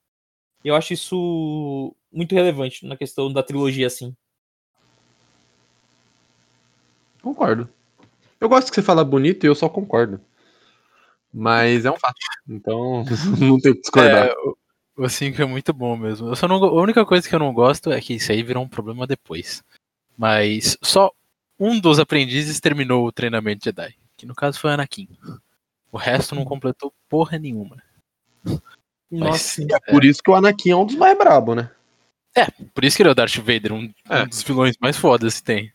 Eu 0.63 0.75
acho 0.75 0.93
isso 0.93 1.95
muito 2.11 2.35
relevante 2.35 2.85
na 2.85 2.95
questão 2.95 3.33
da 3.33 3.41
trilogia, 3.41 3.87
assim. 3.87 4.15
Concordo. 7.23 7.69
Eu 8.39 8.49
gosto 8.49 8.69
que 8.69 8.75
você 8.75 8.81
fala 8.81 9.03
bonito 9.03 9.43
e 9.43 9.47
eu 9.47 9.55
só 9.55 9.67
concordo. 9.67 10.19
Mas 11.33 11.85
é 11.85 11.91
um 11.91 11.97
fato. 11.97 12.15
Então, 12.47 13.03
não 13.39 13.59
tem 13.59 13.73
que 13.73 13.81
discordar. 13.81 14.27
É, 14.27 14.33
o 14.97 15.07
5 15.07 15.41
é 15.41 15.45
muito 15.45 15.71
bom 15.73 15.95
mesmo. 15.95 16.29
Eu 16.29 16.35
só 16.35 16.47
não, 16.47 16.63
a 16.63 16.81
única 16.81 17.05
coisa 17.05 17.27
que 17.27 17.33
eu 17.33 17.39
não 17.39 17.53
gosto 17.53 17.91
é 17.91 18.01
que 18.01 18.15
isso 18.15 18.31
aí 18.31 18.43
virou 18.43 18.63
um 18.63 18.67
problema 18.67 19.05
depois. 19.05 19.63
Mas 20.17 20.77
só 20.81 21.11
um 21.59 21.79
dos 21.79 21.99
aprendizes 21.99 22.59
terminou 22.59 23.05
o 23.05 23.11
treinamento 23.11 23.65
Jedi. 23.65 23.95
Que 24.17 24.25
no 24.25 24.35
caso 24.35 24.59
foi 24.59 24.71
Anakin. 24.71 25.07
O 25.91 25.97
resto 25.97 26.35
não 26.35 26.43
completou 26.43 26.93
porra 27.07 27.37
nenhuma. 27.37 27.81
Nossa, 29.09 29.63
é 29.63 29.91
por 29.91 30.03
isso 30.03 30.21
que 30.21 30.29
o 30.29 30.35
Anakin 30.35 30.71
é 30.71 30.75
um 30.75 30.85
dos 30.85 30.95
mais 30.95 31.17
brabos, 31.17 31.55
né? 31.55 31.71
É, 32.35 32.45
por 32.73 32.85
isso 32.85 32.95
que 32.95 33.01
ele 33.01 33.09
é 33.09 33.11
o 33.11 33.15
Darth 33.15 33.37
Vader, 33.37 33.73
um, 33.73 33.91
É. 34.09 34.23
um 34.23 34.27
dos 34.27 34.43
vilões 34.43 34.75
mais 34.79 34.97
fodas 34.97 35.37
que 35.37 35.43
tem. 35.43 35.73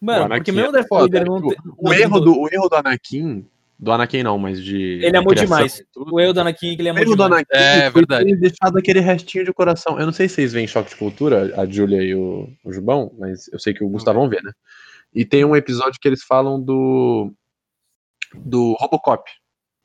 Mano, 0.00 0.28
porque 0.34 0.52
mesmo 0.52 0.66
é 0.66 0.68
o 0.68 0.72
Darth 0.72 0.88
foda, 0.88 1.02
Vader 1.02 1.26
não 1.26 1.36
tipo, 1.48 1.62
tem. 1.62 1.72
O 1.76 1.84
não- 1.88 1.92
erro 1.94 2.20
do, 2.20 2.40
o 2.40 2.48
erro 2.52 2.68
do 2.68 2.76
Anakin. 2.76 3.46
Do 3.78 3.90
Anakin 3.90 4.22
não, 4.22 4.38
mas 4.38 4.62
de. 4.62 5.00
Ele 5.02 5.16
amou 5.16 5.34
demais. 5.34 5.82
O 5.96 6.20
erro 6.20 6.32
do 6.32 6.40
Anakin 6.40 6.72
é 6.72 6.76
que 6.76 6.82
ele 6.82 6.88
O 6.88 6.92
amou 6.92 7.02
erro 7.02 7.16
do 7.16 7.24
demais. 7.24 7.44
Anakin 7.52 7.64
É, 7.80 7.90
foi 7.90 8.00
verdade. 8.02 8.24
ter 8.26 8.36
deixado 8.36 8.78
aquele 8.78 9.00
restinho 9.00 9.44
de 9.44 9.52
coração. 9.52 9.98
Eu 9.98 10.06
não 10.06 10.12
sei 10.12 10.28
se 10.28 10.36
vocês 10.36 10.52
veem 10.52 10.66
Choque 10.68 10.90
de 10.90 10.96
Cultura, 10.96 11.52
a 11.60 11.66
Júlia 11.66 12.00
e 12.02 12.14
o, 12.14 12.48
o 12.64 12.72
Jubão, 12.72 13.12
mas 13.18 13.48
eu 13.52 13.58
sei 13.58 13.74
que 13.74 13.82
o 13.82 13.88
Gustavão 13.88 14.28
vê, 14.28 14.40
né? 14.42 14.52
E 15.12 15.24
tem 15.24 15.44
um 15.44 15.56
episódio 15.56 15.98
que 16.00 16.06
eles 16.08 16.22
falam 16.22 16.60
do. 16.62 17.32
do 18.34 18.74
Robocop. 18.78 19.28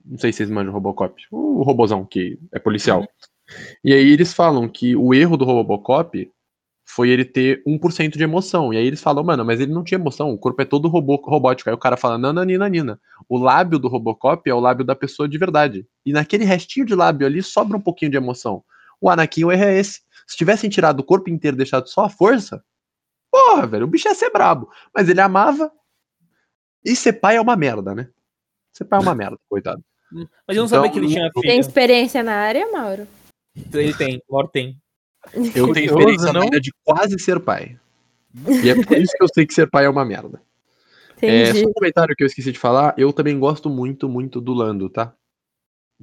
Não 0.06 0.18
sei 0.18 0.32
se 0.32 0.38
vocês 0.38 0.50
manjam 0.50 0.72
o 0.72 0.74
Robocop. 0.76 1.22
O 1.32 1.64
robozão 1.64 2.06
que 2.06 2.38
é 2.54 2.60
policial. 2.60 3.02
Uhum. 3.02 3.08
E 3.84 3.94
aí 3.94 4.12
eles 4.12 4.34
falam 4.34 4.70
que 4.70 4.96
o 4.96 5.14
erro 5.14 5.36
do 5.38 5.44
Robocop 5.46 6.30
foi 6.90 7.10
ele 7.10 7.26
ter 7.26 7.62
1% 7.68 8.18
de 8.18 8.24
emoção. 8.24 8.74
E 8.74 8.78
aí 8.78 8.88
eles 8.88 9.02
falam, 9.02 9.22
mano, 9.22 9.44
mas 9.44 9.60
ele 9.60 9.74
não 9.74 9.84
tinha 9.84 10.00
emoção, 10.00 10.32
o 10.32 10.38
corpo 10.38 10.62
é 10.62 10.66
todo 10.66 10.88
robô, 10.88 11.18
robótico. 11.18 11.70
Aí 11.70 11.76
o 11.76 11.78
cara 11.78 11.98
fala, 11.98 12.18
nananina, 12.18 12.68
nina. 12.70 13.00
O 13.28 13.38
lábio 13.38 13.78
do 13.78 13.90
Robocop 13.90 14.50
é 14.50 14.54
o 14.54 14.60
lábio 14.60 14.86
da 14.86 14.96
pessoa 14.96 15.28
de 15.28 15.38
verdade. 15.38 15.86
E 16.06 16.14
naquele 16.14 16.46
restinho 16.46 16.86
de 16.86 16.96
lábio 16.96 17.28
ali 17.28 17.44
sobra 17.44 17.76
um 17.76 17.82
pouquinho 17.82 18.10
de 18.10 18.16
emoção. 18.18 18.64
O 19.02 19.10
Anakin, 19.10 19.44
o 19.44 19.52
erro 19.52 19.66
é 19.66 19.78
esse. 19.78 20.00
Se 20.26 20.38
tivessem 20.38 20.70
tirado 20.70 21.02
o 21.02 21.04
corpo 21.04 21.30
inteiro 21.30 21.56
e 21.56 21.60
deixado 21.60 21.88
só 21.90 22.06
a 22.06 22.10
força, 22.10 22.64
porra, 23.30 23.68
velho, 23.68 23.84
o 23.84 23.88
bicho 23.88 24.08
ia 24.08 24.16
ser 24.16 24.32
brabo. 24.32 24.70
Mas 24.96 25.10
ele 25.10 25.20
amava. 25.20 25.70
E 26.86 26.96
ser 26.96 27.14
pai 27.14 27.36
é 27.36 27.42
uma 27.42 27.58
merda, 27.58 27.94
né? 27.94 28.10
Ser 28.72 28.86
pai 28.86 29.00
é 29.00 29.02
uma 29.02 29.14
merda, 29.14 29.38
coitado. 29.50 29.84
Mas 30.10 30.56
eu 30.56 30.62
não 30.62 30.66
Então, 30.66 30.68
sabia 30.70 30.90
que 30.90 31.00
ele 31.00 31.08
tinha 31.10 31.30
Tem 31.34 31.42
filho. 31.44 31.60
experiência 31.60 32.24
na 32.24 32.34
área, 32.34 32.72
Mauro? 32.72 33.06
Ele 33.74 33.94
tem, 33.94 34.22
o 34.30 34.36
Lore 34.36 34.50
tem. 34.54 34.82
Eu 35.34 35.74
tenho 35.74 35.86
experiência 35.88 36.28
não? 36.28 36.42
na 36.42 36.46
vida 36.46 36.60
de 36.62 36.72
quase 36.84 37.18
ser 37.20 37.40
pai. 37.40 37.80
E 38.64 38.70
é 38.70 38.76
por 38.84 38.98
isso 38.98 39.14
que 39.18 39.24
eu 39.24 39.28
sei 39.34 39.46
que 39.46 39.54
ser 39.54 39.70
pai 39.70 39.86
é 39.86 39.90
uma 39.90 40.06
merda. 40.06 40.42
É, 41.22 41.44
Entendi. 41.44 41.62
só 41.62 41.70
um 41.70 41.74
comentário 41.74 42.16
que 42.16 42.24
eu 42.24 42.28
esqueci 42.28 42.52
de 42.52 42.60
falar, 42.60 42.94
eu 42.98 43.12
também 43.12 43.40
gosto 43.40 43.70
muito, 43.70 44.08
muito 44.08 44.40
do 44.40 44.54
Lando, 44.54 44.90
tá? 44.90 45.14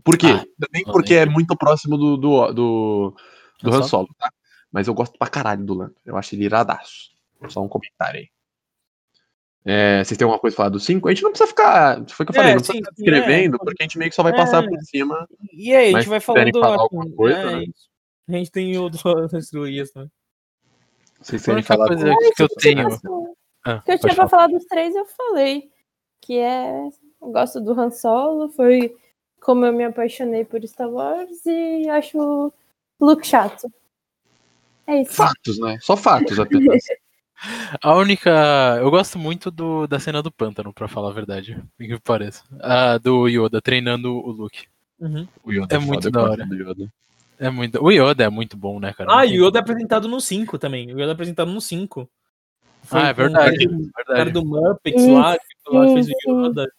Por 0.02 0.18
quê? 0.18 0.26
Ah, 0.26 0.44
também 0.58 0.82
porque 0.84 1.14
é 1.14 1.18
é 1.18 1.26
muito 1.26 1.56
próximo 1.56 1.96
do, 1.96 2.16
do, 2.16 2.52
do, 2.52 3.16
do 3.62 3.72
Han 3.72 3.78
Han 3.78 3.82
Solo, 3.84 4.08
tá? 4.18 4.28
Mas 4.72 4.88
eu 4.88 4.94
gosto 4.94 5.16
pra 5.16 5.28
caralho 5.28 5.64
do 5.64 5.74
Lando. 5.74 5.94
Eu 6.04 6.16
acho 6.16 6.34
ele 6.34 6.44
iradaço. 6.46 7.12
Só 7.48 7.62
um 7.62 7.68
comentário 7.68 8.20
aí. 8.20 8.28
É, 9.66 10.04
vocês 10.04 10.18
têm 10.18 10.24
alguma 10.24 10.38
coisa 10.38 10.54
pra 10.54 10.64
falar 10.64 10.70
do 10.70 10.80
5? 10.80 11.08
A 11.08 11.10
gente 11.12 11.22
não 11.22 11.30
precisa 11.30 11.48
ficar. 11.48 12.04
Foi 12.10 12.24
o 12.24 12.26
que 12.26 12.32
eu 12.32 12.34
falei, 12.34 12.50
É, 12.50 12.54
não 12.54 12.60
precisa 12.60 12.72
sim, 12.72 12.84
ficar 12.84 12.92
escrevendo, 12.98 13.54
é. 13.54 13.58
porque 13.58 13.82
a 13.82 13.84
gente 13.84 13.98
meio 13.98 14.10
que 14.10 14.16
só 14.16 14.22
vai 14.22 14.32
É. 14.32 14.36
passar 14.36 14.62
por 14.66 14.78
cima. 14.82 15.26
E 15.52 15.74
aí, 15.74 15.94
a 15.94 15.98
gente 15.98 16.08
vai 16.08 16.20
falando. 16.20 16.60
falar 16.60 16.76
alguma 16.80 17.04
assim, 17.04 17.14
coisa, 17.14 17.38
é, 17.38 17.56
né? 17.60 17.66
A 18.28 18.32
gente 18.32 18.50
tem 18.50 18.76
outras 18.78 19.48
trilogias 19.48 19.90
também. 19.90 20.10
Vocês 21.20 21.46
única 21.48 21.66
falar 21.74 21.88
coisa 21.88 22.10
do- 22.10 22.16
que 22.36 22.42
eu 22.42 22.48
tenho. 22.48 22.88
O 22.88 23.34
Ah, 23.64 23.80
que 23.80 23.92
eu 23.92 23.98
tinha 23.98 24.14
falar. 24.14 24.28
pra 24.28 24.28
falar 24.28 24.46
dos 24.48 24.64
três, 24.66 24.94
eu 24.94 25.06
falei. 25.06 25.70
Que 26.20 26.38
é. 26.38 26.88
Eu 27.20 27.30
gosto 27.30 27.60
do 27.60 27.72
Han 27.78 27.90
Solo, 27.90 28.48
foi 28.50 28.94
como 29.40 29.64
eu 29.64 29.72
me 29.72 29.84
apaixonei 29.84 30.44
por 30.44 30.62
Star 30.66 30.88
Wars 30.90 31.44
e 31.46 31.88
acho 31.88 32.18
o 32.18 32.52
Luke 33.00 33.26
chato. 33.26 33.70
É 34.86 35.00
isso. 35.00 35.14
Fatos, 35.14 35.58
né? 35.58 35.78
Só 35.80 35.96
fatos 35.96 36.38
apenas. 36.38 36.82
A 37.82 37.94
única. 37.94 38.30
Eu 38.80 38.90
gosto 38.90 39.18
muito 39.18 39.50
do, 39.50 39.86
da 39.86 39.98
cena 39.98 40.22
do 40.22 40.30
pântano, 40.30 40.72
pra 40.72 40.88
falar 40.88 41.10
a 41.10 41.12
verdade. 41.14 41.60
O 41.78 41.82
que 41.82 41.98
parece. 42.00 42.42
A 42.60 42.96
do 42.96 43.26
Yoda 43.28 43.60
treinando 43.60 44.14
o 44.14 44.30
Luke. 44.30 44.66
Uhum. 45.00 45.26
O 45.42 45.52
Yoda 45.52 45.74
É 45.74 45.78
muito 45.78 46.04
foda, 46.04 46.08
eu 46.08 46.12
da 46.12 46.22
hora. 46.22 46.48
É 47.38 47.50
muito. 47.50 47.82
O 47.82 47.90
Yoda 47.90 48.24
é 48.24 48.30
muito 48.30 48.56
bom, 48.56 48.78
né, 48.78 48.92
cara? 48.92 49.18
Ah, 49.18 49.26
e 49.26 49.40
o 49.40 49.46
Yoda 49.46 49.58
é 49.58 49.62
apresentado 49.62 50.08
no 50.08 50.20
5 50.20 50.58
também. 50.58 50.92
O 50.92 50.98
Yoda 50.98 51.10
é 51.10 51.12
apresentado 51.12 51.50
no 51.50 51.60
5. 51.60 52.08
Ah, 52.90 53.08
é 53.08 53.12
verdade. 53.12 53.66
O 53.66 53.92
cara 53.92 54.24
verdade. 54.24 54.32
do 54.32 54.44
Muppets 54.44 55.02
Isso, 55.02 55.12
lá, 55.12 55.36
que 55.38 55.70
lá, 55.76 55.92
fez 55.92 56.08
o. 56.26 56.46
Yoda. 56.46 56.72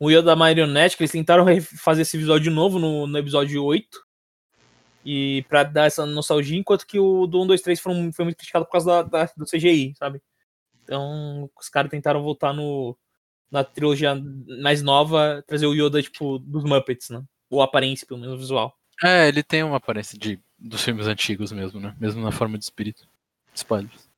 O 0.00 0.10
Yoda 0.10 0.22
da 0.22 0.36
marionete, 0.36 0.96
que 0.96 1.02
eles 1.02 1.12
tentaram 1.12 1.46
fazer 1.80 2.02
esse 2.02 2.16
visual 2.18 2.38
de 2.40 2.50
novo 2.50 2.78
no, 2.78 3.06
no 3.06 3.18
episódio 3.18 3.62
8. 3.62 4.00
E 5.04 5.44
pra 5.48 5.62
dar 5.62 5.86
essa 5.86 6.06
nostalgia, 6.06 6.58
enquanto 6.58 6.86
que 6.86 6.98
o 6.98 7.26
do 7.26 7.42
1, 7.42 7.46
2, 7.48 7.60
3 7.60 7.80
foi, 7.80 8.12
foi 8.12 8.24
muito 8.24 8.36
criticado 8.36 8.64
por 8.64 8.72
causa 8.72 9.02
da, 9.04 9.24
da- 9.24 9.32
do 9.36 9.46
CGI, 9.46 9.94
sabe? 9.96 10.20
Então, 10.84 11.50
os 11.58 11.68
caras 11.68 11.90
tentaram 11.90 12.22
voltar 12.22 12.52
no, 12.52 12.96
na 13.50 13.62
trilogia 13.62 14.20
mais 14.60 14.82
nova, 14.82 15.42
trazer 15.46 15.66
o 15.66 15.74
Yoda, 15.74 16.02
tipo, 16.02 16.38
dos 16.38 16.64
Muppets, 16.64 17.10
né? 17.10 17.22
Ou 17.50 17.62
aparência, 17.62 18.06
pelo 18.06 18.20
menos, 18.20 18.38
visual. 18.38 18.76
É, 19.02 19.28
ele 19.28 19.42
tem 19.42 19.62
uma 19.62 19.76
aparência 19.78 20.18
de, 20.18 20.38
dos 20.58 20.82
filmes 20.82 21.06
antigos 21.06 21.52
mesmo, 21.52 21.80
né? 21.80 21.94
Mesmo 22.00 22.22
na 22.22 22.30
forma 22.32 22.56
de 22.58 22.64
espírito. 22.64 23.06
Spoilers. 23.54 24.08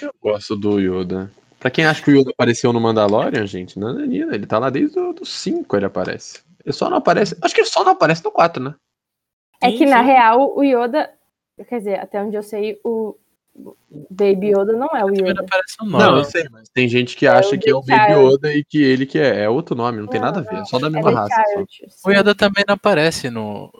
Eu 0.00 0.14
gosto 0.22 0.54
do 0.56 0.78
Yoda. 0.78 1.30
Pra 1.58 1.70
quem 1.70 1.84
acha 1.84 2.02
que 2.02 2.10
o 2.10 2.16
Yoda 2.20 2.30
apareceu 2.30 2.72
no 2.72 2.80
Mandalorian, 2.80 3.44
gente, 3.46 3.78
nananina, 3.78 4.34
ele 4.34 4.46
tá 4.46 4.58
lá 4.58 4.70
desde 4.70 4.98
o 4.98 5.24
5 5.24 5.76
ele 5.76 5.86
aparece. 5.86 6.42
Ele 6.64 6.72
só 6.72 6.88
não 6.88 6.98
aparece. 6.98 7.36
Acho 7.42 7.54
que 7.54 7.60
ele 7.62 7.68
só 7.68 7.82
não 7.84 7.92
aparece 7.92 8.24
no 8.24 8.30
4, 8.30 8.62
né? 8.62 8.74
É 9.60 9.70
Sim, 9.70 9.78
que, 9.78 9.86
na 9.86 10.00
sim. 10.00 10.06
real, 10.06 10.56
o 10.56 10.62
Yoda. 10.62 11.10
Quer 11.68 11.78
dizer, 11.78 11.98
até 11.98 12.22
onde 12.22 12.36
eu 12.36 12.42
sei, 12.44 12.78
o 12.84 13.16
Baby 14.08 14.50
Yoda 14.52 14.72
não 14.74 14.86
é 14.94 15.04
o 15.04 15.08
Yoda. 15.10 15.40
aparece 15.40 15.74
no 15.80 15.86
Não, 15.90 15.98
nome. 15.98 16.18
eu 16.20 16.24
sei, 16.24 16.46
mas 16.52 16.68
tem 16.68 16.88
gente 16.88 17.16
que 17.16 17.26
acha 17.26 17.56
o 17.56 17.58
que 17.58 17.68
é 17.68 17.74
o 17.74 17.82
The 17.82 17.96
Baby 17.96 18.12
Child. 18.14 18.34
Yoda 18.34 18.52
e 18.54 18.64
que 18.64 18.80
ele 18.80 19.04
que 19.06 19.18
é. 19.18 19.40
É 19.42 19.48
outro 19.48 19.74
nome, 19.74 19.98
não, 19.98 20.06
tem 20.06 20.20
Não, 20.20 20.26
nada 20.26 20.38
a 20.38 20.42
ver, 20.44 20.52
não, 20.52 20.62
é 20.62 20.64
só 20.66 20.78
da 20.78 20.86
É 20.86 20.90
mesma 20.90 21.10
The 21.10 21.16
raça. 21.16 21.34
só. 21.34 21.64
Child. 21.68 21.94
O 22.06 22.10
Yoda 22.12 22.34
também 22.36 22.64
não 22.68 22.74
aparece 22.74 23.28
no. 23.30 23.72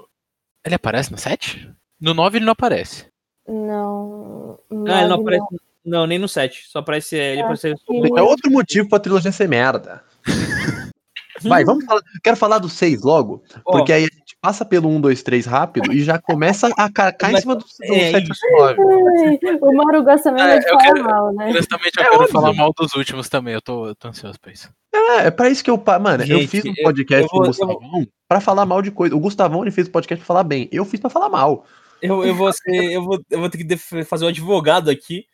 Ele 0.69 0.75
aparece 0.75 1.11
no 1.11 1.19
7? 1.19 1.71
No 2.01 2.15
9 2.15 2.39
ele 2.39 2.45
não 2.45 2.53
aparece. 2.53 3.07
Não. 3.47 4.59
Ah, 4.89 5.01
ele 5.01 5.09
não 5.09 5.21
aparece. 5.21 5.47
Não, 5.85 6.07
nem 6.07 6.19
no 6.19 6.29
7. 6.29 6.69
Só 6.69 6.81
aparece. 6.81 7.17
Ele 7.17 7.41
É, 7.41 7.43
aparece. 7.43 7.75
que- 7.75 8.19
É 8.19 8.23
outro 8.23 8.51
motivo 8.51 8.89
pra 8.89 8.99
trilogia 8.99 9.33
ser 9.33 9.49
merda. 9.49 10.03
Vai, 11.43 11.65
vamos 11.65 11.85
falar. 11.85 12.01
Quero 12.23 12.37
falar 12.37 12.59
do 12.59 12.69
6 12.69 13.01
logo, 13.03 13.45
Ó, 13.65 13.71
porque 13.79 13.93
aí 13.93 14.03
a 14.03 14.07
gente 14.13 14.37
passa 14.41 14.65
pelo 14.65 14.89
1, 14.89 15.01
2, 15.01 15.23
3 15.23 15.47
rápido 15.47 15.93
e 15.93 16.03
já 16.03 16.19
começa 16.19 16.69
a 16.77 16.93
ca- 16.93 17.13
cair 17.13 17.37
em 17.37 17.41
cima 17.41 17.55
do, 17.55 17.61
do 17.65 17.95
É 17.95 18.11
7 18.11 18.33
isso. 18.33 18.41
9. 18.59 18.77
Ai, 18.83 19.39
o 19.61 19.73
Mauro 19.73 20.03
gosta 20.03 20.33
mesmo 20.33 20.49
É, 20.49 20.59
de 20.59 20.69
falar 20.69 20.83
quero- 20.83 21.05
mal, 21.05 21.33
né? 21.33 21.51
Honestamente, 21.51 21.93
eu 21.97 22.03
É 22.03 22.05
quero 22.07 22.17
óbvio. 22.23 22.33
falar 22.33 22.53
mal 22.55 22.73
dos 22.77 22.93
últimos 22.95 23.29
também. 23.29 23.55
Eu 23.55 23.63
tô, 23.63 23.87
eu 23.87 23.95
tô 23.95 24.09
ansioso 24.09 24.37
pra 24.41 24.53
isso. 24.53 24.69
É, 24.99 25.27
é 25.27 25.31
pra 25.31 25.49
isso 25.49 25.63
que 25.65 25.71
eu. 25.71 25.83
Mano, 26.01 26.23
eu 26.23 26.27
Gente, 26.27 26.49
fiz 26.49 26.65
um 26.65 26.73
eu- 26.77 26.83
podcast 26.85 27.23
eu 27.25 27.29
com 27.29 27.37
vou- 27.39 27.45
o 27.45 27.49
Gustavão 27.49 28.07
pra 28.29 28.41
falar 28.41 28.67
mal 28.67 28.83
de 28.83 28.91
coisa. 28.91 29.15
O 29.15 29.21
Gustavão 29.21 29.63
ele 29.63 29.71
fez 29.71 29.87
o 29.87 29.91
podcast 29.91 30.21
pra 30.21 30.27
falar 30.27 30.45
bem. 30.45 30.69
Eu 30.73 30.85
fiz 30.85 31.01
pra 31.01 31.11
falar 31.11 31.29
mal. 31.29 31.65
Eu, 32.03 32.25
eu, 32.25 32.35
vou 32.35 32.53
ser, 32.53 32.93
eu, 32.93 33.03
vou, 33.03 33.19
eu 33.31 33.41
vou 33.41 33.49
ter 33.51 33.59
que 33.65 33.77
fazer 34.05 34.25
o 34.25 34.29
advogado 34.29 34.91
aqui 34.91 35.25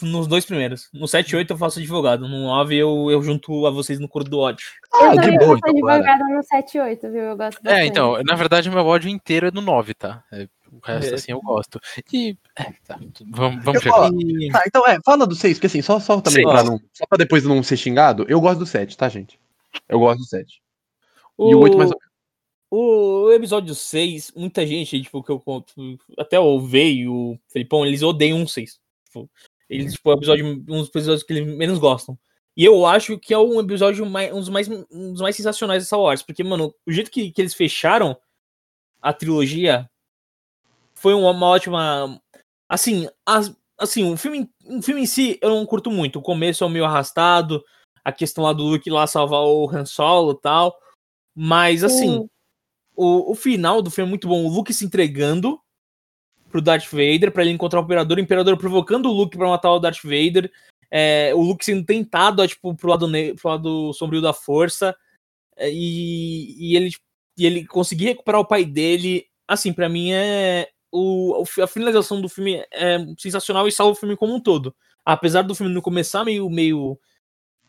nos 0.00 0.26
dois 0.26 0.46
primeiros. 0.46 0.88
No 0.94 1.06
7 1.06 1.30
e 1.30 1.36
8 1.36 1.52
eu 1.52 1.58
faço 1.58 1.78
advogado. 1.78 2.26
No 2.26 2.40
9 2.44 2.74
eu, 2.76 3.10
eu 3.10 3.22
junto 3.22 3.66
a 3.66 3.70
vocês 3.70 3.98
no 4.00 4.08
coro 4.08 4.24
do 4.24 4.38
ódio. 4.38 4.66
Eu 4.94 5.10
Ah, 5.10 5.10
de 5.10 5.20
também 5.22 5.38
boa, 5.38 5.48
sou 5.48 5.56
então, 5.58 5.80
bora. 5.80 5.94
advogada 5.96 6.24
no 6.34 6.42
7 6.42 6.76
e 6.76 6.80
8, 6.80 7.10
viu? 7.10 7.20
Eu 7.22 7.36
gosto 7.36 7.62
bastante. 7.62 7.80
É, 7.82 7.86
então, 7.86 8.16
na 8.24 8.34
verdade, 8.34 8.70
meu 8.70 8.86
ódio 8.86 9.10
inteiro 9.10 9.48
é 9.48 9.50
no 9.50 9.60
9, 9.60 9.92
tá? 9.92 10.22
É, 10.32 10.48
resto, 10.82 11.10
É. 11.12 11.14
assim, 11.14 11.32
eu 11.32 11.40
gosto. 11.40 11.80
E. 12.12 12.36
É, 12.58 12.64
tá. 12.86 12.98
Vamos, 13.30 13.64
vamos 13.64 13.74
Eu 13.74 13.80
chegar. 13.82 14.10
gosto. 14.10 14.20
E- 14.20 14.50
Tá, 14.50 14.62
então 14.66 14.86
é, 14.86 14.98
fala 15.04 15.26
do 15.26 15.34
6, 15.34 15.56
porque 15.58 15.66
assim, 15.66 15.82
só, 15.82 15.98
só 16.00 16.20
também 16.20 16.42
pra 16.44 16.62
não. 16.64 16.80
Só 16.92 17.06
pra 17.06 17.18
depois 17.18 17.44
não 17.44 17.62
ser 17.62 17.76
xingado, 17.76 18.24
eu 18.28 18.40
gosto 18.40 18.60
do 18.60 18.66
7, 18.66 18.96
tá, 18.96 19.08
gente? 19.08 19.38
Eu 19.88 19.98
gosto 19.98 20.18
do 20.20 20.24
7. 20.26 20.62
E 21.38 21.54
o 21.54 21.60
8 21.60 21.76
mais 21.76 21.90
ou 21.90 21.98
menos. 21.98 22.14
O 22.70 23.30
episódio 23.32 23.74
6, 23.74 24.32
muita 24.34 24.66
gente, 24.66 25.00
tipo, 25.02 25.22
que 25.22 25.30
eu 25.30 25.38
conto, 25.38 25.72
até 26.18 26.40
o 26.40 26.60
Vei 26.60 27.00
e 27.02 27.08
o 27.08 27.38
Felipão, 27.48 27.86
eles 27.86 28.02
odeiam 28.02 28.38
um 28.38 28.46
6. 28.48 28.80
Tipo, 29.06 29.30
eles, 29.70 29.92
tipo, 29.94 30.10
é 30.10 30.14
o 30.14 30.18
episódio, 30.18 30.44
um 30.46 30.58
dos 30.58 30.88
episódios 30.88 31.22
que 31.22 31.32
eles 31.32 31.56
menos 31.56 31.78
gostam. 31.78 32.18
E 32.56 32.64
eu 32.64 32.84
acho 32.86 33.18
que 33.18 33.32
é 33.34 33.38
um 33.38 33.60
episódio 33.60 34.04
mais, 34.06 34.32
um, 34.32 34.38
dos 34.40 34.48
mais, 34.48 34.68
um 34.68 35.12
dos 35.12 35.20
mais 35.20 35.36
sensacionais 35.36 35.82
de 35.82 35.86
Star 35.86 36.00
Wars, 36.00 36.22
porque, 36.22 36.42
mano, 36.44 36.74
o 36.86 36.90
jeito 36.92 37.10
que, 37.10 37.30
que 37.30 37.40
eles 37.42 37.54
fecharam 37.54 38.16
a 39.02 39.12
trilogia 39.12 39.88
foi 41.04 41.12
uma, 41.12 41.46
ótima. 41.46 42.18
Assim, 42.66 43.06
as, 43.26 43.54
assim 43.78 44.10
o, 44.10 44.16
filme, 44.16 44.48
o 44.64 44.80
filme 44.80 45.02
em 45.02 45.06
si 45.06 45.38
eu 45.42 45.50
não 45.50 45.66
curto 45.66 45.90
muito. 45.90 46.18
O 46.18 46.22
começo 46.22 46.64
é 46.64 46.68
meio 46.70 46.86
arrastado, 46.86 47.62
a 48.02 48.10
questão 48.10 48.44
lá 48.44 48.54
do 48.54 48.62
Luke 48.62 48.88
lá 48.88 49.06
salvar 49.06 49.42
o 49.42 49.68
Han 49.68 49.84
Solo 49.84 50.32
e 50.32 50.40
tal. 50.40 50.74
Mas, 51.36 51.84
assim, 51.84 52.20
Sim. 52.20 52.28
o, 52.96 53.32
o 53.32 53.34
final 53.34 53.82
do 53.82 53.90
filme 53.90 54.08
é 54.08 54.12
muito 54.12 54.26
bom. 54.26 54.46
O 54.46 54.48
Luke 54.48 54.72
se 54.72 54.86
entregando 54.86 55.60
pro 56.48 56.62
Darth 56.62 56.86
Vader 56.90 57.30
pra 57.30 57.42
ele 57.42 57.52
encontrar 57.52 57.80
o 57.80 57.84
Imperador. 57.84 58.16
O 58.16 58.22
Imperador 58.22 58.56
provocando 58.56 59.10
o 59.10 59.12
Luke 59.12 59.36
pra 59.36 59.48
matar 59.48 59.72
o 59.72 59.78
Darth 59.78 60.02
Vader. 60.02 60.50
É, 60.90 61.34
o 61.34 61.42
Luke 61.42 61.66
sendo 61.66 61.84
tentado 61.84 62.40
ó, 62.40 62.46
tipo, 62.46 62.74
pro, 62.74 62.88
lado 62.88 63.06
pro 63.38 63.50
lado 63.50 63.92
sombrio 63.92 64.22
da 64.22 64.32
força. 64.32 64.96
É, 65.54 65.70
e, 65.70 66.72
e, 66.72 66.76
ele, 66.76 66.90
e 67.36 67.44
ele 67.44 67.66
conseguir 67.66 68.06
recuperar 68.06 68.40
o 68.40 68.46
pai 68.46 68.64
dele. 68.64 69.26
Assim, 69.46 69.70
pra 69.70 69.90
mim 69.90 70.12
é. 70.12 70.70
O, 70.96 71.42
a 71.60 71.66
finalização 71.66 72.20
do 72.20 72.28
filme 72.28 72.64
é 72.70 72.98
sensacional 73.18 73.66
e 73.66 73.72
salva 73.72 73.92
o 73.92 73.96
filme 73.96 74.16
como 74.16 74.32
um 74.32 74.40
todo. 74.40 74.72
Apesar 75.04 75.42
do 75.42 75.52
filme 75.52 75.74
não 75.74 75.80
começar 75.80 76.24
meio, 76.24 76.48
meio, 76.48 76.96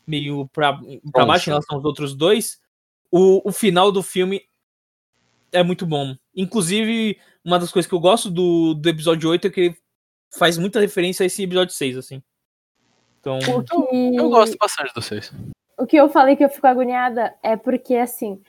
meio 0.05 0.47
pra, 0.49 0.79
pra 1.11 1.25
baixo 1.25 1.49
em 1.49 1.51
relação 1.51 1.75
aos 1.75 1.85
outros 1.85 2.13
dois, 2.13 2.59
o, 3.11 3.41
o 3.49 3.51
final 3.51 3.91
do 3.91 4.03
filme 4.03 4.43
é 5.51 5.63
muito 5.63 5.87
bom. 5.87 6.15
Inclusive, 6.35 7.19
uma 7.43 7.57
das 7.57 7.71
coisas 7.71 7.89
que 7.89 7.95
eu 7.95 7.99
gosto 7.99 8.29
do, 8.29 8.75
do 8.75 8.89
episódio 8.89 9.27
8 9.27 9.47
é 9.47 9.49
que 9.49 9.59
ele 9.59 9.77
faz 10.37 10.59
muita 10.59 10.79
referência 10.79 11.23
a 11.23 11.25
esse 11.25 11.41
episódio 11.41 11.73
6, 11.73 11.97
assim. 11.97 12.21
Então, 13.19 13.39
que, 13.39 14.15
Eu 14.15 14.29
gosto 14.29 14.55
bastante 14.55 14.93
dos 14.93 15.05
seis. 15.05 15.33
o 15.79 15.87
que 15.87 15.97
eu 15.97 16.09
falei 16.09 16.35
que 16.35 16.45
eu 16.45 16.49
fico 16.49 16.67
agoniada 16.67 17.35
é 17.41 17.57
porque, 17.57 17.95
assim, 17.95 18.39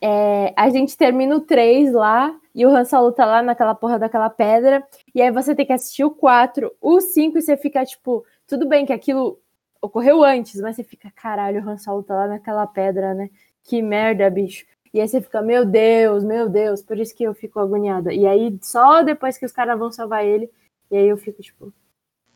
é, 0.00 0.54
a 0.56 0.70
gente 0.70 0.96
termina 0.96 1.36
o 1.36 1.40
3 1.40 1.92
lá 1.92 2.34
e 2.54 2.66
o 2.66 2.74
Han 2.74 2.84
Solo 2.84 3.12
tá 3.12 3.24
lá 3.24 3.42
naquela 3.42 3.74
porra 3.74 3.98
daquela 3.98 4.28
pedra. 4.30 4.86
E 5.14 5.22
aí 5.22 5.30
você 5.30 5.54
tem 5.54 5.66
que 5.66 5.72
assistir 5.72 6.04
o 6.04 6.10
4, 6.10 6.72
o 6.80 7.00
5 7.00 7.38
e 7.38 7.42
você 7.42 7.56
fica 7.56 7.84
tipo, 7.84 8.24
tudo 8.46 8.68
bem 8.68 8.84
que 8.84 8.92
aquilo 8.92 9.40
ocorreu 9.80 10.22
antes, 10.22 10.60
mas 10.60 10.76
você 10.76 10.84
fica, 10.84 11.10
caralho, 11.10 11.64
o 11.64 11.68
Han 11.68 11.78
Solo 11.78 12.02
tá 12.02 12.14
lá 12.14 12.28
naquela 12.28 12.66
pedra, 12.66 13.14
né? 13.14 13.30
Que 13.64 13.82
merda, 13.82 14.28
bicho. 14.30 14.64
E 14.94 15.00
aí 15.00 15.08
você 15.08 15.20
fica, 15.20 15.40
meu 15.40 15.64
Deus, 15.64 16.22
meu 16.22 16.48
Deus, 16.48 16.82
por 16.82 16.98
isso 16.98 17.14
que 17.14 17.24
eu 17.24 17.34
fico 17.34 17.58
agoniada. 17.58 18.12
E 18.12 18.26
aí 18.26 18.58
só 18.62 19.02
depois 19.02 19.38
que 19.38 19.46
os 19.46 19.52
caras 19.52 19.78
vão 19.78 19.90
salvar 19.90 20.24
ele, 20.24 20.50
e 20.90 20.96
aí 20.96 21.08
eu 21.08 21.16
fico 21.16 21.42
tipo, 21.42 21.72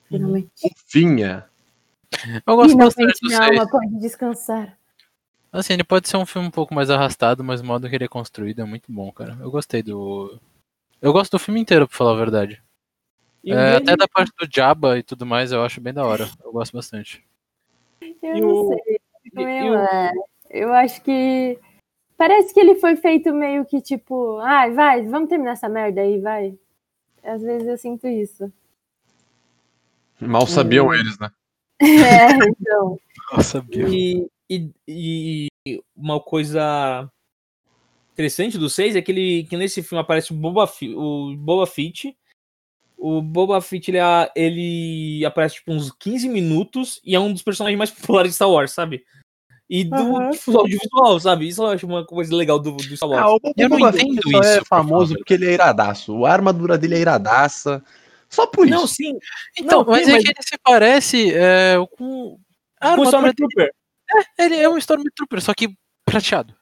finalmente. 0.09 0.51
Finha. 0.87 1.45
Eu 2.47 2.57
gosto 2.57 2.77
bastante 2.77 3.19
Finalmente 3.19 3.23
minha 3.23 3.61
alma 3.61 3.71
pode 3.71 4.01
descansar. 4.01 4.79
Assim, 5.57 5.73
ele 5.73 5.85
pode 5.85 6.09
ser 6.09 6.17
um 6.19 6.27
filme 6.27 6.49
um 6.49 6.51
pouco 6.51 6.75
mais 6.75 6.91
arrastado, 6.91 7.43
mas 7.43 7.61
o 7.61 7.65
modo 7.65 7.89
que 7.89 7.95
ele 7.95 8.05
é 8.05 8.09
construído 8.09 8.61
é 8.61 8.65
muito 8.65 8.93
bom, 8.93 9.11
cara. 9.11 9.37
Eu 9.41 9.51
gostei 9.51 9.83
do. 9.83 10.39
Eu 11.01 11.13
gosto 11.13 11.33
do 11.33 11.39
filme 11.39 11.61
inteiro, 11.61 11.89
pra 11.89 11.97
falar 11.97 12.13
a 12.13 12.17
verdade. 12.17 12.63
e 13.43 13.53
É, 13.53 13.77
até 13.77 13.97
da 13.97 14.07
parte 14.07 14.33
do 14.39 14.47
Jabba 14.55 14.99
e 14.99 15.03
tudo 15.03 15.25
mais, 15.25 15.53
eu 15.53 15.63
acho 15.65 15.81
bem 15.81 15.95
da 15.95 16.05
hora. 16.05 16.29
Eu 16.45 16.53
gosto 16.53 16.75
bastante. 16.75 17.25
Eu 18.23 18.37
E 18.37 18.41
não 18.41 18.51
o- 18.51 18.69
sei. 18.69 18.97
e- 19.25 19.31
também, 19.31 19.67
e 19.67 19.71
o- 19.71 19.75
é. 19.75 20.13
Eu 20.51 20.73
acho 20.75 21.01
que. 21.03 21.59
Parece 22.19 22.53
que 22.53 22.61
ele 22.61 22.75
foi 22.77 22.97
feito 22.97 23.33
meio 23.35 23.65
que 23.67 23.81
tipo, 23.81 24.39
ai, 24.39 24.71
vai, 24.73 25.03
vamos 25.07 25.29
terminar 25.29 25.53
essa 25.53 25.69
merda 25.69 26.01
aí, 26.01 26.19
vai. 26.21 26.59
Às 27.23 27.43
vezes 27.43 27.67
eu 27.69 27.77
sinto 27.79 28.07
isso. 28.07 28.51
Mal 30.21 30.47
sabiam 30.47 30.89
Hum. 30.89 30.95
eles, 30.95 31.19
né? 31.19 31.31
É, 31.81 32.27
então. 32.49 32.99
Nossa, 33.33 33.61
Bill. 33.61 33.89
E, 33.93 34.31
e, 34.49 34.71
e 34.89 35.49
uma 35.97 36.21
coisa 36.21 37.09
interessante 38.13 38.57
do 38.59 38.69
6 38.71 38.97
é 38.97 39.03
que, 39.03 39.13
ele, 39.13 39.45
que 39.45 39.57
nesse 39.57 39.83
filme 39.83 40.01
aparece 40.01 40.33
o 40.33 40.37
Boba, 40.37 40.67
Fi- 40.67 40.95
o 40.95 41.35
Boba 41.37 41.67
Fett. 41.67 42.17
O 42.97 43.21
Boba 43.21 43.61
Fett 43.61 43.91
ele, 43.91 43.99
ele 44.35 45.25
aparece 45.27 45.57
tipo 45.57 45.73
uns 45.73 45.91
15 45.93 46.29
minutos 46.29 47.01
e 47.05 47.15
é 47.15 47.21
um 47.21 47.33
dos 47.33 47.43
personagens 47.43 47.77
mais 47.79 47.91
populares 47.93 48.31
de 48.33 48.37
Star 48.37 48.51
Wars, 48.51 48.71
sabe? 48.73 49.05
E 49.69 49.83
do 49.83 50.31
tipo, 50.31 50.57
audiovisual, 50.59 51.19
sabe? 51.19 51.49
Isso 51.49 51.61
eu 51.63 51.67
acho 51.67 51.87
uma 51.87 52.07
coisa 52.07 52.35
legal 52.35 52.59
do, 52.59 52.73
do 52.73 52.97
Star 52.97 53.09
Wars. 53.09 53.23
Ah, 53.23 53.35
o 53.35 53.41
Eu 53.57 53.69
não 53.69 53.79
Boba 53.79 53.91
entendo 54.01 54.21
é 54.37 54.39
isso, 54.39 54.57
pra 54.59 54.65
famoso 54.65 55.15
porque 55.17 55.35
ele 55.35 55.47
é 55.47 55.53
iradaço. 55.55 56.25
A 56.25 56.33
armadura 56.33 56.79
dele 56.79 56.95
é 56.95 57.01
iradaça. 57.01 57.83
Só 58.31 58.47
por 58.47 58.67
não, 58.67 58.85
isso. 58.85 58.95
sim, 58.95 59.19
Então, 59.59 59.81
Não, 59.81 59.87
mas 59.91 60.05
sim, 60.05 60.11
é 60.11 60.15
mas- 60.15 60.23
que 60.25 60.31
ele 60.31 60.43
se 60.43 60.59
parece 60.63 61.35
é, 61.35 61.75
com. 61.99 62.39
A 62.81 62.95
com 62.95 63.01
o 63.03 63.05
Stormtrooper. 63.05 63.57
dele, 63.57 63.73
ele 64.39 64.57
é 64.57 64.69
um 64.69 64.79
Stormtrooper, 64.79 65.41
só 65.41 65.53
que 65.55 65.69
prateado. 66.05 66.55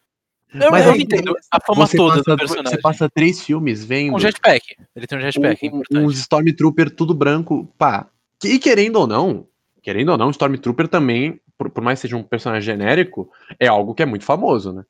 Eu, 0.53 0.70
Mas 0.70 0.84
eu 0.86 0.92
aí- 0.92 0.99
não 0.99 1.05
entendo 1.05 1.36
a 1.51 1.61
fama 1.61 1.88
toda 1.88 2.16
passa, 2.18 2.30
do 2.30 2.36
personagem. 2.36 2.70
você 2.70 2.80
passa 2.80 3.11
três 3.11 3.42
filmes 3.42 3.84
vendo 3.84 4.12
Com 4.12 4.18
jetpack. 4.20 4.76
Ele 4.95 5.07
tem 5.07 5.18
um 5.18 5.20
jetpack, 5.20 5.66
é 5.66 5.68
um- 5.68 5.74
importante. 5.78 6.05
uns 6.07 6.18
Stormtrooper 6.18 6.90
tudo 6.95 7.12
branco. 7.12 7.68
Pá. 7.76 8.09
E 8.45 8.59
querendo 8.61 8.97
ou 8.97 9.07
não, 9.07 9.49
querendo 9.82 10.11
ou 10.11 10.18
não, 10.18 10.30
Stormtrooper 10.30 10.86
também, 10.86 11.40
por, 11.59 11.70
por 11.70 11.82
mais 11.82 11.99
que 11.99 12.03
seja 12.03 12.16
um 12.16 12.22
personagem 12.22 12.62
genérico, 12.64 13.28
é 13.59 13.66
algo 13.66 13.95
que 13.95 14.03
é 14.05 14.07
muito 14.07 14.24
famoso, 14.24 14.72
né? 14.72 14.84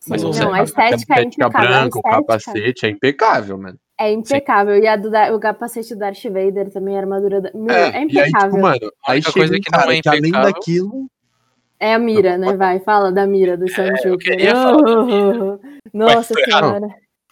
Sim, 0.00 0.16
você- 0.18 0.44
não, 0.44 0.52
a 0.52 0.62
estética 0.64 1.14
é 1.20 1.22
impecável. 1.22 1.46
a 1.46 1.60
branca, 1.62 1.96
o 1.96 2.00
estética 2.00 2.10
capacete 2.10 2.86
é 2.86 2.88
impecável, 2.90 3.56
mano. 3.56 3.78
é 4.00 4.12
impecável. 4.12 4.76
E 4.76 4.86
a 4.88 4.96
do, 4.96 5.08
o 5.32 5.38
capacete 5.38 5.94
do 5.94 6.00
Darth 6.00 6.24
Vader 6.24 6.70
também, 6.72 6.96
a 6.96 7.00
armadura 7.00 7.40
da. 7.40 7.50
Meu, 7.54 7.70
é, 7.74 7.90
e 7.90 7.94
aí, 7.94 8.06
tipo, 8.08 8.20
impecável. 8.20 8.60
mano, 8.60 8.92
aí 9.06 9.14
única 9.18 9.30
chega 9.30 9.32
coisa 9.46 9.54
um 9.56 9.60
que 9.60 9.70
não 9.70 9.78
é 9.78 10.00
que 10.02 10.08
além 10.08 10.18
impecável- 10.28 10.52
daquilo, 10.52 11.10
É 11.84 11.92
a 11.92 11.98
mira, 11.98 12.38
né? 12.38 12.56
Vai, 12.56 12.80
fala 12.80 13.12
da 13.12 13.26
mira 13.26 13.58
do 13.58 13.70
falar 13.70 13.90
da 13.90 13.98
Nossa 15.92 16.32
senhora. 16.32 16.80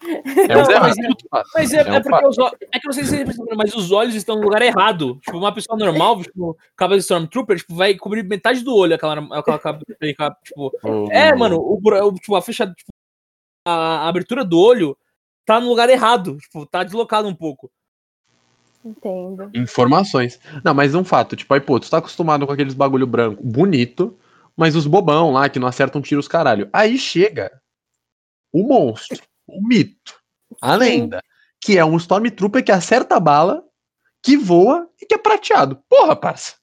é 0.05 0.57
um 0.59 0.81
mas 0.81 0.97
fato. 1.31 1.49
Mas 1.55 1.73
é, 1.73 1.81
É 1.81 1.91
um 1.91 1.95
é 1.95 2.03
porque 2.03 2.27
os 2.27 2.37
olhos. 2.39 2.59
É 2.71 2.79
que 2.79 2.87
não 2.87 2.93
sei 2.93 3.05
se 3.05 3.25
vocês 3.25 3.37
mas 3.57 3.75
os 3.75 3.91
olhos 3.91 4.15
estão 4.15 4.37
no 4.37 4.43
lugar 4.43 4.61
errado. 4.61 5.19
Tipo, 5.23 5.39
uma 5.39 5.55
pessoa 5.55 5.79
normal, 5.79 6.23
tipo, 6.23 6.55
cabelo 6.77 6.99
de 6.99 7.05
Stormtrooper, 7.05 7.57
tipo, 7.57 7.75
vai 7.75 7.95
cobrir 7.95 8.23
metade 8.25 8.63
do 8.63 8.75
olho 8.77 8.95
aquela, 8.95 9.15
aquela, 9.39 9.57
aquela 9.57 10.37
tipo. 10.45 10.71
É, 11.11 11.35
mano, 11.35 11.57
o, 11.59 11.81
o- 11.83 12.15
tipo, 12.15 12.37
a 12.37 12.43
fecha, 12.43 12.67
tipo, 12.67 12.91
a, 13.67 14.05
a 14.05 14.09
abertura 14.09 14.45
do 14.45 14.59
olho 14.59 14.95
tá 15.47 15.59
no 15.59 15.69
lugar 15.69 15.89
errado. 15.89 16.37
Tipo, 16.37 16.67
tá 16.67 16.85
deslocado 16.85 17.27
um 17.27 17.35
pouco. 17.35 17.71
Entendo. 18.85 19.51
Informações. 19.55 20.39
Não, 20.63 20.75
mas 20.75 20.95
um 20.95 21.05
fato, 21.05 21.37
tipo, 21.37 21.55
aí, 21.55 21.61
pô, 21.61 21.81
tu 21.81 21.89
tá 21.89 21.99
acostumado 21.99 22.47
com 22.47 22.53
aqueles 22.53 22.75
bagulho 22.75 23.07
branco, 23.07 23.41
bonito, 23.43 24.15
mas 24.57 24.77
os 24.77 24.87
bobão 24.87 25.33
lá 25.33 25.49
que 25.49 25.59
não 25.59 25.69
acertam 25.69 26.01
tiros 26.03 26.29
caralho. 26.29 26.69
Aí 26.73 26.99
chega 26.99 27.61
o 28.53 28.63
monstro, 28.63 29.23
o 29.47 29.67
mito, 29.67 30.15
a 30.61 30.75
lenda, 30.75 31.23
que 31.61 31.79
é 31.79 31.85
um 31.85 31.97
Stormtrooper 31.97 32.65
que 32.65 32.73
acerta 32.73 33.17
a 33.17 33.21
bala, 33.21 33.65
que 34.23 34.37
voa 34.37 34.89
e 35.01 35.07
que 35.07 35.15
é 35.15 35.19
prateado. 35.19 35.83
Porra, 35.89 36.15
parça. 36.15 36.55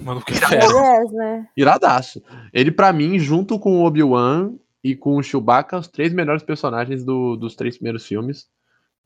Mano, 0.00 0.22
que. 0.24 0.32
Yes, 0.32 1.12
né? 1.12 1.48
Iradaço. 1.56 2.22
Ele, 2.52 2.70
pra 2.70 2.92
mim, 2.92 3.18
junto 3.18 3.58
com 3.58 3.80
o 3.80 3.84
Obi-Wan 3.84 4.54
e 4.82 4.94
com 4.96 5.16
o 5.16 5.22
Chewbacca, 5.22 5.78
os 5.78 5.88
três 5.88 6.12
melhores 6.12 6.42
personagens 6.42 7.04
do- 7.04 7.36
dos 7.36 7.54
três 7.54 7.76
primeiros 7.76 8.06
filmes. 8.06 8.48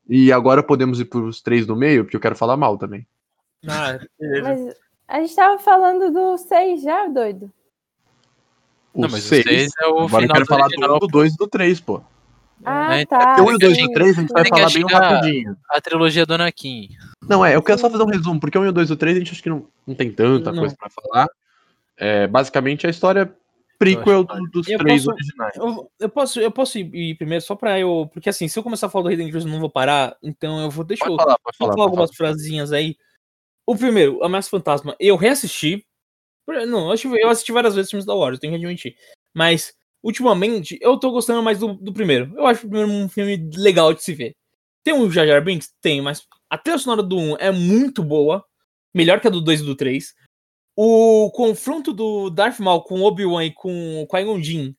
E 0.09 0.33
agora 0.33 0.63
podemos 0.63 1.01
ir 1.01 1.05
pros 1.07 1.43
três 1.43 1.67
do 1.67 1.77
meio, 1.77 2.05
porque 2.05 2.17
eu 2.17 2.21
quero 2.21 2.37
falar 2.37 2.57
mal 2.57 2.79
também. 2.79 3.07
Ah, 3.67 3.99
Mas 4.43 4.75
a 5.07 5.21
gente 5.21 5.35
tava 5.35 5.59
falando 5.59 6.11
do 6.13 6.39
6 6.39 6.81
já, 6.83 7.07
doido. 7.09 7.53
O 8.99 9.03
Não, 9.03 9.09
mas 9.11 9.25
o 9.25 9.29
seis, 9.29 9.45
seis 9.45 9.71
é 9.81 9.87
o 9.87 10.01
agora 10.01 10.25
eu 10.25 10.29
quero 10.29 10.41
do 10.45 10.47
falar 10.49 10.65
original. 10.65 10.99
do 10.99 11.07
2 11.07 11.35
e 11.35 11.37
do 11.37 11.47
3, 11.47 11.81
pô. 11.81 12.03
Ah, 12.65 12.97
É, 12.99 13.07
tá. 13.07 13.19
Porque 13.37 13.41
o 13.43 13.45
1 13.45 13.51
e 13.53 13.55
o 13.55 13.59
2 13.59 13.73
e 13.73 13.81
sim. 13.81 13.85
o 13.87 13.93
3 13.93 14.19
a 14.19 14.21
gente 14.21 14.33
vai 14.33 14.45
falar 14.49 14.71
bem 14.73 14.83
rapidinho. 14.85 15.57
A 15.71 15.81
trilogia 15.81 16.27
do 16.27 16.35
Anakin. 16.35 16.89
Não, 17.29 17.47
é, 17.47 17.55
eu 17.55 17.63
quero 17.63 17.79
só 17.79 17.89
fazer 17.89 18.03
um 18.03 18.07
resumo, 18.09 18.41
porque 18.41 18.59
o 18.59 18.63
1 18.63 18.65
e 18.65 18.69
o 18.69 18.73
2 18.73 18.91
e 18.91 18.93
o 18.93 18.97
3 18.97 19.17
a 19.17 19.21
gente 19.21 19.31
acho 19.33 19.43
que 19.43 19.49
não, 19.49 19.67
não 19.87 19.95
tem 19.95 20.11
tanta 20.11 20.51
Não. 20.51 20.59
coisa 20.59 20.75
pra 20.77 20.91
falar. 20.91 21.29
É, 21.97 22.27
basicamente 22.27 22.87
a 22.89 22.91
história 22.91 23.33
prequel 23.79 24.25
do- 24.25 24.51
dos 24.51 24.69
Eu 24.69 24.79
três 24.81 25.05
posso- 25.05 25.15
originais. 25.15 25.55
Eu, 25.57 25.91
eu 26.01 26.09
posso, 26.09 26.41
eu 26.41 26.51
posso 26.51 26.79
ir, 26.79 26.93
ir 26.93 27.15
primeiro 27.15 27.45
só 27.45 27.55
pra 27.55 27.79
eu. 27.79 28.11
Porque 28.13 28.29
assim, 28.29 28.49
se 28.49 28.59
eu 28.59 28.63
começar 28.65 28.89
a 28.89 28.91
falar 28.91 29.05
do 29.05 29.13
Evil, 29.13 29.41
eu 29.41 29.47
não 29.47 29.61
vou 29.61 29.71
parar. 29.71 30.17
Então 30.21 30.61
eu 30.61 30.69
vou. 30.71 30.85
Deixa 30.85 31.05
Pode 31.05 31.13
eu 31.15 31.17
falar, 31.19 31.37
falar. 31.57 31.73
falar 31.75 31.85
algumas 31.85 32.13
frasinhas 32.17 32.73
aí. 32.73 32.97
O 33.65 33.77
primeiro, 33.77 34.25
Ameaça 34.25 34.51
Fantasma, 34.51 34.97
eu 34.99 35.15
reassisti. 35.17 35.85
Não, 36.67 36.95
eu 36.95 37.29
assisti, 37.29 37.53
várias 37.53 37.75
vezes 37.75 37.91
filmes 37.91 38.07
da 38.07 38.15
eu 38.15 38.39
tenho 38.39 38.53
que 38.53 38.57
admitir. 38.57 38.97
Mas, 39.35 39.75
ultimamente, 40.03 40.79
eu 40.81 40.99
tô 40.99 41.11
gostando 41.11 41.43
mais 41.43 41.59
do, 41.59 41.75
do 41.75 41.93
primeiro. 41.93 42.33
Eu 42.37 42.47
acho 42.47 42.67
o 42.67 42.71
primeiro 42.71 42.91
um 42.91 43.09
filme 43.09 43.51
legal 43.55 43.93
de 43.93 44.03
se 44.03 44.15
ver. 44.15 44.35
Tem 44.83 44.95
um 44.95 45.11
Jar 45.11 45.27
Jar 45.27 45.45
Binks? 45.45 45.75
Tem, 45.83 46.01
mas 46.01 46.27
a 46.49 46.57
trilha 46.57 46.79
sonora 46.79 47.03
do 47.03 47.19
1 47.19 47.37
é 47.39 47.51
muito 47.51 48.03
boa. 48.03 48.45
Melhor 48.95 49.21
que 49.21 49.27
a 49.27 49.31
do 49.31 49.41
2 49.41 49.61
e 49.61 49.65
do 49.65 49.77
3. 49.77 50.15
O 50.75 51.31
confronto 51.33 51.93
do 51.93 52.31
Darth 52.31 52.59
Maul 52.61 52.83
com 52.83 53.03
Obi-Wan 53.03 53.45
e 53.45 53.53
com 53.53 54.03
o 54.03 54.07
Qui-Gon 54.07 54.43
Jinn 54.43 54.75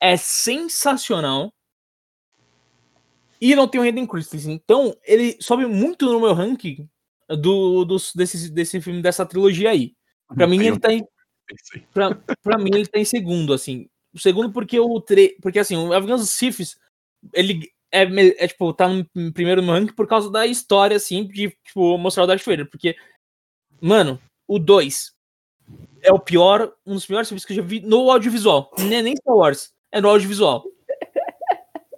é 0.00 0.16
sensacional. 0.16 1.52
E 3.40 3.54
não 3.54 3.68
tem 3.68 3.80
o 3.80 3.84
Hayden 3.84 4.06
Christensen. 4.06 4.54
Então, 4.54 4.96
ele 5.04 5.36
sobe 5.40 5.66
muito 5.66 6.06
no 6.06 6.20
meu 6.20 6.32
ranking 6.32 6.88
do, 7.28 7.84
do, 7.84 7.96
desse, 8.14 8.50
desse 8.50 8.80
filme, 8.80 9.02
dessa 9.02 9.26
trilogia 9.26 9.70
aí. 9.70 9.94
Pra 10.34 10.46
mim, 10.46 10.64
ele 10.64 10.78
tá 10.78 10.92
em. 10.92 11.04
Pra, 11.92 12.14
pra 12.42 12.58
mim, 12.58 12.70
ele 12.74 12.86
tá 12.86 12.98
em 12.98 13.04
segundo, 13.04 13.52
assim. 13.52 13.88
O 14.12 14.18
segundo, 14.18 14.52
porque 14.52 14.78
o. 14.78 15.00
Tre... 15.00 15.36
Porque 15.40 15.58
assim, 15.58 15.76
o 15.76 15.92
Afghanos 15.92 16.30
Sifis, 16.30 16.78
ele 17.32 17.70
é, 17.92 18.02
é, 18.44 18.48
tipo, 18.48 18.72
tá 18.72 18.88
no 18.88 19.32
primeiro 19.32 19.62
no 19.62 19.72
ranking 19.72 19.94
por 19.94 20.06
causa 20.06 20.30
da 20.30 20.46
história, 20.46 20.96
assim, 20.96 21.26
de 21.26 21.50
tipo, 21.64 21.96
mostrar 21.98 22.24
o 22.24 22.26
Darth 22.26 22.44
Vader. 22.44 22.68
Porque, 22.68 22.96
mano, 23.80 24.20
o 24.46 24.58
2 24.58 25.14
é 26.02 26.12
o 26.12 26.18
pior, 26.18 26.72
um 26.84 26.94
dos 26.94 27.06
piores 27.06 27.28
filmes 27.28 27.44
que 27.44 27.52
eu 27.52 27.56
já 27.56 27.62
vi 27.62 27.80
no 27.80 28.10
audiovisual. 28.10 28.70
Nem, 28.78 29.02
nem 29.02 29.16
Star 29.16 29.34
Wars, 29.34 29.72
é 29.92 30.00
no 30.00 30.08
audiovisual. 30.08 30.64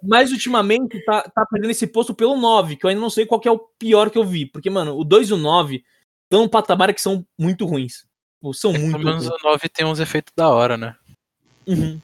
Mas 0.01 0.31
ultimamente 0.31 1.03
tá, 1.03 1.23
tá 1.23 1.45
perdendo 1.45 1.71
esse 1.71 1.85
posto 1.85 2.15
pelo 2.15 2.37
9, 2.37 2.77
que 2.77 2.85
eu 2.85 2.89
ainda 2.89 3.01
não 3.01 3.09
sei 3.09 3.25
qual 3.25 3.41
é 3.45 3.51
o 3.51 3.59
pior 3.59 4.09
que 4.09 4.17
eu 4.17 4.23
vi. 4.23 4.45
Porque, 4.45 4.69
mano, 4.69 4.97
o 4.97 5.03
2 5.03 5.29
e 5.29 5.33
o 5.33 5.37
9 5.37 5.83
estão 6.23 6.43
um 6.43 6.49
patamar 6.49 6.93
que 6.93 7.01
são 7.01 7.25
muito 7.37 7.65
ruins. 7.65 8.05
São 8.53 8.73
é, 8.73 8.77
muito 8.77 8.91
Pelo 8.91 9.03
menos 9.03 9.27
o 9.27 9.37
9 9.43 9.69
tem 9.69 9.85
uns 9.85 9.99
efeitos 9.99 10.33
da 10.35 10.49
hora, 10.49 10.77
né? 10.77 10.95
Uhum. 11.67 11.99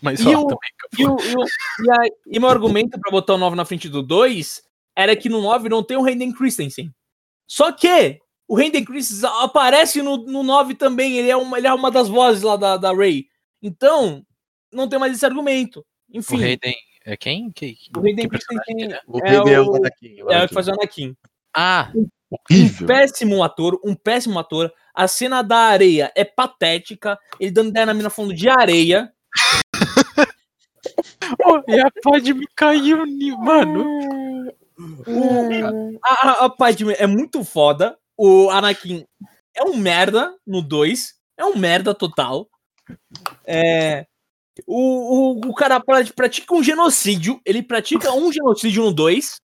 Mas 0.00 0.20
e, 0.20 0.28
o, 0.28 0.30
e, 0.30 0.34
o, 0.34 0.58
e, 0.98 1.06
o, 1.06 1.16
e, 1.16 1.90
a, 1.90 1.96
e 2.26 2.38
meu 2.38 2.48
argumento 2.48 2.98
pra 3.00 3.10
botar 3.10 3.34
o 3.34 3.38
9 3.38 3.56
na 3.56 3.64
frente 3.64 3.88
do 3.88 4.02
2 4.02 4.62
era 4.96 5.16
que 5.16 5.28
no 5.28 5.40
9 5.40 5.68
não 5.68 5.82
tem 5.82 5.96
o 5.96 6.04
Hayden 6.04 6.32
Christensen. 6.32 6.92
Só 7.46 7.72
que 7.72 8.20
o 8.46 8.56
Hayden 8.56 8.84
Christensen 8.84 9.28
aparece 9.40 10.02
no, 10.02 10.18
no 10.18 10.42
9 10.42 10.74
também. 10.74 11.16
Ele 11.16 11.30
é, 11.30 11.36
uma, 11.36 11.58
ele 11.58 11.66
é 11.66 11.74
uma 11.74 11.90
das 11.90 12.08
vozes 12.08 12.42
lá 12.42 12.56
da, 12.56 12.76
da 12.76 12.94
Ray. 12.94 13.26
Então, 13.62 14.24
não 14.72 14.88
tem 14.88 14.98
mais 14.98 15.14
esse 15.14 15.24
argumento. 15.24 15.84
Enfim. 16.12 16.36
O 16.36 16.44
Hayden 16.44 16.76
é 17.04 17.16
quem? 17.16 17.50
Que, 17.50 17.76
o 17.96 18.00
Hayden 18.00 18.28
Christensen 18.28 18.92
é, 18.92 19.00
o, 19.06 19.18
é, 19.18 19.60
o 19.60 19.74
Anakin, 19.74 20.16
é 20.30 20.44
o 20.44 20.48
que 20.48 20.54
faz 20.54 20.68
o 20.68 20.72
Anakin. 20.72 21.16
Ah, 21.54 21.92
um, 21.94 22.08
um 22.50 22.86
péssimo 22.86 23.42
ator, 23.42 23.80
um 23.84 23.94
péssimo 23.94 24.38
ator. 24.38 24.72
A 24.94 25.08
cena 25.08 25.42
da 25.42 25.58
areia 25.58 26.12
é 26.14 26.24
patética. 26.24 27.18
Ele 27.40 27.50
dando 27.50 27.70
ideia 27.70 27.86
na 27.86 27.94
mina 27.94 28.10
falando 28.10 28.34
de 28.34 28.48
areia. 28.48 29.12
e 31.66 31.80
a 31.80 31.90
Padme 32.02 32.46
caiu, 32.54 33.04
mano. 33.38 33.84
O, 35.06 35.98
a, 36.02 36.44
a 36.44 36.50
Padme 36.50 36.94
é 36.96 37.06
muito 37.06 37.42
foda. 37.42 37.98
O 38.16 38.48
Anakin 38.50 39.04
é 39.54 39.64
um 39.64 39.76
merda 39.76 40.34
no 40.46 40.62
2. 40.62 41.14
É 41.36 41.44
um 41.44 41.56
merda 41.56 41.94
total. 41.94 42.48
É, 43.44 44.06
o, 44.66 45.40
o, 45.46 45.50
o 45.50 45.54
cara 45.54 45.80
pratica 45.80 46.54
um 46.54 46.62
genocídio. 46.62 47.40
Ele 47.44 47.62
pratica 47.62 48.12
um 48.12 48.32
genocídio 48.32 48.84
no 48.84 48.92
2. 48.92 49.40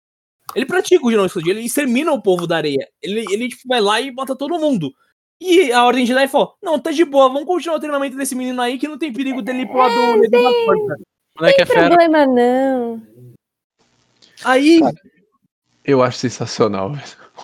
Ele 0.55 0.67
pratica 0.67 1.05
o 1.05 1.11
genocídio. 1.11 1.51
Ele 1.51 1.63
extermina 1.63 2.13
o 2.13 2.23
povo 2.23 2.47
da 2.47 2.57
areia. 2.57 2.89
Ele, 3.03 3.25
ele 3.31 3.49
tipo, 3.49 3.63
vai 3.67 3.81
lá 3.81 4.01
e 4.01 4.13
bota 4.13 4.37
todo 4.37 4.59
mundo. 4.59 4.93
E 5.41 5.73
a 5.73 5.85
Ordem 5.85 6.05
Jedi 6.05 6.29
falou: 6.29 6.55
Não, 6.63 6.79
tá 6.79 6.91
de 6.91 7.05
boa, 7.05 7.29
vamos 7.29 7.45
continuar 7.45 7.77
o 7.77 7.81
treinamento 7.81 8.17
desse 8.17 8.35
menino 8.35 8.61
aí 8.61 8.79
que 8.79 8.87
não 8.87 8.99
tem 8.99 9.13
perigo 9.13 9.41
dele 9.41 9.63
ir 9.63 9.67
pro 9.67 9.79
lado 9.79 9.95
é, 9.95 10.29
da 10.29 10.39
porta. 10.67 10.97
Não 11.41 11.49
tem 11.49 11.57
é 11.59 11.65
problema, 11.65 12.27
não. 12.27 13.03
Aí. 14.45 14.81
Eu 15.85 16.03
acho 16.03 16.19
sensacional, 16.19 16.93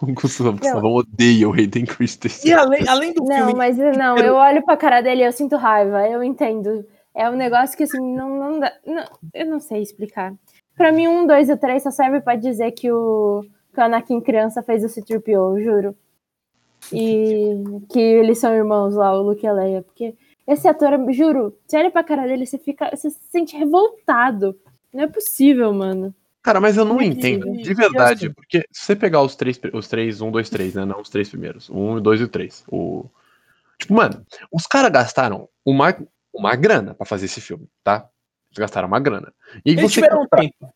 O 0.03 0.13
Gustavo 0.13 0.95
odeia 0.95 1.49
o 1.49 1.53
Hayden 1.53 1.87
Christensen. 1.87 2.51
E 2.51 2.55
além, 2.55 2.87
além 2.87 3.13
do 3.15 3.25
não, 3.25 3.37
filme. 3.37 3.55
Mas 3.55 3.79
não, 3.79 4.19
eu 4.19 4.35
olho 4.35 4.63
pra 4.63 4.77
cara 4.77 5.01
dele 5.01 5.23
e 5.23 5.25
eu 5.25 5.33
sinto 5.33 5.57
raiva, 5.57 6.07
eu 6.07 6.23
entendo. 6.23 6.85
É 7.15 7.31
um 7.31 7.37
negócio 7.37 7.77
que 7.77 7.85
assim, 7.85 8.15
não, 8.15 8.39
não 8.39 8.61
dá. 8.61 8.73
Não, 8.85 9.05
eu 9.33 9.47
não 9.47 9.59
sei 9.59 9.81
explicar. 9.81 10.35
Pra 10.77 10.93
mim, 10.93 11.09
um, 11.09 11.27
dois 11.27 11.49
e 11.49 11.57
três 11.57 11.83
só 11.83 11.91
serve 11.91 12.21
pra 12.21 12.37
dizer 12.37 12.73
que 12.73 12.93
o, 12.93 13.43
que 13.73 13.81
o 13.81 13.83
Anakin 13.83 14.21
criança 14.21 14.63
fez 14.63 14.85
o 14.85 14.89
C-3PO, 14.89 15.63
juro. 15.63 15.97
E 16.93 17.63
que 17.91 17.99
eles 17.99 18.39
são 18.39 18.55
irmãos 18.55 18.95
lá, 18.95 19.13
o 19.13 19.23
Luke 19.23 19.45
e 19.45 19.49
a 19.49 19.53
Leia. 19.53 19.83
Porque 19.83 20.15
esse 20.47 20.69
ator, 20.69 20.91
juro, 21.13 21.57
você 21.67 21.79
olha 21.79 21.91
pra 21.91 22.05
cara 22.05 22.27
dele, 22.27 22.47
você 22.47 22.59
fica. 22.59 22.91
Você 22.95 23.11
se 23.11 23.19
sente 23.31 23.57
revoltado. 23.57 24.59
Não 24.93 25.05
é 25.05 25.07
possível, 25.07 25.73
mano. 25.73 26.15
Cara, 26.47 26.61
mas 26.61 26.77
eu 26.77 26.85
não, 26.85 27.01
é 27.01 27.07
entendo, 27.07 27.51
de 27.57 27.75
verdade, 27.75 28.31
porque 28.31 28.65
se 28.71 28.85
você 28.85 28.95
pegar 28.95 29.21
os 29.21 29.35
três, 29.35 29.59
os 29.73 29.89
três, 29.89 30.21
um, 30.21 30.31
dois, 30.31 30.49
três, 30.49 30.75
né? 30.75 30.85
Não 30.85 31.01
os 31.01 31.09
três 31.09 31.29
primeiros. 31.29 31.69
Um, 31.69 32.01
dois 32.01 32.21
e 32.21 32.29
três. 32.29 32.65
O... 32.71 33.05
Tipo, 33.77 33.95
mano, 33.95 34.25
os 34.53 34.65
caras 34.65 34.93
gastaram 34.93 35.49
uma, 35.65 35.93
uma 36.33 36.55
grana 36.55 36.95
para 36.95 37.05
fazer 37.05 37.25
esse 37.27 37.41
filme, 37.41 37.67
tá? 37.83 38.09
Eles 38.49 38.59
gastaram 38.59 38.87
uma 38.87 39.01
grana. 39.01 39.35
E 39.65 39.71
aí 39.71 39.77
Eles 39.77 39.91
você. 39.91 40.01
Tiveram 40.01 40.25
tempo. 40.29 40.73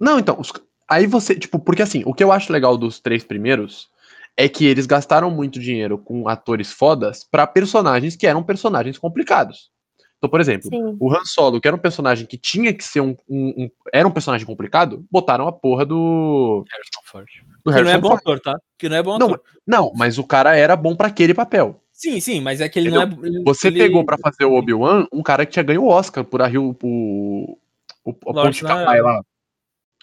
Não, 0.00 0.18
então, 0.18 0.40
os... 0.40 0.50
aí 0.88 1.06
você, 1.06 1.34
tipo, 1.34 1.58
porque 1.58 1.82
assim, 1.82 2.02
o 2.06 2.14
que 2.14 2.24
eu 2.24 2.32
acho 2.32 2.50
legal 2.50 2.78
dos 2.78 2.98
três 2.98 3.22
primeiros 3.22 3.90
é 4.36 4.48
que 4.48 4.66
eles 4.66 4.86
gastaram 4.86 5.30
muito 5.30 5.60
dinheiro 5.60 5.96
com 5.96 6.28
atores 6.28 6.72
fodas 6.72 7.24
para 7.24 7.46
personagens 7.46 8.16
que 8.16 8.26
eram 8.26 8.42
personagens 8.42 8.98
complicados. 8.98 9.70
Então, 10.18 10.30
por 10.30 10.40
exemplo, 10.40 10.70
Sim. 10.70 10.96
o 10.98 11.12
Han 11.12 11.24
Solo, 11.24 11.60
que 11.60 11.68
era 11.68 11.76
um 11.76 11.80
personagem 11.80 12.26
que 12.26 12.38
tinha 12.38 12.72
que 12.72 12.82
ser 12.82 13.00
um, 13.00 13.14
um, 13.28 13.64
um, 13.64 13.70
Era 13.92 14.08
um 14.08 14.10
personagem 14.10 14.46
complicado, 14.46 15.04
botaram 15.10 15.46
a 15.46 15.52
porra 15.52 15.84
do. 15.84 16.64
Harrison 16.70 17.00
Ford. 17.04 17.28
Do 17.64 17.70
Harrison 17.70 17.84
que 17.84 17.90
não 17.90 17.90
é 17.90 18.00
bom 18.00 18.08
Ford. 18.08 18.20
ator, 18.20 18.40
tá? 18.40 18.58
Que 18.78 18.88
não 18.88 18.96
é 18.96 19.02
bom 19.02 19.18
não, 19.18 19.26
ator. 19.26 19.42
Não, 19.66 19.92
mas 19.94 20.18
o 20.18 20.24
cara 20.24 20.56
era 20.56 20.74
bom 20.76 20.96
para 20.96 21.08
aquele 21.08 21.34
papel. 21.34 21.80
Sim, 21.92 22.18
sim, 22.20 22.40
mas 22.40 22.60
é 22.60 22.68
que 22.68 22.78
ele 22.78 22.88
Entendeu? 22.88 23.30
não 23.30 23.40
é. 23.40 23.44
Você 23.44 23.68
ele... 23.68 23.78
pegou 23.78 24.04
para 24.04 24.18
fazer 24.18 24.46
o 24.46 24.54
Obi-Wan 24.54 25.06
um 25.12 25.22
cara 25.22 25.44
que 25.44 25.52
tinha 25.52 25.62
ganho 25.62 25.82
o 25.82 25.88
Oscar 25.88 26.24
por 26.24 26.40
a 26.40 26.46
Rio. 26.46 26.74
O, 26.82 27.58
o, 28.02 28.10
a 28.10 28.32
Ponte 28.32 28.62
Kawai 28.62 29.00
lá. 29.00 29.22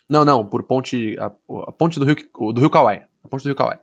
Não, 0.08 0.24
não, 0.24 0.46
por 0.46 0.64
ponte. 0.64 1.18
A, 1.20 1.32
a 1.68 1.72
ponte 1.72 2.00
do 2.00 2.06
Rio, 2.06 2.16
do 2.54 2.62
Rio 2.62 2.70
Kawai. 2.70 3.04
A 3.24 3.28
ponte 3.28 3.44
do 3.44 3.48
Rio 3.48 3.56
Kawai 3.56 3.80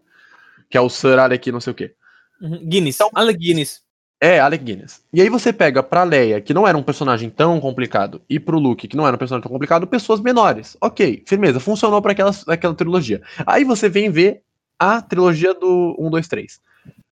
que 0.69 0.77
é 0.77 0.81
o 0.81 0.89
Sir 0.89 1.19
Alec 1.19 1.51
não 1.51 1.61
sei 1.61 1.73
o 1.73 1.77
quê. 1.77 1.95
Uhum. 2.40 2.69
Guinness, 2.69 2.97
então, 2.97 3.11
Alec 3.15 3.39
Guinness. 3.39 3.82
É, 4.20 4.40
Alec 4.40 4.65
Guinness. 4.65 5.05
E 5.12 5.20
aí 5.20 5.28
você 5.28 5.53
pega 5.53 5.82
pra 5.82 6.03
Leia, 6.03 6.40
que 6.40 6.53
não 6.53 6.66
era 6.66 6.77
um 6.77 6.82
personagem 6.82 7.31
tão 7.31 7.61
complicado, 7.61 8.20
e 8.28 8.40
pro 8.40 8.59
Luke, 8.59 8.89
que 8.89 8.97
não 8.97 9.07
era 9.07 9.15
um 9.15 9.19
personagem 9.19 9.43
tão 9.43 9.53
complicado, 9.53 9.86
pessoas 9.86 10.20
menores. 10.20 10.77
Ok, 10.81 11.23
firmeza, 11.27 11.61
funcionou 11.61 12.03
pra 12.03 12.12
aquela, 12.12 12.32
aquela 12.49 12.74
trilogia. 12.74 13.23
Aí 13.47 13.62
você 13.65 13.89
vem 13.89 14.11
ver 14.11 14.43
a 14.78 15.01
trilogia 15.01 15.55
do 15.55 15.97
1, 15.99 16.11
2, 16.11 16.28
3. 16.28 16.61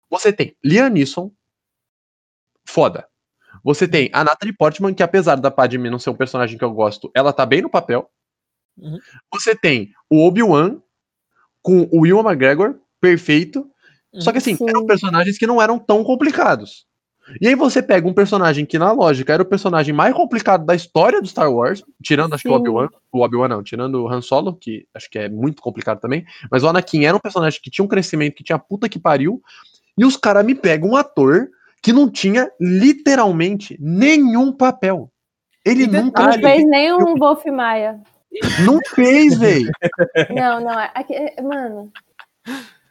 Você 0.09 0.31
tem 0.31 0.55
Liam 0.63 0.89
Neeson, 0.89 1.31
foda. 2.65 3.07
Você 3.63 3.87
tem 3.87 4.09
a 4.13 4.23
Natalie 4.23 4.55
Portman, 4.55 4.93
que 4.93 5.03
apesar 5.03 5.35
da 5.35 5.51
Padme 5.51 5.89
não 5.89 5.99
ser 5.99 6.09
um 6.09 6.15
personagem 6.15 6.57
que 6.57 6.63
eu 6.63 6.71
gosto, 6.71 7.11
ela 7.13 7.33
tá 7.33 7.45
bem 7.45 7.61
no 7.61 7.69
papel. 7.69 8.09
Uhum. 8.77 8.99
Você 9.31 9.55
tem 9.55 9.91
o 10.09 10.25
Obi-Wan 10.25 10.81
com 11.61 11.87
o 11.91 12.01
Will 12.01 12.19
McGregor, 12.19 12.75
perfeito. 13.03 13.69
Só 14.13 14.31
que 14.31 14.37
assim, 14.37 14.55
Sim. 14.55 14.69
eram 14.69 14.85
personagens 14.85 15.37
que 15.37 15.45
não 15.45 15.61
eram 15.61 15.77
tão 15.77 16.05
complicados. 16.05 16.85
E 17.41 17.47
aí 17.47 17.55
você 17.55 17.81
pega 17.81 18.07
um 18.07 18.13
personagem 18.13 18.65
que, 18.65 18.79
na 18.79 18.91
lógica, 18.91 19.33
era 19.33 19.43
o 19.43 19.45
personagem 19.45 19.93
mais 19.93 20.13
complicado 20.13 20.65
da 20.65 20.75
história 20.75 21.21
do 21.21 21.27
Star 21.27 21.51
Wars, 21.51 21.83
tirando, 22.01 22.33
acho 22.33 22.43
Sim. 22.43 22.49
que 22.49 22.53
o 22.53 22.57
Obi-Wan, 22.57 22.89
o 23.11 23.21
Obi-Wan 23.21 23.47
não, 23.49 23.63
tirando 23.63 24.03
o 24.03 24.07
Han 24.07 24.21
Solo, 24.21 24.55
que 24.55 24.85
acho 24.93 25.09
que 25.09 25.19
é 25.19 25.27
muito 25.27 25.61
complicado 25.61 25.99
também, 25.99 26.25
mas 26.49 26.63
o 26.63 26.67
Anakin 26.67 27.03
era 27.03 27.15
um 27.15 27.19
personagem 27.19 27.59
que 27.61 27.71
tinha 27.71 27.83
um 27.83 27.87
crescimento, 27.87 28.35
que 28.35 28.43
tinha 28.43 28.59
puta 28.59 28.87
que 28.87 28.99
pariu, 28.99 29.41
e 29.97 30.05
os 30.05 30.15
caras 30.15 30.45
me 30.45 30.55
pegam 30.55 30.91
um 30.91 30.95
ator 30.95 31.49
que 31.81 31.91
não 31.91 32.09
tinha 32.09 32.49
literalmente 32.59 33.77
nenhum 33.81 34.51
papel. 34.53 35.09
Ele 35.65 35.87
nunca... 35.87 36.23
Não 36.23 36.33
fez 36.33 36.65
nem 36.65 36.93
um 36.93 37.15
Wolf 37.15 37.45
Maia. 37.45 37.99
Não 38.65 38.79
fez, 38.93 39.37
velho. 39.37 39.71
Não, 40.29 40.61
não, 40.61 40.77
aqui, 40.93 41.15
mano... 41.41 41.91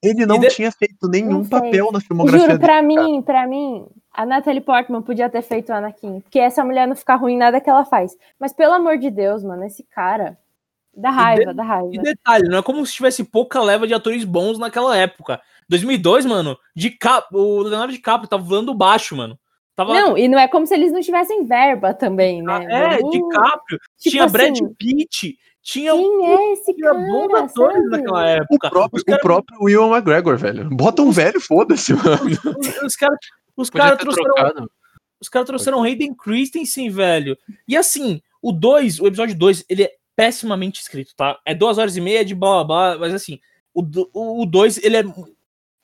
Ele 0.02 0.26
não 0.26 0.38
de... 0.40 0.48
tinha 0.48 0.72
feito 0.72 1.08
nenhum 1.08 1.48
papel 1.48 1.92
na 1.92 2.00
filmografia 2.00 2.46
Juro, 2.46 2.58
pra 2.58 2.80
dele, 2.80 2.86
mim, 2.88 3.22
pra 3.22 3.46
mim, 3.46 3.86
a 4.12 4.26
Natalie 4.26 4.60
Portman 4.60 5.00
podia 5.00 5.30
ter 5.30 5.42
feito 5.42 5.70
o 5.70 5.74
Anakin, 5.74 6.20
porque 6.20 6.40
essa 6.40 6.64
mulher 6.64 6.88
não 6.88 6.96
fica 6.96 7.14
ruim 7.14 7.34
em 7.34 7.38
nada 7.38 7.60
que 7.60 7.70
ela 7.70 7.84
faz. 7.84 8.16
Mas 8.38 8.52
pelo 8.52 8.74
amor 8.74 8.98
de 8.98 9.10
Deus, 9.10 9.44
mano, 9.44 9.64
esse 9.64 9.84
cara 9.84 10.36
dá 10.94 11.10
raiva, 11.10 11.50
de... 11.50 11.54
dá 11.54 11.62
raiva. 11.62 11.94
E 11.94 11.98
detalhe, 11.98 12.48
não 12.48 12.58
é 12.58 12.62
como 12.62 12.84
se 12.84 12.94
tivesse 12.94 13.22
pouca 13.22 13.62
leva 13.62 13.86
de 13.86 13.94
atores 13.94 14.24
bons 14.24 14.58
naquela 14.58 14.96
época. 14.96 15.40
2002, 15.68 16.26
mano, 16.26 16.58
de 16.74 16.90
cap... 16.90 17.28
o 17.32 17.62
Leonardo 17.62 17.92
DiCaprio 17.92 18.28
tava 18.28 18.42
voando 18.42 18.74
baixo, 18.74 19.16
mano. 19.16 19.38
Tava... 19.74 19.94
Não, 19.94 20.18
e 20.18 20.28
não 20.28 20.38
é 20.38 20.46
como 20.48 20.66
se 20.66 20.74
eles 20.74 20.92
não 20.92 21.00
tivessem 21.00 21.44
verba 21.44 21.94
também, 21.94 22.42
né? 22.42 22.66
Ah, 22.70 22.94
é, 22.94 22.98
uh, 22.98 23.10
DiCaprio, 23.10 23.78
tipo 23.96 24.10
tinha 24.10 24.24
assim, 24.24 24.32
Brad 24.32 24.58
Pitt, 24.76 25.38
tinha 25.62 25.92
Quem 25.92 26.26
é 26.26 26.52
esse 26.52 26.74
tinha 26.74 26.90
cara, 26.90 27.44
atores 27.44 27.90
naquela 27.90 28.28
época. 28.28 28.66
O 28.66 28.70
próprio, 28.70 29.04
cara... 29.04 29.18
o 29.18 29.22
próprio 29.22 29.62
Will 29.62 29.94
McGregor, 29.94 30.36
velho. 30.36 30.68
Bota 30.70 31.02
um 31.02 31.10
velho, 31.10 31.40
foda-se, 31.40 31.94
mano. 31.94 32.18
Os 32.84 32.96
caras 32.96 33.18
os 33.56 33.70
cara 33.70 33.96
trouxeram. 33.96 34.68
Os 35.20 35.28
caras 35.28 35.46
trouxeram 35.46 35.82
Hayden 35.82 36.14
Christensen, 36.14 36.90
velho. 36.90 37.38
E 37.66 37.76
assim, 37.76 38.20
o 38.40 38.50
2, 38.50 39.00
o 39.00 39.06
episódio 39.06 39.38
2, 39.38 39.64
ele 39.68 39.84
é 39.84 39.92
pessimamente 40.16 40.80
escrito, 40.80 41.14
tá? 41.14 41.38
É 41.46 41.54
duas 41.54 41.78
horas 41.78 41.96
e 41.96 42.00
meia 42.00 42.24
de 42.24 42.34
blá 42.34 42.64
blá 42.64 42.64
blá, 42.64 42.98
mas 42.98 43.14
assim, 43.14 43.38
o 43.72 43.82
2, 43.82 44.08
o 44.12 44.44
dois, 44.46 44.78
ele 44.78 44.96
é 44.96 45.04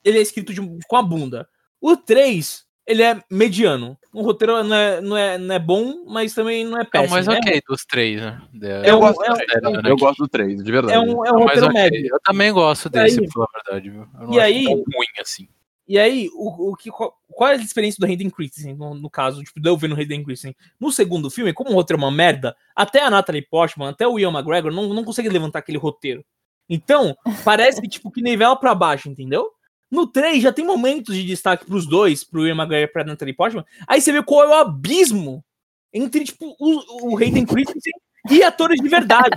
ele 0.03 0.17
é 0.17 0.21
escrito 0.21 0.53
de, 0.53 0.61
com 0.87 0.95
a 0.95 1.01
bunda. 1.01 1.47
O 1.79 1.95
3, 1.95 2.65
ele 2.89 3.03
é 3.03 3.21
mediano. 3.29 3.97
O 4.11 4.21
roteiro 4.23 4.63
não 4.63 4.75
é, 4.75 4.99
não 5.01 5.15
é, 5.17 5.37
não 5.37 5.55
é 5.55 5.59
bom, 5.59 6.05
mas 6.07 6.33
também 6.33 6.65
não 6.65 6.77
é 6.77 6.81
É 6.81 6.83
o 6.83 6.87
péssimo. 6.89 7.11
mais 7.11 7.27
ok 7.27 7.61
dos 7.67 7.85
três, 7.85 8.19
né? 8.19 8.41
É 8.61 8.89
Eu, 8.89 8.97
um- 8.97 8.99
gosto 8.99 9.23
é 9.23 9.29
um- 9.29 9.33
do 9.33 9.37
três, 9.45 9.85
eu 9.85 9.97
gosto 9.97 10.17
do 10.23 10.27
3, 10.27 10.63
de 10.63 10.71
verdade. 10.71 10.93
é 10.95 10.99
um, 10.99 11.25
é 11.25 11.31
um 11.31 11.39
É 11.39 11.43
roteiro 11.43 11.67
ok. 11.67 11.81
médio. 11.81 12.07
Eu 12.11 12.19
também 12.23 12.51
gosto 12.51 12.89
desse, 12.89 13.19
aí- 13.19 13.25
pra 13.25 13.33
falar 13.33 13.47
a 13.53 13.61
verdade, 13.63 13.89
viu? 13.91 14.01
Eu 14.19 14.27
não 14.27 14.33
E 14.33 14.39
acho 14.39 14.45
aí- 14.45 14.63
tão 14.65 14.73
ruim 14.73 15.07
assim. 15.21 15.47
E 15.87 15.97
aí, 15.97 16.29
o, 16.35 16.71
o 16.71 16.75
que, 16.75 16.91
qual, 16.91 17.15
qual 17.31 17.49
é 17.49 17.53
a 17.53 17.55
experiência 17.55 17.99
do 17.99 18.05
Hayden 18.05 18.29
Christensen, 18.29 18.75
no, 18.75 18.93
no 18.93 19.09
caso, 19.09 19.43
tipo, 19.43 19.59
de 19.59 19.67
eu 19.69 19.75
ver 19.75 19.87
no 19.87 19.95
Hayden 19.95 20.23
Christensen? 20.23 20.55
No 20.79 20.91
segundo 20.91 21.29
filme, 21.31 21.51
como 21.53 21.71
o 21.71 21.73
roteiro 21.73 21.99
é 21.99 22.05
uma 22.05 22.11
merda, 22.11 22.55
até 22.75 23.01
a 23.01 23.09
Natalie 23.09 23.41
Portman, 23.41 23.89
até 23.89 24.07
o 24.07 24.19
Ian 24.19 24.29
McGregor 24.31 24.71
não, 24.71 24.93
não 24.93 25.03
consegue 25.03 25.29
levantar 25.29 25.59
aquele 25.59 25.79
roteiro. 25.79 26.23
Então, 26.69 27.17
parece 27.43 27.81
que, 27.81 27.87
tipo, 27.87 28.11
que 28.11 28.21
nivela 28.21 28.55
pra 28.55 28.75
baixo, 28.75 29.09
entendeu? 29.09 29.49
No 29.91 30.05
3 30.05 30.41
já 30.41 30.53
tem 30.53 30.65
momentos 30.65 31.15
de 31.15 31.25
destaque 31.25 31.65
pros 31.65 31.85
dois, 31.85 32.23
pro 32.23 32.45
Ian 32.45 32.55
McGregor 32.55 32.89
e 32.89 32.93
pra 32.93 33.03
Natalie 33.03 33.33
Portman. 33.33 33.65
Aí 33.87 33.99
você 33.99 34.11
vê 34.11 34.21
qual 34.21 34.43
é 34.43 34.47
o 34.49 34.53
abismo 34.53 35.43
entre, 35.91 36.23
tipo, 36.23 36.55
o, 36.59 37.13
o 37.13 37.17
Hayden 37.17 37.45
Christensen 37.45 37.93
e 38.29 38.43
atores 38.43 38.79
de 38.79 38.87
verdade. 38.87 39.35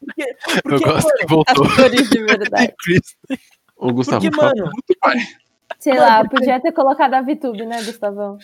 Porque, 0.00 0.22
Eu 0.22 0.62
porque, 0.62 0.84
gosto 0.84 1.06
mano, 1.06 1.18
que 1.18 1.26
voltou. 1.26 1.66
Atores 1.66 2.08
de 2.08 2.22
verdade. 2.22 2.74
O 3.76 3.92
Gustavo 3.92 4.20
porque, 4.20 4.36
mano, 4.36 4.64
muito, 4.64 4.98
pai. 5.00 5.16
Sei 5.78 5.98
lá, 5.98 6.26
podia 6.28 6.60
ter 6.60 6.72
colocado 6.72 7.14
a 7.14 7.22
VTube, 7.22 7.64
né, 7.64 7.82
Gustavão? 7.82 8.38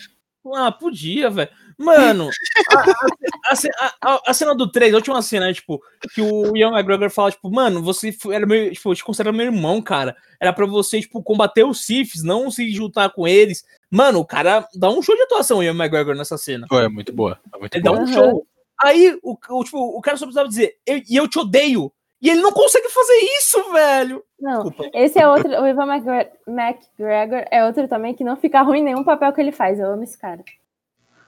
Ah, 0.53 0.71
podia, 0.71 1.29
velho. 1.29 1.49
Mano, 1.77 2.29
a, 2.75 3.53
a- 3.81 3.93
a 4.15 4.21
a- 4.27 4.33
cena 4.33 4.55
do 4.55 4.69
3, 4.71 4.93
a 4.93 4.97
última 4.97 5.21
cena, 5.21 5.53
tipo, 5.53 5.81
que 6.13 6.21
o 6.21 6.55
Ian 6.57 6.71
McGregor 6.71 7.09
fala, 7.09 7.31
tipo, 7.31 7.49
mano, 7.51 7.81
você 7.83 8.11
foi- 8.11 8.35
era 8.35 8.45
meu, 8.45 8.71
tipo, 8.71 8.89
eu 8.91 8.95
te 8.95 9.03
considero 9.03 9.35
meu 9.35 9.45
irmão, 9.45 9.81
cara. 9.81 10.15
Era 10.39 10.51
pra 10.53 10.65
você, 10.65 10.99
tipo, 11.01 11.21
combater 11.21 11.63
os 11.65 11.85
Siths, 11.85 12.23
não 12.23 12.49
se 12.49 12.69
juntar 12.71 13.09
com 13.11 13.27
eles. 13.27 13.63
Mano, 13.91 14.19
o 14.19 14.25
cara 14.25 14.67
dá 14.75 14.89
um 14.89 15.01
show 15.01 15.15
de 15.15 15.21
atuação, 15.23 15.59
o 15.59 15.63
Ian 15.63 15.75
McGregor, 15.75 16.15
nessa 16.15 16.37
cena. 16.37 16.65
É 16.71 16.87
muito 16.87 17.13
boa. 17.13 17.39
É 17.53 17.57
muito 17.59 17.75
Ele 17.75 17.83
dá 17.83 17.91
boa. 17.91 18.01
um 18.01 18.05
Aham. 18.05 18.13
show. 18.13 18.47
Aí, 18.81 19.17
o, 19.23 19.37
o, 19.49 19.63
tipo, 19.63 19.77
o 19.79 20.01
cara 20.01 20.17
só 20.17 20.25
precisava 20.25 20.47
dizer, 20.49 20.77
"Eu- 20.85 21.01
e 21.09 21.15
eu 21.15 21.27
te 21.27 21.39
odeio. 21.39 21.91
E 22.21 22.29
ele 22.31 22.41
não 22.41 22.51
consegue 22.51 22.89
fazer 22.89 23.13
isso, 23.39 23.71
velho. 23.71 24.23
Não, 24.39 24.63
Desculpa. 24.63 24.89
esse 24.95 25.19
é 25.19 25.27
outro. 25.27 25.49
O 25.61 25.67
Ivan 25.67 25.85
McGre- 25.85 26.31
McGregor 26.47 27.45
é 27.51 27.63
outro 27.63 27.87
também 27.87 28.15
que 28.15 28.23
não 28.23 28.35
fica 28.35 28.61
ruim 28.63 28.81
nenhum 28.81 29.03
papel 29.03 29.31
que 29.33 29.39
ele 29.39 29.51
faz. 29.51 29.79
Eu 29.79 29.91
amo 29.93 30.03
esse 30.03 30.17
cara. 30.17 30.43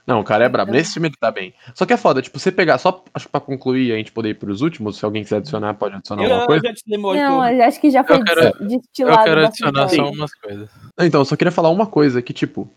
Não, 0.09 0.21
o 0.21 0.23
cara 0.23 0.43
é 0.43 0.49
brabo. 0.49 0.71
Nesse 0.71 0.93
filme 0.93 1.07
ele 1.09 1.15
tá 1.19 1.29
bem. 1.29 1.53
Só 1.75 1.85
que 1.85 1.93
é 1.93 1.97
foda, 1.97 2.19
tipo, 2.19 2.39
você 2.39 2.51
pegar, 2.51 2.79
só 2.79 3.03
acho 3.13 3.27
que 3.27 3.31
pra 3.31 3.39
concluir 3.39 3.89
e 3.89 3.91
a 3.93 3.95
gente 3.95 4.11
poder 4.11 4.29
ir 4.29 4.33
pros 4.33 4.61
últimos, 4.61 4.97
se 4.97 5.05
alguém 5.05 5.21
quiser 5.23 5.37
adicionar, 5.37 5.75
pode 5.75 5.95
adicionar 5.95 6.23
Eu, 6.23 6.33
alguma 6.33 6.55
eu 6.57 6.61
coisa. 6.61 6.73
Não, 7.21 7.41
acho 7.41 7.79
que 7.79 7.91
já 7.91 8.03
foi 8.03 8.17
Eu 8.17 8.23
quero- 8.25 8.41
des- 8.65 8.77
destilado. 8.79 9.19
Eu 9.19 9.23
quero 9.23 9.45
adicionar 9.45 9.87
só 9.89 10.09
umas 10.09 10.33
coisas. 10.33 10.69
Então, 10.99 11.21
eu 11.21 11.25
só 11.25 11.35
queria 11.35 11.51
falar 11.51 11.69
uma 11.69 11.85
coisa, 11.85 12.21
que, 12.23 12.33
tipo, 12.33 12.67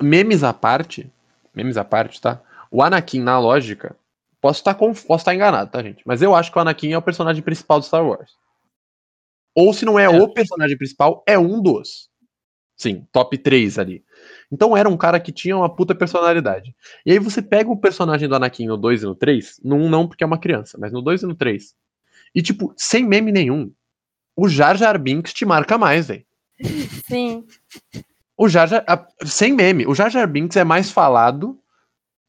memes 0.00 0.44
à 0.44 0.52
parte, 0.52 1.10
memes 1.54 1.78
à 1.78 1.84
parte, 1.84 2.20
tá? 2.20 2.38
O 2.70 2.82
Anakin, 2.82 3.20
na 3.20 3.38
lógica, 3.38 3.96
posso 4.38 4.60
estar 4.60 4.74
conf... 4.74 5.04
posso 5.06 5.22
estar 5.22 5.34
enganado, 5.34 5.70
tá, 5.70 5.82
gente? 5.82 6.02
Mas 6.04 6.20
eu 6.20 6.34
acho 6.34 6.52
que 6.52 6.58
o 6.58 6.60
Anakin 6.60 6.92
é 6.92 6.98
o 6.98 7.02
personagem 7.02 7.42
principal 7.42 7.80
do 7.80 7.86
Star 7.86 8.06
Wars. 8.06 8.32
Ou 9.54 9.72
se 9.72 9.86
não 9.86 9.98
é, 9.98 10.04
É. 10.04 10.08
o 10.10 10.28
personagem 10.28 10.76
principal, 10.76 11.22
é 11.26 11.38
um 11.38 11.62
dos. 11.62 12.08
Sim, 12.76 13.06
top 13.10 13.36
3 13.38 13.78
ali. 13.78 14.04
Então 14.50 14.76
era 14.76 14.88
um 14.88 14.96
cara 14.96 15.18
que 15.20 15.32
tinha 15.32 15.56
uma 15.56 15.68
puta 15.74 15.94
personalidade. 15.94 16.74
E 17.04 17.12
aí 17.12 17.18
você 17.18 17.40
pega 17.42 17.70
o 17.70 17.76
personagem 17.76 18.28
do 18.28 18.34
Anakin 18.34 18.66
no 18.66 18.76
2 18.76 19.02
e 19.02 19.06
no 19.06 19.14
3, 19.14 19.60
no 19.64 19.76
1 19.76 19.88
não 19.88 20.06
porque 20.08 20.24
é 20.24 20.26
uma 20.26 20.38
criança, 20.38 20.76
mas 20.80 20.92
no 20.92 21.02
2 21.02 21.22
e 21.22 21.26
no 21.26 21.34
3. 21.34 21.74
E 22.34 22.42
tipo, 22.42 22.72
sem 22.76 23.04
meme 23.06 23.32
nenhum, 23.32 23.72
o 24.36 24.48
Jar 24.48 24.76
Jar 24.76 24.98
Binks 24.98 25.32
te 25.32 25.44
marca 25.44 25.76
mais, 25.78 26.08
velho. 26.08 26.24
Sim. 27.08 27.44
O 28.36 28.48
Jar 28.48 28.68
Jar, 28.68 28.84
a- 28.86 29.06
sem 29.24 29.52
meme, 29.52 29.86
o 29.86 29.94
Jar 29.94 30.10
Jar 30.10 30.28
Binks 30.28 30.56
é 30.56 30.64
mais 30.64 30.90
falado 30.90 31.58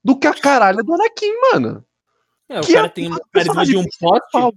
do 0.04 0.18
que 0.18 0.28
a 0.28 0.34
caralho 0.34 0.84
do 0.84 0.94
Anakin, 0.94 1.34
mano. 1.52 1.86
É, 2.50 2.60
o 2.60 2.64
que 2.64 2.74
cara 2.74 2.88
é 2.88 2.90
tem 2.90 3.12
um 3.12 3.16
um 3.16 3.20
carisma 3.32 3.66
de 3.66 3.78
um. 3.78 3.84
O 3.84 4.54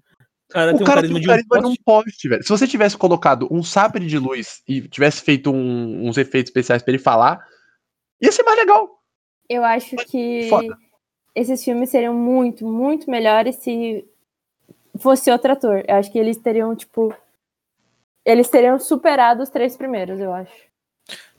cara 0.53 0.73
o 0.73 0.75
tem 0.77 0.83
um 0.83 0.87
cara 0.87 1.01
carisma 1.01 1.19
tem 1.19 1.25
um 1.25 1.31
carisma 1.31 1.61
de 1.61 1.67
um 1.67 1.75
poste. 1.85 2.29
velho. 2.29 2.43
Se 2.43 2.49
você 2.49 2.67
tivesse 2.67 2.97
colocado 2.97 3.49
um 3.51 3.63
sabre 3.63 4.07
de 4.07 4.19
luz 4.19 4.63
e 4.69 4.83
tivesse 4.89 5.23
feito 5.23 5.51
um- 5.51 6.07
uns 6.09 6.17
efeitos 6.19 6.51
especiais 6.51 6.83
pra 6.83 6.93
ele 6.93 7.03
falar, 7.03 7.45
ia 8.21 8.31
ser 8.33 8.43
mais 8.43 8.59
legal. 8.59 9.03
Eu 9.49 9.65
acho 9.65 9.97
que 9.97 10.47
Foda. 10.49 10.77
esses 11.35 11.63
filmes 11.65 11.91
seriam 11.91 12.15
muito, 12.15 12.67
muito 12.67 13.11
melhores 13.11 13.57
se 13.57 14.05
fosse 14.99 15.31
outro 15.31 15.53
ator. 15.53 15.85
Eu 15.89 15.97
acho 15.97 16.11
que 16.13 16.19
eles 16.19 16.37
teriam, 16.37 16.75
tipo. 16.77 17.15
Eles 18.25 18.49
teriam 18.49 18.79
superado 18.79 19.43
os 19.43 19.51
três 19.51 19.77
primeiros, 19.77 20.21
eu 20.21 20.33
acho. 20.33 20.53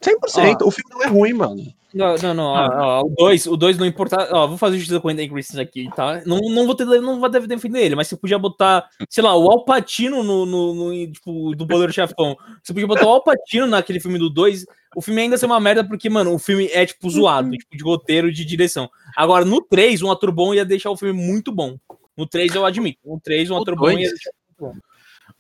100%. 0.04 0.62
O 0.66 0.72
filme 0.72 0.90
não 0.92 1.02
é 1.02 1.08
ruim, 1.08 1.34
mano. 1.34 1.74
Não, 1.94 2.16
não, 2.16 2.34
não. 2.34 2.46
ó, 2.46 3.02
ó, 3.02 3.06
o 3.06 3.10
2 3.16 3.46
o 3.46 3.56
dois 3.56 3.78
não 3.78 3.86
importa. 3.86 4.28
Ó, 4.32 4.48
vou 4.48 4.58
fazer 4.58 4.78
justiça 4.78 5.00
com 5.00 5.08
o 5.08 5.12
Andy 5.12 5.30
Christensen 5.30 5.62
aqui, 5.62 5.90
tá? 5.96 6.24
Não, 6.26 6.40
não 6.40 6.66
vou 6.66 6.74
ter, 6.74 6.86
não 6.86 7.20
vou 7.20 7.30
defender 7.30 7.82
ele, 7.82 7.96
mas 7.96 8.08
você 8.08 8.18
podia 8.18 8.40
botar, 8.40 8.90
sei 9.08 9.24
lá, 9.24 9.36
o 9.38 9.50
Alpatino 9.52 10.24
no, 10.24 10.46
no, 10.46 10.74
no 10.74 11.12
tipo, 11.12 11.56
do 11.56 11.68
Poder 11.68 11.94
Chefão. 11.94 12.36
Você 12.64 12.74
podia 12.74 12.88
botar 12.88 13.06
o 13.06 13.10
Alpatino 13.10 13.68
naquele 13.68 14.00
filme 14.00 14.18
do 14.18 14.30
2. 14.30 14.66
O 14.96 15.02
filme 15.02 15.22
ainda 15.22 15.38
ser 15.38 15.46
uma 15.46 15.60
merda 15.60 15.88
porque, 15.88 16.10
mano, 16.10 16.34
o 16.34 16.40
filme 16.40 16.68
é, 16.74 16.84
tipo, 16.84 17.08
zoado, 17.10 17.52
tipo, 17.52 17.78
de 17.78 17.84
roteiro 17.84 18.32
de 18.32 18.44
direção. 18.44 18.90
Agora, 19.16 19.46
no 19.46 19.62
3, 19.62 20.02
um 20.02 20.12
ator 20.12 20.32
bom 20.32 20.54
ia 20.54 20.66
deixar 20.66 20.90
o 20.90 20.98
filme 20.98 21.14
muito 21.14 21.52
bom. 21.52 21.78
No 22.18 22.28
3 22.28 22.56
eu 22.56 22.66
admito. 22.66 23.00
No 23.06 23.20
3, 23.20 23.52
um 23.52 23.56
O 23.56 23.62
ator 23.62 23.76
bom 23.76 23.92
ia 23.92 24.10
deixar 24.10 24.32
muito 24.60 24.74
bom. 24.74 24.82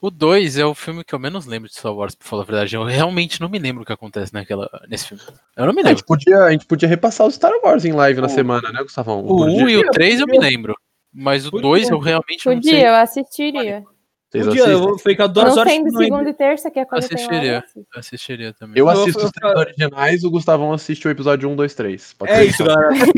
O 0.05 0.11
2 0.11 0.57
é 0.57 0.65
o 0.65 0.73
filme 0.75 1.01
que 1.01 1.15
eu 1.15 1.19
menos 1.19 1.45
lembro 1.45 1.69
de 1.69 1.75
Star 1.75 1.95
Wars, 1.95 2.13
pra 2.13 2.27
falar 2.27 2.41
a 2.41 2.45
verdade. 2.45 2.75
Eu 2.75 2.83
realmente 2.83 3.39
não 3.39 3.47
me 3.47 3.57
lembro 3.57 3.83
o 3.83 3.85
que 3.85 3.93
acontece 3.93 4.33
naquela, 4.33 4.69
nesse 4.89 5.07
filme. 5.07 5.23
Eu 5.55 5.65
não 5.65 5.73
me 5.73 5.79
A 5.79 5.85
lembro. 5.85 5.97
gente, 5.99 6.05
podia, 6.05 6.37
a 6.39 6.51
gente 6.51 6.65
podia 6.65 6.89
repassar 6.89 7.25
o 7.25 7.31
Star 7.31 7.53
Wars 7.63 7.85
em 7.85 7.93
live 7.93 8.19
na 8.19 8.27
semana, 8.27 8.69
né, 8.69 8.83
Gustavão? 8.83 9.21
O 9.23 9.27
Por 9.27 9.47
1 9.47 9.65
dia. 9.65 9.69
e 9.69 9.77
o 9.77 9.91
3 9.91 10.19
eu 10.19 10.27
me 10.27 10.37
lembro. 10.37 10.75
Mas 11.13 11.45
o 11.47 11.51
Podia. 11.51 11.61
2 11.69 11.89
eu 11.89 11.99
realmente 11.99 12.45
não 12.45 12.53
sei. 12.61 12.71
Podia, 12.73 12.87
eu 12.87 12.95
assistiria. 12.95 13.83
Vocês 14.29 14.47
Um 14.47 14.49
dia 14.49 14.59
eu 14.61 14.65
assistem? 14.65 14.87
vou 14.87 14.97
ficar 14.99 15.27
duas 15.27 15.45
Não 15.55 15.57
horas. 15.61 15.71
sendo 15.71 15.91
no- 15.91 15.97
segunda 15.99 16.29
e 16.29 16.33
terça, 16.33 16.71
que 16.71 16.79
é 16.79 16.85
quando 16.85 17.07
tem 17.07 17.15
Assistiria. 17.15 17.39
hora. 17.39 17.53
eu 17.53 17.59
assisto. 17.59 17.79
Eu 17.93 17.99
assistiria 17.99 18.53
também. 18.53 18.79
Eu 18.79 18.85
Eu- 18.87 18.89
assisto 18.89 19.19
eu- 19.21 19.25
os 19.25 19.31
três 19.31 19.55
originais, 19.55 20.23
o 20.25 20.31
Gustavão 20.31 20.73
assiste 20.73 21.07
o 21.07 21.11
episódio 21.11 21.47
1, 21.49 21.55
2, 21.55 21.73
3. 21.75 22.13
Pode 22.13 22.31
É 22.31 22.43
isso, 22.43 22.63
galera. 22.65 22.89
É 22.93 22.97
isso 22.97 23.11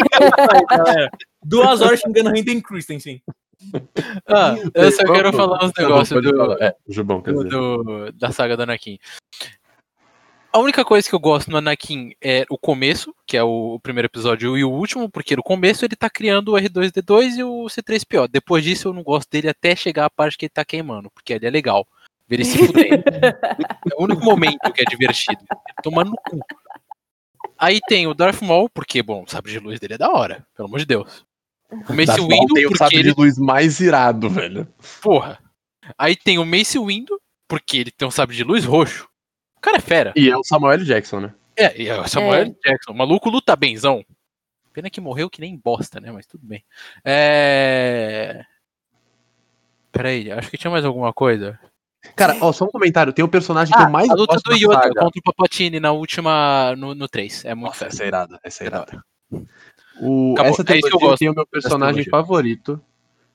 aí, 0.51 0.77
galera. 0.77 1.09
Duas 1.43 1.81
horas 1.81 1.99
xingando 2.01 2.29
Hayden 2.29 2.59
Christensen. 2.61 3.21
Ah, 4.27 4.55
eu 4.73 4.91
só 4.91 5.03
quero 5.11 5.33
falar 5.33 5.63
uns 5.65 5.71
Tá 5.71 5.81
negócios 5.83 6.21
do. 6.23 6.53
É, 6.63 6.75
o 6.87 6.93
Jubão, 6.93 7.21
quer 7.21 7.33
do- 7.33 7.43
dizer. 7.43 7.49
do- 7.49 8.11
da 8.13 8.31
saga 8.31 8.55
do 8.57 8.63
Anakin. 8.63 8.97
A 10.51 10.59
única 10.59 10.85
coisa 10.85 11.07
que 11.09 11.13
eu 11.13 11.19
gosto 11.19 11.51
no 11.51 11.57
Anakin 11.57 12.13
é 12.21 12.45
o 12.49 12.57
começo, 12.57 13.13
que 13.27 13.35
é 13.35 13.43
o, 13.43 13.73
o 13.73 13.79
primeiro 13.79 14.05
episódio, 14.05 14.57
e 14.57 14.63
o 14.63 14.71
último, 14.71 15.09
porque 15.09 15.35
no 15.35 15.43
começo 15.43 15.83
ele 15.83 15.97
tá 15.97 16.09
criando 16.09 16.53
o 16.53 16.55
R2D2 16.57 17.37
e 17.39 17.43
o 17.43 17.65
C3PO. 17.65 18.29
Depois 18.29 18.63
disso 18.63 18.87
eu 18.87 18.93
não 18.93 19.03
gosto 19.03 19.29
dele 19.29 19.49
até 19.49 19.75
chegar 19.75 20.05
a 20.05 20.09
parte 20.09 20.37
que 20.37 20.45
ele 20.45 20.51
tá 20.53 20.63
queimando, 20.63 21.11
porque 21.11 21.33
ali 21.33 21.45
é 21.45 21.49
legal. 21.49 21.85
Ver 22.27 22.37
ele 22.37 22.45
se 22.45 22.57
fudendo. 22.57 23.03
é 23.91 23.95
o 23.97 24.03
único 24.05 24.23
momento 24.23 24.71
que 24.73 24.81
é 24.81 24.85
divertido. 24.85 25.43
Tomando 25.83 26.11
no 26.11 26.17
cu. 26.17 26.39
Aí 27.57 27.79
tem 27.87 28.07
o 28.07 28.13
Darth 28.13 28.41
Maul, 28.41 28.69
porque, 28.69 29.03
bom, 29.03 29.23
o 29.23 29.29
sabre 29.29 29.51
de 29.51 29.59
luz 29.59 29.77
dele 29.79 29.95
é 29.95 29.97
da 29.97 30.09
hora, 30.09 30.45
pelo 30.55 30.67
amor 30.69 30.79
de 30.79 30.85
Deus. 30.85 31.25
O 31.71 31.93
Mace 31.93 32.21
Windu, 32.21 32.53
tem 32.53 32.65
o 32.65 32.69
porque 32.69 32.77
sabre 32.77 32.97
ele 32.97 33.11
de 33.13 33.19
luz 33.19 33.37
mais 33.37 33.79
irado, 33.79 34.29
velho. 34.29 34.67
Porra. 35.01 35.39
Aí 35.97 36.15
tem 36.15 36.37
o 36.37 36.45
Mace 36.45 36.77
Windu, 36.79 37.19
porque 37.47 37.77
ele 37.77 37.91
tem 37.91 38.07
um 38.07 38.11
sabre 38.11 38.35
de 38.35 38.43
luz 38.43 38.63
roxo. 38.65 39.07
O 39.57 39.61
cara 39.61 39.77
é 39.77 39.81
fera. 39.81 40.13
E 40.15 40.29
é 40.29 40.37
o 40.37 40.43
Samuel 40.43 40.73
L. 40.73 40.85
Jackson, 40.85 41.19
né? 41.19 41.33
É, 41.57 41.81
e 41.81 41.87
é 41.87 41.99
o 41.99 42.07
Samuel 42.07 42.33
L. 42.41 42.55
Jackson. 42.63 42.91
O 42.91 42.97
maluco 42.97 43.29
luta 43.29 43.55
benzão. 43.55 44.05
Pena 44.73 44.89
que 44.89 45.01
morreu 45.01 45.29
que 45.29 45.41
nem 45.41 45.55
bosta, 45.57 45.99
né? 45.99 46.11
Mas 46.11 46.27
tudo 46.27 46.45
bem. 46.45 46.63
É. 47.03 48.43
Peraí, 49.91 50.31
acho 50.31 50.49
que 50.51 50.57
tinha 50.57 50.69
mais 50.71 50.83
alguma 50.85 51.13
coisa. 51.13 51.57
Cara, 52.15 52.35
ó, 52.41 52.51
só 52.51 52.65
um 52.65 52.69
comentário. 52.69 53.13
Tem 53.13 53.23
o 53.25 53.29
personagem 53.29 53.73
que 53.73 53.81
Ah, 53.81 53.85
eu 53.85 53.89
mais 53.89 54.09
A 54.09 54.13
luta 54.13 54.33
gosto 54.33 54.43
do 54.45 54.51
da 54.51 54.55
Yoda 54.57 54.73
saga. 54.83 54.99
contra 55.01 55.19
o 55.19 55.23
Papatini 55.23 55.79
na 55.79 55.91
última. 55.93 56.75
no, 56.77 56.93
no 56.93 57.07
3. 57.07 57.45
É 57.45 57.55
muito 57.55 57.67
Nossa, 57.69 57.79
fera. 57.79 57.89
essa 57.93 58.03
é 58.03 58.07
irada, 58.07 58.39
essa 58.43 58.63
é 58.63 58.67
irada. 58.67 59.03
O, 60.01 60.33
Acabou. 60.33 60.51
essa 60.51 60.61
É 60.67 60.77
isso 60.77 60.87
que 60.87 60.95
eu 60.95 60.99
trilogia 60.99 61.17
tem 61.17 61.29
o 61.29 61.33
meu 61.33 61.45
personagem 61.45 62.03
trilogia. 62.03 62.11
favorito 62.11 62.81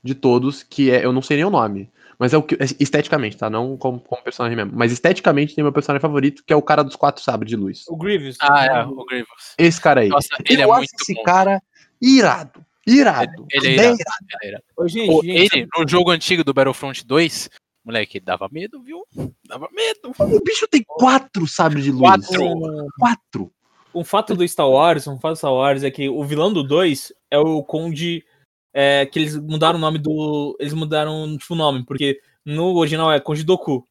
de 0.03 0.15
todos, 0.15 0.63
que 0.63 0.91
é. 0.91 1.05
Eu 1.05 1.13
não 1.13 1.23
sei 1.23 1.37
nem 1.39 1.47
o 1.47 1.51
nome. 1.51 1.91
Mas 2.19 2.35
é 2.35 2.37
o 2.37 2.43
que. 2.43 2.57
Esteticamente, 2.79 3.37
tá? 3.37 3.49
Não 3.49 3.77
como, 3.79 3.99
como 3.99 4.23
personagem 4.23 4.55
mesmo. 4.57 4.73
Mas 4.75 4.93
esteticamente 4.93 5.55
tem 5.55 5.63
o 5.63 5.67
meu 5.67 5.73
personagem 5.73 6.03
favorito, 6.03 6.43
que 6.47 6.53
é 6.53 6.57
o 6.57 6.61
cara 6.63 6.83
dos 6.85 6.97
quatro 6.97 7.23
sabres 7.23 7.49
de 7.49 7.57
luz. 7.57 7.85
O 7.89 7.97
Grievous. 7.97 8.37
Ah, 8.43 8.67
é, 8.67 8.85
o 8.85 9.05
Grievous. 9.07 9.55
Esse 9.57 9.81
cara 9.81 10.01
aí. 10.03 10.09
Nossa, 10.09 10.29
ele 10.45 10.63
eu 10.63 10.69
é 10.69 10.71
acho 10.73 10.81
muito 10.81 11.01
esse 11.01 11.15
bom. 11.15 11.23
cara 11.23 11.63
irado. 12.01 12.65
Irado. 12.87 13.47
Ele 13.51 13.69
é 13.69 13.77
Bem 13.77 13.95
irado. 13.95 13.97
Ele 13.97 14.39
é 14.43 14.49
irado. 14.49 14.65
Ô, 14.77 14.89
gente, 14.89 15.07
Pô, 15.07 15.23
gente, 15.23 15.57
ele, 15.57 15.69
no 15.79 15.89
jogo 15.89 16.11
antigo 16.11 16.45
do 16.45 16.53
Battlefront 16.53 17.07
2, 17.07 17.51
moleque, 17.85 18.19
ele 18.19 18.25
dava 18.25 18.49
medo, 18.53 18.83
viu? 18.83 19.03
Dava 19.47 19.69
medo. 19.73 20.13
O 20.19 20.41
bicho 20.45 20.69
tem 20.69 20.83
quatro 20.87 21.47
sabres 21.47 21.85
de 21.85 21.91
luz. 21.91 22.03
Quatro. 22.03 22.89
Quatro. 22.99 23.53
Um 23.95 24.05
fato 24.05 24.35
do 24.35 24.47
Star 24.47 24.69
Wars, 24.69 25.07
um 25.07 25.19
fato 25.19 25.33
do 25.35 25.39
Star 25.39 25.53
Wars 25.53 25.83
é 25.83 25.91
que 25.91 26.09
o 26.09 26.25
vilão 26.25 26.53
do 26.53 26.63
2 26.63 27.13
é 27.31 27.39
o 27.39 27.63
Conde 27.63 28.25
é, 28.73 29.07
que 29.07 29.19
eles 29.19 29.37
mudaram 29.37 29.79
o 29.79 29.81
nome 29.81 29.99
do. 29.99 30.57
Eles 30.61 30.73
mudaram, 30.73 31.37
tipo, 31.37 31.55
o 31.55 31.57
nome, 31.57 31.85
porque 31.85 32.21
no 32.45 32.77
original 32.77 33.13
é 33.13 33.21
Konjidoku. 33.21 33.87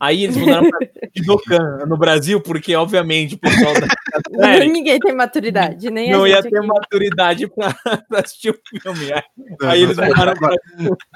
Aí 0.00 0.24
eles 0.24 0.36
mudaram 0.36 0.68
pra 0.68 0.78
Jidokan 1.16 1.86
no 1.86 1.96
Brasil, 1.96 2.40
porque, 2.40 2.74
obviamente, 2.74 3.36
o 3.36 3.38
pessoal 3.38 3.72
da 3.74 3.86
série 4.44 4.68
Ninguém 4.68 4.98
tem 4.98 5.14
maturidade, 5.14 5.88
nem 5.90 6.12
a 6.12 6.16
não 6.16 6.26
ia 6.26 6.42
ter 6.42 6.56
aqui. 6.58 6.66
maturidade 6.66 7.46
pra, 7.48 7.72
pra 8.08 8.20
assistir 8.20 8.50
o 8.50 8.58
filme. 8.80 9.12
Aí, 9.12 9.22
aí 9.62 9.82
eles 9.82 9.96
mudaram 9.96 10.34
pra. 10.34 10.54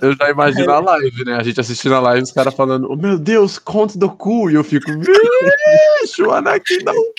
Eu 0.00 0.14
já 0.16 0.30
imagino 0.30 0.70
a 0.70 0.78
live, 0.80 1.24
né? 1.24 1.34
A 1.34 1.42
gente 1.42 1.60
assistindo 1.60 1.94
a 1.96 2.00
live, 2.00 2.22
os 2.22 2.32
caras 2.32 2.54
falando, 2.54 2.88
oh, 2.90 2.96
meu 2.96 3.18
Deus, 3.18 3.58
conto 3.58 3.98
do 3.98 4.08
cu. 4.10 4.48
E 4.50 4.54
eu 4.54 4.62
fico, 4.64 4.86
vixe, 4.92 6.22
o 6.22 6.30
Anakin 6.30 6.78
dá 6.84 6.92
um 6.92 7.12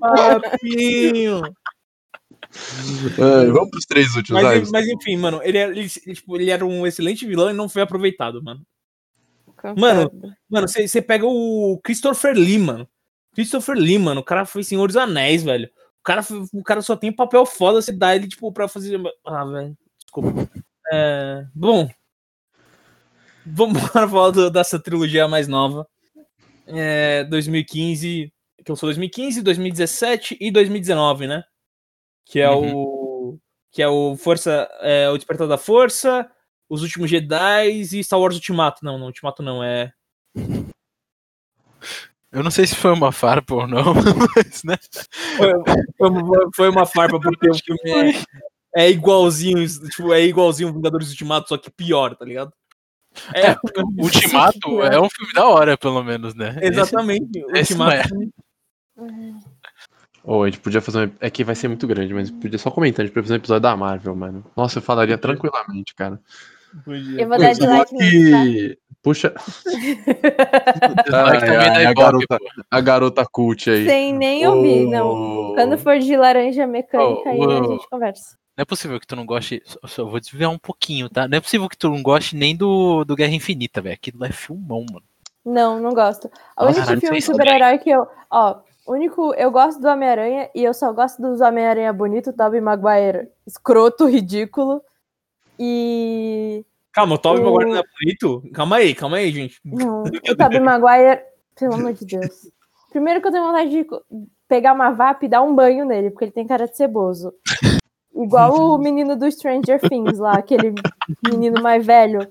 Papinho. 0.00 1.42
É, 3.18 3.46
vamos 3.50 3.70
pros 3.70 3.84
três 3.86 4.14
últimos 4.16 4.42
Mas, 4.42 4.70
mas 4.70 4.86
enfim, 4.88 5.16
mano, 5.16 5.40
ele, 5.42 5.58
era- 5.58 5.70
ele, 5.70 5.88
tipo, 5.88 6.36
ele 6.36 6.50
era 6.50 6.64
um 6.64 6.86
excelente 6.86 7.26
vilão 7.26 7.50
e 7.50 7.52
não 7.52 7.68
foi 7.68 7.82
aproveitado, 7.82 8.42
mano. 8.42 8.60
Mano, 9.76 10.10
Mano, 10.48 10.68
você 10.68 11.02
pega 11.02 11.26
o 11.26 11.80
Christopher 11.82 12.34
Lee, 12.34 12.58
mano. 12.58 12.88
Christopher 13.34 13.76
Lee, 13.76 13.98
mano, 13.98 14.20
o 14.20 14.24
cara 14.24 14.44
foi 14.44 14.62
Senhor 14.64 14.86
dos 14.86 14.96
Anéis, 14.96 15.42
velho. 15.42 15.68
O 16.00 16.02
cara, 16.02 16.22
o 16.52 16.62
cara 16.62 16.80
só 16.82 16.96
tem 16.96 17.12
papel 17.12 17.44
foda, 17.44 17.80
você 17.82 17.92
dá 17.92 18.14
ele, 18.16 18.28
tipo, 18.28 18.50
pra 18.52 18.66
fazer. 18.68 19.00
Ah, 19.26 19.44
velho, 19.44 19.76
desculpa. 20.04 20.48
É, 20.92 21.44
bom. 21.54 21.88
Vamos 23.44 23.72
para 23.92 24.08
falar 24.08 24.30
do- 24.30 24.50
dessa 24.50 24.78
trilogia 24.78 25.28
mais 25.28 25.48
nova. 25.48 25.86
É, 26.66 27.24
2015. 27.24 28.32
Que 28.64 28.70
eu 28.72 28.76
sou 28.76 28.88
2015, 28.88 29.40
2017 29.42 30.36
e 30.40 30.50
2019, 30.50 31.26
né? 31.26 31.44
Que 32.24 32.40
é 32.40 32.50
o. 32.50 33.38
Que 33.70 33.82
é 33.82 33.88
o 33.88 34.16
Força. 34.16 34.68
É, 34.80 35.08
o 35.10 35.16
Despertar 35.16 35.46
da 35.46 35.56
Força, 35.58 36.30
Os 36.68 36.82
Últimos 36.82 37.10
Jedi 37.10 37.68
e 37.70 38.04
Star 38.04 38.20
Wars 38.20 38.34
Ultimato. 38.34 38.84
Não, 38.84 38.98
não, 38.98 39.06
Ultimato 39.06 39.42
não, 39.42 39.62
é. 39.64 39.92
Eu 42.30 42.42
não 42.42 42.50
sei 42.50 42.66
se 42.66 42.74
foi 42.74 42.92
uma 42.92 43.10
farpa 43.10 43.54
ou 43.54 43.66
não, 43.66 43.94
mas, 44.36 44.62
né? 44.62 44.76
Foi, 45.36 45.52
foi- 45.96 46.50
foi 46.54 46.68
uma 46.68 46.84
farpa 46.84 47.18
porque 47.20 47.48
o 47.50 47.54
filme 47.54 48.12
é, 48.76 48.84
é 48.84 48.90
igualzinho, 48.90 49.66
tipo, 49.66 50.12
é 50.12 50.22
igualzinho 50.22 50.72
Vingadores 50.72 51.08
Ultimato, 51.08 51.48
só 51.48 51.56
que 51.56 51.70
pior, 51.70 52.14
tá 52.14 52.24
ligado? 52.26 52.52
É, 53.34 53.56
Ultimato 53.98 54.82
é 54.82 55.00
um 55.00 55.08
filme 55.08 55.32
da 55.32 55.48
hora, 55.48 55.76
pelo 55.78 56.04
menos, 56.04 56.34
né? 56.34 56.58
exatamente. 56.60 57.42
esse 57.54 57.74
não 57.74 57.90
é. 57.90 58.02
Ou 60.22 60.44
a 60.44 60.46
gente 60.50 60.60
podia 60.60 60.82
fazer 60.82 61.08
um... 61.08 61.12
É 61.20 61.30
que 61.30 61.42
vai 61.42 61.54
ser 61.54 61.68
muito 61.68 61.86
grande, 61.86 62.12
mas 62.12 62.30
podia 62.30 62.58
só 62.58 62.70
comentar, 62.70 63.00
a 63.02 63.06
gente 63.06 63.14
podia 63.14 63.24
fazer 63.24 63.34
um 63.34 63.38
episódio 63.38 63.62
da 63.62 63.76
Marvel, 63.76 64.14
mano. 64.14 64.44
Nossa, 64.54 64.78
eu 64.78 64.82
falaria 64.82 65.16
tranquilamente, 65.16 65.94
cara. 65.94 66.20
Eu 67.18 67.28
vou 67.28 67.38
dar 67.38 67.52
dislike 67.52 67.90
tá? 67.90 67.98
que... 67.98 68.78
Puxa, 69.02 69.32
Dislike 69.64 71.14
Ai, 71.14 71.40
também 71.40 71.56
ai, 71.56 71.86
a 71.86 71.92
garota- 71.94 72.38
a 72.70 72.80
garota 72.80 73.26
cult 73.30 73.70
aí. 73.70 73.86
Sem 73.86 74.12
nem 74.12 74.46
ouvir, 74.46 74.86
não. 74.86 75.08
Ô, 75.52 75.54
Quando 75.54 75.78
for 75.78 75.98
de 75.98 76.16
laranja 76.16 76.66
mecânica, 76.66 77.22
Oh, 77.24 77.28
aí 77.28 77.38
oh. 77.38 77.50
a 77.50 77.66
gente 77.68 77.88
conversa. 77.88 78.36
Não 78.56 78.62
é 78.62 78.64
possível 78.64 78.98
que 78.98 79.06
tu 79.06 79.14
não 79.14 79.24
goste. 79.24 79.62
Só, 79.64 79.78
só 79.86 80.04
vou 80.04 80.18
desviar 80.18 80.50
um 80.50 80.58
pouquinho, 80.58 81.08
tá? 81.08 81.28
Não 81.28 81.38
é 81.38 81.40
possível 81.40 81.68
que 81.68 81.78
tu 81.78 81.88
não 81.88 82.02
goste 82.02 82.34
nem 82.34 82.56
do, 82.56 83.04
do 83.04 83.14
Guerra 83.14 83.32
Infinita, 83.34 83.80
velho. 83.80 83.94
Aquilo 83.94 84.24
é 84.24 84.32
filmão, 84.32 84.84
mano. 84.92 85.04
Não, 85.44 85.78
não 85.80 85.94
gosto. 85.94 86.28
O 86.58 86.64
único 86.64 86.80
caralho, 86.80 87.00
filme 87.00 87.18
de 87.18 87.24
super-herói 87.24 87.78
que 87.78 87.90
eu. 87.90 88.06
Ó, 88.28 88.56
o 88.84 88.92
único. 88.92 89.32
Eu 89.34 89.50
gosto 89.52 89.80
do 89.80 89.86
Homem-Aranha 89.88 90.50
e 90.54 90.64
eu 90.64 90.74
só 90.74 90.92
gosto 90.92 91.22
dos 91.22 91.40
Homem-Aranha 91.40 91.92
bonito, 91.92 92.32
Tobey 92.32 92.60
Maguire 92.60 93.28
escroto, 93.46 94.06
ridículo. 94.06 94.82
E. 95.58 96.64
Calma, 96.92 97.14
o 97.14 97.18
Tobey 97.18 97.42
O- 97.42 97.44
Maguire 97.52 97.70
não 97.70 97.78
é 97.78 97.82
bonito? 98.00 98.42
Calma 98.52 98.76
aí, 98.76 98.94
calma 98.94 99.16
aí, 99.18 99.30
gente. 99.30 99.60
Não, 99.64 100.02
o 100.30 100.36
Tobey 100.36 100.60
Maguire. 100.60 101.22
Pelo 101.58 101.74
amor 101.74 101.92
de 101.92 102.04
Deus. 102.06 102.50
Primeiro 102.90 103.20
que 103.20 103.26
eu 103.28 103.32
tenho 103.32 103.44
vontade 103.44 103.70
de 103.70 103.86
pegar 104.48 104.72
uma 104.72 104.90
VAP 104.90 105.24
e 105.24 105.28
dar 105.28 105.42
um 105.42 105.54
banho 105.54 105.84
nele, 105.84 106.10
porque 106.10 106.24
ele 106.26 106.32
tem 106.32 106.46
cara 106.46 106.66
de 106.66 106.76
ceboso. 106.76 107.34
Igual 108.14 108.54
o 108.54 108.78
menino 108.78 109.16
do 109.16 109.30
Stranger 109.30 109.80
Things 109.80 110.18
lá, 110.18 110.34
aquele 110.34 110.74
menino 111.22 111.60
mais 111.60 111.84
velho. 111.84 112.26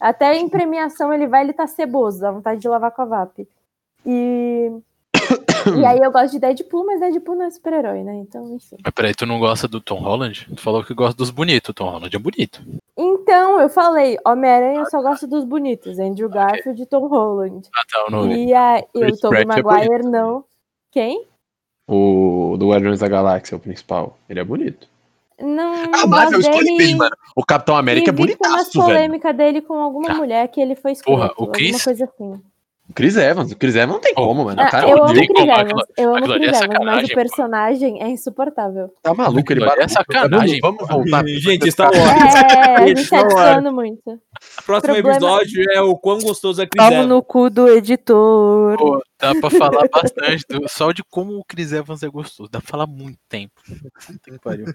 Até 0.00 0.36
em 0.36 0.48
premiação 0.48 1.12
ele 1.12 1.26
vai, 1.26 1.42
ele 1.44 1.52
tá 1.52 1.66
ceboso, 1.66 2.20
dá 2.20 2.30
vontade 2.30 2.60
de 2.60 2.68
lavar 2.68 2.90
com 2.90 3.02
a 3.02 3.04
VAP. 3.04 3.46
E. 4.06 4.72
E 5.80 5.84
aí 5.86 5.98
eu 6.00 6.10
gosto 6.10 6.32
de 6.32 6.40
Deadpool, 6.40 6.84
mas 6.84 6.98
Deadpool 6.98 7.36
não 7.36 7.44
é 7.44 7.50
super-herói, 7.50 8.02
né? 8.02 8.16
Então, 8.16 8.52
enfim. 8.52 8.76
Mas 8.84 8.92
peraí, 8.92 9.14
tu 9.14 9.24
não 9.24 9.38
gosta 9.38 9.68
do 9.68 9.80
Tom 9.80 10.00
Holland? 10.00 10.48
Tu 10.56 10.60
falou 10.60 10.82
que 10.82 10.92
gosta 10.92 11.16
dos 11.16 11.30
bonitos. 11.30 11.68
O 11.70 11.74
Tom 11.74 11.88
Holland 11.88 12.14
é 12.14 12.18
bonito. 12.18 12.60
Então, 12.96 13.60
eu 13.60 13.68
falei, 13.68 14.18
Homem-Aranha 14.26 14.80
eu 14.80 14.86
só 14.90 15.00
gosto 15.00 15.26
dos 15.28 15.44
bonitos, 15.44 16.00
Andrew 16.00 16.28
Garfield 16.28 16.82
e 16.82 16.86
Tom 16.86 17.06
Holland. 17.06 17.68
Ah, 17.74 17.80
tá. 17.90 18.04
eu 18.06 18.10
Não... 18.10 18.32
E 18.32 18.52
a, 18.52 18.80
e 18.92 19.04
o 19.04 19.16
Tobey 19.16 19.42
é 19.42 19.44
Maguire 19.44 20.02
não. 20.04 20.44
Quem? 20.90 21.26
O 21.88 22.56
do 22.58 22.70
Guardiões 22.70 22.98
da 23.00 23.08
Galáxia, 23.08 23.56
o 23.56 23.60
principal. 23.60 24.18
Ele 24.28 24.40
é 24.40 24.44
bonito. 24.44 24.88
Não, 25.40 25.74
A 25.74 25.86
não 25.86 26.06
Marvel 26.08 26.38
gosto 26.38 26.50
escolhe 26.50 26.64
dele. 26.66 26.78
bem, 26.78 26.96
mano. 26.96 27.16
O 27.36 27.44
Capitão 27.44 27.76
América 27.76 28.10
é 28.10 28.12
e 28.12 28.16
vi 28.16 28.18
bonitaço, 28.22 28.72
velho. 28.72 28.84
polêmica 28.84 29.32
dele 29.32 29.60
com 29.60 29.74
alguma 29.74 30.08
Tá. 30.08 30.14
mulher 30.14 30.46
que 30.48 30.60
ele 30.60 30.74
foi 30.76 30.92
escroto, 30.92 31.18
Porra, 31.18 31.28
o 31.30 31.34
alguma 31.42 31.52
Chris? 31.52 31.82
coisa 31.84 32.04
assim. 32.04 32.40
O 32.92 32.94
Chris 32.94 33.16
Evans. 33.16 33.50
O 33.52 33.56
Chris 33.56 33.74
Evans 33.74 33.94
não 33.94 34.00
tem 34.00 34.12
Oh. 34.16 34.26
como, 34.26 34.44
mano. 34.44 34.60
Ah, 34.60 34.66
o 34.66 34.70
cara 34.70 34.86
eu 34.86 34.90
é 34.90 34.92
amo 35.00 35.02
um 35.02 35.10
o 35.10 35.14
tem 35.14 35.26
Chris 35.26 35.38
como, 35.40 35.50
Evans, 35.52 35.62
aquilo- 35.62 35.86
eu 35.96 36.14
amo 36.14 36.24
ali 36.32 36.34
Chris 36.46 36.60
é 36.60 36.64
Evans, 36.64 36.78
mas 36.84 37.04
o 37.08 37.14
personagem 37.14 38.02
é 38.02 38.08
insuportável. 38.10 38.94
Tá 39.02 39.14
maluco, 39.14 39.52
ele 39.52 39.64
ali 39.64 39.80
é 39.82 39.88
sacanagem, 39.88 40.58
Vamos, 40.60 40.86
voltar. 40.86 41.26
Gente, 41.26 41.70
Star 41.70 41.90
Wars. 41.90 42.34
É, 42.34 42.74
a 42.76 42.86
gente 42.86 43.08
tá 43.08 43.16
é. 43.18 43.24
discutindo 43.24 43.72
muito. 43.72 44.00
O 44.10 44.62
próximo 44.66 44.92
Problema- 44.94 45.10
episódio 45.16 45.64
é 45.72 45.80
o 45.80 45.96
quão 45.96 46.18
gostoso 46.18 46.60
é 46.60 46.66
Chris 46.66 46.84
Toma 46.84 46.96
Evans. 46.96 47.08
no 47.08 47.22
cu 47.22 47.48
do 47.48 47.68
editor. 47.68 48.76
Pô, 48.76 49.02
dá 49.18 49.34
pra 49.34 49.48
falar 49.50 49.88
bastante 49.88 50.44
do- 50.48 50.68
só 50.68 50.92
de 50.92 51.02
como 51.04 51.38
o 51.38 51.44
Chris 51.44 51.72
Evans 51.72 52.02
é 52.02 52.08
gostoso. 52.08 52.50
Dá 52.52 52.60
pra 52.60 52.68
falar 52.68 52.86
muito 52.86 53.18
tempo. 53.28 53.54
Pariu. 54.42 54.66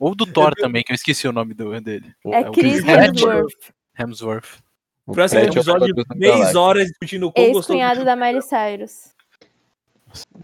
Ou 0.00 0.14
do 0.14 0.26
Thor 0.26 0.52
também, 0.54 0.82
que 0.82 0.92
eu 0.92 0.94
esqueci 0.96 1.26
o 1.28 1.32
nome 1.32 1.54
do, 1.54 1.80
dele. 1.80 2.06
É 2.26 2.40
o 2.40 2.52
Chris 2.52 2.80
Chris 2.82 2.88
Evans. 2.88 3.08
Hemsworth, 3.22 3.72
Hemsworth. 3.98 4.61
O 5.06 5.12
Próximo 5.12 5.40
é 5.40 5.44
episódio, 5.44 5.94
10 5.94 6.34
Galáxia. 6.34 6.60
horas 6.60 6.86
discutindo 6.86 7.26
o 7.26 7.32
quão 7.32 7.46
gostoso. 7.48 7.72
ex-cunhado 7.72 8.04
da 8.04 8.14
Miley 8.14 8.42
Cyrus. 8.42 9.12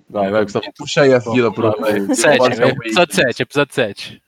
Vai, 0.09 0.30
vai, 0.30 0.43
Gustavo. 0.44 0.66
Puxa 0.76 1.02
aí 1.02 1.12
a 1.12 1.20
fila 1.20 1.52
pro. 1.52 1.72
Sete, 2.14 2.59
né? 2.59 2.68
Episódio 2.68 3.14
7, 3.14 3.43
episódio 3.43 3.74
7. 3.74 4.22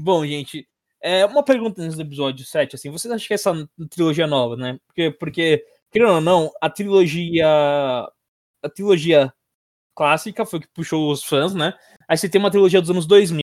Bom, 0.00 0.24
gente, 0.26 0.68
é 1.02 1.24
uma 1.24 1.42
pergunta 1.42 1.82
nesse 1.82 2.00
episódio 2.00 2.44
7, 2.44 2.76
assim, 2.76 2.90
vocês 2.90 3.12
acham 3.12 3.26
que 3.26 3.34
essa 3.34 3.68
trilogia 3.90 4.26
nova, 4.26 4.56
né? 4.56 4.78
Porque, 4.86 5.10
porque 5.12 5.64
querendo 5.90 6.14
ou 6.14 6.20
não, 6.20 6.50
a 6.60 6.68
trilogia 6.68 7.46
a 7.48 8.68
trilogia 8.68 9.32
clássica 9.94 10.44
foi 10.44 10.58
o 10.58 10.62
que 10.62 10.68
puxou 10.68 11.10
os 11.10 11.24
fãs, 11.24 11.54
né? 11.54 11.72
Aí 12.08 12.16
você 12.16 12.28
tem 12.28 12.40
uma 12.40 12.50
trilogia 12.50 12.80
dos 12.80 12.90
anos 12.90 13.06
2000, 13.06 13.40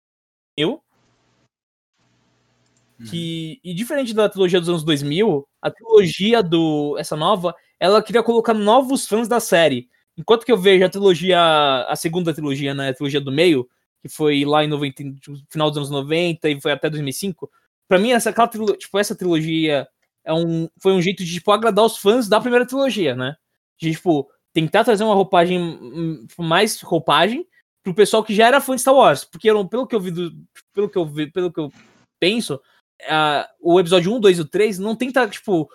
que 3.09 3.61
e 3.65 3.75
diferente 3.75 4.13
da 4.13 4.29
trilogia 4.29 4.61
dos 4.61 4.69
anos 4.69 4.85
2000, 4.85 5.47
a 5.63 5.71
trilogia 5.71 6.43
do 6.43 6.97
essa 6.99 7.17
nova, 7.17 7.55
ela 7.79 8.03
queria 8.03 8.23
colocar 8.23 8.55
novos 8.55 9.07
fãs 9.07 9.29
da 9.29 9.41
série. 9.41 9.89
Enquanto 10.17 10.45
que 10.45 10.53
eu 10.53 10.59
vejo 10.59 10.85
a 10.85 10.89
trilogia, 10.89 11.41
a 11.89 11.97
segunda 11.97 12.35
trilogia, 12.35 12.75
né, 12.75 12.91
a 12.91 12.95
trilogia 12.95 13.21
do 13.21 13.33
meio, 13.33 13.67
que 14.03 14.09
foi 14.09 14.45
lá 14.45 14.65
em 14.65 14.69
90, 14.69 15.03
tipo, 15.21 15.37
final 15.51 15.71
dos 15.71 15.79
anos 15.79 15.91
90 15.91 16.49
e 16.49 16.61
foi 16.61 16.73
até 16.73 16.91
2005, 16.91 17.51
pra 17.89 17.99
mim 17.99 18.13
essa 18.13 18.31
aquela 18.31 18.49
tipo 18.49 18.99
essa 18.99 19.15
trilogia 19.15 19.87
é 20.25 20.33
um 20.33 20.69
foi 20.81 20.93
um 20.93 21.03
jeito 21.03 21.25
de 21.25 21.35
tipo 21.35 21.51
agradar 21.53 21.85
os 21.85 21.97
fãs 21.97 22.29
da 22.29 22.41
primeira 22.41 22.67
trilogia, 22.67 23.15
né? 23.15 23.37
De 23.81 23.93
tipo 23.93 24.29
tentar 24.53 24.85
trazer 24.85 25.05
uma 25.05 25.15
roupagem 25.15 25.59
hum, 25.61 26.27
mais 26.39 26.81
roupagem 26.81 27.47
pro 27.83 27.95
pessoal 27.95 28.23
que 28.23 28.35
já 28.35 28.47
era 28.47 28.61
fã 28.61 28.75
de 28.75 28.83
Star 28.83 28.95
Wars, 28.95 29.25
porque 29.25 29.49
pelo 29.69 29.87
que 29.87 29.95
eu 29.95 30.01
vi 30.01 30.11
do, 30.11 30.33
pelo 30.75 30.89
que 30.89 30.99
eu 30.99 31.07
vi, 31.07 31.31
pelo 31.31 31.53
que 31.53 31.61
eu 31.61 31.73
penso, 32.19 32.61
ah, 33.09 33.49
o 33.61 33.79
episódio 33.81 34.13
1, 34.15 34.21
2 34.21 34.39
e 34.39 34.41
o 34.41 34.45
3 34.45 34.79
não 34.79 34.95
tenta, 34.97 35.27
tipo, 35.29 35.69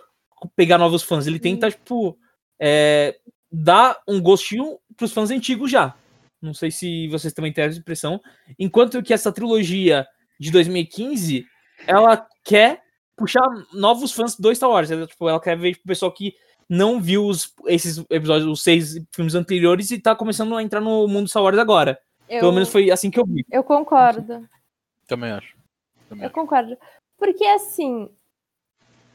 pegar 0.55 0.77
novos 0.77 1.03
fãs, 1.03 1.27
ele 1.27 1.39
tenta, 1.39 1.69
tipo, 1.71 2.17
é, 2.59 3.17
dar 3.51 3.97
um 4.07 4.21
gostinho 4.21 4.77
pros 4.95 5.11
fãs 5.11 5.31
antigos 5.31 5.71
já. 5.71 5.95
Não 6.41 6.53
sei 6.53 6.69
se 6.71 7.07
vocês 7.07 7.33
também 7.33 7.51
têm 7.51 7.63
essa 7.63 7.79
impressão. 7.79 8.21
Enquanto 8.59 9.01
que 9.01 9.13
essa 9.13 9.31
trilogia 9.31 10.05
de 10.39 10.51
2015, 10.51 11.45
ela 11.87 12.27
quer 12.43 12.81
puxar 13.15 13.47
novos 13.73 14.11
fãs 14.11 14.35
do 14.35 14.53
Star 14.53 14.69
Wars. 14.69 14.91
Ela, 14.91 15.07
tipo, 15.07 15.27
ela 15.27 15.39
quer 15.39 15.57
ver 15.57 15.75
o 15.83 15.87
pessoal 15.87 16.11
que 16.11 16.35
não 16.69 16.99
viu 16.99 17.25
os, 17.25 17.53
esses 17.67 18.03
episódios, 18.09 18.47
os 18.49 18.61
seis 18.63 18.95
filmes 19.11 19.35
anteriores 19.35 19.91
e 19.91 19.99
tá 19.99 20.15
começando 20.15 20.55
a 20.55 20.61
entrar 20.63 20.81
no 20.81 21.07
mundo 21.07 21.29
Star 21.29 21.43
Wars 21.43 21.57
agora. 21.57 21.97
Eu, 22.27 22.39
Pelo 22.39 22.51
menos 22.51 22.69
foi 22.69 22.91
assim 22.91 23.09
que 23.09 23.19
eu 23.19 23.25
vi. 23.25 23.45
eu 23.51 23.63
concordo. 23.63 24.47
Também 25.07 25.31
acho. 25.31 25.55
Também 26.09 26.23
Eu 26.23 26.27
acho. 26.27 26.35
concordo. 26.35 26.77
Porque 27.17 27.43
assim, 27.45 28.09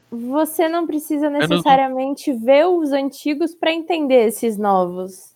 você 0.09 0.67
não 0.67 0.85
precisa 0.85 1.29
não- 1.29 1.39
necessariamente 1.39 2.33
ver 2.33 2.65
os 2.67 2.91
antigos 2.91 3.55
pra 3.55 3.71
entender 3.71 4.27
esses 4.27 4.57
novos. 4.57 5.35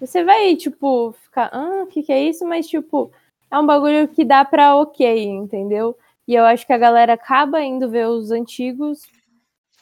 Você 0.00 0.24
vai, 0.24 0.54
tipo, 0.56 1.12
ficar, 1.12 1.48
ah, 1.52 1.84
o 1.84 1.86
que, 1.86 2.02
que 2.02 2.12
é 2.12 2.22
isso? 2.22 2.44
Mas, 2.46 2.66
tipo, 2.68 3.10
é 3.50 3.58
um 3.58 3.64
bagulho 3.64 4.08
que 4.08 4.24
dá 4.24 4.44
pra 4.44 4.76
ok, 4.76 5.24
entendeu? 5.26 5.96
E 6.28 6.34
eu 6.34 6.44
acho 6.44 6.66
que 6.66 6.72
a 6.72 6.78
galera 6.78 7.14
acaba 7.14 7.62
indo 7.62 7.88
ver 7.88 8.06
os 8.08 8.30
antigos 8.30 9.02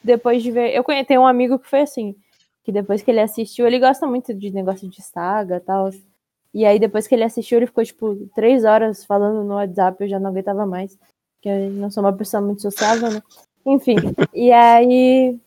depois 0.03 0.43
de 0.43 0.51
ver. 0.51 0.73
Eu 0.75 0.83
tenho 1.05 1.21
um 1.21 1.27
amigo 1.27 1.57
que 1.59 1.67
foi 1.67 1.81
assim, 1.81 2.15
que 2.63 2.71
depois 2.71 3.01
que 3.01 3.09
ele 3.11 3.19
assistiu, 3.19 3.65
ele 3.65 3.79
gosta 3.79 4.05
muito 4.07 4.33
de 4.33 4.51
negócio 4.51 4.87
de 4.87 5.01
saga 5.01 5.57
e 5.57 5.59
tal. 5.59 5.89
E 6.53 6.65
aí 6.65 6.79
depois 6.79 7.07
que 7.07 7.15
ele 7.15 7.23
assistiu, 7.23 7.57
ele 7.57 7.65
ficou 7.67 7.83
tipo 7.83 8.15
três 8.35 8.63
horas 8.63 9.03
falando 9.03 9.43
no 9.43 9.55
WhatsApp, 9.55 10.01
eu 10.03 10.07
já 10.07 10.19
não 10.19 10.29
aguentava 10.29 10.65
mais. 10.65 10.97
Porque 11.45 11.49
eu 11.49 11.69
não 11.73 11.91
sou 11.91 12.01
uma 12.01 12.11
pessoa 12.11 12.41
muito 12.41 12.63
sociável, 12.63 13.11
né? 13.11 13.21
Enfim. 13.67 13.95
E 14.33 14.51
aí. 14.51 15.39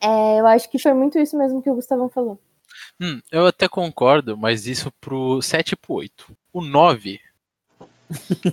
é, 0.00 0.40
eu 0.40 0.46
acho 0.48 0.68
que 0.68 0.80
foi 0.80 0.92
muito 0.94 1.16
isso 1.16 1.38
mesmo 1.38 1.62
que 1.62 1.70
o 1.70 1.76
Gustavão 1.76 2.08
falou. 2.08 2.40
Hum, 3.00 3.20
eu 3.30 3.46
até 3.46 3.68
concordo, 3.68 4.36
mas 4.36 4.66
isso 4.66 4.90
pro 5.00 5.40
7 5.40 5.72
e 5.72 5.76
pro 5.76 5.94
8. 5.94 6.36
O 6.52 6.60
9. 6.60 7.20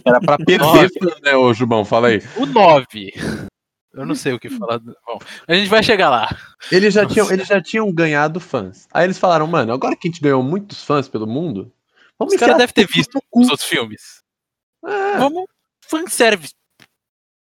Era 0.06 0.20
pra 0.22 0.38
perder, 0.38 0.92
né, 1.24 1.36
ô 1.36 1.52
Jubão? 1.56 1.84
Fala 1.84 2.10
aí. 2.10 2.22
O 2.38 2.46
9. 2.46 3.14
Eu 3.92 4.06
não 4.06 4.14
sei 4.14 4.34
o 4.34 4.40
que 4.40 4.50
falar. 4.50 4.80
Bom, 4.80 5.20
a 5.48 5.56
gente 5.56 5.70
vai 5.70 5.82
chegar 5.82 6.12
lá. 6.12 6.30
Eles 6.72 6.94
já, 6.94 7.06
tinham, 7.06 7.32
eles 7.32 7.48
já 7.48 7.62
tinham 7.62 7.92
ganhado 7.92 8.40
fãs. 8.40 8.88
Aí 8.94 9.06
eles 9.06 9.18
falaram, 9.18 9.48
mano, 9.48 9.74
agora 9.74 9.96
que 9.96 10.08
a 10.08 10.12
gente 10.12 10.22
ganhou 10.22 10.44
muitos 10.44 10.84
fãs 10.84 11.08
pelo 11.08 11.26
mundo, 11.26 11.72
vamos 12.18 12.36
Os 12.36 12.40
caras 12.40 12.58
devem 12.58 12.74
ter 12.74 12.88
visto 12.88 13.20
os 13.34 13.50
outros 13.50 13.68
filmes. 13.68 14.22
É, 14.86 15.18
Vamos. 15.18 15.46
Fanservice. 15.90 16.54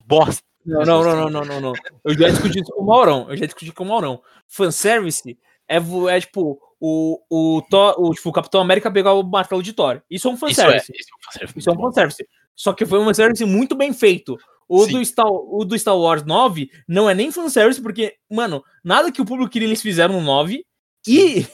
Bosta. 0.05 0.43
Não, 0.65 0.83
não, 0.83 1.03
não, 1.03 1.15
não, 1.15 1.29
não, 1.29 1.45
não, 1.45 1.61
não. 1.61 1.73
Eu 2.03 2.13
já 2.17 2.29
discuti 2.29 2.59
isso 2.59 2.71
com 2.71 2.81
o 2.81 2.85
Maurão. 2.85 3.25
Eu 3.29 3.37
já 3.37 3.45
discuti 3.45 3.71
com 3.71 3.83
o 3.85 3.87
Maurão. 3.87 4.21
Fanservice 4.47 5.37
é, 5.67 5.77
é 5.77 6.19
tipo 6.19 6.59
o, 6.79 7.21
o, 7.29 7.61
o, 7.97 8.13
tipo, 8.13 8.29
o 8.29 8.33
Capitão 8.33 8.61
América 8.61 8.91
pegar 8.91 9.13
o 9.13 9.23
martelo 9.23 9.63
de 9.63 9.73
Thor. 9.73 10.01
Isso 10.09 10.27
é 10.27 10.31
um 10.31 10.33
Isso 10.33 10.45
é, 10.45 10.49
fanservice. 10.49 10.93
isso 10.93 11.09
é 11.09 11.15
um 11.15 11.23
fanservice. 11.23 11.59
Isso 11.59 11.69
é 11.69 11.73
um 11.73 11.81
fanservice. 11.81 12.27
Só 12.55 12.73
que 12.73 12.85
foi 12.85 12.99
um 12.99 13.05
fanservice 13.05 13.45
muito 13.45 13.75
bem 13.75 13.93
feito. 13.93 14.37
O 14.67 14.83
Sim. 14.83 14.93
do, 14.93 15.05
Star, 15.05 15.27
o 15.27 15.63
do 15.63 15.79
Star 15.79 15.97
Wars 15.97 16.25
9 16.25 16.69
não 16.87 17.09
é 17.09 17.13
nem 17.13 17.31
fanservice, 17.31 17.81
porque, 17.81 18.15
mano, 18.29 18.61
nada 18.83 19.11
que 19.11 19.21
o 19.21 19.25
público 19.25 19.49
queria 19.49 19.67
eles 19.67 19.81
fizeram 19.81 20.15
no 20.15 20.21
9 20.21 20.65
e, 21.07 21.47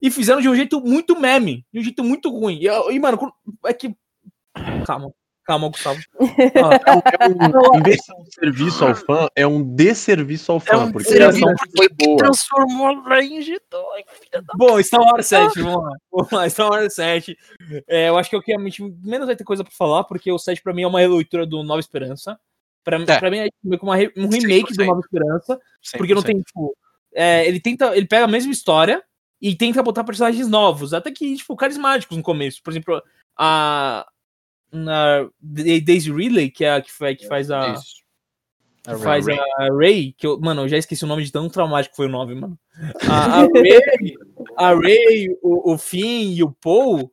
e 0.00 0.10
fizeram 0.10 0.40
de 0.40 0.48
um 0.48 0.54
jeito 0.54 0.80
muito 0.80 1.20
meme, 1.20 1.66
de 1.70 1.80
um 1.80 1.82
jeito 1.82 2.02
muito 2.02 2.30
ruim. 2.30 2.58
E, 2.58 2.66
e, 2.66 2.98
mano, 2.98 3.18
é 3.66 3.74
que. 3.74 3.94
Calma, 4.86 5.12
calma, 5.50 5.68
Gustavo. 5.68 6.00
é 6.18 6.60
um- 6.62 6.72
é 6.72 7.28
um- 7.28 7.78
em 7.78 7.82
vez 7.82 7.96
de 7.96 8.04
ser 8.04 8.12
um 8.14 8.24
serviço 8.30 8.84
ao 8.84 8.94
fã, 8.94 9.28
é 9.34 9.46
um 9.46 9.62
desserviço 9.62 10.52
ao 10.52 10.60
fã, 10.60 10.72
É 10.72 10.76
um 10.78 10.92
porque 10.92 11.12
a 11.14 11.16
reação 11.30 11.54
foi 11.76 11.88
boa. 11.88 12.16
Transformou 12.18 12.86
a 12.86 13.08
Range 13.08 13.60
2, 13.70 14.04
filha 14.20 14.42
da 14.42 14.52
Bom, 14.56 14.82
Star 14.82 15.00
Wars 15.00 15.26
7, 15.26 15.60
vamos 15.60 15.82
lá. 15.82 15.90
Vamos 16.12 16.30
lá, 16.32 16.48
Star 16.48 16.70
Wars 16.70 16.94
7. 16.94 17.36
É, 17.88 18.08
eu 18.08 18.16
acho 18.18 18.30
que 18.30 18.36
é 18.36 18.38
o 18.38 18.42
que 18.42 18.52
a 18.54 18.58
gente 18.60 18.82
menos 19.02 19.26
vai 19.26 19.34
ter 19.36 19.44
coisa 19.44 19.64
pra 19.64 19.72
falar, 19.76 20.04
porque 20.04 20.30
o 20.30 20.38
7 20.38 20.62
pra 20.62 20.72
mim 20.72 20.82
é 20.82 20.86
uma 20.86 21.00
releitura 21.00 21.44
do 21.46 21.62
Nova 21.62 21.80
Esperança. 21.80 22.38
Pra, 22.84 22.96
É. 22.96 23.18
pra 23.18 23.30
mim 23.30 23.38
é 23.38 23.48
meio 23.62 23.78
que 23.78 23.84
uma 23.84 23.94
um 23.96 24.28
remake 24.28 24.72
do 24.74 24.82
100%. 24.82 24.86
Nova 24.86 25.00
Esperança, 25.00 25.60
porque 25.98 26.14
não 26.14 26.22
tem, 26.22 26.40
tipo. 26.40 26.74
é, 27.14 27.46
ele 27.46 27.60
tenta. 27.60 27.94
Ele 27.96 28.06
pega 28.06 28.24
a 28.24 28.28
mesma 28.28 28.52
história 28.52 29.02
e 29.42 29.54
tenta 29.54 29.82
botar 29.82 30.04
personagens 30.04 30.48
novos, 30.48 30.94
até 30.94 31.10
que, 31.10 31.36
tipo, 31.36 31.54
carismáticos 31.56 32.16
no 32.16 32.22
começo. 32.22 32.62
Por 32.62 32.70
exemplo, 32.70 33.02
a. 33.36 34.06
Na 34.72 35.28
Daisy 35.40 36.12
Ridley, 36.12 36.50
que 36.50 36.64
é 36.64 36.74
a 36.74 36.80
que, 36.80 36.90
que 37.16 37.26
faz 37.26 37.50
a. 37.50 37.72
Isso. 37.72 38.04
que 38.84 38.96
faz 38.96 39.26
a 39.28 39.68
Ray, 39.76 40.14
que 40.16 40.26
eu, 40.26 40.38
mano, 40.40 40.62
eu 40.62 40.68
já 40.68 40.78
esqueci 40.78 41.04
o 41.04 41.08
nome 41.08 41.24
de 41.24 41.32
tão 41.32 41.48
traumático 41.48 41.92
que 41.92 41.96
foi 41.96 42.06
o 42.06 42.10
nome, 42.10 42.34
mano. 42.34 42.58
A, 43.08 43.40
a 43.40 43.42
Ray, 43.52 44.14
a 44.56 44.74
Ray 44.74 45.28
o, 45.42 45.72
o 45.72 45.78
Finn 45.78 46.34
e 46.34 46.42
o 46.42 46.52
Paul, 46.52 47.12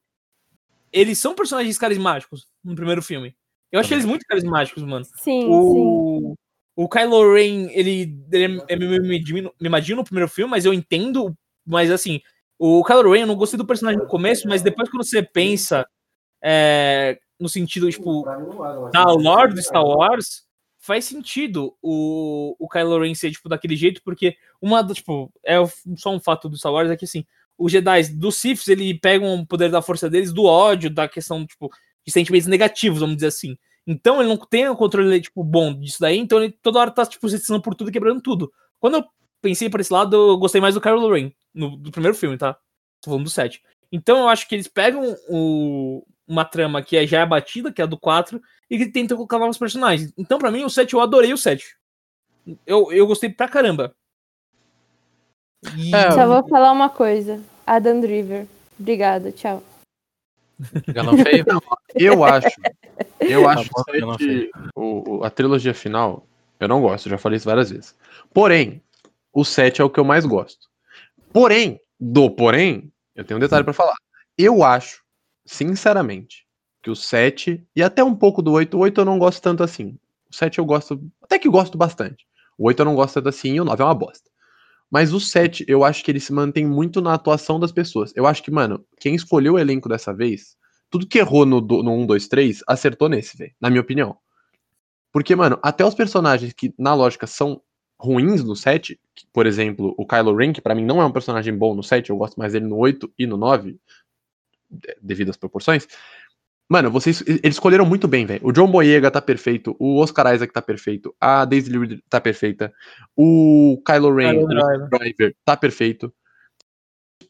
eles 0.92 1.18
são 1.18 1.34
personagens 1.34 1.78
carismáticos 1.78 2.48
no 2.64 2.76
primeiro 2.76 3.02
filme. 3.02 3.36
Eu 3.72 3.80
achei 3.80 3.96
eles 3.96 4.06
muito 4.06 4.26
carismáticos, 4.26 4.84
mano. 4.84 5.06
Sim, 5.06 5.42
sim. 5.42 5.48
O, 5.50 6.36
o 6.76 6.88
Kylo 6.88 7.34
Ren, 7.34 7.70
ele, 7.72 8.24
ele 8.32 8.64
é 8.68 8.76
meio 8.76 9.02
medinho 9.02 9.52
mimadinho 9.60 9.98
no 9.98 10.04
primeiro 10.04 10.30
filme, 10.30 10.52
mas 10.52 10.64
eu 10.64 10.74
entendo. 10.74 11.36
Mas 11.66 11.92
assim, 11.92 12.22
o 12.58 12.84
Kylo 12.84 13.12
Ren, 13.12 13.22
eu 13.22 13.28
não 13.28 13.36
gostei 13.36 13.58
do 13.58 13.66
personagem 13.66 14.00
no 14.00 14.08
começo, 14.08 14.48
mas 14.48 14.62
depois 14.62 14.90
quando 14.90 15.04
você 15.04 15.22
pensa 15.22 15.86
é, 16.42 17.20
no 17.40 17.48
sentido, 17.50 17.90
tipo, 17.90 18.24
na 18.94 19.06
lore 19.12 19.54
do 19.54 19.62
Star 19.62 19.84
Wars, 19.86 20.44
faz 20.80 21.06
sentido 21.06 21.76
o, 21.82 22.56
o 22.60 22.68
Kylo 22.70 23.00
Ren 23.02 23.14
ser, 23.14 23.32
tipo, 23.32 23.50
daquele 23.50 23.76
jeito, 23.76 24.02
porque 24.04 24.36
uma, 24.62 24.86
tipo, 24.88 25.32
é 25.46 25.56
só 25.98 26.12
um 26.12 26.20
fato 26.20 26.48
do 26.50 26.58
Star 26.58 26.72
Wars, 26.72 26.90
é 26.90 26.96
que, 26.98 27.06
assim, 27.06 27.26
os 27.58 27.72
Jedi 27.72 28.04
dos 28.14 28.38
Siths, 28.38 28.68
ele 28.68 28.94
pegam 29.00 29.34
o 29.36 29.46
poder 29.46 29.70
da 29.70 29.82
força 29.82 30.10
deles 30.10 30.32
do 30.32 30.46
ódio, 30.46 30.90
da 30.90 31.08
questão, 31.08 31.46
tipo, 31.46 31.70
de 32.06 32.12
sentimentos 32.12 32.48
negativos, 32.48 33.00
vamos 33.00 33.16
dizer 33.18 33.28
assim. 33.28 33.58
Então 33.86 34.20
ele 34.20 34.30
não 34.30 34.38
tem 34.38 34.68
o 34.68 34.76
controle, 34.76 35.20
tipo, 35.22 35.44
bom 35.44 35.74
disso 35.74 35.98
daí, 36.00 36.18
então 36.18 36.42
ele 36.42 36.52
toda 36.62 36.80
hora 36.80 36.92
tá, 36.92 37.06
tipo, 37.06 37.28
se 37.30 37.62
por 37.62 37.74
tudo 37.74 37.90
e 37.90 37.94
quebrando 37.94 38.22
tudo. 38.22 38.52
Quando 38.80 38.96
eu 38.98 39.06
pensei 39.42 39.70
por 39.70 39.80
esse 39.80 39.92
lado, 39.94 40.16
eu 40.16 40.38
gostei 40.38 40.60
mais 40.62 40.76
do 40.76 40.82
Kylo 40.82 41.12
Ren, 41.14 41.32
no, 41.54 41.78
do 41.78 41.92
primeiro 41.92 42.16
filme, 42.16 42.38
tá? 42.38 42.54
Tô 43.02 43.12
falando 43.12 43.24
do 43.24 43.30
7. 43.30 43.62
Então 43.92 44.20
eu 44.20 44.28
acho 44.28 44.48
que 44.48 44.56
eles 44.56 44.68
pegam 44.68 45.16
o- 45.30 46.06
uma 46.28 46.44
trama 46.46 46.82
que 46.82 46.98
é- 46.98 47.08
já 47.08 47.22
é 47.22 47.26
batida, 47.26 47.72
que 47.72 47.82
é 47.82 47.84
a 47.84 47.88
do 47.88 47.98
4, 47.98 48.42
e 48.70 48.78
que 48.78 48.88
tentam 48.88 49.16
colocar 49.18 49.40
novos 49.40 49.58
personagens. 49.58 50.12
Então, 50.18 50.38
pra 50.38 50.52
mim, 50.52 50.64
o 50.64 50.70
7, 50.70 50.94
eu 50.94 51.00
adorei 51.02 51.32
o 51.34 51.38
7. 51.38 51.76
Eu, 52.66 52.92
eu 52.92 53.08
gostei 53.08 53.30
pra 53.30 53.48
caramba. 53.48 53.96
E- 55.78 55.94
É, 55.96 56.12
Só 56.12 56.28
vou 56.28 56.48
falar 56.48 56.72
uma 56.72 56.90
coisa. 56.90 57.42
Adam 57.66 58.00
Driver. 58.00 58.46
Obrigada, 58.80 59.32
tchau. 59.32 59.64
Galão 60.88 61.18
feio? 61.18 61.46
Eu 61.96 62.24
acho. 62.24 62.50
Eu 63.20 63.48
acho 63.48 63.70
bom, 63.72 63.84
que 63.84 64.00
não 64.00 64.18
o, 64.76 65.18
o- 65.20 65.24
a 65.24 65.30
trilogia 65.30 65.74
final, 65.74 66.26
eu 66.60 66.68
não 66.68 66.82
gosto, 66.82 67.10
já 67.10 67.18
falei 67.18 67.38
isso 67.38 67.46
várias 67.46 67.70
vezes. 67.70 67.96
Porém, 68.34 68.82
o 69.34 69.44
7 69.46 69.82
é 69.82 69.84
o 69.84 69.90
que 69.90 70.00
eu 70.00 70.04
mais 70.06 70.26
gosto. 70.26 70.68
Porém, 71.32 71.80
do 72.00 72.30
porém, 72.32 72.92
eu 73.16 73.24
tenho 73.24 73.38
um 73.38 73.42
detalhe 73.42 73.64
pra 73.64 73.74
falar. 73.74 73.96
Eu 74.38 74.64
acho, 74.64 75.04
sinceramente, 75.48 76.46
que 76.84 76.92
o 76.92 76.96
7 76.96 77.66
e 77.76 77.82
até 77.82 78.04
um 78.04 78.16
pouco 78.16 78.42
do 78.42 78.52
8, 78.52 78.78
o 78.78 78.82
8 78.82 79.02
eu 79.02 79.06
não 79.06 79.18
gosto 79.18 79.42
tanto 79.42 79.64
assim. 79.64 79.98
O 80.30 80.36
7 80.36 80.60
eu 80.60 80.66
gosto, 80.66 81.02
até 81.24 81.40
que 81.40 81.50
gosto 81.50 81.78
bastante. 81.78 82.26
O 82.58 82.68
8 82.68 82.82
eu 82.82 82.86
não 82.86 82.96
gosto 82.96 83.16
tanto 83.16 83.30
assim 83.30 83.54
e 83.54 83.62
o 83.62 83.66
9 83.66 83.82
é 83.82 83.86
uma 83.86 83.96
bosta. 83.96 84.30
Mas 84.92 85.14
o 85.14 85.20
7, 85.20 85.66
eu 85.68 85.84
acho 85.84 86.04
que 86.04 86.12
ele 86.12 86.20
se 86.20 86.32
mantém 86.32 86.66
muito 86.66 87.02
na 87.02 87.14
atuação 87.14 87.60
das 87.60 87.72
pessoas. 87.72 88.14
Eu 88.16 88.26
acho 88.28 88.44
que, 88.44 88.52
mano, 88.52 88.86
quem 89.00 89.16
escolheu 89.16 89.54
o 89.56 89.60
elenco 89.60 89.90
dessa 89.90 90.14
vez, 90.14 90.56
tudo 90.90 91.08
que 91.08 91.18
errou 91.20 91.46
no, 91.46 91.60
no 91.60 91.92
1, 91.92 92.06
2, 92.06 92.28
3, 92.28 92.64
acertou 92.68 93.10
nesse, 93.10 93.38
velho. 93.38 93.54
Na 93.60 93.70
minha 93.70 93.82
opinião. 93.82 94.18
Porque, 95.12 95.36
mano, 95.36 95.60
até 95.62 95.86
os 95.86 95.96
personagens 95.96 96.54
que, 96.54 96.74
na 96.78 96.94
lógica, 96.94 97.28
são 97.28 97.62
ruins 98.00 98.44
no 98.44 98.56
7, 98.56 99.00
que, 99.16 99.26
por 99.34 99.46
exemplo, 99.46 99.94
o 99.98 100.06
Kylo 100.06 100.36
Ren, 100.36 100.54
que 100.54 100.62
pra 100.62 100.76
mim 100.76 100.86
não 100.86 101.02
é 101.02 101.06
um 101.06 101.12
personagem 101.12 101.56
bom 101.58 101.74
no 101.74 101.84
7, 101.84 102.10
eu 102.10 102.18
gosto 102.18 102.38
mais 102.38 102.54
dele 102.54 102.68
no 102.68 102.78
8 102.78 103.12
e 103.18 103.26
no 103.26 103.36
9, 103.38 103.74
de- 103.74 103.80
devido 105.02 105.30
às 105.30 105.38
proporções. 105.38 105.88
Mano, 106.70 106.92
vocês, 106.92 107.22
eles 107.26 107.56
escolheram 107.56 107.86
muito 107.86 108.08
bem, 108.08 108.26
velho. 108.26 108.46
O 108.46 108.52
John 108.52 108.70
Boyega 108.70 109.10
tá 109.10 109.22
perfeito, 109.22 109.76
o 109.80 110.00
Oscar 110.00 110.36
Isaac 110.36 110.52
tá 110.52 110.62
perfeito, 110.62 111.16
a 111.20 111.46
Daisy 111.46 111.72
Ridley 111.72 112.04
tá 112.10 112.20
perfeita, 112.20 112.74
o 113.16 113.82
Kylo 113.86 114.14
Ren, 114.14 114.34
Kylo 114.34 114.48
Driver. 114.48 114.90
Driver 114.90 115.36
tá 115.46 115.56
perfeito. 115.56 116.14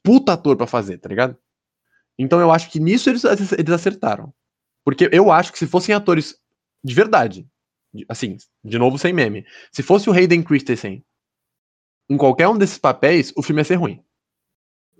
Puta 0.04 0.34
ator 0.34 0.56
pra 0.58 0.66
fazer, 0.66 0.98
tá 0.98 1.08
ligado? 1.08 1.38
Então 2.18 2.40
eu 2.40 2.52
acho 2.52 2.72
que 2.72 2.80
nisso 2.80 3.10
eles, 3.10 3.24
eles 3.24 3.70
acertaram. 3.72 4.34
Porque 4.84 5.08
eu 5.12 5.32
acho 5.32 5.52
que 5.52 5.60
se 5.60 5.68
fossem 5.68 5.94
atores 5.94 6.40
de 6.84 6.96
verdade, 6.96 7.48
de- 7.94 8.06
assim, 8.10 8.38
de 8.64 8.80
novo 8.80 8.98
sem 8.98 9.14
meme, 9.14 9.46
se 9.72 9.84
fosse 9.84 10.10
o 10.10 10.14
Hayden 10.14 10.42
Christensen 10.42 11.06
em 12.10 12.18
qualquer 12.18 12.48
um 12.48 12.58
desses 12.58 12.78
papéis, 12.80 13.32
o 13.36 13.44
filme 13.44 13.62
ia 13.62 13.66
ser 13.66 13.76
ruim. 13.76 14.02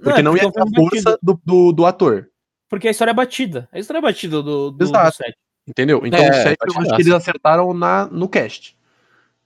Porque 0.02 0.22
não, 0.22 0.36
é 0.36 0.42
ia 0.42 0.48
um 0.48 0.52
ter 0.52 0.62
a 0.62 0.64
filme 0.64 0.90
força 0.90 1.20
do, 1.22 1.40
do, 1.44 1.72
do 1.72 1.86
ator. 1.86 2.30
Porque 2.70 2.88
a 2.88 2.92
história 2.92 3.12
é 3.12 3.14
batida. 3.14 3.68
A 3.72 3.80
história 3.80 4.00
é 4.00 4.02
batida 4.02 4.42
do, 4.44 4.72
do, 4.72 4.72
do 4.72 4.86
Exato. 4.86 5.18
7. 5.18 5.36
Entendeu? 5.68 6.02
Então 6.06 6.20
É, 6.20 6.30
o 6.30 6.34
7 6.34 6.58
eu 6.62 6.82
acho 6.82 6.96
que 6.96 7.02
eles 7.02 7.14
acertaram 7.14 7.74
na, 7.74 8.06
no 8.08 8.30
cast. 8.30 8.78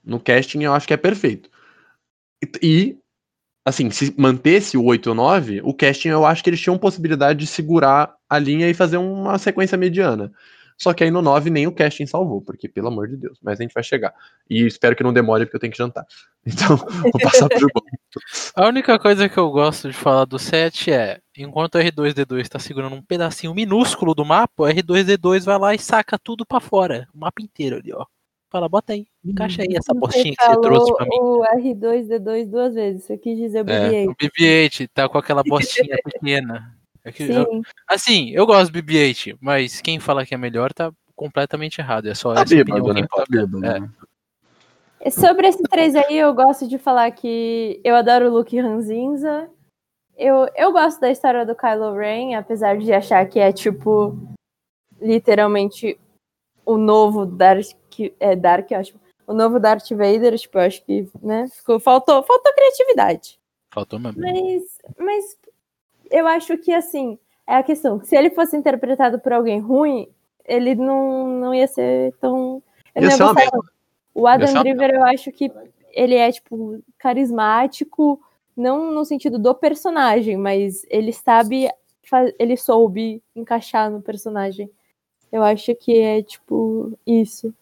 No 0.04 0.20
casting 0.20 0.62
eu 0.62 0.72
acho 0.72 0.86
que 0.86 0.94
é 0.94 0.96
perfeito. 0.96 1.50
E, 2.42 2.50
e, 2.62 2.98
assim, 3.64 3.90
se 3.90 4.14
mantesse 4.18 4.76
o 4.76 4.84
8 4.84 5.08
e 5.08 5.12
o 5.12 5.14
9, 5.14 5.60
o 5.62 5.74
casting 5.74 6.08
eu 6.08 6.26
acho 6.26 6.42
que 6.42 6.50
eles 6.50 6.60
tinham 6.60 6.78
possibilidade 6.78 7.40
de 7.40 7.46
segurar 7.46 8.14
a 8.28 8.38
linha 8.38 8.68
e 8.68 8.74
fazer 8.74 8.96
uma 8.96 9.38
sequência 9.38 9.78
mediana. 9.78 10.32
Só 10.82 10.92
que 10.92 11.04
aí 11.04 11.12
no 11.12 11.22
9 11.22 11.48
nem 11.48 11.64
o 11.68 11.72
casting 11.72 12.06
salvou, 12.06 12.42
porque 12.42 12.68
pelo 12.68 12.88
amor 12.88 13.06
de 13.06 13.16
Deus, 13.16 13.38
mas 13.40 13.60
a 13.60 13.62
gente 13.62 13.72
vai 13.72 13.84
chegar. 13.84 14.12
E 14.50 14.66
espero 14.66 14.96
que 14.96 15.04
não 15.04 15.12
demore 15.12 15.44
porque 15.44 15.54
eu 15.54 15.60
tenho 15.60 15.70
que 15.72 15.78
jantar. 15.78 16.04
Então, 16.44 16.76
vou 16.76 17.20
passar 17.22 17.48
pro 17.48 17.68
bom. 17.72 17.80
A 18.56 18.66
única 18.66 18.98
coisa 18.98 19.28
que 19.28 19.38
eu 19.38 19.48
gosto 19.52 19.86
de 19.86 19.94
falar 19.94 20.24
do 20.24 20.40
7 20.40 20.90
é, 20.90 21.20
enquanto 21.38 21.76
o 21.76 21.78
R2D2 21.78 22.48
tá 22.48 22.58
segurando 22.58 22.96
um 22.96 23.02
pedacinho 23.02 23.54
minúsculo 23.54 24.12
do 24.12 24.24
mapa, 24.24 24.64
o 24.64 24.66
R2D2 24.66 25.44
vai 25.44 25.56
lá 25.56 25.72
e 25.72 25.78
saca 25.78 26.18
tudo 26.18 26.44
pra 26.44 26.58
fora, 26.58 27.06
o 27.14 27.18
mapa 27.20 27.40
inteiro 27.40 27.76
ali, 27.76 27.92
ó. 27.92 28.04
Fala, 28.50 28.68
bota 28.68 28.92
aí, 28.92 29.06
encaixa 29.24 29.62
aí 29.62 29.76
essa 29.76 29.94
postinha 29.94 30.34
que 30.36 30.44
você 30.44 30.60
trouxe 30.60 30.92
pra 30.96 31.06
mim. 31.06 31.16
o 31.20 31.44
R2D2 31.44 32.50
duas 32.50 32.74
vezes. 32.74 33.04
Você 33.04 33.16
quis 33.16 33.38
dizer 33.38 33.64
o 33.64 33.70
É, 33.70 33.88
BB-8. 33.88 34.08
O 34.08 34.16
BB-8 34.16 34.90
tá 34.92 35.08
com 35.08 35.18
aquela 35.18 35.44
bostinha 35.44 35.96
pequena. 36.04 36.76
É 37.04 37.10
que 37.12 37.24
eu- 37.24 37.44
Sim. 37.46 37.62
assim, 37.88 38.30
eu 38.30 38.46
gosto 38.46 38.70
do 38.72 38.74
BB-8, 38.82 39.36
mas 39.40 39.80
quem 39.80 39.98
fala 39.98 40.24
que 40.24 40.34
é 40.34 40.38
melhor 40.38 40.72
tá 40.72 40.92
completamente 41.16 41.80
errado. 41.80 42.08
É 42.08 42.14
só 42.14 42.34
Tá 42.34 42.42
essa 42.42 42.54
opinião 42.54 42.82
bêbado, 42.82 42.94
que 42.94 43.00
né? 43.02 43.08
Tá 43.14 43.24
bêbado. 43.28 43.64
É. 43.64 43.80
né? 43.80 43.90
Sobre 45.10 45.48
esses 45.48 45.62
três 45.68 45.96
aí, 45.96 46.16
eu 46.16 46.32
gosto 46.32 46.68
de 46.68 46.78
falar 46.78 47.10
que 47.10 47.80
eu 47.82 47.96
adoro 47.96 48.28
o 48.28 48.32
Luke 48.32 48.58
Ranzinza. 48.60 49.50
Eu, 50.16 50.46
eu 50.54 50.70
gosto 50.72 51.00
da 51.00 51.10
história 51.10 51.44
do 51.44 51.56
Kylo 51.56 51.94
Ren, 51.96 52.36
apesar 52.36 52.78
de 52.78 52.92
achar 52.92 53.26
que 53.28 53.40
é, 53.40 53.52
tipo, 53.52 54.16
literalmente 55.00 55.98
o 56.64 56.76
novo 56.76 57.26
Darth, 57.26 57.72
é, 58.20 58.36
Dark, 58.36 58.70
eu 58.70 58.78
acho. 58.78 58.94
O 59.26 59.32
novo 59.34 59.58
Darth 59.58 59.88
Vader, 59.90 60.38
tipo, 60.38 60.58
eu 60.58 60.62
acho 60.62 60.84
que, 60.84 61.08
né, 61.22 61.48
ficou, 61.48 61.80
faltou, 61.80 62.22
faltou 62.22 62.52
criatividade. 62.52 63.38
Faltou 63.72 63.98
mesmo. 63.98 64.20
Mas, 64.20 64.62
mas 64.98 65.36
eu 66.12 66.26
acho 66.26 66.56
que, 66.58 66.72
assim, 66.72 67.18
é 67.46 67.56
a 67.56 67.62
questão. 67.62 67.98
que 67.98 68.06
Se 68.06 68.16
ele 68.16 68.30
fosse 68.30 68.56
interpretado 68.56 69.18
por 69.18 69.32
alguém 69.32 69.60
ruim, 69.60 70.08
ele 70.44 70.74
não, 70.74 71.28
não 71.28 71.54
ia 71.54 71.66
ser 71.66 72.12
tão... 72.20 72.62
Eu 72.94 73.02
Ia 73.02 73.10
ser 73.10 73.22
uma. 73.22 73.34
O 74.14 74.26
Adam 74.26 74.52
Driver, 74.60 74.90
eu 74.90 75.04
acho 75.04 75.32
que 75.32 75.50
ele 75.90 76.14
é, 76.14 76.30
tipo, 76.30 76.82
carismático, 76.98 78.20
não 78.56 78.92
no 78.92 79.04
sentido 79.04 79.38
do 79.38 79.54
personagem, 79.54 80.36
mas 80.36 80.84
ele 80.90 81.12
sabe, 81.12 81.70
ele 82.38 82.56
soube 82.56 83.22
encaixar 83.34 83.90
no 83.90 84.02
personagem. 84.02 84.70
Eu 85.30 85.42
acho 85.42 85.74
que 85.74 85.98
é, 85.98 86.22
tipo, 86.22 86.92
isso. 87.06 87.54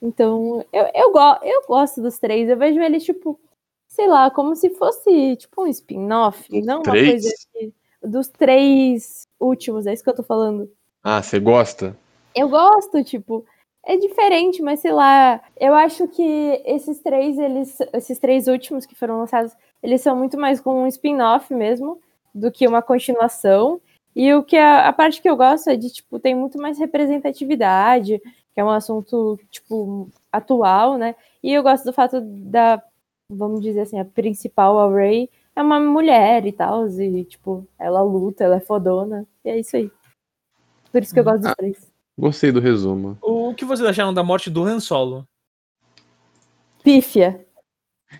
Então, 0.00 0.64
eu, 0.70 0.86
eu, 0.94 1.10
go 1.10 1.38
eu 1.42 1.62
gosto 1.66 2.02
dos 2.02 2.18
três. 2.18 2.48
Eu 2.48 2.56
vejo 2.58 2.80
eles, 2.80 3.02
tipo, 3.02 3.40
sei 3.96 4.06
lá, 4.06 4.30
como 4.30 4.54
se 4.54 4.68
fosse, 4.70 5.36
tipo, 5.36 5.62
um 5.62 5.66
spin-off, 5.66 6.48
não 6.60 6.76
uma 6.76 6.92
três? 6.92 7.22
coisa 7.22 7.34
que, 7.52 7.72
dos 8.02 8.28
três 8.28 9.26
últimos, 9.40 9.86
é 9.86 9.94
isso 9.94 10.04
que 10.04 10.10
eu 10.10 10.14
tô 10.14 10.22
falando. 10.22 10.70
Ah, 11.02 11.22
você 11.22 11.40
gosta? 11.40 11.96
Eu 12.34 12.46
gosto, 12.50 13.02
tipo, 13.02 13.46
é 13.86 13.96
diferente, 13.96 14.60
mas 14.60 14.80
sei 14.80 14.92
lá, 14.92 15.40
eu 15.58 15.74
acho 15.74 16.06
que 16.08 16.62
esses 16.66 17.00
três, 17.00 17.38
eles, 17.38 17.78
esses 17.94 18.18
três 18.18 18.46
últimos 18.48 18.84
que 18.84 18.94
foram 18.94 19.18
lançados, 19.18 19.52
eles 19.82 20.02
são 20.02 20.14
muito 20.14 20.38
mais 20.38 20.60
com 20.60 20.82
um 20.82 20.86
spin-off 20.86 21.54
mesmo, 21.54 21.98
do 22.34 22.52
que 22.52 22.68
uma 22.68 22.82
continuação. 22.82 23.80
E 24.14 24.34
o 24.34 24.42
que 24.42 24.58
a, 24.58 24.88
a 24.88 24.92
parte 24.92 25.22
que 25.22 25.28
eu 25.28 25.36
gosto 25.36 25.70
é 25.70 25.76
de, 25.76 25.90
tipo, 25.90 26.18
tem 26.18 26.34
muito 26.34 26.58
mais 26.58 26.78
representatividade, 26.78 28.20
que 28.52 28.60
é 28.60 28.64
um 28.64 28.70
assunto, 28.70 29.40
tipo, 29.50 30.10
atual, 30.30 30.98
né? 30.98 31.14
E 31.42 31.50
eu 31.50 31.62
gosto 31.62 31.84
do 31.84 31.94
fato 31.94 32.20
da, 32.20 32.82
vamos 33.28 33.60
dizer 33.60 33.80
assim, 33.80 33.98
a 33.98 34.04
principal, 34.04 34.78
a 34.78 34.90
Ray, 34.92 35.28
é 35.54 35.62
uma 35.62 35.80
mulher 35.80 36.46
e 36.46 36.52
tal, 36.52 36.86
e, 36.88 37.24
tipo, 37.24 37.66
ela 37.78 38.02
luta, 38.02 38.44
ela 38.44 38.56
é 38.56 38.60
fodona, 38.60 39.26
e 39.44 39.50
é 39.50 39.58
isso 39.58 39.76
aí. 39.76 39.90
Por 40.92 41.02
isso 41.02 41.12
que 41.12 41.20
eu 41.20 41.24
gosto 41.24 41.42
dos 41.42 41.50
Ah. 41.50 41.54
três. 41.56 41.92
Gostei 42.18 42.50
do 42.50 42.60
resumo. 42.60 43.18
O 43.20 43.52
que 43.54 43.64
vocês 43.64 43.86
acharam 43.86 44.14
da 44.14 44.22
morte 44.22 44.48
do 44.48 44.64
Han 44.64 44.80
Solo? 44.80 45.26
Pífia. 46.82 47.44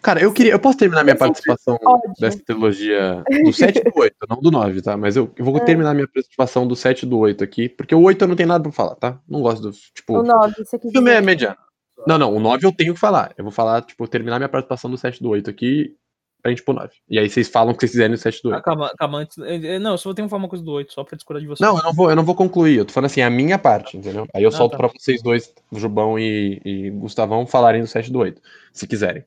Cara, 0.03 0.21
eu 0.21 0.33
queria. 0.33 0.53
Eu 0.53 0.59
posso 0.59 0.77
terminar 0.77 1.05
minha 1.05 1.17
participação 1.17 1.79
ódio. 1.83 2.13
dessa 2.19 2.39
trilogia 2.45 3.25
do 3.45 3.53
7 3.53 3.79
e 3.79 3.85
do 3.85 3.93
8, 3.99 4.17
não 4.29 4.37
do 4.41 4.51
9, 4.51 4.83
tá? 4.83 4.97
Mas 4.97 5.17
eu, 5.17 5.31
eu 5.37 5.45
vou 5.45 5.57
É. 5.59 5.61
terminar 5.61 5.95
minha 5.95 6.09
participação 6.09 6.67
do 6.67 6.75
7 6.77 7.05
e 7.05 7.07
do 7.09 7.17
8 7.19 7.43
aqui, 7.45 7.69
porque 7.69 7.95
o 7.95 8.03
8 8.03 8.23
eu 8.23 8.29
não 8.29 8.37
tenho 8.37 8.49
nada 8.49 8.63
pra 8.63 8.73
falar, 8.73 8.97
tá? 8.97 9.19
Não 9.27 9.41
gosto 9.41 9.63
do. 9.63 9.71
Tipo, 9.73 10.19
O 10.19 10.23
9, 10.25 10.65
você 10.65 10.79
quis 10.79 10.91
o 10.91 10.93
filme 10.93 11.11
é 11.13 11.21
mediano. 11.23 11.57
Não, 12.07 12.19
não, 12.19 12.35
o 12.35 12.41
9 12.41 12.67
eu 12.67 12.73
tenho 12.73 12.95
que 12.95 13.01
falar. 13.01 13.33
Eu 13.39 13.45
vou 13.45 13.53
falar, 13.53 13.83
tipo, 13.83 14.07
terminar 14.09 14.39
minha 14.39 14.49
participação 14.49 14.91
do 14.91 14.99
7 14.99 15.19
e 15.19 15.23
do 15.23 15.31
8 15.31 15.49
aqui 15.51 15.97
pra 16.43 16.51
gente 16.51 16.63
pro 16.63 16.75
9. 16.75 16.91
E 17.09 17.19
aí 17.19 17.29
vocês 17.29 17.49
falam 17.49 17.73
o 17.73 17.75
que 17.75 17.81
vocês 17.81 17.93
quiserem 17.93 18.13
no 18.13 18.17
7 18.19 18.39
e 18.39 18.43
do 18.43 18.49
8. 18.51 18.59
Acaba, 18.59 18.87
acaba 18.87 19.19
antes. 19.19 19.39
eh, 19.39 19.79
Não, 19.79 19.93
eu 19.93 19.99
só 19.99 20.11
vou 20.11 20.15
ter 20.15 20.23
que 20.23 20.29
falar 20.29 20.43
uma 20.43 20.49
coisa 20.49 20.65
do 20.65 20.71
8, 20.73 20.93
só 20.93 21.03
pra 21.03 21.17
discordar 21.17 21.41
de 21.43 21.49
você. 21.49 21.65
Não, 21.65 21.77
eu 21.77 21.83
não 21.83 21.93
vou, 21.93 22.11
eu 22.11 22.17
não 22.17 22.25
vou 22.25 22.35
concluir. 22.35 22.77
Eu 22.79 22.85
tô 22.85 22.93
falando 22.93 23.07
assim, 23.07 23.23
a 23.23 23.31
minha 23.31 23.59
parte, 23.59 23.97
entendeu? 23.97 24.27
Aí 24.35 24.43
eu 24.43 24.49
Ah, 24.51 24.53
solto 24.53 24.73
tá. 24.73 24.79
pra 24.79 24.89
vocês 24.89 25.23
dois, 25.23 25.53
Jubão 25.73 26.19
e, 26.19 26.61
e 26.65 26.91
Gustavão, 26.91 27.47
falarem 27.47 27.81
do 27.81 27.87
7 27.87 28.09
e 28.09 28.13
do 28.13 28.19
8, 28.21 28.41
se 28.73 28.87
quiserem. 28.87 29.25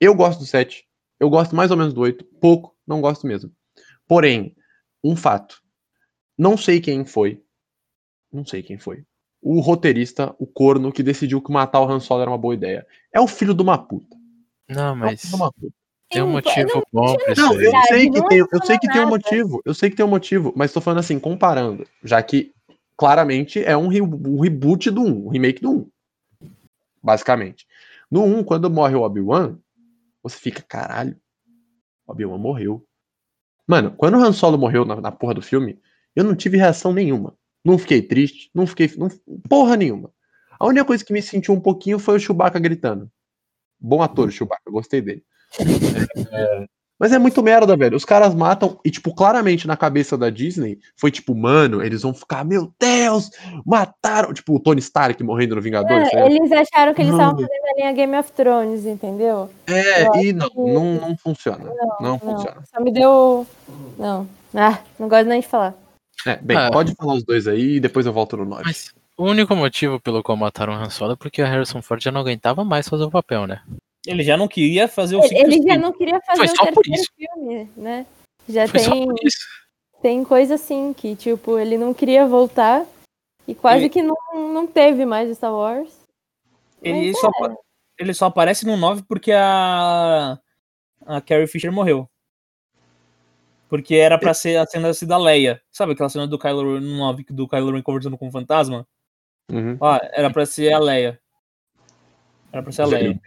Eu 0.00 0.14
gosto 0.14 0.38
do 0.40 0.46
7, 0.46 0.84
eu 1.18 1.28
gosto 1.30 1.56
mais 1.56 1.70
ou 1.70 1.76
menos 1.76 1.92
do 1.94 2.00
8, 2.02 2.24
pouco, 2.40 2.76
não 2.86 3.00
gosto 3.00 3.26
mesmo. 3.26 3.50
Porém, 4.06 4.54
um 5.02 5.16
fato. 5.16 5.60
Não 6.38 6.56
sei 6.56 6.80
quem 6.80 7.04
foi. 7.04 7.42
Não 8.32 8.44
sei 8.46 8.62
quem 8.62 8.78
foi. 8.78 9.04
O 9.42 9.60
roteirista, 9.60 10.34
o 10.38 10.46
corno, 10.46 10.92
que 10.92 11.02
decidiu 11.02 11.42
que 11.42 11.50
matar 11.52 11.80
o 11.80 11.90
Han 11.90 11.98
Solo 11.98 12.22
era 12.22 12.30
uma 12.30 12.38
boa 12.38 12.54
ideia. 12.54 12.86
É 13.12 13.20
o 13.20 13.26
filho 13.26 13.52
de 13.52 13.60
uma 13.62 13.76
puta. 13.76 14.16
Não, 14.68 14.90
É 14.90 14.92
o 14.92 14.96
mas 14.96 15.20
filho 15.20 15.30
de 15.32 15.36
uma 15.42 15.52
puta. 15.52 15.74
tem 16.08 16.22
um 16.22 16.26
Não, 16.26 16.32
motivo 16.34 16.82
bom 16.92 17.16
pra 17.16 17.32
isso 17.32 17.40
Não, 17.42 17.60
eu 17.60 17.72
sei 17.88 18.08
que 18.10 18.20
não 18.20 18.28
tem, 18.28 18.38
eu 18.38 18.64
sei 18.64 18.78
que 18.78 18.88
tem 18.88 19.00
um 19.04 19.08
motivo, 19.08 19.62
eu 19.64 19.74
sei 19.74 19.90
que 19.90 19.96
tem 19.96 20.06
um 20.06 20.08
motivo, 20.08 20.52
mas 20.54 20.72
tô 20.72 20.80
falando 20.80 21.00
assim, 21.00 21.18
comparando, 21.18 21.84
já 22.04 22.22
que 22.22 22.52
claramente 22.96 23.64
é 23.64 23.76
um, 23.76 23.88
re- 23.88 24.00
um 24.02 24.38
reboot 24.40 24.90
do 24.90 25.02
1, 25.02 25.26
um 25.26 25.28
remake 25.28 25.60
do 25.60 25.70
1. 25.70 26.46
Basicamente. 27.02 27.66
No 28.10 28.22
1, 28.24 28.44
quando 28.44 28.70
morre 28.70 28.94
o 28.94 29.02
Obi-Wan, 29.02 29.56
você 30.22 30.38
fica, 30.38 30.62
caralho, 30.62 31.16
Obi-Wan 32.06 32.38
morreu. 32.38 32.84
Mano, 33.66 33.92
quando 33.96 34.16
o 34.18 34.22
Han 34.22 34.32
Solo 34.32 34.56
morreu 34.58 34.84
na, 34.84 35.00
na 35.00 35.10
porra 35.10 35.34
do 35.34 35.42
filme, 35.42 35.78
eu 36.14 36.22
não 36.22 36.36
tive 36.36 36.56
reação 36.56 36.92
nenhuma. 36.92 37.34
Não 37.64 37.78
fiquei 37.78 38.02
triste, 38.02 38.50
não 38.54 38.66
fiquei. 38.66 38.90
Não, 38.96 39.08
porra 39.48 39.76
nenhuma. 39.76 40.10
A 40.58 40.66
única 40.66 40.84
coisa 40.84 41.04
que 41.04 41.12
me 41.12 41.22
sentiu 41.22 41.54
um 41.54 41.60
pouquinho 41.60 41.98
foi 41.98 42.16
o 42.16 42.20
Chewbacca 42.20 42.58
gritando. 42.58 43.10
Bom 43.80 44.02
ator, 44.02 44.28
o 44.28 44.32
Chewbacca, 44.32 44.70
gostei 44.70 45.00
dele. 45.00 45.22
É, 46.32 46.66
mas 46.98 47.12
é 47.12 47.18
muito 47.18 47.42
merda, 47.42 47.76
velho. 47.76 47.96
Os 47.96 48.04
caras 48.04 48.32
matam, 48.32 48.78
e, 48.84 48.90
tipo, 48.90 49.12
claramente 49.12 49.66
na 49.66 49.76
cabeça 49.76 50.16
da 50.16 50.30
Disney, 50.30 50.78
foi 50.96 51.10
tipo, 51.10 51.34
mano, 51.34 51.82
eles 51.82 52.02
vão 52.02 52.14
ficar, 52.14 52.44
meu 52.44 52.72
Deus, 52.78 53.28
mataram. 53.66 54.32
Tipo, 54.32 54.54
o 54.54 54.60
Tony 54.60 54.78
Stark 54.78 55.20
morrendo 55.24 55.56
no 55.56 55.60
Vingadores. 55.62 56.08
É, 56.12 56.16
né? 56.16 56.26
eles 56.26 56.52
acharam 56.52 56.94
que 56.94 57.02
eles 57.02 57.12
estavam 57.12 57.32
Não. 57.40 57.40
fazendo 57.48 57.64
a 57.64 57.74
linha 57.76 57.92
Game 57.92 58.16
of 58.16 58.30
Thrones, 58.32 58.86
entendeu? 58.86 59.50
É, 59.66 60.06
eu 60.06 60.14
e 60.14 60.32
não, 60.32 60.48
que- 60.48 60.56
não, 60.60 60.94
não 60.94 61.16
funciona. 61.18 61.64
Não, 61.64 61.96
Não, 62.00 62.18
funciona. 62.20 62.62
só 62.72 62.80
me 62.80 62.92
deu. 62.92 63.44
Não. 63.98 64.28
Ah, 64.54 64.78
não 64.98 65.08
gosto 65.08 65.26
nem 65.26 65.40
de 65.40 65.46
falar. 65.48 65.74
É, 66.26 66.36
bem, 66.36 66.56
Ah. 66.56 66.70
pode 66.70 66.94
falar 66.94 67.14
os 67.14 67.24
dois 67.24 67.46
aí 67.48 67.76
e 67.76 67.80
depois 67.80 68.06
eu 68.06 68.12
volto 68.12 68.36
no 68.36 68.44
9. 68.44 68.62
Mas 68.64 68.94
o 69.16 69.24
único 69.24 69.54
motivo 69.56 69.98
pelo 70.00 70.22
qual 70.22 70.36
mataram 70.36 70.72
o 70.72 70.76
Han 70.76 70.90
Solo 70.90 71.12
é 71.12 71.16
porque 71.16 71.42
o 71.42 71.46
Harrison 71.46 71.82
Ford 71.82 72.02
já 72.02 72.10
não 72.12 72.20
aguentava 72.20 72.64
mais 72.64 72.88
fazer 72.88 73.04
o 73.04 73.10
papel, 73.10 73.46
né? 73.46 73.62
Ele 74.06 74.22
já 74.22 74.36
não 74.36 74.48
queria 74.48 74.88
fazer 74.88 75.16
o 75.16 75.24
Ele, 75.24 75.36
ele 75.38 75.56
já 75.58 75.62
Sense. 75.74 75.78
não 75.78 75.92
queria 75.92 76.20
fazer 76.20 76.36
Foi 76.38 76.46
o 76.46 76.56
só 76.56 76.66
por 76.72 76.82
terceiro 76.84 77.02
isso. 77.02 77.12
filme, 77.16 77.70
né? 77.76 78.06
Já 78.48 78.66
Foi 78.68 78.80
só 78.80 78.90
tem, 78.90 79.06
por 79.06 79.14
isso. 79.22 79.38
tem 80.00 80.24
coisa 80.24 80.54
assim 80.56 80.92
que, 80.92 81.14
tipo, 81.14 81.58
ele 81.58 81.78
não 81.78 81.94
queria 81.94 82.26
voltar 82.26 82.84
e 83.46 83.54
quase 83.54 83.82
Ele- 83.84 83.88
que 83.90 84.02
não, 84.02 84.16
não 84.52 84.66
teve 84.66 85.04
mais 85.06 85.34
Star 85.36 85.52
Wars. 85.52 85.88
Ele 86.82 87.14
só, 87.14 87.28
apa- 87.28 87.56
ele 87.98 88.12
só 88.12 88.26
aparece 88.26 88.66
no 88.66 88.76
9 88.76 89.02
porque 89.08 89.30
a. 89.32 90.38
A 91.06 91.20
Carrie 91.20 91.46
Fisher 91.48 91.70
morreu. 91.72 92.08
Porque 93.72 93.94
era 93.94 94.18
pra 94.18 94.34
ser 94.34 94.58
a 94.58 94.66
cena 94.66 94.88
assim 94.90 95.06
da 95.06 95.16
Leia. 95.16 95.58
Sabe 95.70 95.92
aquela 95.92 96.10
cena 96.10 96.26
do 96.26 96.38
Kylo 96.38 96.74
Ren 96.74 96.80
no 96.82 96.98
9 96.98 97.24
do 97.30 97.48
Kylo 97.48 97.70
Ren 97.72 97.80
conversando 97.80 98.18
com 98.18 98.28
o 98.28 98.30
fantasma? 98.30 98.86
Uhum. 99.50 99.78
Ó, 99.80 99.98
era 100.12 100.28
pra 100.30 100.44
ser 100.44 100.74
a 100.74 100.78
Leia. 100.78 101.18
Era 102.52 102.62
pra 102.62 102.70
ser 102.70 102.82
a 102.82 102.84
Leia. 102.84 103.18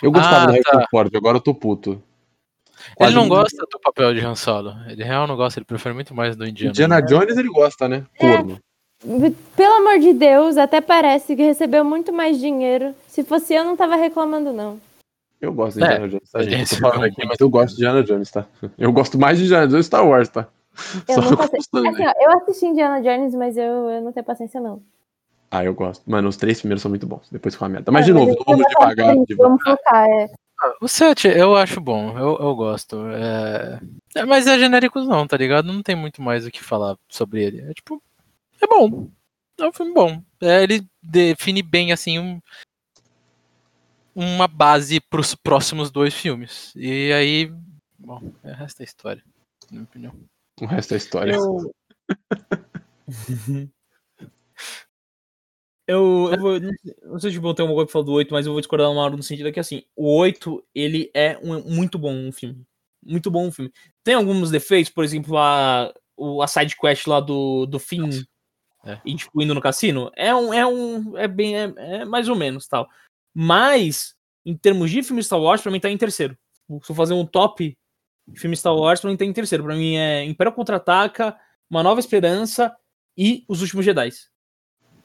Eu 0.00 0.12
gostava 0.12 0.36
Ah, 0.36 0.46
do 0.46 0.52
Harrison 0.52 0.70
tá. 0.70 0.86
Ford, 0.88 1.12
agora 1.16 1.38
eu 1.38 1.40
tô 1.40 1.52
puto. 1.52 1.90
Ele 1.90 2.94
Quase 2.94 3.12
não 3.16 3.22
não- 3.22 3.28
gosta 3.28 3.56
do 3.68 3.80
papel 3.80 4.14
de 4.14 4.20
Han 4.24 4.36
Solo. 4.36 4.72
Ele 4.86 5.02
real 5.02 5.26
não 5.26 5.34
gosta, 5.34 5.58
ele 5.58 5.66
prefere 5.66 5.92
muito 5.96 6.14
mais 6.14 6.36
do 6.36 6.46
Indiana. 6.46 6.70
Indiana 6.70 7.02
Jones 7.02 7.36
ele 7.36 7.48
gosta, 7.48 7.88
né? 7.88 8.06
É. 8.20 8.36
Corno. 8.36 8.60
Pelo 9.56 9.74
amor 9.78 9.98
de 9.98 10.12
Deus, 10.12 10.56
até 10.56 10.80
parece 10.80 11.34
que 11.34 11.42
recebeu 11.42 11.84
muito 11.84 12.12
mais 12.12 12.38
dinheiro. 12.38 12.94
Se 13.08 13.24
fosse 13.24 13.52
eu, 13.52 13.64
não 13.64 13.76
tava 13.76 13.96
reclamando, 13.96 14.52
não. 14.52 14.80
Eu 15.40 15.52
gosto 15.52 15.78
de 15.78 15.84
É, 15.84 15.86
Indiana 15.86 16.08
Jones, 16.08 16.30
tá, 16.30 16.42
gente? 16.42 16.82
Eu 16.82 17.02
aqui, 17.02 17.26
mas 17.26 17.40
eu 17.40 17.48
gosto 17.48 17.76
de 17.76 17.82
Indiana 17.82 18.02
Jones, 18.02 18.30
tá? 18.30 18.46
Eu 18.76 18.92
gosto 18.92 19.18
mais 19.18 19.38
de 19.38 19.44
Indiana 19.44 19.68
Jones 19.68 19.86
e 19.86 19.86
Star 19.86 20.06
Wars, 20.06 20.28
tá? 20.28 20.48
Eu 21.08 21.22
Só. 21.22 21.42
Assim, 21.42 22.06
ó, 22.06 22.12
eu 22.20 22.38
assisti 22.38 22.66
Indiana 22.66 23.00
Jones, 23.00 23.34
mas 23.34 23.56
eu, 23.56 23.90
eu 23.90 24.02
não 24.02 24.12
tenho 24.12 24.24
paciência, 24.26 24.60
não. 24.60 24.82
Ah, 25.50 25.64
eu 25.64 25.74
gosto. 25.74 26.08
Mano, 26.08 26.28
os 26.28 26.36
três 26.36 26.60
primeiros 26.60 26.82
são 26.82 26.90
muito 26.90 27.06
bons. 27.06 27.28
Depois 27.30 27.56
com 27.56 27.64
a 27.64 27.68
merda. 27.68 27.90
Mas 27.90 28.02
É, 28.02 28.06
de 28.06 28.12
novo, 28.12 28.34
não 28.34 28.44
vamos 28.44 28.66
devagar. 28.68 29.14
isso, 29.14 29.26
devagar. 29.26 29.48
Vamos 29.48 29.62
focar, 29.62 30.08
é. 30.08 30.30
O 30.80 30.88
7 30.88 31.28
eu 31.28 31.56
acho 31.56 31.80
bom, 31.80 32.18
eu, 32.18 32.36
eu 32.38 32.54
gosto. 32.54 32.96
É... 33.10 33.80
é, 34.16 34.24
Mas 34.24 34.46
é 34.46 34.58
genérico 34.58 35.00
não, 35.00 35.26
tá 35.26 35.36
ligado? 35.36 35.72
Não 35.72 35.82
tem 35.82 35.94
muito 35.94 36.20
mais 36.20 36.44
o 36.44 36.50
que 36.50 36.62
falar 36.62 36.96
sobre 37.08 37.44
ele. 37.44 37.60
É 37.60 37.72
tipo, 37.72 38.02
é 38.60 38.66
bom. 38.66 39.08
É 39.58 39.66
um 39.66 39.72
filme 39.72 39.92
bom. 39.94 40.20
É, 40.40 40.62
ele 40.62 40.84
define 41.02 41.62
bem, 41.62 41.92
assim, 41.92 42.18
um... 42.18 42.40
uma 44.18 44.48
base 44.48 45.00
pros 45.00 45.36
próximos 45.36 45.92
dois 45.92 46.12
filmes. 46.12 46.72
E 46.74 47.12
aí, 47.12 47.52
bom, 47.96 48.20
é 48.42 48.50
o 48.50 48.54
resto 48.54 48.78
da 48.78 48.84
história, 48.84 49.22
na 49.70 49.70
minha 49.70 49.84
opinião. 49.84 50.12
O 50.60 50.66
resto 50.66 50.94
é 50.94 50.96
história. 50.96 51.34
Eu. 51.34 51.72
eu, 55.86 56.30
eu 56.32 56.40
vou. 56.40 56.60
Não 56.60 57.20
sei- 57.20 57.30
se 57.30 57.36
eu 57.36 57.54
tenho 57.54 57.68
alguma 57.68 57.74
coisa 57.74 57.86
pra 57.86 57.92
falar 57.92 58.04
do 58.06 58.12
8, 58.12 58.34
mas 58.34 58.44
eu 58.44 58.52
vou 58.52 58.60
discordar 58.60 58.90
uma 58.90 59.02
hora 59.02 59.16
no 59.16 59.22
sentido 59.22 59.52
que 59.52 59.60
assim, 59.60 59.84
o 59.94 60.12
8, 60.16 60.64
ele 60.74 61.12
é 61.14 61.38
um, 61.40 61.62
muito 61.62 61.96
bom 61.96 62.12
um 62.12 62.32
filme. 62.32 62.66
Muito 63.00 63.30
bom 63.30 63.46
um 63.46 63.52
filme. 63.52 63.72
Tem 64.02 64.14
alguns 64.14 64.50
defeitos, 64.50 64.92
por 64.92 65.04
exemplo, 65.04 65.38
a, 65.38 65.94
o, 66.16 66.42
a 66.42 66.48
side 66.48 66.74
quest 66.76 67.06
lá 67.06 67.20
do, 67.20 67.66
do 67.66 67.78
Finn. 67.78 68.24
É. 68.84 68.98
E, 69.04 69.14
tipo, 69.14 69.40
indo 69.40 69.54
no 69.54 69.60
cassino. 69.60 70.10
É 70.16 70.34
um. 70.34 70.52
É 70.52 70.66
um. 70.66 71.16
É 71.16 71.28
bem. 71.28 71.56
É, 71.56 71.72
é 71.76 72.04
mais 72.04 72.28
ou 72.28 72.34
menos 72.34 72.66
tal. 72.66 72.88
Mas, 73.40 74.16
em 74.44 74.56
termos 74.56 74.90
de 74.90 75.00
filme 75.00 75.22
Star 75.22 75.40
Wars, 75.40 75.62
pra 75.62 75.70
mim 75.70 75.78
tá 75.78 75.88
em 75.88 75.96
terceiro. 75.96 76.36
Se 76.82 76.90
eu 76.90 76.96
fazer 76.96 77.14
um 77.14 77.24
top 77.24 77.78
filme 78.34 78.56
Star 78.56 78.74
Wars, 78.74 79.00
pra 79.00 79.08
mim 79.08 79.16
tá 79.16 79.24
em 79.24 79.32
terceiro. 79.32 79.62
Pra 79.62 79.76
mim 79.76 79.96
é 79.96 80.24
Império 80.24 80.52
Contra-Ataca, 80.52 81.38
Uma 81.70 81.84
Nova 81.84 82.00
Esperança 82.00 82.74
e 83.16 83.44
Os 83.46 83.62
Últimos 83.62 83.84
Jedi. 83.84 84.10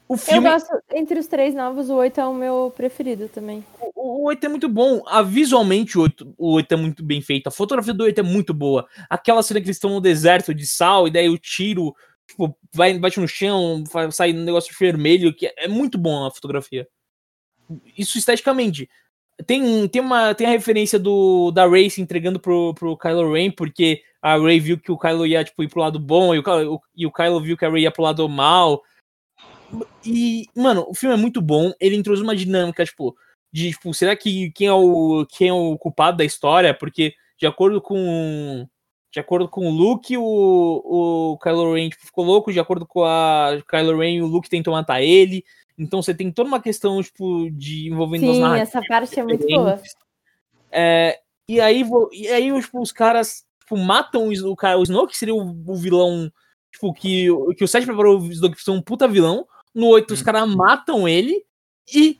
O 0.08 0.16
filme... 0.16 0.48
Eu 0.48 0.52
gosto, 0.52 0.68
entre 0.92 1.16
os 1.16 1.28
três 1.28 1.54
novos, 1.54 1.88
o 1.88 1.94
8 1.94 2.20
é 2.20 2.26
o 2.26 2.34
meu 2.34 2.72
preferido 2.76 3.28
também. 3.28 3.64
O, 3.94 4.22
o 4.22 4.24
8 4.24 4.46
é 4.46 4.48
muito 4.48 4.68
bom. 4.68 5.04
A, 5.06 5.22
visualmente, 5.22 5.96
o 5.96 6.02
8, 6.02 6.34
o 6.36 6.54
8 6.54 6.74
é 6.74 6.76
muito 6.76 7.04
bem 7.04 7.22
feito. 7.22 7.46
A 7.46 7.52
fotografia 7.52 7.94
do 7.94 8.02
8 8.02 8.18
é 8.18 8.24
muito 8.24 8.52
boa. 8.52 8.84
Aquela 9.08 9.44
cena 9.44 9.60
que 9.60 9.66
eles 9.66 9.76
estão 9.76 9.90
no 9.90 10.00
deserto 10.00 10.52
de 10.52 10.66
sal, 10.66 11.06
e 11.06 11.12
daí 11.12 11.28
o 11.28 11.38
tiro 11.38 11.94
tipo, 12.26 12.58
vai, 12.74 12.98
bate 12.98 13.20
no 13.20 13.28
chão, 13.28 13.84
sai 14.10 14.32
um 14.32 14.42
negócio 14.42 14.74
vermelho, 14.76 15.32
que 15.32 15.46
é, 15.46 15.54
é 15.58 15.68
muito 15.68 15.96
bom 15.96 16.26
a 16.26 16.32
fotografia. 16.32 16.88
Isso 17.96 18.18
esteticamente. 18.18 18.88
Tem, 19.46 19.88
tem, 19.88 20.00
uma, 20.00 20.34
tem 20.34 20.46
a 20.46 20.50
referência 20.50 20.98
do 20.98 21.50
da 21.50 21.66
Rey 21.66 21.90
se 21.90 22.00
entregando 22.00 22.38
pro, 22.38 22.72
pro 22.74 22.96
Kylo 22.96 23.32
Ren, 23.32 23.50
porque 23.50 24.02
a 24.22 24.36
Rey 24.38 24.60
viu 24.60 24.78
que 24.78 24.92
o 24.92 24.98
Kylo 24.98 25.26
ia 25.26 25.44
tipo, 25.44 25.62
ir 25.62 25.68
pro 25.68 25.80
lado 25.80 25.98
bom 25.98 26.34
e 26.34 26.38
o, 26.38 26.80
e 26.96 27.06
o 27.06 27.12
Kylo 27.12 27.40
viu 27.40 27.56
que 27.56 27.64
a 27.64 27.70
Rey 27.70 27.82
ia 27.82 27.90
pro 27.90 28.02
lado 28.02 28.28
mal. 28.28 28.82
E, 30.04 30.46
mano, 30.54 30.86
o 30.88 30.94
filme 30.94 31.14
é 31.14 31.18
muito 31.18 31.42
bom. 31.42 31.72
Ele 31.80 31.96
introduz 31.96 32.22
uma 32.22 32.36
dinâmica, 32.36 32.84
tipo, 32.84 33.16
de, 33.52 33.70
tipo, 33.70 33.92
será 33.94 34.16
que 34.16 34.50
quem 34.52 34.66
é 34.66 34.72
o, 34.72 35.26
quem 35.30 35.48
é 35.48 35.52
o 35.52 35.76
culpado 35.78 36.18
da 36.18 36.24
história? 36.24 36.74
Porque, 36.74 37.14
de 37.38 37.46
acordo 37.46 37.80
com. 37.80 38.68
De 39.12 39.20
acordo 39.20 39.48
com 39.48 39.68
o 39.68 39.70
Luke, 39.70 40.16
o, 40.16 41.32
o 41.32 41.38
Kylo 41.38 41.74
Ren 41.74 41.88
tipo, 41.88 42.04
ficou 42.04 42.24
louco. 42.24 42.52
De 42.52 42.58
acordo 42.58 42.84
com 42.84 43.04
a 43.04 43.62
Kylo 43.68 43.98
Ren, 43.98 44.20
o 44.22 44.26
Luke 44.26 44.50
tentou 44.50 44.74
matar 44.74 45.02
ele. 45.02 45.44
Então 45.78 46.00
você 46.00 46.14
tem 46.14 46.30
toda 46.30 46.48
uma 46.48 46.60
questão, 46.60 47.02
tipo, 47.02 47.50
de 47.50 47.88
envolvendo 47.88 48.20
Sim, 48.20 48.30
as 48.30 48.38
narrativas. 48.38 48.68
essa 48.68 48.82
parte 48.86 49.20
é 49.20 49.24
muito 49.24 49.46
boa. 49.46 49.80
É, 50.70 51.20
e 51.48 51.60
aí, 51.60 51.84
e 52.12 52.28
aí 52.28 52.60
tipo, 52.60 52.80
os 52.80 52.92
caras 52.92 53.44
tipo, 53.60 53.76
matam 53.76 54.28
o, 54.28 54.30
o, 54.30 54.56
o 54.78 54.82
Snoke, 54.82 55.12
que 55.12 55.18
seria 55.18 55.34
o, 55.34 55.40
o, 55.66 55.76
vilão, 55.76 56.30
tipo, 56.72 56.92
que, 56.92 57.26
que 57.56 57.64
o 57.64 57.68
Seth 57.68 57.84
preparou 57.84 58.20
o 58.20 58.32
Snoke 58.32 58.54
pra 58.54 58.64
ser 58.64 58.70
um 58.70 58.82
puta 58.82 59.08
vilão. 59.08 59.46
No 59.74 59.88
8, 59.88 60.10
hum. 60.10 60.14
os 60.14 60.22
caras 60.22 60.48
matam 60.48 61.08
ele. 61.08 61.44
E 61.92 62.18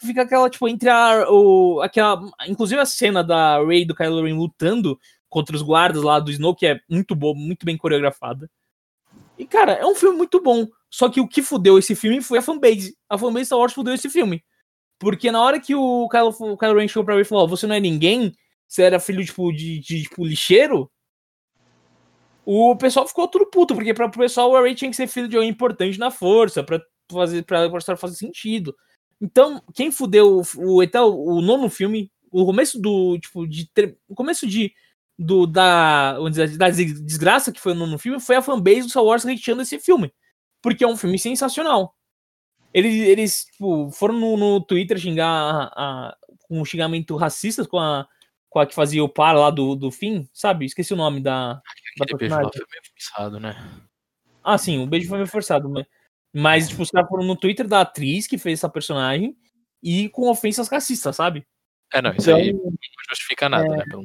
fica 0.00 0.22
aquela, 0.22 0.50
tipo, 0.50 0.68
entre 0.68 0.90
a. 0.90 1.26
O, 1.30 1.80
aquela, 1.80 2.20
inclusive 2.46 2.80
a 2.80 2.84
cena 2.84 3.22
da 3.24 3.64
Rey 3.64 3.84
do 3.84 3.94
Kylo 3.94 4.22
Ren 4.22 4.34
lutando 4.34 4.98
contra 5.28 5.54
os 5.54 5.62
guardas 5.62 6.02
lá 6.02 6.18
do 6.18 6.30
Snoke 6.30 6.66
é 6.66 6.80
muito 6.88 7.14
boa, 7.14 7.34
muito 7.34 7.64
bem 7.64 7.76
coreografada. 7.76 8.50
E, 9.38 9.46
cara, 9.46 9.72
é 9.72 9.86
um 9.86 9.94
filme 9.94 10.16
muito 10.16 10.42
bom. 10.42 10.66
Só 10.90 11.08
que 11.08 11.20
o 11.20 11.28
que 11.28 11.42
fudeu 11.42 11.78
esse 11.78 11.94
filme 11.94 12.22
foi 12.22 12.38
a 12.38 12.42
fanbase. 12.42 12.96
A 13.08 13.18
fanbase 13.18 13.46
Star 13.46 13.58
Wars 13.58 13.72
fudeu 13.72 13.94
esse 13.94 14.08
filme. 14.08 14.42
Porque 14.98 15.30
na 15.30 15.42
hora 15.42 15.60
que 15.60 15.74
o 15.74 16.08
Kylo, 16.08 16.34
o 16.40 16.56
Kylo 16.56 16.78
Ren 16.78 16.88
chegou 16.88 17.04
pra 17.04 17.14
mim 17.14 17.20
e 17.20 17.24
falou: 17.24 17.44
oh, 17.44 17.48
Você 17.48 17.66
não 17.66 17.74
é 17.74 17.80
ninguém, 17.80 18.34
você 18.66 18.82
era 18.82 18.98
filho 18.98 19.24
tipo, 19.24 19.52
de, 19.52 19.78
de 19.78 20.02
tipo, 20.04 20.24
lixeiro. 20.24 20.90
O 22.44 22.74
pessoal 22.76 23.06
ficou 23.06 23.28
tudo 23.28 23.46
puto, 23.46 23.74
porque 23.74 23.92
para 23.92 24.06
o 24.06 24.10
pessoal 24.10 24.50
o 24.50 24.60
Ray 24.60 24.74
tinha 24.74 24.90
que 24.90 24.96
ser 24.96 25.06
filho 25.06 25.28
de 25.28 25.36
alguém 25.36 25.50
importante 25.50 25.98
na 25.98 26.10
força, 26.10 26.64
para 26.64 26.82
fazer 27.10 27.44
pra 27.44 27.66
história 27.66 27.98
fazer 27.98 28.16
sentido. 28.16 28.74
Então, 29.20 29.62
quem 29.74 29.90
fudeu 29.90 30.40
o, 30.40 30.42
o, 30.56 31.36
o 31.36 31.42
nono 31.42 31.68
filme, 31.68 32.10
o 32.30 32.46
começo 32.46 32.80
do. 32.80 33.18
Tipo, 33.18 33.46
de. 33.46 33.70
O 34.08 34.14
começo 34.14 34.46
de. 34.46 34.72
Do, 35.20 35.46
da, 35.48 36.16
da 36.56 36.70
desgraça 36.70 37.50
que 37.50 37.60
foi 37.60 37.74
no 37.74 37.80
nono 37.80 37.98
filme 37.98 38.20
foi 38.20 38.36
a 38.36 38.42
fanbase 38.42 38.82
do 38.82 38.88
Star 38.88 39.02
Wars 39.02 39.26
hateando 39.26 39.62
esse 39.62 39.76
filme 39.80 40.12
porque 40.62 40.84
é 40.84 40.86
um 40.86 40.96
filme 40.96 41.18
sensacional. 41.18 41.94
Eles, 42.72 42.94
eles 43.08 43.44
tipo, 43.46 43.90
foram 43.90 44.14
no, 44.14 44.36
no, 44.36 44.60
Twitter 44.60 44.98
xingar 44.98 45.26
a, 45.26 45.72
a, 45.74 46.16
um 46.50 46.64
xingamento 46.64 47.16
racista 47.16 47.66
com 47.66 47.78
a, 47.78 48.06
com 48.48 48.60
a 48.60 48.66
que 48.66 48.74
fazia 48.74 49.02
o 49.02 49.08
par 49.08 49.34
lá 49.34 49.50
do, 49.50 49.74
do 49.74 49.90
fim, 49.90 50.28
sabe? 50.32 50.66
Esqueci 50.66 50.92
o 50.92 50.96
nome 50.96 51.20
da. 51.20 51.54
da 51.98 52.16
beijo 52.16 52.34
lá 52.34 52.42
foi 52.42 52.66
meio 52.70 52.82
forçado, 52.92 53.40
né? 53.40 53.80
Ah, 54.44 54.58
sim, 54.58 54.82
o 54.82 54.86
beijo 54.86 55.08
foi 55.08 55.18
meio 55.18 55.28
forçado. 55.28 55.68
Mas, 55.68 55.86
mas 56.32 56.68
tipo, 56.68 56.82
os 56.82 56.90
caras 56.90 57.08
foram 57.08 57.24
no 57.24 57.36
Twitter 57.36 57.66
da 57.66 57.80
atriz 57.80 58.26
que 58.26 58.38
fez 58.38 58.58
essa 58.58 58.68
personagem 58.68 59.36
e 59.82 60.08
com 60.10 60.28
ofensas 60.28 60.68
racistas, 60.68 61.16
sabe? 61.16 61.46
É, 61.92 62.02
não, 62.02 62.10
isso 62.10 62.30
então, 62.30 62.36
aí 62.36 62.52
não 62.52 62.72
justifica 63.08 63.48
nada, 63.48 63.64
é... 63.64 63.78
né? 63.78 63.84
Pelo 63.88 64.04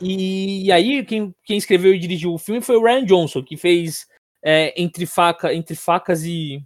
e, 0.00 0.64
e 0.64 0.72
aí, 0.72 1.04
quem, 1.04 1.34
quem 1.44 1.58
escreveu 1.58 1.94
e 1.94 1.98
dirigiu 1.98 2.32
o 2.32 2.38
filme 2.38 2.62
foi 2.62 2.76
o 2.76 2.82
Ryan 2.82 3.04
Johnson, 3.04 3.42
que 3.42 3.56
fez 3.56 4.06
é, 4.42 4.80
entre, 4.80 5.06
faca, 5.06 5.54
entre 5.54 5.74
facas 5.74 6.24
e. 6.24 6.62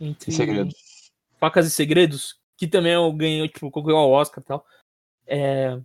Entre 0.00 0.32
segredos. 0.32 1.10
Facas 1.38 1.66
e 1.66 1.70
segredos, 1.70 2.36
que 2.56 2.66
também 2.66 2.94
ganhou, 3.16 3.48
tipo, 3.48 3.70
concorreu 3.70 3.96
ao 3.96 4.10
Oscar 4.10 4.42
e 4.42 4.46
tal. 4.46 4.66
É... 5.26 5.78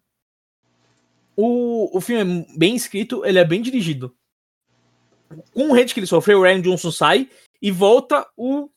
O, 1.35 1.97
o 1.97 2.01
filme 2.01 2.41
é 2.41 2.57
bem 2.57 2.75
escrito, 2.75 3.25
ele 3.25 3.39
é 3.39 3.45
bem 3.45 3.61
dirigido. 3.61 4.15
Com 5.51 5.69
o 5.69 5.75
hate 5.75 5.93
que 5.93 5.99
ele 5.99 6.07
sofreu, 6.07 6.39
o 6.39 6.43
Ryan 6.43 6.61
Johnson 6.61 6.91
sai 6.91 7.29
e 7.59 7.71
volta 7.71 8.27
o 8.37 8.69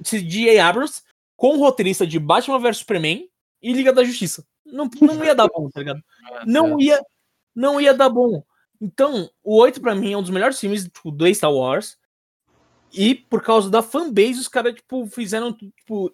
J.A. 0.00 0.66
Abrams 0.66 1.02
com 1.36 1.56
o 1.56 1.58
roteirista 1.58 2.06
de 2.06 2.18
Batman 2.18 2.58
vs 2.58 2.78
Superman 2.78 3.28
e 3.62 3.72
Liga 3.72 3.92
da 3.92 4.02
Justiça. 4.02 4.44
Não, 4.64 4.88
não 5.00 5.24
ia 5.24 5.34
dar 5.34 5.46
bom, 5.48 5.68
tá 5.70 5.80
ligado? 5.80 6.02
Não 6.46 6.80
ia, 6.80 7.00
não 7.54 7.80
ia 7.80 7.94
dar 7.94 8.08
bom. 8.08 8.42
Então, 8.80 9.30
o 9.42 9.56
8 9.58 9.80
para 9.80 9.94
mim 9.94 10.12
é 10.12 10.16
um 10.16 10.22
dos 10.22 10.30
melhores 10.30 10.58
filmes 10.58 10.84
tipo, 10.84 11.10
do 11.10 11.32
Star 11.34 11.52
Wars. 11.52 11.96
E 12.92 13.14
por 13.14 13.42
causa 13.42 13.68
da 13.68 13.82
fanbase, 13.82 14.38
os 14.38 14.48
caras, 14.48 14.74
tipo, 14.74 15.06
fizeram, 15.06 15.52
tipo. 15.52 16.12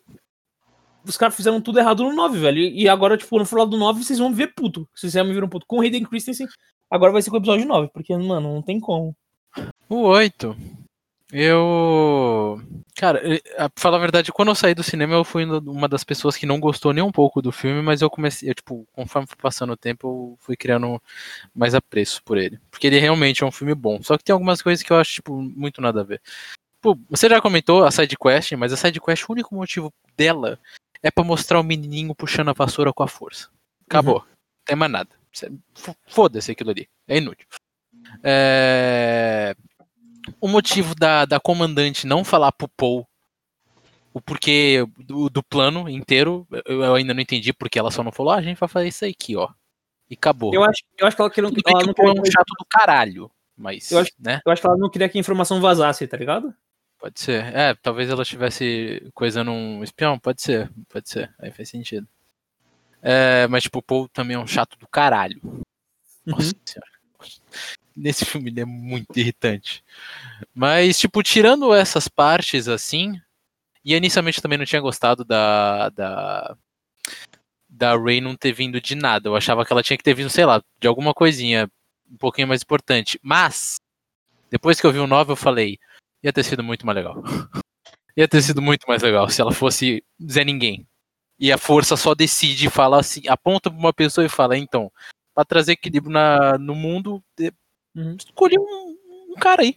Os 1.04 1.16
caras 1.16 1.34
fizeram 1.34 1.60
tudo 1.60 1.78
errado 1.78 2.02
no 2.02 2.12
9, 2.12 2.38
velho. 2.38 2.58
E 2.58 2.88
agora, 2.88 3.16
tipo, 3.16 3.38
no 3.38 3.44
final 3.44 3.66
do 3.66 3.76
9, 3.76 4.04
vocês 4.04 4.18
vão 4.18 4.32
ver 4.32 4.54
puto. 4.54 4.88
Vocês 4.94 5.12
já 5.12 5.24
me 5.24 5.32
viram 5.32 5.48
puto. 5.48 5.66
Com 5.66 5.78
o 5.78 5.80
Hayden 5.80 6.04
Christensen, 6.04 6.46
agora 6.90 7.12
vai 7.12 7.22
ser 7.22 7.30
com 7.30 7.36
o 7.36 7.38
episódio 7.40 7.66
9. 7.66 7.88
Porque, 7.92 8.16
mano, 8.16 8.54
não 8.54 8.62
tem 8.62 8.78
como. 8.80 9.14
O 9.88 10.02
8. 10.02 10.56
Eu. 11.32 12.60
Cara, 12.96 13.20
pra 13.20 13.70
falar 13.76 13.96
a 13.96 14.00
verdade, 14.00 14.32
quando 14.32 14.48
eu 14.48 14.54
saí 14.54 14.74
do 14.74 14.82
cinema, 14.82 15.14
eu 15.14 15.24
fui 15.24 15.44
uma 15.44 15.88
das 15.88 16.02
pessoas 16.02 16.36
que 16.36 16.44
não 16.44 16.58
gostou 16.58 16.92
nem 16.92 17.02
um 17.02 17.12
pouco 17.12 17.40
do 17.40 17.52
filme, 17.52 17.80
mas 17.82 18.02
eu 18.02 18.10
comecei, 18.10 18.50
eu, 18.50 18.54
tipo, 18.54 18.86
conforme 18.92 19.28
foi 19.28 19.36
passando 19.36 19.72
o 19.72 19.76
tempo, 19.76 20.06
eu 20.06 20.36
fui 20.40 20.56
criando 20.56 21.00
mais 21.54 21.74
apreço 21.74 22.22
por 22.24 22.36
ele. 22.36 22.58
Porque 22.70 22.86
ele 22.86 22.98
realmente 22.98 23.42
é 23.42 23.46
um 23.46 23.52
filme 23.52 23.74
bom. 23.74 24.02
Só 24.02 24.18
que 24.18 24.24
tem 24.24 24.32
algumas 24.32 24.60
coisas 24.60 24.82
que 24.82 24.92
eu 24.92 24.98
acho, 24.98 25.14
tipo, 25.14 25.40
muito 25.40 25.80
nada 25.80 26.00
a 26.00 26.04
ver. 26.04 26.20
Pô, 26.80 26.98
você 27.08 27.28
já 27.28 27.40
comentou 27.40 27.84
a 27.84 27.90
side 27.90 28.16
quest, 28.16 28.52
mas 28.52 28.72
a 28.72 28.76
side 28.76 29.00
quest, 29.00 29.24
o 29.28 29.32
único 29.32 29.54
motivo 29.54 29.92
dela 30.16 30.58
é 31.02 31.10
para 31.10 31.24
mostrar 31.24 31.60
o 31.60 31.64
menininho 31.64 32.14
puxando 32.14 32.48
a 32.48 32.54
vassoura 32.54 32.92
com 32.92 33.02
a 33.02 33.08
força. 33.08 33.48
Acabou. 33.86 34.16
Uhum. 34.16 34.20
Não 34.20 34.64
tem 34.64 34.76
mais 34.76 34.90
nada. 34.92 35.10
Foda-se 36.06 36.50
aquilo 36.50 36.70
ali. 36.70 36.88
É 37.06 37.18
inútil. 37.18 37.46
É 38.22 39.54
o 40.40 40.48
motivo 40.48 40.94
da, 40.94 41.24
da 41.24 41.40
comandante 41.40 42.06
não 42.06 42.24
falar 42.24 42.52
pro 42.52 42.68
Paul 42.68 43.06
o 44.12 44.20
porquê 44.20 44.84
do, 44.98 45.30
do, 45.30 45.42
plano 45.42 45.88
inteiro, 45.88 46.46
eu 46.66 46.94
ainda 46.94 47.14
não 47.14 47.20
entendi 47.20 47.52
porque 47.52 47.78
ela 47.78 47.90
só 47.90 48.02
não 48.02 48.10
falou, 48.10 48.32
ah, 48.32 48.36
a 48.36 48.42
gente 48.42 48.58
vai 48.58 48.68
fazer 48.68 48.88
isso 48.88 49.04
aqui, 49.04 49.36
ó. 49.36 49.48
E 50.08 50.14
acabou. 50.14 50.52
Eu 50.52 50.64
acho, 50.64 50.82
eu 50.98 51.06
acho 51.06 51.16
que 51.16 51.22
ela, 51.22 51.30
queria, 51.30 51.48
ela 51.48 51.80
que 51.80 51.86
não 51.86 51.94
queria. 51.94 52.20
um 52.20 52.24
chato 52.24 52.52
do 52.58 52.66
caralho, 52.68 53.30
mas. 53.56 53.90
Eu 53.92 54.00
acho, 54.00 54.10
né? 54.18 54.40
eu 54.44 54.52
acho 54.52 54.60
que 54.60 54.66
ela 54.66 54.76
não 54.76 54.90
queria 54.90 55.08
que 55.08 55.16
a 55.16 55.20
informação 55.20 55.60
vazasse, 55.60 56.06
tá 56.08 56.16
ligado? 56.16 56.52
Pode 56.98 57.20
ser. 57.20 57.44
É, 57.56 57.74
talvez 57.74 58.10
ela 58.10 58.22
estivesse 58.22 59.08
coisando 59.14 59.52
um 59.52 59.84
espião, 59.84 60.18
pode 60.18 60.42
ser, 60.42 60.68
pode 60.88 61.08
ser. 61.08 61.32
Aí 61.38 61.52
faz 61.52 61.68
sentido. 61.68 62.06
É, 63.00 63.46
mas, 63.46 63.62
tipo, 63.62 63.78
o 63.78 63.82
Paul 63.82 64.08
também 64.08 64.36
é 64.36 64.40
um 64.40 64.46
chato 64.46 64.76
do 64.76 64.88
caralho. 64.88 65.40
Uhum. 65.44 65.62
Nossa 66.26 66.52
senhora 66.64 66.90
nesse 68.00 68.24
filme 68.24 68.50
ele 68.50 68.60
é 68.60 68.64
muito 68.64 69.16
irritante. 69.18 69.84
Mas, 70.54 70.98
tipo, 70.98 71.22
tirando 71.22 71.74
essas 71.74 72.08
partes 72.08 72.68
assim, 72.68 73.20
e 73.84 73.94
inicialmente 73.94 74.42
também 74.42 74.58
não 74.58 74.64
tinha 74.64 74.80
gostado 74.80 75.24
da. 75.24 75.88
da 75.90 76.56
da 77.72 77.96
Ray 77.96 78.20
não 78.20 78.36
ter 78.36 78.52
vindo 78.52 78.80
de 78.80 78.94
nada. 78.96 79.28
Eu 79.28 79.36
achava 79.36 79.64
que 79.64 79.72
ela 79.72 79.82
tinha 79.82 79.96
que 79.96 80.02
ter 80.02 80.12
vindo, 80.12 80.28
sei 80.28 80.44
lá, 80.44 80.62
de 80.80 80.88
alguma 80.88 81.14
coisinha 81.14 81.70
um 82.10 82.16
pouquinho 82.16 82.48
mais 82.48 82.62
importante. 82.62 83.18
Mas, 83.22 83.76
depois 84.50 84.80
que 84.80 84.86
eu 84.86 84.92
vi 84.92 84.98
o 84.98 85.06
9, 85.06 85.32
eu 85.32 85.36
falei, 85.36 85.78
ia 86.22 86.32
ter 86.32 86.42
sido 86.42 86.62
muito 86.62 86.84
mais 86.84 86.96
legal. 86.96 87.22
ia 88.16 88.28
ter 88.28 88.42
sido 88.42 88.60
muito 88.60 88.86
mais 88.88 89.02
legal 89.02 89.30
se 89.30 89.40
ela 89.40 89.52
fosse 89.52 90.04
Zé 90.30 90.44
Ninguém. 90.44 90.86
E 91.38 91.50
a 91.52 91.56
força 91.56 91.96
só 91.96 92.14
decide 92.14 92.66
e 92.66 92.70
fala 92.70 93.00
assim, 93.00 93.22
aponta 93.28 93.70
pra 93.70 93.78
uma 93.78 93.94
pessoa 93.94 94.26
e 94.26 94.28
fala, 94.28 94.58
então, 94.58 94.92
para 95.34 95.44
trazer 95.44 95.72
equilíbrio 95.72 96.12
na, 96.12 96.58
no 96.58 96.74
mundo, 96.74 97.22
Uhum. 97.94 98.16
Escolhi 98.18 98.58
um, 98.58 98.96
um, 99.30 99.34
cara 99.40 99.62
aí. 99.62 99.76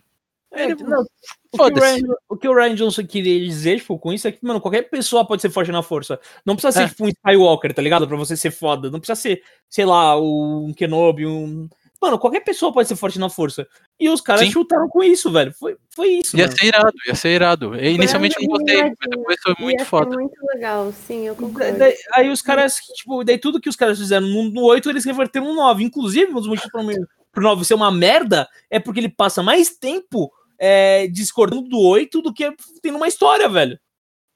É, 0.52 0.66
Ele, 0.66 0.76
não, 0.84 1.02
o, 1.02 1.58
que 1.58 1.62
o, 1.64 1.82
Ryan, 1.82 2.00
o, 2.30 2.38
que 2.38 2.48
o 2.48 2.54
Ryan, 2.54 2.76
Johnson 2.76 3.08
queria 3.08 3.44
dizer, 3.44 3.80
tipo, 3.80 3.98
com 3.98 4.14
isso 4.14 4.28
é 4.28 4.32
que, 4.32 4.46
mano, 4.46 4.62
qualquer 4.62 4.84
pessoa 4.84 5.26
pode 5.26 5.42
ser 5.42 5.50
forte 5.50 5.72
na 5.72 5.82
força. 5.82 6.20
Não 6.46 6.56
precisa 6.56 6.72
ser, 6.72 6.84
é. 6.84 6.88
tipo, 6.90 7.06
um 7.06 7.10
Skywalker, 7.10 7.74
tá 7.74 7.82
ligado? 7.82 8.08
Pra 8.08 8.16
você 8.18 8.38
ser 8.38 8.52
foda. 8.52 8.92
Não 8.92 9.00
precisa 9.00 9.20
ser, 9.20 9.42
sei 9.68 9.84
lá, 9.84 10.16
um 10.20 10.72
Kenobi, 10.78 11.26
um. 11.26 11.68
mano, 12.00 12.20
qualquer 12.20 12.42
pessoa 12.42 12.72
pode 12.72 12.88
ser 12.88 12.96
forte 12.96 13.18
na 13.18 13.30
força. 13.32 13.68
E 14.00 14.08
os 14.10 14.22
caras 14.22 14.42
Sim. 14.46 14.52
chutaram 14.52 14.88
com 14.90 15.04
isso, 15.04 15.32
velho. 15.32 15.52
Foi, 15.54 15.76
foi 15.90 16.08
isso, 16.10 16.38
Ia 16.38 16.46
mano. 16.46 16.58
ser 16.60 16.66
irado, 16.68 16.94
ia 17.08 17.16
ser 17.16 17.30
irado. 17.30 17.76
E 17.76 17.90
Inicialmente 17.94 18.36
eu 18.38 18.42
não 18.44 18.50
gostei, 18.56 18.84
mas 18.84 18.96
depois 19.10 19.38
foi 19.42 19.56
muito 19.58 19.80
Ia 19.80 19.80
ser 19.80 19.90
foda. 19.90 20.16
muito 20.16 20.36
legal, 20.54 20.92
sim, 20.92 21.26
eu 21.26 21.36
concordo. 21.36 21.80
da- 21.80 21.92
aí 22.14 22.30
os 22.30 22.44
caras, 22.44 22.76
tipo, 22.76 23.24
daí 23.24 23.40
tudo 23.40 23.60
que 23.60 23.70
os 23.70 23.76
caras 23.76 23.98
fizeram 23.98 24.28
no, 24.28 24.52
no 24.52 24.62
8, 24.66 24.88
eles 24.88 25.04
reverteram 25.04 25.48
no 25.48 25.56
9. 25.56 25.84
Inclusive, 25.84 26.32
dos 26.32 26.46
motivos 26.46 26.72
pro, 26.72 26.84
meu- 26.84 27.08
pro 27.34 27.44
9 27.44 27.66
ser 27.66 27.74
uma 27.74 27.92
merda 27.92 28.48
é 28.70 28.80
porque 28.80 29.00
ele 29.00 29.10
passa 29.10 29.44
mais 29.44 29.76
tempo 29.76 30.32
é, 30.58 31.08
discordando 31.08 31.68
do 31.68 31.80
8 31.80 32.22
do 32.22 32.34
que 32.34 32.56
tendo 32.82 32.96
uma 32.96 33.08
história, 33.08 33.50
velho. 33.50 33.78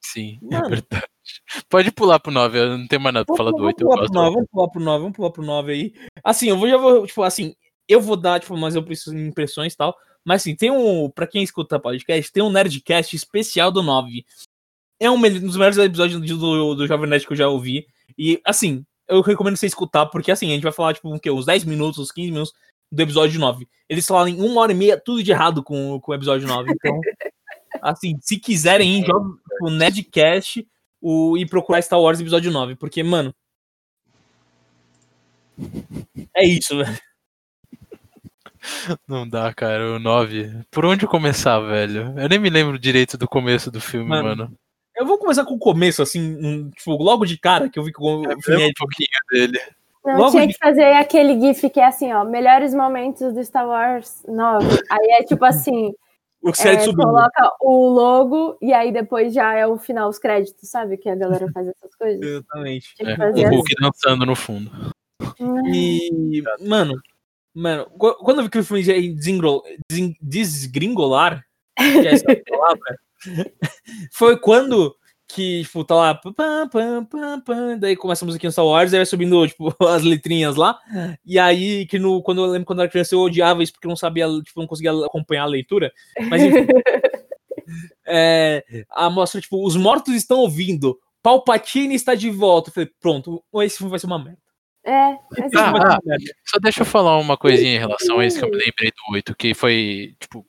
Sim, 0.03 0.39
Mano. 0.41 0.65
é 0.65 0.69
verdade. 0.69 1.07
Pode 1.69 1.91
pular 1.91 2.19
pro 2.19 2.31
9, 2.31 2.57
eu 2.57 2.77
não 2.77 2.87
tenho 2.87 3.01
mais 3.01 3.13
nada 3.13 3.25
pra 3.25 3.35
falar 3.35 3.51
do 3.51 3.63
8. 3.63 3.81
Eu 3.81 3.87
pular 3.87 4.05
pro 4.05 4.13
9, 4.13 4.33
vamos 4.33 4.49
pular 4.49 4.69
pro 4.69 4.81
9, 4.81 5.01
vamos 5.01 5.15
pular 5.15 5.31
pro 5.31 5.43
9 5.43 5.71
aí. 5.71 5.93
Assim, 6.23 6.49
eu 6.49 6.57
vou, 6.57 6.67
já 6.67 6.77
vou, 6.77 7.05
tipo, 7.05 7.21
assim, 7.23 7.53
eu 7.87 8.01
vou 8.01 8.17
dar, 8.17 8.39
tipo, 8.39 8.57
mas 8.57 8.75
eu 8.75 8.83
preciso 8.83 9.15
de 9.15 9.21
impressões 9.21 9.73
e 9.73 9.77
tal. 9.77 9.95
Mas 10.25 10.41
assim, 10.41 10.55
tem 10.55 10.71
um, 10.71 11.09
pra 11.09 11.27
quem 11.27 11.43
escuta 11.43 11.79
podcast, 11.79 12.31
tem 12.31 12.43
um 12.43 12.49
Nerdcast 12.49 13.15
especial 13.15 13.71
do 13.71 13.83
9. 13.83 14.25
É 14.99 15.09
um 15.11 15.15
um 15.15 15.21
dos 15.21 15.55
melhores 15.55 15.77
episódios 15.77 16.19
do, 16.19 16.37
do, 16.37 16.75
do 16.75 16.87
Jovem 16.87 17.09
Nerd 17.09 17.25
que 17.25 17.33
eu 17.33 17.37
já 17.37 17.47
ouvi. 17.47 17.85
E, 18.17 18.41
assim, 18.43 18.85
eu 19.07 19.21
recomendo 19.21 19.55
você 19.55 19.67
escutar, 19.67 20.05
porque 20.07 20.31
assim, 20.31 20.49
a 20.49 20.53
gente 20.53 20.63
vai 20.63 20.71
falar, 20.71 20.93
tipo, 20.93 21.13
o 21.13 21.19
quê? 21.19 21.29
Uns 21.29 21.45
10 21.45 21.65
minutos, 21.65 21.99
uns 21.99 22.11
15 22.11 22.31
minutos 22.31 22.53
do 22.91 23.01
episódio 23.01 23.39
9. 23.39 23.67
Eles 23.89 24.05
falam 24.05 24.27
em 24.27 24.41
uma 24.41 24.61
hora 24.61 24.71
e 24.71 24.75
meia 24.75 24.99
tudo 24.99 25.23
de 25.23 25.31
errado 25.31 25.63
com, 25.63 25.99
com 25.99 26.11
o 26.11 26.15
episódio 26.15 26.47
9. 26.47 26.71
Então, 26.71 26.99
assim, 27.81 28.17
se 28.21 28.39
quiserem 28.39 28.99
ir, 28.99 29.05
joga 29.05 29.29
o 29.61 29.69
Nerdcast 29.69 30.67
o, 31.01 31.37
e 31.37 31.45
procurar 31.45 31.81
Star 31.81 31.99
Wars 31.99 32.19
episódio 32.19 32.51
9, 32.51 32.75
porque, 32.75 33.03
mano. 33.03 33.33
É 36.35 36.45
isso, 36.45 36.77
velho. 36.77 36.99
Não 39.07 39.27
dá, 39.27 39.53
cara, 39.53 39.95
o 39.95 39.99
9. 39.99 40.65
Por 40.69 40.85
onde 40.85 41.07
começar, 41.07 41.59
velho? 41.59 42.13
Eu 42.17 42.29
nem 42.29 42.39
me 42.39 42.49
lembro 42.49 42.77
direito 42.77 43.17
do 43.17 43.27
começo 43.27 43.71
do 43.71 43.79
filme, 43.79 44.09
Mano, 44.09 44.29
mano. 44.29 44.57
Eu 44.95 45.05
vou 45.05 45.17
começar 45.19 45.45
com 45.45 45.53
o 45.53 45.59
começo, 45.59 46.01
assim, 46.01 46.19
um, 46.43 46.71
tipo, 46.71 46.91
logo 47.01 47.23
de 47.23 47.37
cara, 47.37 47.69
que 47.69 47.77
eu 47.77 47.83
vi 47.83 47.93
que 47.93 48.01
o 48.01 48.25
Eu 48.25 48.41
filme 48.41 48.63
é 48.63 48.65
um 48.65 48.73
pouquinho 48.75 49.09
dele. 49.31 49.59
Não, 50.13 50.17
logo 50.19 50.31
tinha 50.31 50.47
de- 50.47 50.53
que 50.53 50.59
fazer 50.59 50.93
aquele 50.93 51.39
gif 51.39 51.69
que 51.69 51.79
é 51.79 51.85
assim, 51.85 52.11
ó, 52.13 52.23
melhores 52.23 52.73
momentos 52.73 53.33
do 53.33 53.43
Star 53.43 53.67
Wars 53.67 54.23
9. 54.27 54.65
Aí 54.89 55.07
é 55.19 55.23
tipo 55.23 55.43
assim, 55.45 55.93
o 56.41 56.49
é, 56.49 56.53
subindo. 56.85 57.03
coloca 57.05 57.51
o 57.61 57.89
logo 57.89 58.57
e 58.61 58.71
aí 58.73 58.91
depois 58.91 59.33
já 59.33 59.53
é 59.53 59.65
o 59.67 59.77
final, 59.77 60.07
os 60.09 60.17
créditos, 60.19 60.69
sabe? 60.69 60.97
Que 60.97 61.09
a 61.09 61.15
galera 61.15 61.47
faz 61.51 61.67
essas 61.67 61.93
coisas. 61.95 62.21
Exatamente. 62.21 62.93
É, 63.01 63.13
o 63.17 63.23
assim. 63.23 63.45
Hulk 63.45 63.75
dançando 63.81 64.25
no 64.25 64.35
fundo. 64.35 64.71
E, 65.73 66.41
mano, 66.65 66.93
mano, 67.53 67.85
qu- 67.97 68.15
quando 68.23 68.37
eu 68.37 68.43
vi 68.45 68.49
que 68.49 68.59
o 68.59 68.63
filme 68.63 68.83
desgringolar, 70.21 71.43
que 71.75 72.07
é 72.07 72.13
essa 72.13 72.25
palavra, 72.47 72.97
foi 74.13 74.39
quando 74.39 74.95
que, 75.27 75.63
tipo, 75.63 75.83
tá 75.83 75.95
lá, 75.95 76.15
pam, 76.15 76.33
pam, 76.33 77.05
pam, 77.05 77.41
pam, 77.41 77.77
daí 77.77 77.95
começa 77.95 78.23
a 78.23 78.27
musiquinha 78.27 78.51
Star 78.51 78.65
Wars, 78.65 78.93
aí 78.93 78.99
vai 78.99 79.05
subindo, 79.05 79.47
tipo, 79.47 79.75
as 79.87 80.03
letrinhas 80.03 80.55
lá, 80.55 80.79
e 81.25 81.37
aí, 81.37 81.85
que 81.85 81.99
no, 81.99 82.21
quando 82.21 82.43
eu 82.43 82.51
lembro 82.51 82.65
quando 82.65 82.79
eu 82.79 82.83
era 82.83 82.91
criança, 82.91 83.13
eu 83.13 83.19
odiava 83.19 83.61
isso 83.61 83.73
porque 83.73 83.87
eu 83.87 83.89
não 83.89 83.95
sabia, 83.95 84.25
tipo, 84.43 84.59
não 84.59 84.67
conseguia 84.67 84.91
acompanhar 85.05 85.43
a 85.43 85.47
leitura, 85.47 85.91
mas 86.29 86.41
enfim, 86.41 86.65
é, 88.07 88.85
a 88.89 89.09
mostra, 89.09 89.41
tipo, 89.41 89.65
os 89.65 89.75
mortos 89.75 90.15
estão 90.15 90.39
ouvindo, 90.39 90.97
Palpatine 91.21 91.93
está 91.93 92.15
de 92.15 92.29
volta, 92.29 92.69
eu 92.69 92.73
falei, 92.73 92.89
pronto, 93.01 93.43
esse 93.63 93.77
filme 93.77 93.91
vai 93.91 93.99
ser 93.99 94.07
uma 94.07 94.23
merda. 94.23 94.39
É, 94.87 94.91
Ah, 94.91 95.17
vai 95.37 95.49
ser 95.49 95.57
ah. 95.57 95.69
uma 95.69 95.99
merda. 96.05 96.33
Só 96.45 96.59
deixa 96.59 96.81
eu 96.81 96.85
falar 96.85 97.17
uma 97.17 97.35
coisinha 97.35 97.75
em 97.75 97.79
relação 97.79 98.19
a 98.19 98.25
isso 98.25 98.39
que 98.39 98.45
eu 98.45 98.49
me 98.49 98.55
lembrei 98.55 98.89
do 98.89 99.13
8, 99.13 99.35
que 99.35 99.53
foi, 99.53 100.15
tipo. 100.17 100.45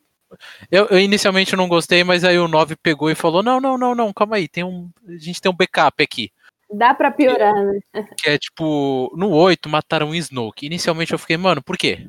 Eu, 0.70 0.86
eu 0.86 0.98
inicialmente 0.98 1.56
não 1.56 1.68
gostei, 1.68 2.05
mas 2.05 2.24
aí 2.24 2.38
o 2.38 2.48
9 2.48 2.76
pegou 2.76 3.10
e 3.10 3.14
falou: 3.14 3.42
não, 3.42 3.60
não, 3.60 3.78
não, 3.78 3.94
não, 3.94 4.12
calma 4.12 4.36
aí, 4.36 4.48
tem 4.48 4.64
um. 4.64 4.90
A 5.06 5.16
gente 5.16 5.40
tem 5.40 5.50
um 5.50 5.56
backup 5.56 6.02
aqui. 6.02 6.30
dá 6.72 6.94
pra 6.94 7.10
piorar, 7.10 7.55
né? 7.55 7.80
Que 8.16 8.30
é 8.30 8.38
tipo, 8.38 9.12
no 9.16 9.30
8 9.30 9.68
mataram 9.68 10.10
o 10.10 10.14
Snoke. 10.14 10.66
Inicialmente 10.66 11.12
eu 11.12 11.18
fiquei, 11.18 11.36
mano, 11.36 11.62
por 11.62 11.76
quê? 11.76 12.09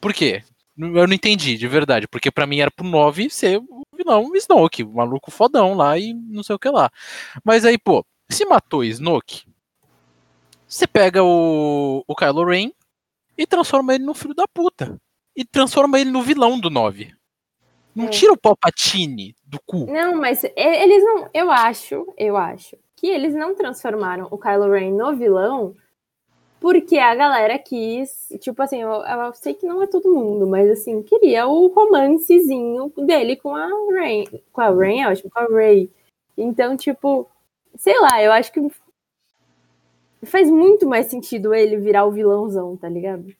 Por 0.00 0.12
quê? 0.12 0.42
Eu 0.78 1.06
não 1.06 1.14
entendi, 1.14 1.56
de 1.56 1.66
verdade. 1.66 2.06
Porque 2.06 2.30
pra 2.30 2.46
mim 2.46 2.60
era 2.60 2.70
pro 2.70 2.86
9 2.86 3.30
ser 3.30 3.58
o 3.58 3.82
vilão 3.96 4.30
Snoke, 4.36 4.84
o 4.84 4.94
maluco 4.94 5.30
fodão 5.30 5.74
lá 5.74 5.98
e 5.98 6.14
não 6.14 6.42
sei 6.42 6.54
o 6.54 6.58
que 6.58 6.68
lá. 6.68 6.90
Mas 7.44 7.64
aí, 7.64 7.76
pô, 7.78 8.04
se 8.30 8.44
matou 8.44 8.84
Snoke, 8.84 9.44
você 10.66 10.86
pega 10.86 11.24
o, 11.24 12.04
o 12.06 12.14
Kylo 12.14 12.44
Ren 12.44 12.70
e 13.36 13.46
transforma 13.46 13.94
ele 13.94 14.04
no 14.04 14.14
filho 14.14 14.34
da 14.34 14.46
puta. 14.46 15.00
E 15.38 15.44
transforma 15.44 16.00
ele 16.00 16.10
no 16.10 16.20
vilão 16.20 16.58
do 16.58 16.68
9. 16.68 17.14
Não 17.94 18.06
É. 18.06 18.08
tira 18.08 18.32
o 18.32 18.36
Palpatine 18.36 19.36
do 19.46 19.60
cu. 19.64 19.86
Não, 19.86 20.16
mas 20.16 20.42
eles 20.56 21.04
não. 21.04 21.30
Eu 21.32 21.48
acho, 21.48 22.12
eu 22.18 22.36
acho 22.36 22.76
que 22.96 23.06
eles 23.06 23.32
não 23.32 23.54
transformaram 23.54 24.26
o 24.32 24.36
Kylo 24.36 24.68
Ren 24.72 24.90
no 24.90 25.14
vilão 25.14 25.76
porque 26.60 26.98
a 26.98 27.14
galera 27.14 27.56
quis. 27.56 28.26
Tipo 28.40 28.60
assim, 28.62 28.82
eu, 28.82 28.90
eu 28.90 29.32
sei 29.32 29.54
que 29.54 29.64
não 29.64 29.80
é 29.80 29.86
todo 29.86 30.12
mundo, 30.12 30.44
mas 30.48 30.68
assim, 30.68 31.04
queria 31.04 31.46
o 31.46 31.68
romancezinho 31.68 32.92
dele 32.96 33.36
com 33.36 33.54
a 33.54 33.68
Ren. 33.92 34.24
Com 34.52 34.60
a 34.60 34.70
Ren, 34.70 35.02
eu 35.04 35.08
acho, 35.10 35.30
com 35.30 35.38
a 35.38 35.44
Ray. 35.46 35.88
Então, 36.36 36.76
tipo, 36.76 37.30
sei 37.76 37.96
lá, 38.00 38.20
eu 38.20 38.32
acho 38.32 38.52
que 38.52 38.60
faz 40.24 40.50
muito 40.50 40.84
mais 40.88 41.06
sentido 41.06 41.54
ele 41.54 41.76
virar 41.76 42.04
o 42.06 42.10
vilãozão, 42.10 42.76
tá 42.76 42.88
ligado? 42.88 43.32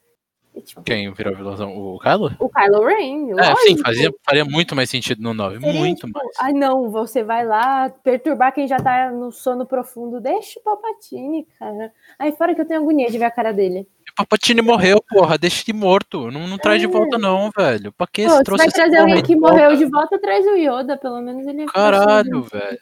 E, 0.59 0.62
tipo, 0.62 0.82
Quem 0.82 1.12
virou 1.12 1.36
vilãozão? 1.36 1.76
O 1.76 1.98
Kylo? 2.01 2.32
o 2.40 2.48
Kylo 2.48 2.85
Ren, 2.85 3.30
É, 3.39 3.55
sim, 3.56 3.78
fazia, 3.78 4.12
faria 4.24 4.44
muito 4.44 4.74
mais 4.74 4.90
sentido 4.90 5.22
no 5.22 5.32
9. 5.32 5.60
Seria, 5.60 5.80
muito 5.80 6.06
tipo, 6.06 6.18
mais. 6.18 6.36
Ai, 6.40 6.52
não, 6.52 6.90
você 6.90 7.22
vai 7.22 7.47
lá 7.47 7.89
perturbar 8.02 8.52
quem 8.52 8.66
já 8.66 8.76
tá 8.76 9.10
no 9.12 9.30
sono 9.30 9.64
profundo. 9.64 10.20
Deixa 10.20 10.59
o 10.59 10.62
Palpatine, 10.62 11.47
cara. 11.59 11.93
Aí 12.18 12.32
fora 12.32 12.55
que 12.55 12.60
eu 12.60 12.66
tenho 12.66 12.80
agonia 12.80 13.09
de 13.09 13.18
ver 13.18 13.26
a 13.26 13.30
cara 13.30 13.52
dele. 13.52 13.86
O 14.10 14.14
Palpatine 14.16 14.60
morreu, 14.60 15.01
porra. 15.09 15.39
Deixa 15.39 15.62
ele 15.68 15.78
morto. 15.78 16.28
Não, 16.30 16.48
não 16.48 16.59
traz 16.59 16.80
de 16.80 16.89
volta, 16.89 17.16
não, 17.16 17.51
velho. 17.56 17.93
Pra 17.93 18.06
que 18.06 18.24
Pô, 18.24 18.30
você 18.30 18.43
trouxe 18.43 18.64
vai 18.64 18.72
trazer 18.72 18.97
alguém 18.97 19.22
que 19.22 19.36
morreu 19.36 19.76
de 19.76 19.85
volta, 19.85 20.18
traz 20.18 20.44
o 20.44 20.56
Yoda. 20.56 20.97
Pelo 20.97 21.20
menos 21.20 21.47
ele 21.47 21.62
é 21.62 21.66
Caralho, 21.66 22.43
velho. 22.43 22.78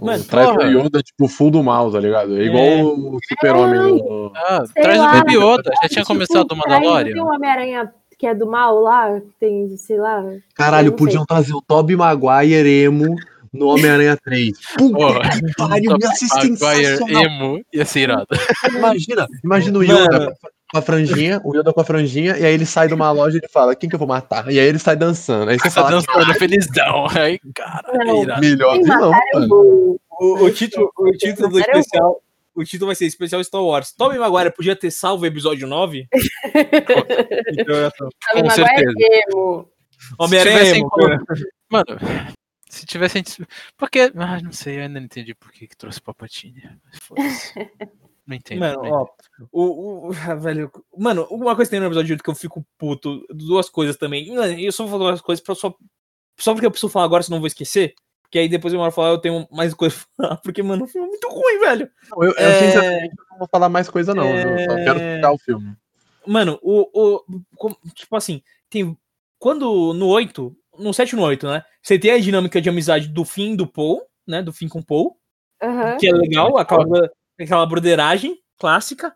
Mano, 0.00 0.24
Traz 0.24 0.50
porra. 0.50 0.66
o 0.68 0.70
Yoda, 0.70 1.02
tipo, 1.02 1.28
full 1.28 1.50
do 1.50 1.62
mal, 1.62 1.90
tá 1.90 1.98
ligado? 2.00 2.36
É 2.40 2.44
igual 2.44 2.64
É. 2.64 2.82
o 2.84 3.18
super-homem 3.28 3.80
do... 3.98 4.32
Ah, 4.36 4.64
traz 4.74 4.98
lá. 4.98 5.08
o 5.08 5.12
Baby 5.18 5.34
Yoda. 5.36 5.70
Já 5.82 5.88
tinha 5.88 6.02
Tipo, 6.02 6.06
começado 6.06 6.42
o 6.44 6.46
traz- 6.46 6.62
Tem 6.64 6.80
Mandalorian. 6.80 7.24
um 7.24 7.34
Homem-Aranha 7.34 7.92
que 8.18 8.26
é 8.26 8.34
do 8.34 8.46
mal 8.50 8.80
lá, 8.80 9.20
tem, 9.38 9.68
sei 9.76 9.96
lá. 9.98 10.24
Caralho, 10.54 10.92
podiam 10.92 11.24
trazer 11.24 11.52
o 11.54 11.62
Tobey 11.62 11.94
Maguire 11.96 12.68
emo 12.82 13.14
no 13.52 13.68
Homem-Aranha 13.68 14.16
3. 14.24 14.58
Puta 14.76 14.96
Porra. 14.96 15.20
que 15.30 15.54
pariu, 15.56 15.96
ia 16.00 16.08
ser 16.10 16.26
sensacional. 16.26 17.22
emo, 17.24 17.60
ia 17.72 17.84
ser 17.84 18.00
irado. 18.00 18.26
Imagina, 18.74 19.26
imagina 19.44 19.78
o 19.78 19.86
Mano. 19.86 20.00
Yoda 20.00 20.34
com 20.70 20.78
a 20.78 20.82
franjinha, 20.82 21.40
o 21.44 21.56
Yoda 21.56 21.72
com 21.72 21.80
a 21.80 21.84
franjinha, 21.84 22.36
e 22.36 22.44
aí 22.44 22.52
ele 22.52 22.66
sai 22.66 22.88
de 22.88 22.94
uma 22.94 23.10
loja 23.10 23.36
e 23.36 23.40
ele 23.40 23.48
fala, 23.48 23.74
quem 23.74 23.88
que 23.88 23.94
eu 23.94 23.98
vou 23.98 24.08
matar? 24.08 24.50
E 24.50 24.58
aí 24.60 24.66
ele 24.66 24.78
sai 24.78 24.96
dançando. 24.96 25.50
Aí 25.50 25.58
você 25.58 25.64
Tá 25.64 25.70
fala, 25.70 25.90
dançando 25.90 26.34
felizão. 26.34 27.06
Aí, 27.16 27.38
cara, 27.54 28.04
Não. 28.04 28.22
melhor 28.40 28.40
vilão, 28.78 29.10
mataram 29.10 29.20
mano. 29.34 29.54
o- 30.20 30.44
O, 30.44 30.50
título, 30.50 30.90
o 30.98 31.12
título 31.12 31.48
do 31.48 31.60
especial. 31.60 32.22
O 32.54 32.64
título 32.64 32.88
vai 32.88 32.96
ser 32.96 33.06
especial 33.06 33.42
Star 33.44 33.62
Wars. 33.62 33.92
Tobey 33.92 34.18
Maguire 34.18 34.50
podia 34.52 34.74
ter 34.74 34.90
salvo 34.90 35.22
o 35.22 35.26
episódio 35.26 35.66
9? 35.68 36.08
Então, 37.56 37.90
Com 38.32 38.42
Maguire 38.42 38.54
certeza. 38.54 38.92
Homem-Aranha. 40.18 40.82
Mano, 41.70 41.86
se 42.68 42.84
tivessem. 42.86 43.22
Porque. 43.76 44.12
Ah, 44.16 44.40
não 44.42 44.52
sei, 44.52 44.78
eu 44.78 44.82
ainda 44.82 44.98
não 45.00 45.06
entendi 45.06 45.34
por 45.34 45.50
que, 45.52 45.66
que 45.66 45.76
trouxe 45.76 46.00
Palpatine. 46.00 46.62
Mas 46.84 46.98
foda-se. 47.00 47.52
Não 48.28 48.36
entendo. 48.36 48.60
Mano, 48.60 48.82
não 48.82 48.92
ó, 48.92 49.06
o, 49.50 50.08
o- 50.08 50.10
ah, 50.30 50.34
velho, 50.34 50.70
mano, 50.96 51.26
uma 51.30 51.56
coisa 51.56 51.68
que 51.68 51.72
tem 51.74 51.80
no 51.80 51.86
episódio 51.86 52.12
8 52.14 52.22
que 52.22 52.28
eu 52.30 52.34
fico 52.34 52.64
puto, 52.76 53.24
duas 53.30 53.70
coisas 53.70 53.96
também. 53.96 54.32
Mano, 54.34 54.52
Eu 54.52 54.70
só 54.70 54.84
vou 54.86 54.98
falar 54.98 55.10
duas 55.12 55.22
coisas 55.22 55.42
pra 55.42 55.54
só, 55.54 55.74
só 56.38 56.52
porque 56.52 56.66
eu 56.66 56.70
preciso 56.70 56.92
falar 56.92 57.06
agora, 57.06 57.22
senão 57.22 57.38
eu 57.38 57.40
vou 57.40 57.46
esquecer. 57.46 57.94
Porque 58.22 58.38
aí 58.38 58.48
depois 58.50 58.74
eu 58.74 58.78
vou 58.78 58.90
falar, 58.90 59.08
eu 59.08 59.18
tenho 59.18 59.48
mais 59.50 59.72
coisa 59.72 59.96
pra 59.96 60.06
falar, 60.28 60.36
porque, 60.42 60.62
mano, 60.62 60.84
o 60.84 60.86
filme 60.86 61.06
é 61.06 61.10
muito 61.10 61.28
ruim, 61.30 61.58
velho. 61.60 61.90
Eu, 62.16 62.22
eu, 62.24 62.34
É. 62.36 62.58
sinceramente, 62.66 63.14
não 63.30 63.38
vou 63.38 63.48
falar 63.50 63.70
mais 63.70 63.88
coisa, 63.88 64.14
não. 64.14 64.28
Eu 64.28 64.58
só 64.70 64.76
quero 64.76 65.00
É. 65.00 65.16
ficar 65.16 65.32
o 65.32 65.38
filme. 65.38 65.74
Mano, 66.26 66.58
o, 66.62 66.86
o. 66.92 67.24
Tipo 67.94 68.14
assim, 68.16 68.42
tem. 68.68 68.94
Quando 69.38 69.94
no 69.94 70.08
8, 70.08 70.54
no 70.78 70.92
7 70.92 71.12
e 71.12 71.16
no 71.16 71.22
8, 71.22 71.46
né? 71.46 71.64
Você 71.82 71.98
tem 71.98 72.10
a 72.10 72.18
dinâmica 72.18 72.60
de 72.60 72.68
amizade 72.68 73.08
do 73.08 73.24
e 73.38 73.56
do 73.56 73.66
Paul, 73.66 74.02
né? 74.26 74.42
Do 74.42 74.52
Finn 74.52 74.68
com 74.68 74.80
o 74.80 74.84
Paul. 74.84 75.16
Aham. 75.62 75.96
que 75.96 76.06
é 76.06 76.12
legal, 76.12 76.52
bro- 76.52 77.08
aquela 77.44 77.66
broderagem 77.66 78.38
clássica. 78.58 79.14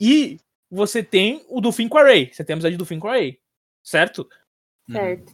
E 0.00 0.38
você 0.70 1.02
tem 1.02 1.44
o 1.48 1.60
do 1.60 1.72
Finn 1.72 1.88
com 1.88 1.98
a 1.98 2.02
Ray. 2.02 2.32
Você 2.32 2.44
tem 2.44 2.52
a 2.52 2.56
amizade 2.56 2.76
do 2.76 2.84
Finn 2.86 2.98
com 2.98 3.08
a 3.08 3.12
Ray. 3.12 3.38
Certo? 3.82 4.28
Uhum. 4.88 4.94
Certo. 4.94 5.32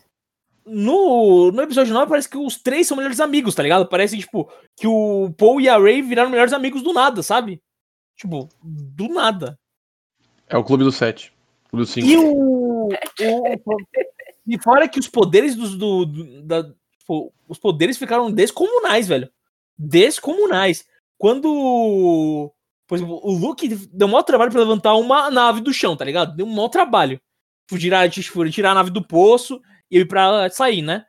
No, 0.64 1.50
no 1.50 1.62
episódio 1.62 1.92
9 1.92 2.08
parece 2.08 2.28
que 2.28 2.36
os 2.38 2.56
três 2.62 2.86
são 2.86 2.96
melhores 2.96 3.18
amigos, 3.18 3.54
tá 3.54 3.62
ligado? 3.64 3.88
Parece, 3.88 4.16
tipo, 4.18 4.48
que 4.76 4.86
o 4.86 5.32
Paul 5.36 5.60
e 5.60 5.68
a 5.68 5.76
Ray 5.76 6.02
viraram 6.02 6.30
melhores 6.30 6.52
amigos 6.52 6.82
do 6.82 6.92
nada, 6.92 7.20
sabe? 7.22 7.60
Tipo, 8.16 8.48
do 8.62 9.08
nada. 9.08 9.58
É 10.46 10.56
o 10.56 10.62
Clube 10.62 10.84
do 10.84 10.92
Sete. 10.92 11.32
Do 11.72 11.84
cinco. 11.86 12.06
E 12.06 12.16
o, 12.16 12.88
o- 12.88 12.88
E 14.46 14.58
fora 14.62 14.86
que 14.88 15.00
os 15.00 15.08
poderes 15.08 15.56
dos. 15.56 15.74
Do, 15.76 16.04
do- 16.04 16.42
da, 16.42 16.62
tipo, 16.98 17.32
os 17.48 17.58
poderes 17.58 17.96
ficaram 17.98 18.30
descomunais, 18.30 19.08
velho. 19.08 19.28
Descomunais. 19.76 20.86
Quando. 21.22 22.52
Por 22.88 22.96
exemplo, 22.96 23.20
o 23.22 23.30
Luke 23.32 23.68
deu 23.68 24.08
um 24.08 24.10
maior 24.10 24.24
trabalho 24.24 24.50
pra 24.50 24.58
levantar 24.60 24.96
uma 24.96 25.30
nave 25.30 25.60
do 25.60 25.72
chão, 25.72 25.96
tá 25.96 26.04
ligado? 26.04 26.34
Deu 26.34 26.44
um 26.44 26.52
maior 26.52 26.68
trabalho. 26.68 27.20
Tipo, 27.68 27.80
tirar, 27.80 28.10
tipo, 28.10 28.50
tirar 28.50 28.72
a 28.72 28.74
nave 28.74 28.90
do 28.90 29.06
poço 29.06 29.60
e 29.88 29.98
ir 30.00 30.08
pra 30.08 30.50
sair, 30.50 30.82
né? 30.82 31.04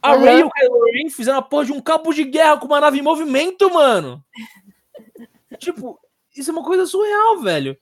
A 0.00 0.14
Uhum. 0.14 0.20
Rey 0.22 0.38
e 0.38 0.44
o 0.44 0.50
Kylo 0.50 0.84
Ren 0.92 1.10
fizeram 1.10 1.38
a 1.38 1.42
porra 1.42 1.64
de 1.64 1.72
um 1.72 1.80
cabo 1.80 2.12
de 2.14 2.22
guerra 2.22 2.56
com 2.58 2.66
uma 2.66 2.80
nave 2.80 3.00
em 3.00 3.02
movimento, 3.02 3.68
mano. 3.68 4.24
tipo, 5.58 5.98
isso 6.36 6.50
é 6.50 6.52
uma 6.52 6.62
coisa 6.62 6.86
surreal, 6.86 7.40
velho. 7.40 7.76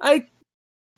Aí, 0.00 0.24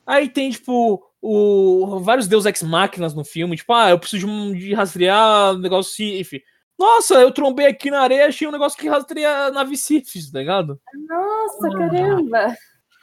aí 0.06 0.28
tem, 0.28 0.50
tipo, 0.52 1.02
o, 1.20 1.98
vários 1.98 2.28
Deus 2.28 2.46
Ex 2.46 2.62
Máquinas 2.62 3.14
no 3.14 3.24
filme. 3.24 3.56
Tipo, 3.56 3.72
ah, 3.72 3.90
eu 3.90 3.98
preciso 3.98 4.24
de, 4.24 4.30
um- 4.30 4.52
de 4.52 4.72
rastrear 4.74 5.54
o 5.54 5.58
negócio 5.58 5.92
Sif. 5.92 6.40
Nossa, 6.78 7.14
eu 7.16 7.32
trombei 7.32 7.66
aqui 7.66 7.90
na 7.90 8.00
areia 8.00 8.26
achei 8.26 8.46
um 8.46 8.52
negócio 8.52 8.78
que 8.78 8.88
rastreia 8.88 9.46
a 9.46 9.50
nave 9.50 9.76
Sif, 9.76 10.30
tá 10.30 10.38
ligado? 10.38 10.80
Nossa, 11.09 11.70
caramba. 11.70 12.56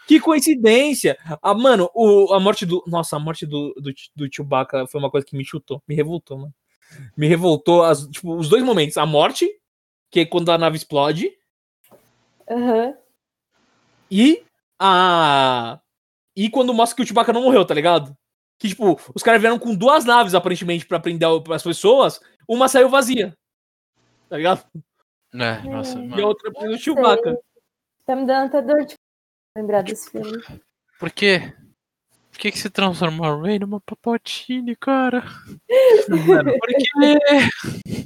Que 0.07 0.19
coincidência! 0.19 1.17
Ah, 1.41 1.53
mano, 1.53 1.89
o, 1.93 2.31
a 2.33 2.39
morte 2.39 2.65
do. 2.65 2.83
Nossa, 2.87 3.15
a 3.17 3.19
morte 3.19 3.45
do, 3.45 3.73
do, 3.73 3.91
do 4.15 4.33
Chewbacca 4.33 4.87
foi 4.87 4.99
uma 4.99 5.09
coisa 5.09 5.25
que 5.25 5.35
me 5.35 5.43
chutou, 5.43 5.81
me 5.87 5.95
revoltou, 5.95 6.37
mano. 6.37 6.53
Me 7.17 7.27
revoltou 7.27 7.83
as, 7.83 8.07
tipo, 8.07 8.35
os 8.35 8.47
dois 8.47 8.63
momentos. 8.63 8.97
A 8.97 9.05
morte, 9.05 9.49
que 10.11 10.21
é 10.21 10.25
quando 10.25 10.51
a 10.51 10.57
nave 10.57 10.77
explode, 10.77 11.31
Aham. 12.49 12.93
e 14.09 14.43
a. 14.79 15.79
E 16.35 16.49
quando 16.49 16.73
mostra 16.73 16.95
que 16.95 17.01
o 17.01 17.05
Chewbacca 17.05 17.33
não 17.33 17.43
morreu, 17.43 17.65
tá 17.65 17.73
ligado? 17.73 18.15
Que, 18.59 18.69
tipo, 18.69 18.99
os 19.13 19.23
caras 19.23 19.41
vieram 19.41 19.57
com 19.57 19.75
duas 19.75 20.05
naves, 20.05 20.35
aparentemente, 20.35 20.85
pra 20.85 20.99
prender 20.99 21.27
as 21.51 21.63
pessoas. 21.63 22.21
Uma 22.47 22.67
saiu 22.67 22.89
vazia. 22.89 23.35
Tá 24.29 24.37
ligado? 24.37 24.65
É, 25.33 25.61
nossa, 25.69 25.99
É. 25.99 26.05
E 26.05 26.21
a 26.21 26.27
outra 26.27 26.51
prendeu 26.51 26.75
o 26.75 26.79
Chewbacca. 26.79 27.37
Tá 28.05 28.15
me 28.15 28.25
dando 28.25 28.47
até 28.47 28.61
dor 28.61 28.85
de 28.85 28.95
lembrar 29.57 29.81
desse 29.83 30.09
filme. 30.09 30.41
Por 30.99 31.11
quê? 31.11 31.53
Por 32.31 32.39
que, 32.39 32.51
que 32.51 32.59
se 32.59 32.69
transformou 32.69 33.25
a 33.25 33.41
Rey 33.41 33.59
numa 33.59 33.79
papotine, 33.81 34.75
cara? 34.75 35.23
Mano, 36.27 36.51
Por 36.59 36.67
quê? 36.67 37.99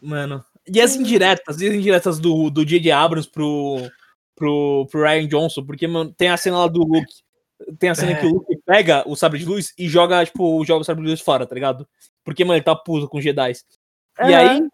Mano. 0.00 0.44
E 0.66 0.80
as 0.80 0.94
indiretas, 0.96 1.60
e 1.60 1.68
as 1.68 1.74
indiretas 1.74 2.18
do 2.18 2.50
do 2.50 2.64
J.J. 2.64 2.90
Abrams 2.92 3.28
pro, 3.30 3.76
pro, 4.36 4.86
pro 4.90 5.02
Ryan 5.02 5.26
Johnson, 5.28 5.64
porque, 5.64 5.86
mano, 5.86 6.12
tem 6.12 6.28
a 6.28 6.36
cena 6.36 6.58
lá 6.58 6.66
do 6.68 6.80
Luke. 6.84 7.12
Tem 7.78 7.90
a 7.90 7.94
cena 7.94 8.12
É. 8.12 8.20
que 8.20 8.26
o 8.26 8.34
Luke 8.34 8.56
pega 8.66 9.04
o 9.08 9.14
sabre 9.16 9.38
de 9.38 9.44
luz 9.44 9.72
e 9.78 9.88
joga, 9.88 10.24
tipo, 10.24 10.64
joga 10.64 10.82
o 10.82 10.84
sabre 10.84 11.04
de 11.04 11.10
luz 11.10 11.20
fora, 11.20 11.46
tá 11.46 11.54
ligado? 11.54 11.88
Porque, 12.24 12.44
mano, 12.44 12.56
ele 12.56 12.64
tá 12.64 12.74
puto 12.74 13.08
com 13.08 13.18
os 13.18 13.24
Jedi. 13.24 13.52
E 13.52 13.54
Aham. 14.18 14.36
aí, 14.36 14.68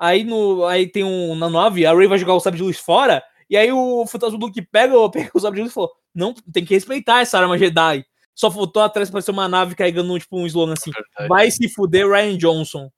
aí, 0.00 0.24
no, 0.24 0.64
aí 0.64 0.86
tem 0.88 1.04
um. 1.04 1.34
Na 1.36 1.48
9, 1.48 1.84
a 1.86 1.94
Ray 1.94 2.08
vai 2.08 2.18
jogar 2.18 2.34
o 2.34 2.40
sabre 2.40 2.56
de 2.58 2.64
luz 2.64 2.78
fora. 2.78 3.22
E 3.48 3.56
aí 3.56 3.70
o 3.70 4.06
fantasma 4.06 4.38
do 4.38 4.46
Luke 4.46 4.62
pega, 4.62 4.94
pega 5.10 5.30
o 5.34 5.40
sabre 5.40 5.56
de 5.56 5.62
luz 5.62 5.72
e 5.72 5.74
falou: 5.74 5.92
Não, 6.14 6.34
tem 6.52 6.64
que 6.64 6.74
respeitar 6.74 7.20
essa 7.20 7.38
arma 7.38 7.58
Jedi. 7.58 8.04
Só 8.34 8.50
faltou 8.50 8.82
atrás 8.82 9.10
parecer 9.10 9.32
uma 9.32 9.48
nave 9.48 9.74
carregando, 9.74 10.18
tipo, 10.18 10.38
um 10.38 10.46
slogan 10.46 10.72
assim. 10.72 10.90
Verdade. 10.90 11.28
Vai 11.28 11.50
se 11.50 11.68
fuder, 11.68 12.08
Ryan 12.08 12.38
Johnson. 12.38 12.88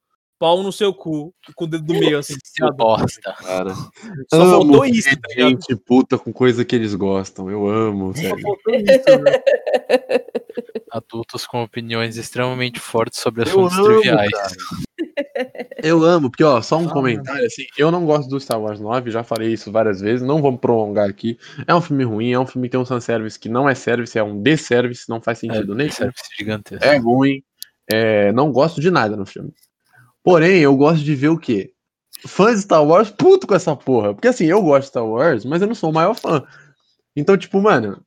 Pau 0.43 0.61
no 0.61 0.73
seu 0.73 0.93
cu. 0.93 1.33
Com 1.55 1.67
o 1.67 1.69
dedo 1.69 1.85
do 1.85 1.95
meio, 1.95 2.19
assim. 2.19 2.35
Ligado? 2.59 2.77
bosta. 2.77 3.33
Cara. 3.33 3.73
Só 4.29 4.43
Amo 4.43 4.51
faltou 4.51 4.85
isso, 4.87 5.09
tá 5.09 5.29
ligado? 5.29 5.51
gente 5.51 5.77
puta 5.77 6.19
com 6.19 6.33
coisa 6.33 6.65
que 6.65 6.75
eles 6.75 6.97
gostam. 6.97 7.49
Eu 7.49 7.65
amo, 7.69 8.13
Só 8.13 8.23
sério. 8.23 8.41
faltou 8.43 8.75
isso, 8.75 9.23
né? 9.23 9.33
Adultos 10.91 11.47
com 11.47 11.63
opiniões 11.63 12.17
extremamente 12.17 12.81
fortes 12.81 13.21
sobre 13.21 13.43
Eu 13.43 13.47
assuntos 13.47 13.79
amo, 13.79 13.87
triviais. 14.01 14.57
Eu 15.81 16.03
amo, 16.03 16.29
porque, 16.29 16.43
ó, 16.43 16.61
só 16.61 16.77
um 16.77 16.89
Ah, 16.89 16.93
comentário, 16.93 17.47
assim, 17.47 17.65
eu 17.79 17.93
não 17.93 18.05
gosto 18.05 18.29
do 18.29 18.41
Star 18.41 18.61
Wars 18.61 18.81
9, 18.81 19.13
já 19.13 19.23
falei 19.23 19.53
isso 19.53 19.71
várias 19.71 20.01
vezes, 20.01 20.27
não 20.27 20.43
vamos 20.43 20.59
prolongar 20.61 21.09
aqui. 21.09 21.39
É 21.69 21.75
um 21.75 21.81
filme 21.81 22.03
ruim, 22.03 22.33
é 22.33 22.39
um 22.41 22.47
filme 22.47 22.67
que 22.67 22.73
tem 22.73 22.81
um 22.81 22.85
fanservice 22.85 23.39
que 23.39 23.49
não 23.49 23.69
é 23.69 23.77
service, 23.77 24.19
é 24.19 24.25
um 24.25 24.43
desservice, 24.43 25.09
não 25.09 25.23
faz 25.23 25.39
sentido 25.39 25.73
nem. 25.73 25.89
serviço 25.89 26.25
gigantesco. 26.37 26.85
É 26.85 26.97
ruim, 26.97 27.45
é, 27.89 28.33
não 28.33 28.51
gosto 28.51 28.81
de 28.81 28.91
nada 28.91 29.17
no 29.17 29.25
filme. 29.25 29.53
Porém, 30.23 30.61
eu 30.61 30.77
gosto 30.77 31.03
de 31.05 31.15
ver 31.15 31.29
o 31.29 31.39
quê? 31.39 31.73
Fãs 32.27 32.57
de 32.57 32.63
Star 32.63 32.85
Wars 32.87 33.11
puto 33.11 33.47
com 33.47 33.55
essa 33.55 33.75
porra. 33.75 34.15
Porque 34.15 34.29
assim, 34.29 34.47
eu 34.47 34.63
gosto 34.63 34.83
de 34.83 34.89
Star 34.89 35.07
Wars, 35.07 35.45
mas 35.45 35.61
eu 35.61 35.69
não 35.69 35.75
sou 35.75 35.91
o 35.91 35.95
maior 35.95 36.15
fã. 36.15 36.45
Então, 37.17 37.37
tipo, 37.37 37.61
mano, 37.61 38.05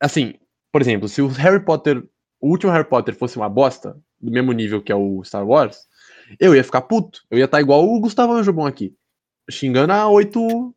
assim, 0.00 0.34
por 0.72 0.82
exemplo, 0.82 1.08
se 1.08 1.22
o 1.22 1.28
Harry 1.28 1.64
Potter, 1.64 2.02
o 2.40 2.50
último 2.50 2.72
Harry 2.72 2.88
Potter 2.88 3.14
fosse 3.14 3.36
uma 3.36 3.48
bosta, 3.48 3.96
do 4.20 4.30
mesmo 4.30 4.52
nível 4.52 4.82
que 4.82 4.92
é 4.92 4.94
o 4.94 5.22
Star 5.24 5.46
Wars, 5.46 5.86
eu 6.40 6.54
ia 6.54 6.64
ficar 6.64 6.82
puto. 6.82 7.22
Eu 7.30 7.38
ia 7.38 7.44
estar 7.44 7.60
igual 7.60 7.84
o 7.84 8.00
Gustavo 8.00 8.32
Anjobon 8.32 8.66
aqui, 8.66 8.94
xingando 9.50 9.92
a 9.92 10.08
oito, 10.08 10.74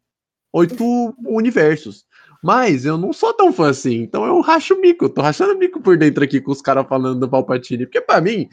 oito 0.53 1.15
universos. 1.25 2.05
Mas 2.41 2.85
eu 2.85 2.97
não 2.97 3.11
sou 3.11 3.33
tão 3.33 3.51
fã 3.51 3.69
assim, 3.69 3.95
então 3.95 4.25
eu 4.25 4.39
racho 4.39 4.73
o 4.73 4.79
bico, 4.81 5.09
tô 5.09 5.21
rachando 5.21 5.51
o 5.53 5.57
bico 5.57 5.81
por 5.81 5.97
dentro 5.97 6.23
aqui 6.23 6.39
com 6.39 6.51
os 6.51 6.61
caras 6.61 6.87
falando 6.87 7.19
do 7.19 7.27
Palpatine, 7.29 7.85
porque 7.85 7.99
pra 7.99 8.21
mim 8.21 8.47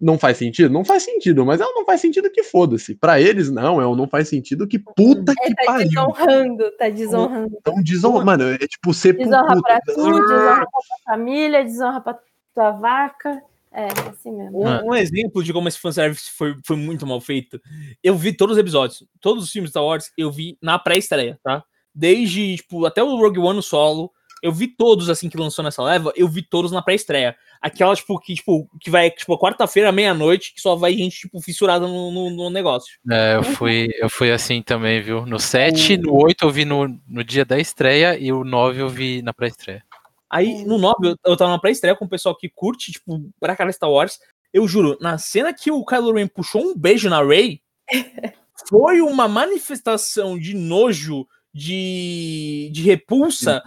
não 0.00 0.16
faz 0.16 0.36
sentido? 0.36 0.72
Não 0.72 0.84
faz 0.84 1.02
sentido, 1.02 1.44
mas 1.44 1.60
é 1.60 1.64
um 1.64 1.74
não 1.74 1.84
faz 1.84 2.00
sentido 2.00 2.30
que 2.30 2.44
foda-se. 2.44 2.94
Pra 2.94 3.20
eles, 3.20 3.50
não, 3.50 3.80
é 3.80 3.86
um 3.86 3.96
não 3.96 4.06
faz 4.08 4.28
sentido 4.28 4.66
que 4.68 4.78
puta 4.78 5.34
que 5.34 5.44
É, 5.52 5.54
tá 5.54 5.64
pariu. 5.66 5.88
desonrando, 5.88 6.70
tá 6.78 6.88
desonrando. 6.88 7.56
Então 7.60 7.74
desonra, 7.82 8.24
mano, 8.24 8.44
é 8.44 8.58
tipo 8.58 8.94
ser 8.94 9.14
Desonra 9.14 9.60
pra 9.60 9.80
tu, 9.80 9.94
puta. 9.94 10.04
desonra 10.20 10.54
pra 10.56 10.66
tua 10.66 10.96
família, 11.04 11.64
desonra 11.64 12.00
pra 12.00 12.18
tua 12.54 12.70
vaca. 12.72 13.42
É, 13.72 13.88
assim 14.08 14.32
mesmo. 14.32 14.64
Um, 14.66 14.90
um 14.90 14.94
exemplo 14.94 15.42
de 15.44 15.52
como 15.52 15.68
esse 15.68 15.78
fanservice 15.78 16.30
foi, 16.38 16.54
foi 16.64 16.76
muito 16.76 17.06
mal 17.06 17.20
feito. 17.20 17.60
Eu 18.02 18.14
vi 18.16 18.32
todos 18.32 18.54
os 18.56 18.60
episódios, 18.60 19.04
todos 19.20 19.44
os 19.44 19.50
filmes 19.50 19.68
de 19.68 19.72
Star 19.72 19.84
Wars, 19.84 20.10
eu 20.16 20.30
vi 20.30 20.56
na 20.62 20.78
pré-estreia, 20.78 21.38
tá? 21.44 21.62
Desde, 21.98 22.56
tipo, 22.56 22.84
até 22.84 23.02
o 23.02 23.16
Rogue 23.16 23.38
One 23.38 23.56
no 23.56 23.62
solo, 23.62 24.12
eu 24.42 24.52
vi 24.52 24.68
todos, 24.68 25.08
assim, 25.08 25.30
que 25.30 25.38
lançou 25.38 25.64
nessa 25.64 25.82
leva, 25.82 26.12
eu 26.14 26.28
vi 26.28 26.42
todos 26.42 26.70
na 26.70 26.82
pré-estreia. 26.82 27.34
Aquela, 27.60 27.96
tipo, 27.96 28.20
que, 28.20 28.34
tipo, 28.34 28.68
que 28.78 28.90
vai, 28.90 29.10
tipo, 29.10 29.38
quarta-feira, 29.38 29.90
meia-noite, 29.90 30.52
que 30.52 30.60
só 30.60 30.76
vai 30.76 30.92
gente, 30.92 31.20
tipo, 31.20 31.40
fissurada 31.40 31.86
no, 31.86 32.10
no, 32.10 32.30
no 32.30 32.50
negócio. 32.50 32.98
É, 33.10 33.36
eu 33.36 33.42
fui, 33.42 33.88
eu 33.98 34.10
fui 34.10 34.30
assim 34.30 34.60
também, 34.60 35.00
viu? 35.00 35.24
No 35.24 35.40
7, 35.40 35.96
no 35.96 36.14
8 36.22 36.44
eu 36.44 36.50
vi 36.50 36.66
no, 36.66 36.86
no 37.08 37.24
dia 37.24 37.46
da 37.46 37.58
estreia 37.58 38.18
e 38.18 38.30
o 38.30 38.44
9 38.44 38.82
eu 38.82 38.90
vi 38.90 39.22
na 39.22 39.32
pré-estreia. 39.32 39.82
Aí, 40.28 40.66
no 40.66 40.76
9, 40.76 41.08
eu, 41.08 41.16
eu 41.24 41.36
tava 41.36 41.52
na 41.52 41.58
pré-estreia 41.58 41.96
com 41.96 42.04
o 42.04 42.08
pessoal 42.08 42.36
que 42.36 42.50
curte, 42.50 42.92
tipo, 42.92 43.30
pra 43.40 43.56
cara 43.56 43.72
Star 43.72 43.90
Wars. 43.90 44.18
Eu 44.52 44.68
juro, 44.68 44.98
na 45.00 45.16
cena 45.16 45.52
que 45.54 45.70
o 45.70 45.84
Kylo 45.84 46.12
Ren 46.12 46.26
puxou 46.26 46.62
um 46.62 46.76
beijo 46.76 47.08
na 47.08 47.24
Rey, 47.24 47.62
foi 48.68 49.00
uma 49.00 49.26
manifestação 49.26 50.38
de 50.38 50.54
nojo, 50.54 51.26
de, 51.56 52.68
de 52.70 52.82
repulsa, 52.82 53.62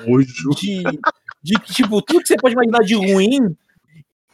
de, 0.56 0.84
de 1.42 1.60
que, 1.60 1.74
tipo, 1.74 2.04
tudo 2.04 2.22
que 2.22 2.28
você 2.28 2.36
pode 2.38 2.54
imaginar 2.54 2.84
de 2.84 2.94
ruim 2.94 3.58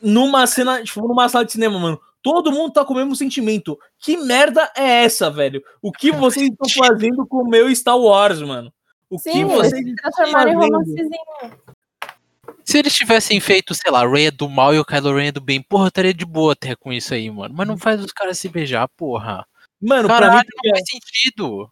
numa 0.01 0.45
cena, 0.45 0.83
tipo, 0.83 1.07
numa 1.07 1.29
sala 1.29 1.45
de 1.45 1.53
cinema, 1.53 1.79
mano. 1.79 1.99
Todo 2.21 2.51
mundo 2.51 2.73
tá 2.73 2.83
com 2.83 2.93
o 2.93 2.97
mesmo 2.97 3.15
sentimento. 3.15 3.79
Que 3.97 4.17
merda 4.17 4.69
é 4.75 5.05
essa, 5.05 5.31
velho? 5.31 5.63
O 5.81 5.89
que 5.89 6.11
vocês 6.11 6.49
estão 6.49 6.85
fazendo 6.85 7.25
com 7.25 7.43
o 7.43 7.47
meu 7.47 7.73
Star 7.73 7.97
Wars, 7.97 8.41
mano? 8.41 8.73
O 9.09 9.17
que 9.17 9.31
Sim, 9.31 9.45
vocês 9.45 9.73
eles 9.73 9.85
se 9.85 9.91
estão 9.91 10.11
transformaram 10.11 10.51
em 10.51 10.55
fazendo? 10.55 10.73
romancezinho. 10.73 11.09
Se 12.65 12.77
eles 12.79 12.93
tivessem 12.93 13.39
feito, 13.39 13.73
sei 13.73 13.89
lá, 13.89 14.05
Rey 14.05 14.25
é 14.25 14.31
do 14.31 14.49
mal 14.49 14.73
e 14.73 14.79
o 14.79 14.85
Kylo 14.85 15.15
Ren 15.15 15.27
é 15.27 15.31
do 15.31 15.39
bem, 15.39 15.61
porra, 15.61 15.85
eu 15.85 15.87
estaria 15.89 16.13
de 16.13 16.25
boa 16.25 16.53
até 16.53 16.75
com 16.75 16.91
isso 16.91 17.13
aí, 17.13 17.29
mano. 17.29 17.53
Mas 17.55 17.67
não 17.67 17.77
faz 17.77 18.03
os 18.03 18.11
caras 18.11 18.37
se 18.37 18.49
beijar, 18.49 18.87
porra. 18.97 19.45
Mano, 19.79 20.09
pra 20.09 20.19
Caralho, 20.19 20.39
mim, 20.39 20.69
não 20.69 20.75
faz 20.75 20.89
sentido. 20.89 21.71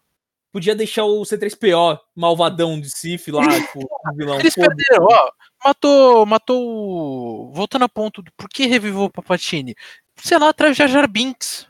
Podia 0.54 0.72
deixar 0.76 1.04
o 1.04 1.20
C3PO, 1.22 1.98
malvadão 2.14 2.80
de 2.80 2.88
Sif 2.88 3.32
lá, 3.32 3.42
tipo, 3.74 3.80
o 3.80 4.14
vilão. 4.16 4.38
Eles 4.38 4.54
Foda- 4.54 4.68
perderam, 4.68 5.08
ó. 5.10 5.30
Matou, 5.64 6.24
matou 6.26 6.62
o... 6.62 7.52
Voltando 7.52 7.86
a 7.86 7.88
ponto, 7.88 8.22
por 8.36 8.48
que 8.48 8.66
reviveu 8.66 9.02
o 9.04 9.10
Papatini? 9.10 9.74
Sei 10.14 10.38
lá, 10.38 10.52
traz 10.52 10.72
o 10.72 10.74
Jar 10.78 10.88
Jar 10.88 11.10
Binks. 11.10 11.66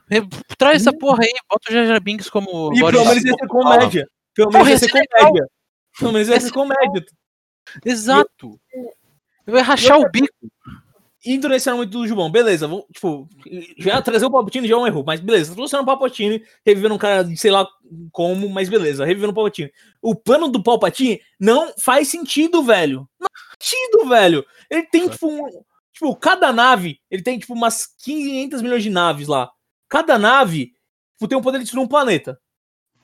Traz 0.59 0.83
essa 0.83 0.93
porra 0.93 1.21
aí, 1.23 1.33
bota 1.51 1.71
o 1.71 1.73
Jar 1.73 1.87
Jar 1.87 2.01
Binks 2.03 2.29
como... 2.29 2.75
E 2.75 2.81
pelo 2.81 3.05
menos 3.07 3.25
ia 3.25 3.33
ser 3.33 3.47
comédia. 3.47 4.09
Pelo 4.35 4.53
menos 4.53 4.69
ia 4.69 4.79
ser 4.79 4.93
legal. 4.93 5.29
comédia. 5.29 5.47
Pelo 5.99 6.13
menos 6.13 6.29
ia 6.29 6.41
ser 6.41 6.53
comédia. 6.53 7.05
Exato. 7.87 8.61
Eu 9.47 9.57
ia 9.57 9.63
rachar 9.63 9.99
o 9.99 10.11
bico. 10.11 10.35
Indo 11.27 11.49
nesse 11.49 11.73
muito 11.73 11.91
do 11.91 12.07
Gilbão, 12.07 12.31
beleza, 12.31 12.69
vou, 12.69 12.87
tipo, 12.93 13.29
já 13.79 14.03
trazer 14.03 14.27
o 14.27 14.31
Palpatine 14.31 14.69
já 14.69 14.75
é 14.75 14.79
um 14.79 14.87
erro, 14.87 15.03
mas 15.07 15.21
beleza, 15.21 15.55
trouxeram 15.55 15.83
o 15.83 15.87
Palpatine, 15.87 16.43
revivendo 16.67 16.95
um 16.95 16.99
cara, 16.99 17.27
sei 17.37 17.51
lá 17.51 17.67
como, 18.13 18.49
mas 18.49 18.69
beleza, 18.69 19.05
revivendo 19.05 19.33
o 19.33 19.35
Palpatine. 19.35 19.73
O 20.03 20.15
plano 20.15 20.49
do 20.49 20.63
Palpatine 20.63 21.21
não 21.41 21.73
faz 21.79 22.09
sentido, 22.09 22.63
velho. 22.63 23.09
Não 23.19 23.27
faz 23.33 23.57
sentido, 23.59 24.09
velho. 24.09 24.45
Ele 24.71 24.83
tem, 24.83 25.09
tipo, 25.09 25.29
um, 25.29 25.49
tipo, 25.93 26.15
cada 26.17 26.53
nave, 26.53 27.01
ele 27.11 27.23
tem, 27.23 27.39
tipo, 27.39 27.55
umas 27.55 27.87
500 28.05 28.61
milhões 28.61 28.83
de 28.83 28.91
naves 28.91 29.27
lá. 29.27 29.51
Cada 29.89 30.19
nave 30.19 30.73
tipo, 31.15 31.29
tem 31.29 31.39
o 31.39 31.43
poder 31.43 31.59
de 31.59 31.65
destruir 31.65 31.83
um 31.85 31.89
planeta. 31.89 32.39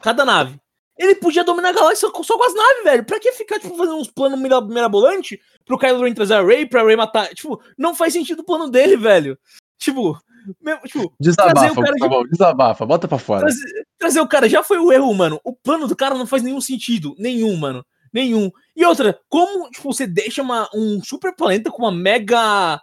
Cada 0.01 0.25
nave. 0.25 0.61
Ele 1.01 1.15
podia 1.15 1.43
dominar 1.43 1.71
a 1.71 1.73
galáxia 1.73 2.11
só, 2.11 2.23
só 2.23 2.37
com 2.37 2.45
as 2.45 2.55
naves, 2.55 2.85
velho. 2.85 3.05
Pra 3.07 3.19
que 3.19 3.33
ficar, 3.33 3.59
tipo, 3.59 3.75
fazendo 3.75 3.97
uns 3.97 4.11
planos 4.11 4.39
mira- 4.39 4.61
mirabolantes 4.61 5.39
pro 5.65 5.79
Kylo 5.79 6.03
Ren 6.05 6.13
trazer 6.13 6.35
a 6.35 6.43
Rey, 6.43 6.67
pra 6.67 6.85
Rey 6.85 6.95
matar? 6.95 7.29
Tipo, 7.35 7.59
não 7.79 7.95
faz 7.95 8.13
sentido 8.13 8.41
o 8.41 8.45
plano 8.45 8.69
dele, 8.71 8.99
velho. 8.99 9.39
Tipo, 9.79 10.19
mesmo, 10.61 10.83
tipo 10.83 11.15
Desabafa, 11.19 11.75
cara 11.83 11.97
tá 11.99 12.09
bom, 12.09 12.23
desabafa, 12.25 12.85
bota 12.85 13.09
pra 13.09 13.17
fora. 13.19 13.41
trazer, 13.47 13.87
trazer 13.99 14.21
o 14.21 14.29
cara 14.29 14.47
já 14.47 14.63
foi 14.63 14.79
o 14.79 14.93
erro, 14.93 15.15
mano. 15.15 15.41
O 15.43 15.55
plano 15.55 15.87
do 15.89 15.97
cara 15.97 16.15
não 16.15 16.27
faz 16.27 16.43
nenhum 16.43 16.61
sentido. 16.61 17.15
Nenhum, 17.19 17.57
mano. 17.57 17.83
Nenhum. 18.13 18.51
E 18.77 18.85
outra, 18.85 19.19
como 19.29 19.71
tipo, 19.71 19.91
você 19.91 20.07
deixa 20.07 20.43
uma, 20.43 20.69
um 20.75 21.03
super 21.03 21.35
planeta 21.35 21.71
com 21.71 21.79
uma 21.83 21.93
mega 21.93 22.79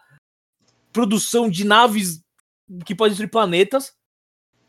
produção 0.92 1.50
de 1.50 1.64
naves 1.64 2.22
que 2.86 2.96
pode 2.96 3.12
destruir 3.12 3.30
planetas? 3.30 3.94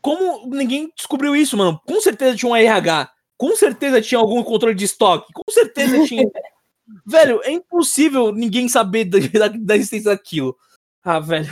Como 0.01 0.47
ninguém 0.55 0.91
descobriu 0.95 1.35
isso, 1.35 1.57
mano? 1.57 1.81
Com 1.85 1.99
certeza 1.99 2.37
tinha 2.37 2.51
um 2.51 2.55
RH. 2.55 3.09
Com 3.39 3.55
certeza 3.55 4.01
tinha 4.01 4.19
algum 4.19 4.43
controle 4.43 4.75
de 4.75 4.83
estoque. 4.83 5.31
Com 5.31 5.49
certeza 5.49 6.05
tinha. 6.05 6.25
velho, 7.07 7.39
é 7.43 7.51
impossível 7.51 8.33
ninguém 8.33 8.67
saber 8.67 9.05
da, 9.05 9.17
da, 9.17 9.47
da 9.47 9.75
existência 9.77 10.11
daquilo. 10.11 10.57
Ah, 11.01 11.21
velho. 11.21 11.49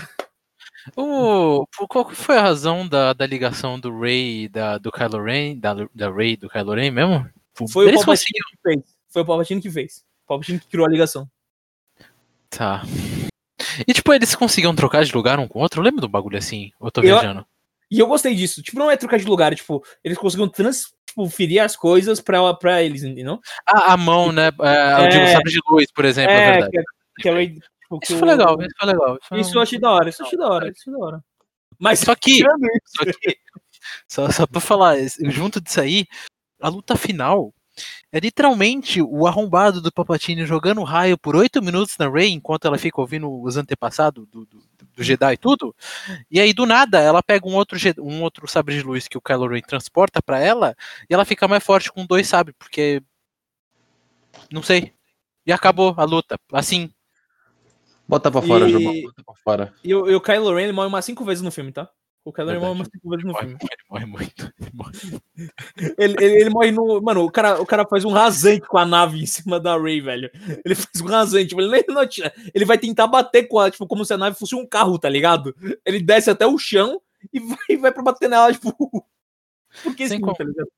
O, 0.97 1.61
o- 1.79 1.87
qual 1.87 2.09
foi 2.09 2.37
a 2.37 2.41
razão 2.41 2.85
da, 2.85 3.13
da 3.13 3.25
ligação 3.25 3.79
do 3.79 3.97
Ray 3.99 4.43
e 4.43 4.49
da, 4.49 4.77
do 4.77 4.91
Kylo 4.91 5.23
Ren, 5.23 5.57
da, 5.57 5.73
da 5.95 6.11
Ray 6.11 6.33
e 6.33 6.37
do 6.37 6.49
Kylo 6.49 6.73
Ren 6.73 6.91
mesmo? 6.91 7.25
Foi 7.71 7.85
o 7.85 7.87
Eles 7.89 8.03
Palpatine 8.03 8.39
que 8.51 8.57
fez. 8.61 8.83
Foi 9.09 9.21
o 9.21 9.25
Palpatine 9.25 9.61
que 9.61 9.71
fez. 9.71 10.03
O 10.25 10.27
Palpatine 10.27 10.59
que 10.59 10.67
criou 10.67 10.85
a 10.85 10.89
ligação. 10.89 11.29
Tá. 12.49 12.83
E 13.87 13.93
tipo, 13.93 14.13
eles 14.13 14.35
conseguiam 14.35 14.75
trocar 14.75 15.05
de 15.05 15.13
lugar 15.13 15.39
um 15.39 15.47
com 15.47 15.59
o 15.59 15.61
outro? 15.61 15.79
Eu 15.79 15.85
lembro 15.85 16.01
do 16.01 16.09
bagulho 16.09 16.37
assim, 16.37 16.71
eu 16.81 16.91
tô 16.91 17.01
Eu- 17.01 17.19
viajando? 17.19 17.45
E 17.89 17.99
eu 17.99 18.07
gostei 18.07 18.35
disso. 18.35 18.61
Tipo, 18.61 18.77
não 18.79 18.91
é 18.91 18.97
trocar 18.97 19.17
de 19.17 19.25
lugar, 19.25 19.55
tipo, 19.55 19.81
eles 20.03 20.17
conseguiram 21.17 21.37
transferir 21.47 21.63
as 21.63 21.75
coisas 21.75 22.21
pra, 22.21 22.53
pra 22.53 22.83
eles? 22.83 23.01
Ah, 23.65 23.93
a 23.93 23.97
mão, 23.97 24.31
né? 24.31 24.47
É, 24.61 25.03
Eu 25.05 25.09
digo 25.09 25.23
É. 25.23 25.33
sabre 25.33 25.51
de 25.51 25.59
luz, 25.69 25.91
por 25.91 26.05
exemplo, 26.05 26.31
é, 26.31 26.51
verdade. 26.51 26.71
que, 26.71 27.21
que 27.23 27.29
a 27.29 27.33
Ray, 27.33 27.53
tipo, 27.81 27.99
que 27.99 28.05
Isso 28.11 28.19
foi 28.19 28.27
legal, 28.27 28.61
isso 28.61 28.75
foi 28.79 28.87
legal. 28.87 29.15
Isso, 29.15 29.27
foi 29.27 29.39
Isso 29.39 29.57
eu 29.57 29.61
achei 29.61 29.79
da 29.79 29.91
hora, 29.91 30.09
isso 30.09 30.21
eu 30.21 30.25
achei 30.27 30.37
da 30.37 30.47
hora, 30.49 30.69
isso 30.69 30.77
eu 30.77 30.93
achei 30.93 30.93
da 30.93 31.05
hora. 31.05 31.23
Mas 31.79 31.99
Só 31.99 32.15
que, 32.15 32.39
só 32.85 33.05
que, 33.05 33.37
só, 34.07 34.31
só 34.31 34.47
pra 34.47 34.59
falar, 34.61 34.95
junto 35.29 35.61
disso 35.61 35.81
aí, 35.81 36.05
a 36.61 36.69
luta 36.69 36.95
final 36.95 37.53
é 38.11 38.19
literalmente 38.19 39.01
o 39.01 39.27
arrombado 39.27 39.81
do 39.81 39.91
Palpatine 39.91 40.45
jogando 40.45 40.83
raio 40.83 41.17
por 41.17 41.35
oito 41.35 41.61
minutos 41.61 41.97
na 41.97 42.09
Rey, 42.09 42.31
enquanto 42.31 42.65
ela 42.65 42.77
fica 42.77 43.01
ouvindo 43.01 43.29
os 43.41 43.57
antepassados 43.57 44.25
do, 44.27 44.45
do, 44.45 44.59
do 44.95 45.03
Jedi 45.03 45.33
e 45.33 45.37
tudo. 45.37 45.75
E 46.31 46.39
aí, 46.39 46.53
do 46.53 46.65
nada, 46.65 46.99
ela 46.99 47.21
pega 47.21 47.47
um 47.47 47.55
outro, 47.55 47.77
um 47.99 48.21
outro 48.21 48.47
sabre 48.47 48.75
de 48.75 48.83
luz 48.83 49.07
que 49.07 49.17
o 49.17 49.21
Kylo 49.21 49.47
Ren 49.47 49.61
transporta 49.61 50.21
pra 50.21 50.39
ela, 50.39 50.75
e 51.09 51.13
ela 51.13 51.25
fica 51.25 51.47
mais 51.47 51.63
forte 51.63 51.91
com 51.91 52.05
dois 52.05 52.27
sabres, 52.27 52.55
porque. 52.57 53.01
Não 54.51 54.63
sei. 54.63 54.93
E 55.45 55.51
acabou 55.51 55.93
a 55.97 56.03
luta. 56.03 56.37
Assim. 56.53 56.89
Bota 58.07 58.31
pra 58.31 58.41
fora, 58.41 58.69
E- 58.69 59.03
bota 59.03 59.23
pra 59.25 59.35
fora. 59.43 59.73
e, 59.83 59.93
o, 59.93 60.09
e 60.09 60.15
o 60.15 60.21
Kylo 60.21 60.55
Ren 60.55 60.63
ele 60.63 60.71
morre 60.71 60.87
umas 60.87 61.03
cinco 61.03 61.25
vezes 61.25 61.43
no 61.43 61.51
filme, 61.51 61.73
tá? 61.73 61.89
O 62.27 62.33
Kylo 62.33 62.49
Ren 62.51 62.59
morre 62.59 62.71
umas 62.73 62.89
cinco 62.91 63.09
vezes 63.09 63.25
no 63.25 63.31
Morre, 63.31 63.47
filme. 63.47 63.57
morre, 63.89 64.05
morre 64.05 64.05
muito. 64.05 64.53
Ele 64.59 64.71
morre. 64.73 64.93
Ele, 65.97 66.15
ele, 66.19 66.41
ele 66.41 66.49
morre 66.49 66.71
no. 66.71 67.01
Mano, 67.01 67.23
o 67.23 67.31
cara, 67.31 67.61
o 67.61 67.65
cara 67.65 67.87
faz 67.87 68.03
um 68.03 68.11
rasante 68.11 68.67
com 68.67 68.77
a 68.77 68.85
nave 68.85 69.21
em 69.23 69.25
cima 69.25 69.61
da 69.61 69.77
Ray, 69.77 70.01
velho. 70.01 70.29
Ele 70.65 70.75
faz 70.75 71.01
um 71.01 71.05
rasante, 71.05 71.47
tipo, 71.47 71.61
ele 71.61 71.71
nem 71.71 71.85
não 71.87 72.01
atira. 72.01 72.33
Ele 72.53 72.65
vai 72.65 72.77
tentar 72.77 73.07
bater 73.07 73.47
com 73.47 73.61
ela, 73.61 73.71
tipo, 73.71 73.87
como 73.87 74.03
se 74.03 74.13
a 74.13 74.17
nave 74.17 74.37
fosse 74.37 74.55
um 74.55 74.65
carro, 74.67 74.99
tá 74.99 75.07
ligado? 75.07 75.55
Ele 75.85 76.01
desce 76.01 76.29
até 76.29 76.45
o 76.45 76.57
chão 76.57 77.01
e 77.31 77.39
vai, 77.39 77.77
vai 77.79 77.91
pra 77.93 78.03
bater 78.03 78.29
nela, 78.29 78.51
tipo. 78.51 78.75
Porque 79.81 80.09
Sem 80.09 80.19
tá 80.19 80.33
ligado? 80.43 80.69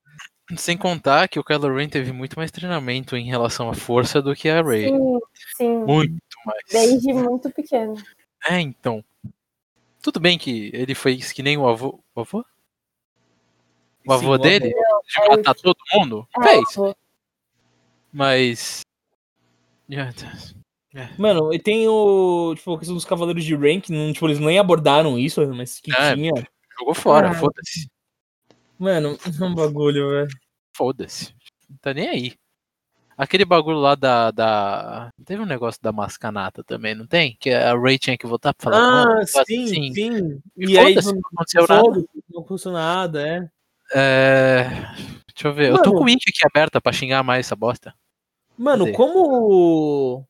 Sem 0.56 0.76
contar 0.78 1.26
que 1.26 1.40
o 1.40 1.44
Kylo 1.44 1.74
Ren 1.74 1.88
teve 1.88 2.12
muito 2.12 2.38
mais 2.38 2.52
treinamento 2.52 3.16
em 3.16 3.26
relação 3.26 3.68
à 3.68 3.74
força 3.74 4.22
do 4.22 4.36
que 4.36 4.48
a 4.48 4.62
Rey. 4.62 4.88
Sim, 4.88 5.18
sim. 5.56 5.78
Muito 5.84 6.22
mais. 6.46 6.62
Desde 6.70 7.12
muito 7.12 7.50
pequeno. 7.50 7.94
É, 8.48 8.60
então. 8.60 9.04
Tudo 10.02 10.18
bem 10.20 10.38
que 10.38 10.70
ele 10.72 10.94
fez 10.94 11.32
que 11.32 11.42
nem 11.42 11.56
o 11.58 11.68
avô. 11.68 12.02
O 12.14 12.20
avô? 12.20 12.44
O 14.06 14.12
avô 14.12 14.36
Sim, 14.36 14.42
dele? 14.42 14.70
De 14.70 15.20
é 15.22 15.28
matar 15.28 15.54
todo 15.54 15.76
mundo? 15.94 16.26
É, 16.38 16.42
Fez. 16.42 16.94
Mas. 18.12 18.80
Yeah, 19.90 20.12
Mano, 21.18 21.52
e 21.52 21.58
tem 21.58 21.86
o. 21.88 22.54
Tipo, 22.56 22.74
a 22.74 22.78
questão 22.78 22.94
dos 22.94 23.04
Cavaleiros 23.04 23.44
de 23.44 23.56
que 23.80 23.92
não, 23.92 24.12
tipo, 24.12 24.26
eles 24.26 24.38
nem 24.38 24.58
abordaram 24.58 25.18
isso, 25.18 25.46
mas 25.54 25.80
que 25.80 25.92
É. 25.94 26.14
tinha. 26.14 26.32
Jogou 26.78 26.94
fora, 26.94 27.30
Ah. 27.30 27.34
foda-se. 27.34 27.88
Mano, 28.78 29.18
é 29.40 29.44
um 29.44 29.54
bagulho, 29.54 30.10
velho. 30.10 30.28
Foda-se. 30.74 31.34
Não 31.68 31.76
tá 31.78 31.92
nem 31.92 32.08
aí. 32.08 32.39
Aquele 33.20 33.44
bagulho 33.44 33.76
lá 33.78 33.94
da, 33.94 34.30
da. 34.30 35.12
Teve 35.26 35.42
um 35.42 35.46
negócio 35.46 35.78
da 35.82 35.92
mascanata 35.92 36.64
também, 36.64 36.94
não 36.94 37.06
tem? 37.06 37.36
Que 37.38 37.50
a 37.50 37.74
Ray 37.78 37.98
tinha 37.98 38.16
que 38.16 38.26
voltar 38.26 38.54
pra 38.54 38.64
falar. 38.72 38.78
Ah, 38.78 39.04
"Não, 39.16 39.26
faz 39.26 39.46
sim, 39.46 39.64
assim." 39.64 39.92
sim. 39.92 40.42
E 40.56 40.70
E 40.72 40.78
aí 40.78 40.94
não, 40.94 41.02
não 41.12 41.20
aconteceu 41.34 41.66
nada. 41.68 41.80
foda-se, 41.82 42.08
não 42.32 42.40
aconteceu 42.40 42.72
nada, 42.72 43.28
é. 43.28 43.50
É... 43.92 44.64
Deixa 45.34 45.48
eu 45.48 45.52
ver. 45.52 45.68
Eu 45.68 45.82
tô 45.82 45.90
Mano. 45.90 45.98
com 45.98 46.04
o 46.06 46.08
Int 46.08 46.22
aqui 46.28 46.46
aberta 46.46 46.80
pra 46.80 46.92
xingar 46.94 47.22
mais 47.22 47.44
essa 47.44 47.54
bosta. 47.54 47.92
Mano, 48.56 48.86
Cadê? 48.86 48.96
como. 48.96 50.26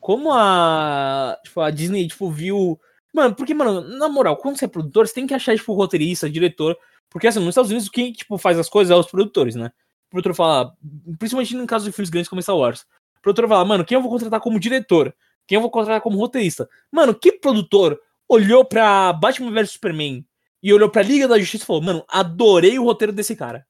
Como 0.00 0.32
a. 0.32 1.36
Tipo, 1.44 1.60
a 1.60 1.70
Disney, 1.70 2.08
tipo, 2.08 2.30
viu. 2.30 2.80
Mano, 3.12 3.34
porque, 3.34 3.52
mano, 3.52 3.82
na 3.82 4.08
moral, 4.08 4.38
quando 4.38 4.56
você 4.58 4.64
é 4.64 4.68
produtor, 4.68 5.06
você 5.06 5.12
tem 5.12 5.26
que 5.26 5.34
achar, 5.34 5.54
tipo, 5.54 5.74
roteirista, 5.74 6.30
diretor. 6.30 6.78
Porque, 7.10 7.26
assim, 7.26 7.40
nos 7.40 7.50
Estados 7.50 7.70
Unidos, 7.70 7.90
quem, 7.90 8.10
tipo, 8.12 8.38
faz 8.38 8.58
as 8.58 8.70
coisas 8.70 8.90
é 8.90 8.98
os 8.98 9.06
produtores, 9.06 9.54
né? 9.54 9.70
O 10.18 10.22
produtor 10.22 10.34
fala. 10.34 10.72
Principalmente 11.18 11.54
no 11.54 11.66
caso 11.66 11.84
de 11.84 11.92
filmes 11.92 12.08
grandes 12.10 12.28
como 12.28 12.40
Star 12.40 12.56
Wars. 12.56 12.86
O 13.18 13.22
produtor 13.22 13.46
fala, 13.48 13.64
mano, 13.64 13.84
quem 13.84 13.96
eu 13.96 14.02
vou 14.02 14.10
contratar 14.10 14.40
como 14.40 14.58
diretor? 14.58 15.14
Quem 15.46 15.56
eu 15.56 15.60
vou 15.62 15.70
contratar 15.70 16.00
como 16.00 16.18
roteirista? 16.18 16.68
Mano, 16.90 17.14
que 17.14 17.32
produtor 17.32 18.00
olhou 18.28 18.64
pra 18.64 19.12
Batman 19.12 19.50
vs 19.52 19.72
Superman 19.72 20.24
e 20.62 20.72
olhou 20.72 20.88
pra 20.88 21.02
Liga 21.02 21.28
da 21.28 21.38
Justiça 21.38 21.64
e 21.64 21.66
falou, 21.66 21.82
mano, 21.82 22.04
adorei 22.08 22.78
o 22.78 22.84
roteiro 22.84 23.12
desse 23.12 23.36
cara. 23.36 23.66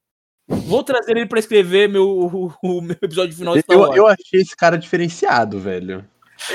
Vou 0.47 0.85
trazer 0.85 1.17
ele 1.17 1.27
pra 1.27 1.41
escrever 1.41 1.89
meu, 1.89 2.07
o, 2.09 2.55
o 2.63 2.81
meu 2.81 2.97
episódio 3.03 3.35
final 3.37 3.55
de 3.55 3.63
Star 3.63 3.77
Eu, 3.77 3.81
Wars. 3.83 3.97
eu 3.97 4.07
achei 4.07 4.41
esse 4.41 4.55
cara 4.57 4.79
diferenciado, 4.79 5.59
velho. 5.59 6.07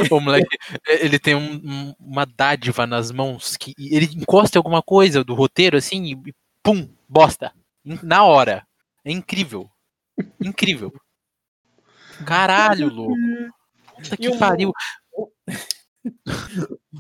O 0.10 0.20
moleque, 0.20 0.58
ele 0.88 1.18
tem 1.20 1.36
um- 1.36 1.56
um- 1.64 1.94
uma 2.00 2.26
dádiva 2.26 2.86
nas 2.88 3.12
mãos 3.12 3.58
que 3.58 3.74
ele 3.78 4.06
encosta 4.16 4.58
em 4.58 4.60
alguma 4.60 4.82
coisa 4.82 5.24
do 5.24 5.34
roteiro 5.34 5.76
assim 5.76 6.06
e 6.06 6.34
pum, 6.64 6.88
bosta. 7.10 7.52
Na 7.84 8.24
hora. 8.24 8.66
É 9.04 9.12
incrível. 9.12 9.68
Incrível. 10.40 10.92
Caralho, 12.26 12.90
louco. 12.90 13.16
Puta 13.96 14.18
que 14.18 14.30
um- 14.30 14.38
pariu. 14.38 14.72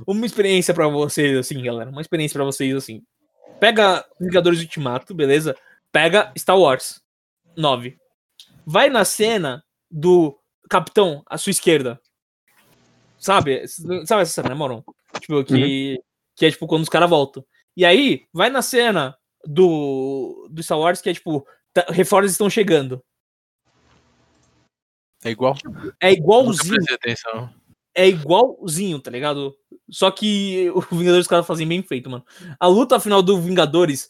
Uma 0.07 0.25
experiência 0.25 0.73
pra 0.73 0.87
vocês, 0.87 1.37
assim, 1.37 1.61
galera. 1.61 1.89
Uma 1.89 2.01
experiência 2.01 2.37
pra 2.37 2.43
vocês, 2.45 2.75
assim. 2.75 3.01
Pega 3.59 4.05
Vingadores 4.19 4.59
Ultimato, 4.59 5.13
beleza? 5.13 5.55
Pega 5.91 6.31
Star 6.37 6.57
Wars 6.57 7.01
9. 7.55 7.97
Vai 8.65 8.89
na 8.89 9.03
cena 9.05 9.63
do 9.89 10.37
Capitão 10.69 11.23
à 11.27 11.37
sua 11.37 11.51
esquerda. 11.51 11.99
Sabe? 13.17 13.67
Sabe 13.67 14.21
essa 14.23 14.25
cena, 14.33 14.49
né, 14.49 14.55
Moron? 14.55 14.83
Tipo, 15.19 15.43
que, 15.43 15.99
que 16.35 16.45
é 16.45 16.51
tipo 16.51 16.65
quando 16.67 16.83
os 16.83 16.89
caras 16.89 17.09
voltam. 17.09 17.45
E 17.75 17.85
aí, 17.85 18.25
vai 18.33 18.49
na 18.49 18.61
cena 18.61 19.15
do, 19.45 20.47
do 20.51 20.63
Star 20.63 20.79
Wars 20.79 21.01
que 21.01 21.09
é 21.09 21.13
tipo, 21.13 21.45
tá- 21.73 21.85
reforços 21.89 22.31
estão 22.31 22.49
chegando. 22.49 23.03
É 25.23 25.31
igual. 25.31 25.55
É 25.99 26.09
Nunca 26.09 26.19
igualzinho. 26.21 26.85
é 27.95 28.07
igualzinho, 28.07 28.99
tá 28.99 29.11
ligado? 29.11 29.55
Só 29.89 30.09
que 30.11 30.71
o 30.75 30.81
Vingadores 30.95 31.25
os 31.25 31.27
caras 31.27 31.45
fazem 31.45 31.67
bem 31.67 31.83
feito, 31.83 32.09
mano. 32.09 32.25
A 32.59 32.67
luta 32.67 32.99
final 32.99 33.21
do 33.21 33.39
Vingadores 33.39 34.09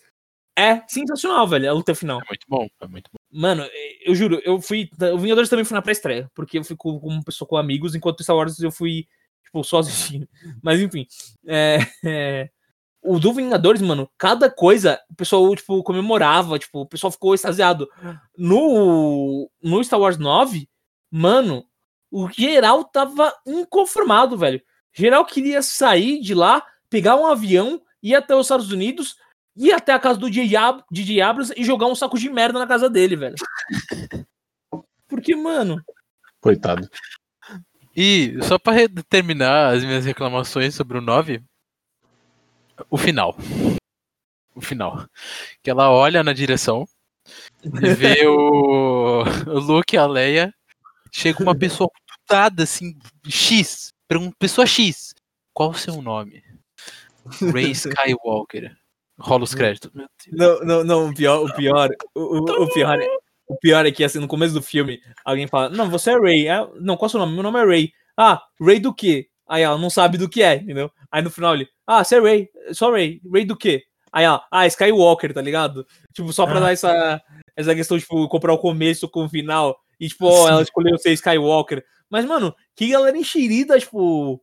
é 0.58 0.82
sensacional, 0.88 1.48
velho. 1.48 1.70
A 1.70 1.74
luta 1.74 1.96
final. 1.96 2.20
É 2.20 2.28
muito 2.28 2.46
bom. 2.48 2.68
É 2.82 2.88
muito 2.88 3.10
bom. 3.12 3.20
Mano, 3.32 3.66
eu 4.06 4.14
juro, 4.14 4.42
eu 4.44 4.62
fui. 4.62 4.90
O 5.14 5.18
Vingadores 5.18 5.50
também 5.50 5.66
foi 5.66 5.76
na 5.76 5.82
pré-estreia, 5.82 6.30
porque 6.36 6.60
eu 6.60 6.64
fui 6.64 6.76
com, 6.76 7.00
com 7.00 7.08
uma 7.08 7.24
pessoa 7.24 7.48
com 7.48 7.58
amigos, 7.58 7.96
enquanto 7.96 8.24
Star 8.24 8.36
Wars 8.36 8.60
eu 8.60 8.72
fui, 8.72 9.08
tipo, 9.44 9.64
sozinho. 9.64 10.28
Mas 10.62 10.80
enfim. 10.80 11.08
É, 11.48 11.80
é, 12.06 12.50
o 13.04 13.20
do 13.20 13.34
Vingadores, 13.34 13.82
mano, 13.82 14.10
cada 14.18 14.50
coisa 14.50 15.00
o 15.10 15.16
pessoal, 15.16 15.56
tipo, 15.56 15.82
comemorava, 15.84 16.60
tipo, 16.60 16.82
o 16.82 16.86
pessoal 16.86 17.12
ficou 17.12 17.34
extasiado. 17.34 17.90
No, 18.38 19.50
no 19.62 19.84
Star 19.84 20.00
Wars 20.00 20.18
9, 20.18 20.70
mano, 21.12 21.66
o 22.10 22.30
geral 22.30 22.84
tava 22.86 23.34
inconformado, 23.46 24.38
velho. 24.38 24.62
Geral 24.94 25.26
queria 25.26 25.62
sair 25.62 26.20
de 26.22 26.34
lá, 26.34 26.66
pegar 26.90 27.16
um 27.16 27.26
avião, 27.26 27.82
ir 28.02 28.16
até 28.16 28.36
os 28.36 28.46
Estados 28.48 28.72
Unidos, 28.72 29.16
ir 29.56 29.72
até 29.74 29.94
a 29.94 30.00
casa 30.00 30.18
do 30.20 30.30
DJ 30.30 30.56
Ab- 30.56 30.84
DJ 30.92 31.22
Abrams 31.22 31.54
e 31.56 31.64
jogar 31.64 31.88
um 31.88 31.96
saco 31.96 32.18
de 32.18 32.30
merda 32.30 32.58
na 32.60 32.68
casa 32.68 32.90
dele, 32.90 33.16
velho. 33.16 33.36
Porque, 35.08 35.36
mano, 35.36 35.82
Coitado. 36.40 36.90
E 37.96 38.38
só 38.44 38.58
pra 38.58 38.74
re- 38.74 38.88
terminar 39.10 39.76
as 39.76 39.84
minhas 39.84 40.06
reclamações 40.06 40.74
sobre 40.74 40.98
o 40.98 41.02
9, 41.02 41.44
o 42.90 42.98
final. 42.98 43.38
O 44.56 44.62
final. 44.62 45.06
Que 45.62 45.70
ela 45.70 45.92
olha 45.92 46.24
na 46.24 46.34
direção 46.34 46.88
Ele 47.64 47.94
vê 47.94 48.26
o, 48.26 49.24
o 49.48 49.60
Luke 49.60 49.96
e 49.96 50.00
a 50.00 50.08
Leia. 50.08 50.54
Chega 51.12 51.44
uma 51.44 51.56
pessoa 51.58 51.90
putada, 52.08 52.64
assim, 52.64 52.96
X. 53.28 53.92
Pergunta, 54.08 54.36
pessoa 54.40 54.66
X. 54.66 55.14
Qual 55.54 55.72
o 55.72 55.74
seu 55.78 56.02
nome? 56.02 56.44
Ray 57.54 57.72
Skywalker. 57.76 58.76
Rola 59.20 59.44
os 59.44 59.54
créditos. 59.54 59.92
Não, 60.32 60.60
não, 60.62 60.84
não, 60.84 61.10
o 61.10 61.14
pior, 61.14 61.44
o 61.46 61.54
pior, 61.54 61.90
o, 62.16 62.22
o- 62.40 62.64
o 62.64 62.74
pior, 62.74 63.00
é, 63.00 63.08
o 63.48 63.56
pior 63.58 63.86
é 63.86 63.92
que 63.92 64.04
assim, 64.04 64.20
no 64.20 64.28
começo 64.28 64.54
do 64.54 64.62
filme, 64.62 65.00
alguém 65.24 65.48
fala, 65.48 65.70
não, 65.70 65.90
você 65.90 66.12
é 66.12 66.20
Ray. 66.20 66.48
Ah, 66.50 66.68
não, 66.80 66.98
qual 66.98 67.06
é 67.06 67.10
o 67.10 67.12
seu 67.12 67.20
nome? 67.20 67.34
Meu 67.34 67.44
nome 67.44 67.60
é 67.60 67.66
Ray. 67.66 67.92
Ah, 68.18 68.42
Ray 68.60 68.80
do 68.80 68.94
quê? 68.94 69.28
Aí 69.48 69.62
ela 69.64 69.78
não 69.78 69.90
sabe 69.90 70.18
do 70.18 70.30
que 70.30 70.42
é, 70.42 70.56
entendeu? 70.56 70.90
Aí 71.12 71.22
no 71.22 71.30
final 71.30 71.54
ele, 71.54 71.68
ah, 71.86 72.04
você 72.04 72.16
é 72.16 72.20
Ray, 72.22 72.50
só 72.72 72.90
Ray. 72.92 73.22
Ray 73.32 73.46
do 73.46 73.56
quê? 73.56 73.84
Aí 74.12 74.24
ela, 74.26 74.44
ah, 74.50 74.66
Skywalker, 74.66 75.34
tá 75.34 75.42
ligado? 75.42 75.86
Tipo, 76.14 76.32
só 76.34 76.46
pra 76.48 76.58
Ah. 76.58 76.62
dar 76.62 76.72
essa, 76.74 77.22
essa 77.56 77.76
questão, 77.76 78.00
tipo, 78.00 78.28
comprar 78.28 78.54
o 78.54 78.58
começo 78.58 79.08
com 79.10 79.26
o 79.26 79.30
final. 79.30 79.78
E, 80.02 80.10
tipo, 80.10 80.26
ó, 80.26 80.50
ela 80.50 80.64
escolheu 80.64 80.98
ser 80.98 81.12
Skywalker. 81.12 81.86
Mas, 82.10 82.26
mano, 82.26 82.56
que 82.76 82.90
galera 82.90 83.16
enxerida, 83.16 83.80
tipo, 83.80 84.42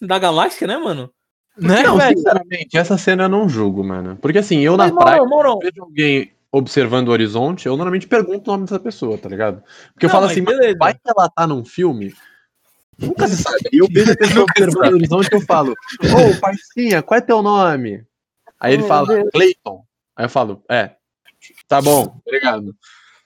da 0.00 0.18
galáxia, 0.18 0.66
né, 0.66 0.78
mano? 0.78 1.12
Né? 1.56 1.82
Não, 1.82 1.98
velho? 1.98 2.16
sinceramente, 2.16 2.76
essa 2.76 2.96
cena 2.96 3.24
eu 3.24 3.28
não 3.28 3.46
julgo, 3.48 3.84
mano. 3.84 4.16
Porque 4.16 4.38
assim, 4.38 4.60
eu 4.60 4.78
Mas, 4.78 4.90
na 4.90 4.98
praia, 4.98 5.18
Moron, 5.18 5.28
Moron, 5.28 5.58
vejo 5.60 5.82
alguém 5.82 6.32
observando 6.50 7.08
o 7.08 7.10
horizonte, 7.10 7.66
eu 7.66 7.76
normalmente 7.76 8.06
pergunto 8.06 8.48
o 8.48 8.52
nome 8.54 8.64
dessa 8.64 8.80
pessoa, 8.80 9.18
tá 9.18 9.28
ligado? 9.28 9.62
Porque 9.92 10.06
eu 10.06 10.08
Não, 10.08 10.14
falo 10.14 10.26
mas 10.26 10.32
assim, 10.32 10.44
beleza. 10.44 10.76
vai 10.78 10.94
que 10.94 11.00
ela 11.04 11.28
tá 11.28 11.46
num 11.46 11.64
filme. 11.64 12.14
Nunca 12.98 13.28
se 13.28 13.36
sabe. 13.42 13.58
E 13.72 13.78
eu 13.78 13.88
vejo 13.90 14.12
a 14.12 14.16
pessoa 14.16 14.46
observando 14.50 14.92
o 14.92 14.96
horizonte 14.96 15.28
e 15.30 15.34
eu 15.34 15.40
falo, 15.42 15.72
ô, 15.72 16.40
parcinha, 16.40 17.02
qual 17.02 17.18
é 17.18 17.20
teu 17.20 17.42
nome? 17.42 18.04
Aí 18.58 18.72
ele 18.72 18.82
Meu 18.82 18.88
fala, 18.88 19.06
Deus. 19.06 19.30
Clayton. 19.32 19.84
Aí 20.16 20.24
eu 20.24 20.30
falo, 20.30 20.62
é. 20.68 20.92
Tá 21.68 21.82
bom, 21.82 22.20
obrigado. 22.24 22.74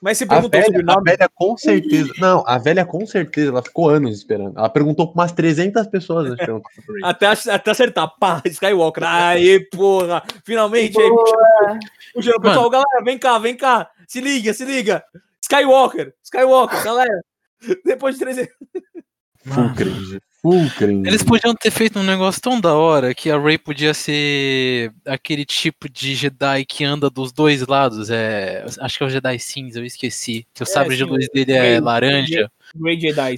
Mas 0.01 0.19
você 0.19 0.25
A 0.25 0.29
perguntou 0.29 0.63
sobre 0.63 0.77
o 0.83 0.87
velha, 0.87 0.93
a 0.93 0.95
nome? 0.97 1.11
velha 1.11 1.29
com 1.35 1.57
certeza. 1.57 2.13
Não, 2.19 2.45
a 2.47 2.57
velha 2.59 2.85
com 2.87 3.05
certeza, 3.05 3.51
ela 3.51 3.63
ficou 3.63 3.89
anos 3.91 4.17
esperando. 4.17 4.57
Ela 4.57 4.69
perguntou 4.69 5.13
pra 5.13 5.23
umas 5.23 5.33
300 5.33 5.87
pessoas. 5.89 6.37
Até, 7.03 7.27
até 7.27 7.71
acertar. 7.71 8.09
Pá, 8.21 8.41
Skywalker. 8.45 9.03
Aê, 9.05 9.61
porra. 9.71 10.23
Finalmente. 10.45 11.01
Aí, 11.01 11.09
Boa. 11.09 11.79
puxando 12.15 12.37
o 12.37 12.41
pessoal. 12.41 12.71
Galera, 12.71 13.03
vem 13.05 13.19
cá, 13.19 13.39
vem 13.39 13.57
cá. 13.57 13.91
Se 14.07 14.21
liga, 14.21 14.55
se 14.55 14.65
liga. 14.65 15.03
Skywalker. 15.43 16.15
Skywalker, 16.23 16.85
galera. 16.85 17.21
Depois 17.85 18.15
de 18.15 18.21
300. 18.21 18.55
Full 19.47 19.75
cringe. 19.75 20.21
Full 20.41 20.71
cringe. 20.77 21.09
Eles 21.09 21.23
podiam 21.23 21.55
ter 21.55 21.71
feito 21.71 21.99
um 21.99 22.05
negócio 22.05 22.41
tão 22.41 22.61
da 22.61 22.75
hora 22.75 23.13
que 23.15 23.29
a 23.31 23.39
Rey 23.39 23.59
podia 23.59 23.93
ser 23.93 24.93
aquele 25.05 25.45
tipo 25.45 25.89
de 25.89 26.15
Jedi 26.15 26.65
que 26.65 26.85
anda 26.85 27.11
dos 27.11 27.33
dois 27.33 27.67
lados. 27.67 28.09
É, 28.09 28.65
acho 28.81 28.99
que 28.99 29.03
é 29.05 29.07
o 29.07 29.11
Jedi 29.11 29.39
cinza, 29.41 29.81
eu 29.81 29.85
esqueci. 29.85 30.47
Que 30.55 30.63
o 30.63 30.67
sabre 30.67 30.97
de 30.97 31.03
sim, 31.05 31.11
luz 31.11 31.27
o 31.27 31.33
dele 31.33 31.53
é 31.53 31.61
Rey- 31.61 31.81
laranja. 31.81 32.51
Ray 32.81 33.01
Jedi. 33.01 33.35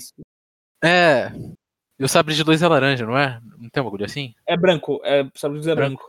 É. 0.84 1.32
E 1.98 2.04
o 2.04 2.08
sabre 2.08 2.34
de 2.34 2.42
luz 2.42 2.62
é 2.62 2.68
laranja, 2.68 3.04
não 3.06 3.16
é? 3.16 3.40
Não 3.58 3.68
tem 3.70 3.82
um 3.82 3.84
bagulho 3.84 4.04
assim? 4.04 4.34
É 4.46 4.56
branco. 4.56 5.00
É, 5.04 5.26
sabe 5.34 5.58
dizer 5.58 5.74
branco. 5.74 6.02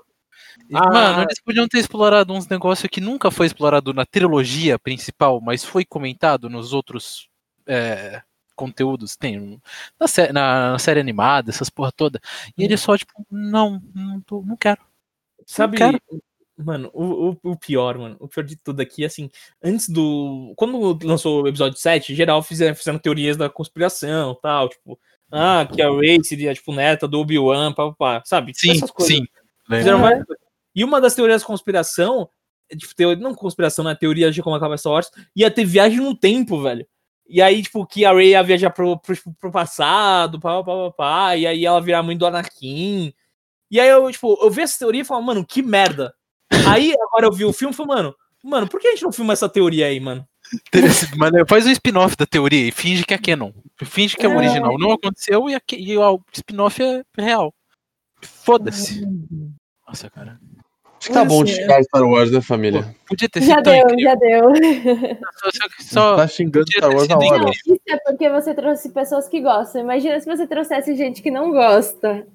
E, 0.70 0.76
Ah. 0.76 0.90
Mano, 0.92 1.24
eles 1.24 1.42
podiam 1.42 1.68
ter 1.68 1.80
explorado 1.80 2.34
uns 2.34 2.48
negócios 2.48 2.90
que 2.90 3.00
nunca 3.02 3.32
foi 3.32 3.46
explorado 3.46 3.94
na 3.94 4.06
trilogia 4.06 4.78
principal, 4.78 5.40
mas 5.42 5.64
foi 5.64 5.86
comentado 5.86 6.50
nos 6.50 6.74
outros 6.74 7.30
é, 7.68 8.22
conteúdos. 8.56 9.16
Tem 9.16 9.60
na, 10.00 10.08
sé- 10.08 10.32
na- 10.32 10.78
série 10.80 11.00
animada, 11.00 11.50
essas 11.50 11.70
porra 11.70 11.92
toda. 11.92 12.20
E 12.58 12.64
ele 12.64 12.78
só, 12.78 12.98
tipo, 12.98 13.26
não, 13.32 13.82
não, 13.94 14.22
tô- 14.22 14.42
não 14.44 14.56
quero. 14.58 14.80
Sabe, 15.46 15.78
Cara. 15.78 16.00
mano, 16.58 16.90
o, 16.94 17.36
o, 17.44 17.58
pior, 17.58 17.98
mano, 17.98 18.16
o 18.20 18.28
pior 18.28 18.44
de 18.44 18.56
tudo 18.56 18.80
aqui, 18.82 19.04
assim, 19.04 19.30
antes 19.64 19.90
do. 19.90 20.54
Quando 20.56 20.98
lançou 21.04 21.44
o 21.44 21.48
episódio 21.48 21.78
7, 21.80 22.14
geral 22.16 22.42
fizeram, 22.44 22.76
fizeram 22.76 23.00
teorias 23.00 23.36
da 23.38 23.50
conspiração 23.50 24.36
tal, 24.42 24.70
tipo, 24.70 25.00
ah, 25.32 25.68
que 25.72 25.82
a 25.82 25.90
Rey 25.90 26.24
seria, 26.24 26.54
tipo, 26.54 26.74
neta 26.74 27.08
do 27.08 27.20
Obi-Wan, 27.20 27.74
papapá, 27.74 28.22
sabe? 28.26 28.52
Tipo, 28.54 28.74
Sim, 28.74 28.78
essas 28.78 28.92
coisas. 28.92 29.16
sim. 29.16 29.26
Fizeram 29.68 29.98
Uhum. 29.98 30.04
várias. 30.04 30.26
E 30.76 30.84
uma 30.84 31.02
das 31.02 31.16
teorias 31.16 31.42
da 31.42 31.48
conspiração, 31.48 32.30
é, 32.70 32.76
tipo, 32.78 32.94
teoria, 32.96 33.22
não 33.24 33.34
conspiração, 33.34 33.84
né? 33.84 33.96
Teoria 33.96 34.32
de 34.32 34.42
como 34.44 34.56
acaba 34.56 34.78
Star 34.78 34.94
Wars, 34.94 35.10
ia 35.36 35.50
ter 35.52 35.66
viagem 35.66 36.00
no 36.00 36.16
tempo, 36.16 36.62
velho. 36.62 36.86
E 37.28 37.42
aí, 37.42 37.62
tipo, 37.62 37.86
que 37.86 38.04
a 38.06 38.12
Rey 38.14 38.30
ia 38.32 38.44
viajar 38.44 38.70
pro, 38.72 38.98
pro, 39.00 39.16
tipo, 39.16 39.34
pro 39.40 39.52
passado, 39.52 40.40
pá, 40.40 40.62
pá, 40.64 40.76
pá, 40.76 40.92
pá, 40.92 41.38
e 41.38 41.48
aí 41.48 41.66
ela 41.66 41.80
virar 41.82 42.04
mãe 42.04 42.18
do 42.18 42.26
Anakin. 42.26 43.14
E 43.70 43.80
aí 43.80 43.88
eu, 43.90 44.12
tipo, 44.12 44.38
eu 44.42 44.50
vi 44.52 44.62
essa 44.62 44.80
teoria 44.80 45.02
e 45.02 45.06
falei, 45.06 45.24
mano, 45.26 45.46
que 45.46 45.62
merda. 45.62 46.14
Aí, 46.68 46.94
agora 47.02 47.26
eu 47.28 47.32
vi 47.32 47.46
o 47.46 47.54
filme 47.54 47.74
e 47.74 47.78
falei, 47.78 47.96
mano, 47.96 48.16
mano, 48.44 48.68
por 48.68 48.80
que 48.82 48.88
a 48.88 48.92
gente 48.92 49.04
não 49.04 49.14
filma 49.14 49.32
essa 49.34 49.48
teoria 49.48 49.86
aí, 49.88 50.00
mano? 50.00 50.28
Mas 51.18 51.32
né, 51.32 51.44
faz 51.48 51.66
um 51.66 51.72
spin-off 51.72 52.18
da 52.18 52.26
teoria 52.26 52.68
e 52.68 52.72
finge 52.72 53.06
que 53.06 53.14
é 53.14 53.18
canon. 53.18 53.54
Finge 53.86 54.18
que 54.18 54.26
é 54.26 54.30
o 54.30 54.34
É. 54.34 54.38
original. 54.38 54.78
Não 54.78 54.92
aconteceu 54.92 55.50
e, 55.50 55.56
a- 55.56 55.62
e 55.72 55.98
o 55.98 56.20
spin-off 56.34 56.82
é 56.84 57.04
real. 57.18 57.54
Foda-se. 58.22 59.06
Nossa, 59.88 60.10
cara. 60.10 60.38
Acho 61.02 61.08
que 61.08 61.14
tá 61.16 61.26
bom 61.26 61.44
de 61.44 61.56
xingar 61.56 61.82
Star 61.84 62.04
Wars, 62.04 62.30
né, 62.32 62.42
família? 62.42 62.96
Podia 63.08 63.28
ter 63.28 63.42
Já 63.42 63.56
sido 63.56 63.64
tão 63.64 63.74
deu, 63.74 63.82
incrível. 63.86 64.04
já 64.04 64.16
deu. 64.16 64.42
Só, 65.34 65.50
só- 65.52 65.84
só- 65.84 66.16
tá 66.18 66.28
xingando 66.28 66.66
Star 66.72 66.90
Wars 66.92 67.10
a 67.10 67.14
sido 67.20 67.26
hora. 67.26 67.50
Isso 67.50 67.82
é 67.90 67.98
porque 67.98 68.30
você 68.30 68.54
trouxe 68.54 68.90
pessoas 68.92 69.28
que 69.28 69.42
gostam. 69.42 69.82
Imagina 69.82 70.20
se 70.20 70.28
você 70.28 70.46
trouxesse 70.46 70.96
gente 70.96 71.24
que 71.24 71.32
não 71.32 71.50
gosta. 71.52 72.28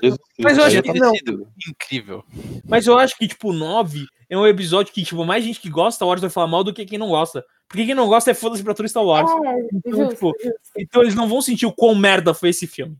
Jesus 0.00 0.18
Mas 0.38 0.56
eu 0.56 0.64
acho 0.64 0.82
que 0.82 0.92
tá 0.92 1.04
não. 1.04 1.14
sido 1.16 1.48
incrível. 1.68 2.24
Mas 2.64 2.86
eu 2.86 2.96
acho 2.96 3.18
que, 3.18 3.26
tipo, 3.26 3.50
o 3.50 3.52
9 3.52 4.04
é 4.28 4.38
um 4.38 4.46
episódio 4.46 4.92
que, 4.94 5.02
tipo, 5.02 5.24
mais 5.24 5.42
gente 5.44 5.60
que 5.60 5.68
gosta 5.68 5.96
Star 5.96 6.06
Wars 6.08 6.20
vai 6.20 6.30
falar 6.30 6.46
mal 6.46 6.62
do 6.62 6.72
que 6.72 6.86
quem 6.86 6.96
não 6.98 7.08
gosta. 7.08 7.44
Porque 7.68 7.84
quem 7.86 7.94
não 7.94 8.06
gosta 8.06 8.30
é 8.30 8.34
foda-se 8.34 8.62
pra 8.62 8.72
todo 8.72 8.88
Star 8.88 9.04
Wars. 9.04 9.28
É, 9.28 9.34
Então, 9.74 9.92
justo, 9.98 10.14
tipo, 10.14 10.32
justo. 10.40 10.58
Então 10.78 11.02
eles 11.02 11.16
não 11.16 11.28
vão 11.28 11.42
sentir 11.42 11.66
o 11.66 11.72
quão 11.72 11.94
merda 11.96 12.32
foi 12.32 12.50
esse 12.50 12.68
filme. 12.68 12.96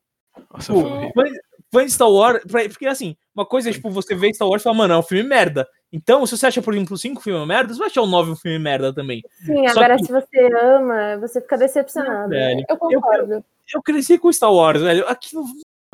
Nossa, 0.53 0.73
Tipo, 0.73 0.81
foi 0.83 0.91
horrível. 0.91 1.41
Fã- 1.73 1.85
de 1.85 1.93
Star 1.93 2.11
Wars. 2.11 2.43
pra- 2.51 2.69
Porque 2.69 2.87
assim, 2.87 3.17
uma 3.35 3.45
coisa 3.47 3.71
é 3.71 3.73
tipo 3.73 3.91
você 3.91 4.15
ver 4.15 4.35
Star 4.35 4.49
Wars 4.49 4.63
e 4.63 4.65
falar, 4.65 4.77
mano, 4.77 4.95
é 4.95 4.99
um 4.99 5.03
filme 5.03 5.29
merda. 5.29 5.67
Então, 5.93 6.25
se 6.25 6.37
você 6.37 6.47
acha, 6.47 6.63
por 6.63 6.73
exemplo, 6.75 6.97
5 6.97 7.21
filmes 7.21 7.47
merda, 7.49 7.73
você 7.73 7.79
vai 7.81 7.89
achar 7.89 8.03
o 8.03 8.07
9 8.07 8.31
um 8.31 8.37
filme 8.37 8.59
merda 8.59 8.93
também. 8.95 9.23
Sim, 9.45 9.67
Só 9.69 9.81
agora 9.81 9.97
que- 9.97 10.05
se 10.07 10.13
você 10.13 10.49
ama, 10.63 11.17
você 11.19 11.41
fica 11.41 11.59
decepcionado. 11.59 12.31
velho. 12.31 12.65
Eu 12.69 12.77
concordo. 12.77 13.45
Eu 13.75 13.83
cresci 13.83 14.19
com 14.19 14.33
Star 14.33 14.53
Wars, 14.53 14.81
velho. 14.83 15.07
Aquilo 15.09 15.45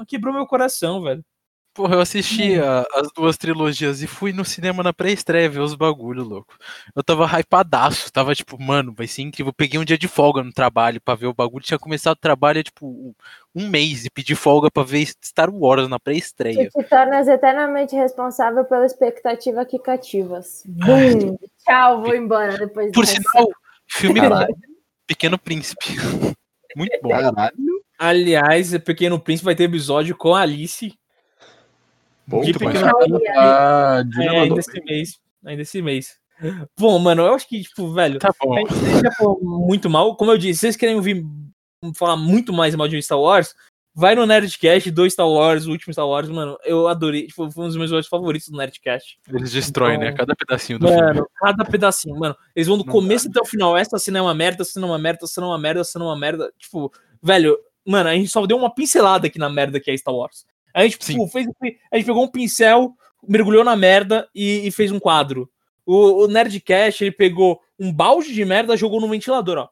quebrou 0.07 0.35
meu 0.35 0.47
coração, 0.47 1.03
velho. 1.03 1.24
Porra, 1.77 1.97
eu 1.97 2.01
assisti 2.01 2.59
a- 2.59 2.86
as 2.94 3.09
duas 3.15 3.36
trilogias 3.36 4.01
e 4.03 4.07
fui 4.07 4.32
no 4.32 4.47
cinema 4.47 4.82
na 4.82 4.94
pré-estreia 4.94 5.48
ver 5.51 5.61
os 5.61 5.74
bagulho, 5.74 6.24
louco. 6.24 6.57
Eu 6.94 7.05
tava 7.05 7.27
hypadaço, 7.27 8.11
tava 8.11 8.35
tipo, 8.35 8.61
mano, 8.61 8.94
vai 8.97 9.07
ser 9.07 9.20
incrível. 9.23 9.51
Eu 9.51 9.55
peguei 9.55 9.78
um 9.78 9.85
dia 9.85 9.98
de 9.98 10.09
folga 10.09 10.43
no 10.43 10.51
trabalho 10.53 11.01
pra 11.03 11.15
ver 11.15 11.27
o 11.27 11.35
bagulho. 11.35 11.62
Tinha 11.62 11.78
começado 11.78 12.16
o 12.16 12.20
trabalho, 12.20 12.62
tipo, 12.65 13.15
um 13.55 13.69
mês 13.69 14.07
e 14.07 14.11
pedi 14.11 14.35
folga 14.35 14.70
pra 14.70 14.82
ver 14.82 15.07
Star 15.23 15.51
Wars 15.55 15.86
na 15.86 15.98
Tu 15.98 16.03
pré-estreia. 16.05 16.70
te 16.70 16.82
tornas 16.85 17.28
eternamente 17.28 17.94
responsável 17.94 18.65
pela 18.65 18.86
expectativa 18.86 19.65
que 19.66 19.78
cativas. 19.78 20.62
Bum! 20.66 21.36
Tchau, 21.62 22.01
vou 22.03 22.15
embora 22.15 22.57
depois 22.57 22.90
Por 22.93 23.05
dessa. 23.05 23.20
sinal, 23.20 23.48
filme 23.86 24.20
Caralho. 24.20 24.57
Pequeno 25.07 25.39
Príncipe. 25.39 25.86
Muito 26.74 26.98
bom. 27.03 27.11
Caralho. 27.11 27.55
Aliás, 27.98 28.77
Pequeno 28.78 29.19
Príncipe 29.20 29.44
vai 29.44 29.55
ter 29.55 29.65
episódio 29.65 30.16
com 30.16 30.35
a 30.35 30.40
Alice. 30.40 30.93
Bom. 32.27 32.40
Pequeno 32.40 32.59
Príncipe. 32.70 33.28
Ah, 33.36 34.03
É, 34.20 34.28
ainda 34.28 34.61
esse 34.61 34.85
mês. 34.85 35.20
Ainda 35.44 35.62
esse 35.62 35.82
mês. 35.82 36.19
Bom, 36.78 36.98
mano, 36.98 37.23
eu 37.23 37.35
acho 37.35 37.48
que, 37.48 37.62
tipo, 37.62 37.93
velho, 37.93 38.19
Tá 38.19 38.31
bom. 38.43 38.57
A 38.57 38.61
gente 38.61 39.03
já 39.03 39.12
falou 39.12 39.39
muito 39.43 39.89
mal. 39.89 40.16
Como 40.16 40.31
eu 40.31 40.39
disse, 40.39 40.55
se 40.55 40.61
vocês 40.61 40.77
querem 40.77 40.97
ouvir 40.97 41.24
falar 41.94 42.16
muito 42.16 42.53
mais 42.53 42.74
mal 42.74 42.89
de 42.89 43.01
Star 43.01 43.19
Wars, 43.19 43.55
vai 43.94 44.15
no 44.15 44.27
Nerdcast 44.27 44.90
do 44.90 45.09
Star 45.09 45.28
Wars, 45.28 45.66
o 45.66 45.70
último 45.70 45.93
Star 45.94 46.07
Wars, 46.07 46.28
mano. 46.28 46.59
Eu 46.65 46.89
adorei. 46.89 47.27
Tipo, 47.27 47.51
foi 47.51 47.65
um 47.65 47.69
dos 47.69 47.77
meus 47.77 47.86
episódios 47.89 48.09
favoritos 48.09 48.48
do 48.48 48.59
Nerdcast. 48.59 49.19
Eles 49.32 49.51
destroem, 49.51 49.97
né? 49.97 50.09
Então, 50.09 50.19
Cada 50.27 50.36
pedacinho 50.36 50.78
do 50.78 50.89
filme. 50.89 51.03
Mano, 51.03 51.27
cada 51.36 51.65
pedacinho, 51.65 52.19
mano. 52.19 52.36
Eles 52.55 52.69
vão 52.69 52.77
do 52.77 52.85
Não 52.85 52.93
começo 52.93 53.28
até 53.28 53.40
o 53.40 53.47
final. 53.47 53.77
Essa 53.77 53.98
cena 53.98 54.19
é 54.19 54.23
uma 54.23 54.35
merda, 54.35 54.62
essa 54.62 54.73
cena 54.73 54.86
é 54.86 54.90
uma 54.90 54.98
merda, 54.98 55.20
essa 55.24 55.32
cena 55.32 55.47
é 55.47 55.51
uma 55.51 55.59
merda, 55.59 55.81
essa 55.81 55.93
cena 55.93 56.05
é 56.05 56.09
uma 56.09 56.19
merda. 56.19 56.53
Tipo, 56.59 56.93
velho, 57.23 57.57
mano, 57.86 58.11
a 58.11 58.15
gente 58.15 58.28
só 58.28 58.44
deu 58.44 58.59
uma 58.59 58.74
pincelada 58.74 59.27
aqui 59.28 59.39
na 59.39 59.48
merda 59.48 59.81
que 59.81 59.90
é 59.90 59.97
Star 59.97 60.15
Wars. 60.15 60.44
A 60.77 60.82
gente, 60.82 60.98
tipo, 60.98 61.27
fez, 61.28 61.47
a 61.90 61.97
gente 61.97 62.05
pegou 62.05 62.23
um 62.23 62.28
pincel, 62.28 62.93
mergulhou 63.27 63.65
na 63.65 63.74
merda 63.74 64.28
e, 64.35 64.69
e 64.69 64.70
fez 64.70 64.93
um 64.93 65.01
quadro. 65.01 65.51
O, 65.86 66.24
o 66.24 66.28
Nerdcast, 66.28 67.03
ele 67.03 67.12
pegou 67.12 67.59
um 67.81 67.90
balde 67.90 68.35
de 68.35 68.44
merda, 68.44 68.77
jogou 68.77 69.01
no 69.01 69.09
ventilador, 69.09 69.57
ó. 69.57 69.69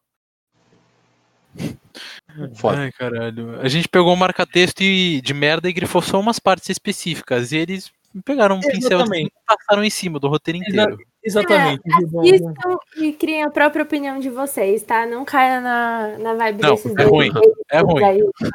Foda. 2.57 2.79
Ai, 2.79 2.93
caralho. 2.93 3.61
A 3.61 3.69
gente 3.69 3.87
pegou 3.87 4.15
um 4.15 4.17
marca-texto 4.17 4.81
de 4.81 5.35
merda 5.35 5.69
e 5.69 5.75
grifou 5.75 6.01
só 6.01 6.19
umas 6.19 6.39
partes 6.39 6.71
específicas. 6.71 7.53
E 7.53 7.59
eles 7.59 7.93
pegaram 8.25 8.57
um 8.57 8.61
pincel 8.61 9.01
e 9.15 9.31
passaram 9.47 9.85
em 9.85 9.91
cima 9.91 10.19
do 10.19 10.27
roteiro 10.27 10.59
Exa- 10.67 10.85
inteiro. 10.85 10.99
Exatamente. 11.23 11.83
Assistam 11.93 12.79
e 12.97 13.13
criem 13.13 13.43
a 13.43 13.51
própria 13.51 13.83
opinião 13.83 14.19
de 14.21 14.31
vocês, 14.31 14.83
tá? 14.83 15.05
Não 15.05 15.23
caia 15.23 15.61
na, 15.61 16.17
na 16.19 16.35
vibe 16.35 16.63
Não, 16.63 16.71
desses 16.75 16.93
é 16.93 16.95
dois 16.95 17.11
ruim, 17.11 17.31
é 17.71 17.81
ruim. 17.81 18.05
aí, 18.05 18.21
tá? 18.41 18.51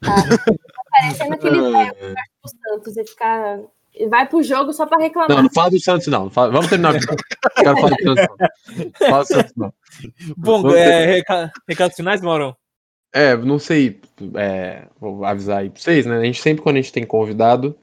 Tá? 0.00 0.54
Parecendo 1.00 1.34
aquele 1.34 1.60
velho 1.60 1.72
faz 1.72 2.14
os 2.44 2.52
Santos 2.52 2.96
e 2.96 3.04
ficar 3.06 3.58
vai 4.08 4.28
pro 4.28 4.42
jogo 4.42 4.72
só 4.72 4.86
pra 4.86 4.98
reclamar. 4.98 5.30
Não, 5.36 5.42
não 5.44 5.50
fala 5.50 5.70
do 5.70 5.80
Santos, 5.80 6.06
não. 6.06 6.28
Vamos 6.28 6.68
terminar. 6.68 6.92
Não 6.94 7.00
quero 7.00 7.76
falar 7.76 7.96
do 7.96 8.02
Santos, 8.04 8.26
não. 8.38 9.08
Fala 9.08 9.22
do 9.22 9.26
Santos, 9.26 9.52
não. 9.56 9.72
Bom, 10.36 10.70
é, 10.70 11.06
reca- 11.06 11.52
recados 11.68 11.96
finais, 11.96 12.20
Maurão? 12.20 12.54
É, 13.12 13.36
não 13.36 13.58
sei, 13.58 14.00
é, 14.36 14.86
vou 15.00 15.24
avisar 15.24 15.60
aí 15.60 15.70
pra 15.70 15.80
vocês, 15.80 16.04
né? 16.06 16.18
A 16.18 16.24
gente 16.24 16.40
sempre, 16.42 16.62
quando 16.62 16.76
a 16.76 16.80
gente 16.80 16.92
tem 16.92 17.06
convidado, 17.06 17.76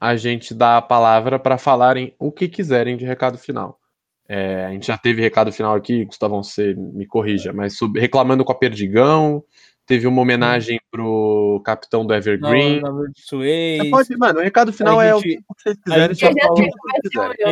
a 0.00 0.16
gente 0.16 0.54
dá 0.54 0.78
a 0.78 0.82
palavra 0.82 1.38
para 1.38 1.58
falarem 1.58 2.14
o 2.18 2.32
que 2.32 2.48
quiserem 2.48 2.96
de 2.96 3.04
recado 3.04 3.36
final. 3.36 3.78
É, 4.26 4.64
a 4.64 4.70
gente 4.70 4.86
já 4.86 4.96
teve 4.96 5.20
recado 5.20 5.52
final 5.52 5.74
aqui, 5.74 6.04
Gustavão, 6.06 6.42
você 6.42 6.74
me 6.74 7.06
corrija, 7.06 7.52
mas 7.52 7.76
sobre- 7.76 8.00
reclamando 8.00 8.44
com 8.44 8.52
a 8.52 8.58
Perdigão, 8.58 9.44
teve 9.90 10.06
uma 10.06 10.22
homenagem 10.22 10.80
pro 10.88 11.60
capitão 11.64 12.06
do 12.06 12.14
Evergreen. 12.14 12.80
Você 12.80 13.12
Suez. 13.26 13.90
pode, 13.90 14.16
mano, 14.16 14.38
o 14.38 14.42
recado 14.42 14.72
final 14.72 15.00
A 15.00 15.04
é 15.04 15.12
gente- 15.14 15.38
o 15.48 15.54
que 15.54 15.62
vocês 15.62 15.76
quiserem, 15.82 16.14
gente 16.14 16.24
A 16.28 16.36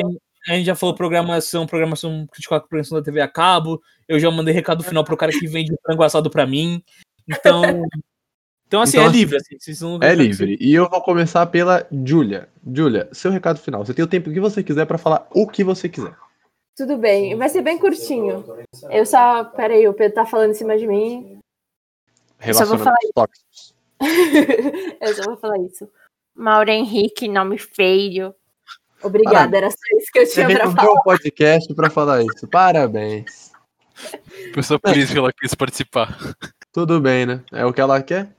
gente- 0.05 0.21
gente 0.57 0.65
já 0.67 0.77
falou 0.77 0.95
programação, 0.95 1.67
programação, 1.67 2.29
criticar 2.31 2.59
a 2.59 2.61
programação 2.61 2.97
da 2.97 3.05
TV 3.05 3.21
a 3.21 3.27
cabo. 3.27 3.83
Eu 4.07 4.21
já 4.21 4.31
mandei 4.31 4.55
recado 4.55 4.85
final 4.85 5.03
pro 5.03 5.17
cara 5.17 5.33
que 5.33 5.49
vende 5.49 5.75
frango 5.85 6.05
assado 6.05 6.31
pra 6.31 6.47
mim. 6.47 6.81
Então, 7.29 7.63
então 8.69 8.81
assim, 8.81 8.99
Então, 8.99 9.03
é 9.03 9.09
assim, 9.09 9.19
livre. 9.19 9.37
Assim, 9.37 9.57
vocês 9.59 9.81
não- 9.81 9.99
É 10.01 10.15
livre. 10.15 10.57
E 10.61 10.73
eu 10.73 10.89
vou 10.89 11.03
começar 11.03 11.45
pela 11.47 11.87
Júlia. 12.07 12.49
Júlia, 12.73 13.09
seu 13.11 13.33
recado 13.33 13.59
final. 13.59 13.85
Você 13.85 13.93
tem 13.93 14.05
o 14.05 14.09
tempo 14.09 14.31
que 14.31 14.39
você 14.41 14.63
quiser 14.63 14.87
para 14.87 14.97
falar 14.97 15.27
o 15.35 15.45
que 15.47 15.65
você 15.65 15.89
quiser. 15.89 16.15
Tudo 16.77 16.97
bem, 16.97 17.35
vai 17.37 17.49
ser 17.49 17.61
bem 17.63 17.77
curtinho. 17.77 18.45
Eu 18.89 19.05
só. 19.05 19.43
Peraí, 19.45 19.89
o 19.89 19.93
Pedro 19.93 20.15
tá 20.15 20.25
falando 20.25 20.53
em 20.53 20.55
cima 20.55 20.79
de 20.79 20.87
mim. 20.87 21.38
Só 22.53 22.65
vou 22.65 22.79
falar 22.79 22.97
Relacionamentos 23.01 23.11
tóxicos. 23.15 23.75
Eu 25.01 25.15
só 25.15 25.23
vou 25.25 25.37
falar 25.37 25.59
isso. 25.59 25.89
Mauro 26.35 26.71
Henrique, 26.71 27.29
nome 27.29 27.59
feio. 27.59 28.35
Obrigada, 29.03 29.57
era 29.57 29.71
só 29.71 29.77
isso 29.97 30.13
que 30.13 30.19
eu 30.19 30.27
Você 30.27 30.35
tinha 30.35 30.47
pra 30.47 30.67
veio 30.67 30.77
falar. 30.77 30.91
o 30.91 31.03
podcast 31.03 31.75
para 31.75 31.91
falar 31.91 32.23
isso. 32.23 32.49
Parabéns. 32.49 33.53
Foi 34.55 34.63
só 34.63 34.79
por 34.79 34.97
isso 34.97 35.13
que 35.13 35.19
ela 35.19 35.33
quis 35.33 35.55
participar. 35.55 36.17
Tudo 36.73 37.01
bem, 37.01 37.27
né? 37.27 37.43
É 37.53 37.65
o 37.65 37.73
que 37.73 37.81
ela 37.81 38.03
quer? 38.03 38.33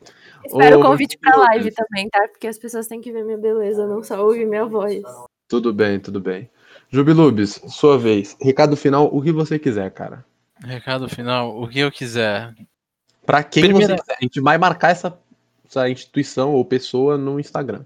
Espero 0.46 0.80
o 0.80 0.82
convite 0.82 1.18
pra 1.18 1.36
live 1.36 1.72
também, 1.72 2.10
tá? 2.10 2.28
Porque 2.30 2.48
as 2.48 2.58
pessoas 2.58 2.88
têm 2.88 3.02
que 3.02 3.12
ver 3.12 3.24
minha 3.24 3.38
beleza, 3.38 3.86
não 3.86 4.04
só 4.04 4.24
ouvir 4.24 4.46
minha 4.46 4.66
voz. 4.66 5.02
Tudo 5.48 5.74
bem, 5.74 6.00
tudo 6.00 6.20
bem. 6.20 6.50
Jubilubes, 6.90 7.62
sua 7.68 7.98
vez. 7.98 8.38
Recado 8.42 8.76
final, 8.76 9.10
o 9.14 9.22
que 9.22 9.32
você 9.32 9.60
quiser, 9.60 9.92
cara. 9.92 10.26
Recado 10.64 11.08
final, 11.10 11.62
o 11.62 11.68
que 11.68 11.80
eu 11.80 11.92
quiser. 11.92 12.54
Pra 13.30 13.44
quem 13.44 13.62
Primeira- 13.64 13.96
você 13.96 14.02
quiser. 14.02 14.18
A 14.20 14.24
gente 14.24 14.42
vai 14.42 14.58
marcar 14.58 14.90
essa, 14.90 15.16
essa 15.64 15.88
instituição 15.88 16.52
ou 16.54 16.66
pessoa 16.66 17.16
no 17.16 17.40
Instagram. 17.40 17.86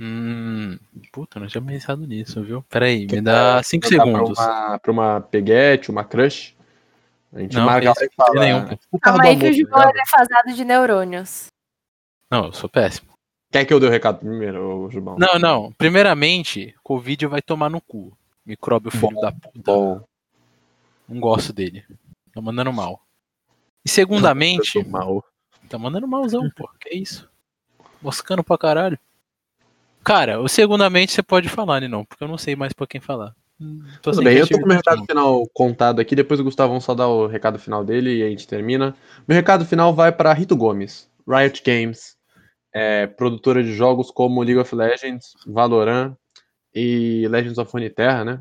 Hum, 0.00 0.78
puta, 1.12 1.36
eu 1.36 1.42
não 1.42 1.46
tinha 1.46 1.60
pensado 1.62 2.06
nisso, 2.06 2.42
viu? 2.42 2.62
Peraí, 2.70 3.06
Quer 3.06 3.16
me 3.16 3.22
dá 3.22 3.62
5 3.62 3.86
Mandar 3.86 4.04
segundos. 4.04 4.34
Pra 4.38 4.44
uma, 4.46 4.78
pra 4.78 4.92
uma 4.92 5.20
peguete, 5.20 5.90
uma 5.90 6.04
crush. 6.04 6.56
A 7.34 7.40
gente 7.40 7.54
Não, 7.54 7.66
marca 7.66 7.86
ela 7.86 7.94
e 8.00 8.14
fala. 8.16 8.40
nenhum. 8.40 8.58
O 8.90 8.98
carro 8.98 9.18
Calma 9.18 9.24
aí 9.24 9.38
que 9.38 9.50
o 9.50 9.52
Gibão 9.52 9.82
tá 9.82 9.90
é 9.90 9.92
defasado 9.92 10.54
de 10.54 10.64
neurônios. 10.64 11.46
Não, 12.30 12.46
eu 12.46 12.52
sou 12.54 12.68
péssimo. 12.68 13.08
Quer 13.52 13.64
que 13.66 13.74
eu 13.74 13.78
dê 13.78 13.86
o 13.86 13.90
recado 13.90 14.20
primeiro, 14.20 14.84
ô, 14.86 14.90
Gibão? 14.90 15.16
Não, 15.18 15.38
não. 15.38 15.70
Primeiramente, 15.72 16.74
Covid 16.82 17.26
vai 17.26 17.42
tomar 17.42 17.68
no 17.68 17.80
cu. 17.80 18.16
Micróbio 18.46 18.90
filho 18.90 19.20
da 19.20 19.30
puta. 19.32 19.60
Bom. 19.64 20.02
Não 21.08 21.20
gosto 21.20 21.52
dele. 21.52 21.84
Tá 22.32 22.40
mandando 22.40 22.72
mal. 22.72 23.00
E 23.84 23.88
segundamente, 23.88 24.82
tô 24.82 24.88
mal. 24.88 25.24
tá 25.68 25.78
mandando 25.78 26.08
malzão, 26.08 26.48
pô. 26.56 26.68
Que 26.80 26.96
isso? 26.96 27.28
Moscando 28.00 28.42
pra 28.42 28.58
caralho. 28.58 28.98
Cara, 30.02 30.40
o 30.40 30.48
segundamente 30.48 31.12
você 31.12 31.22
pode 31.22 31.48
falar, 31.48 31.80
Ninão, 31.80 32.04
porque 32.04 32.22
eu 32.22 32.28
não 32.28 32.38
sei 32.38 32.54
mais 32.54 32.72
pra 32.72 32.86
quem 32.86 33.00
falar. 33.00 33.34
Hum, 33.60 33.82
tô 34.02 34.10
Tudo 34.10 34.24
bem, 34.24 34.36
eu 34.36 34.46
tô 34.46 34.58
com 34.58 34.64
o 34.64 34.68
meu 34.68 34.76
recado 34.76 35.04
final 35.06 35.48
contado 35.54 36.00
aqui, 36.00 36.14
depois 36.14 36.40
o 36.40 36.44
Gustavão 36.44 36.80
só 36.80 36.94
dá 36.94 37.08
o 37.08 37.26
recado 37.26 37.58
final 37.58 37.84
dele 37.84 38.18
e 38.18 38.22
a 38.22 38.28
gente 38.28 38.46
termina. 38.46 38.94
Meu 39.26 39.36
recado 39.36 39.64
final 39.64 39.94
vai 39.94 40.12
para 40.12 40.32
Rito 40.32 40.56
Gomes, 40.56 41.08
Riot 41.26 41.62
Games, 41.64 42.16
é, 42.74 43.06
produtora 43.06 43.62
de 43.62 43.72
jogos 43.72 44.10
como 44.10 44.42
League 44.42 44.60
of 44.60 44.74
Legends, 44.74 45.32
Valorant 45.46 46.14
e 46.74 47.26
Legends 47.28 47.58
of 47.58 47.72
Runeterra, 47.72 48.24
né? 48.24 48.40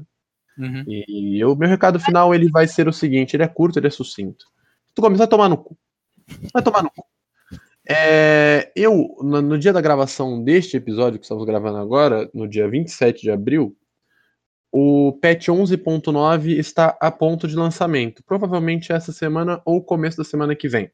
não. 0.58 0.68
Uhum. 0.68 0.84
E 0.88 1.44
o 1.46 1.56
meu 1.56 1.70
recado 1.70 2.00
final 2.00 2.34
ele 2.34 2.50
vai 2.50 2.68
ser 2.68 2.88
o 2.88 2.94
seguinte, 2.94 3.36
ele 3.36 3.44
é 3.44 3.48
curto, 3.48 3.80
ele 3.80 3.88
é 3.88 3.92
sucinto. 3.92 4.46
Rito 4.94 5.02
Gomes 5.02 5.18
vai 5.18 5.28
tomar 5.28 5.50
no 5.50 5.58
cu. 5.58 5.76
Vai 6.54 6.62
tomar 6.62 6.84
no 6.84 6.92
cu. 6.92 7.04
É, 7.90 8.72
eu, 8.76 9.16
no, 9.22 9.42
no 9.42 9.58
dia 9.58 9.74
da 9.74 9.82
gravação 9.82 10.42
deste 10.42 10.78
episódio 10.78 11.20
que 11.20 11.26
estamos 11.26 11.44
gravando 11.46 11.78
agora, 11.78 12.30
no 12.34 12.48
dia 12.48 12.70
27 12.70 13.24
de 13.24 13.32
abril, 13.32 13.76
o 14.72 15.18
patch 15.20 15.48
11.9 15.48 16.58
está 16.58 16.96
a 17.02 17.12
ponto 17.12 17.48
de 17.48 17.56
lançamento. 17.56 18.24
Provavelmente 18.24 18.92
essa 18.92 19.12
semana 19.12 19.62
ou 19.66 19.84
começo 19.84 20.18
da 20.18 20.24
semana 20.24 20.56
que 20.56 20.70
vem. 20.70 20.92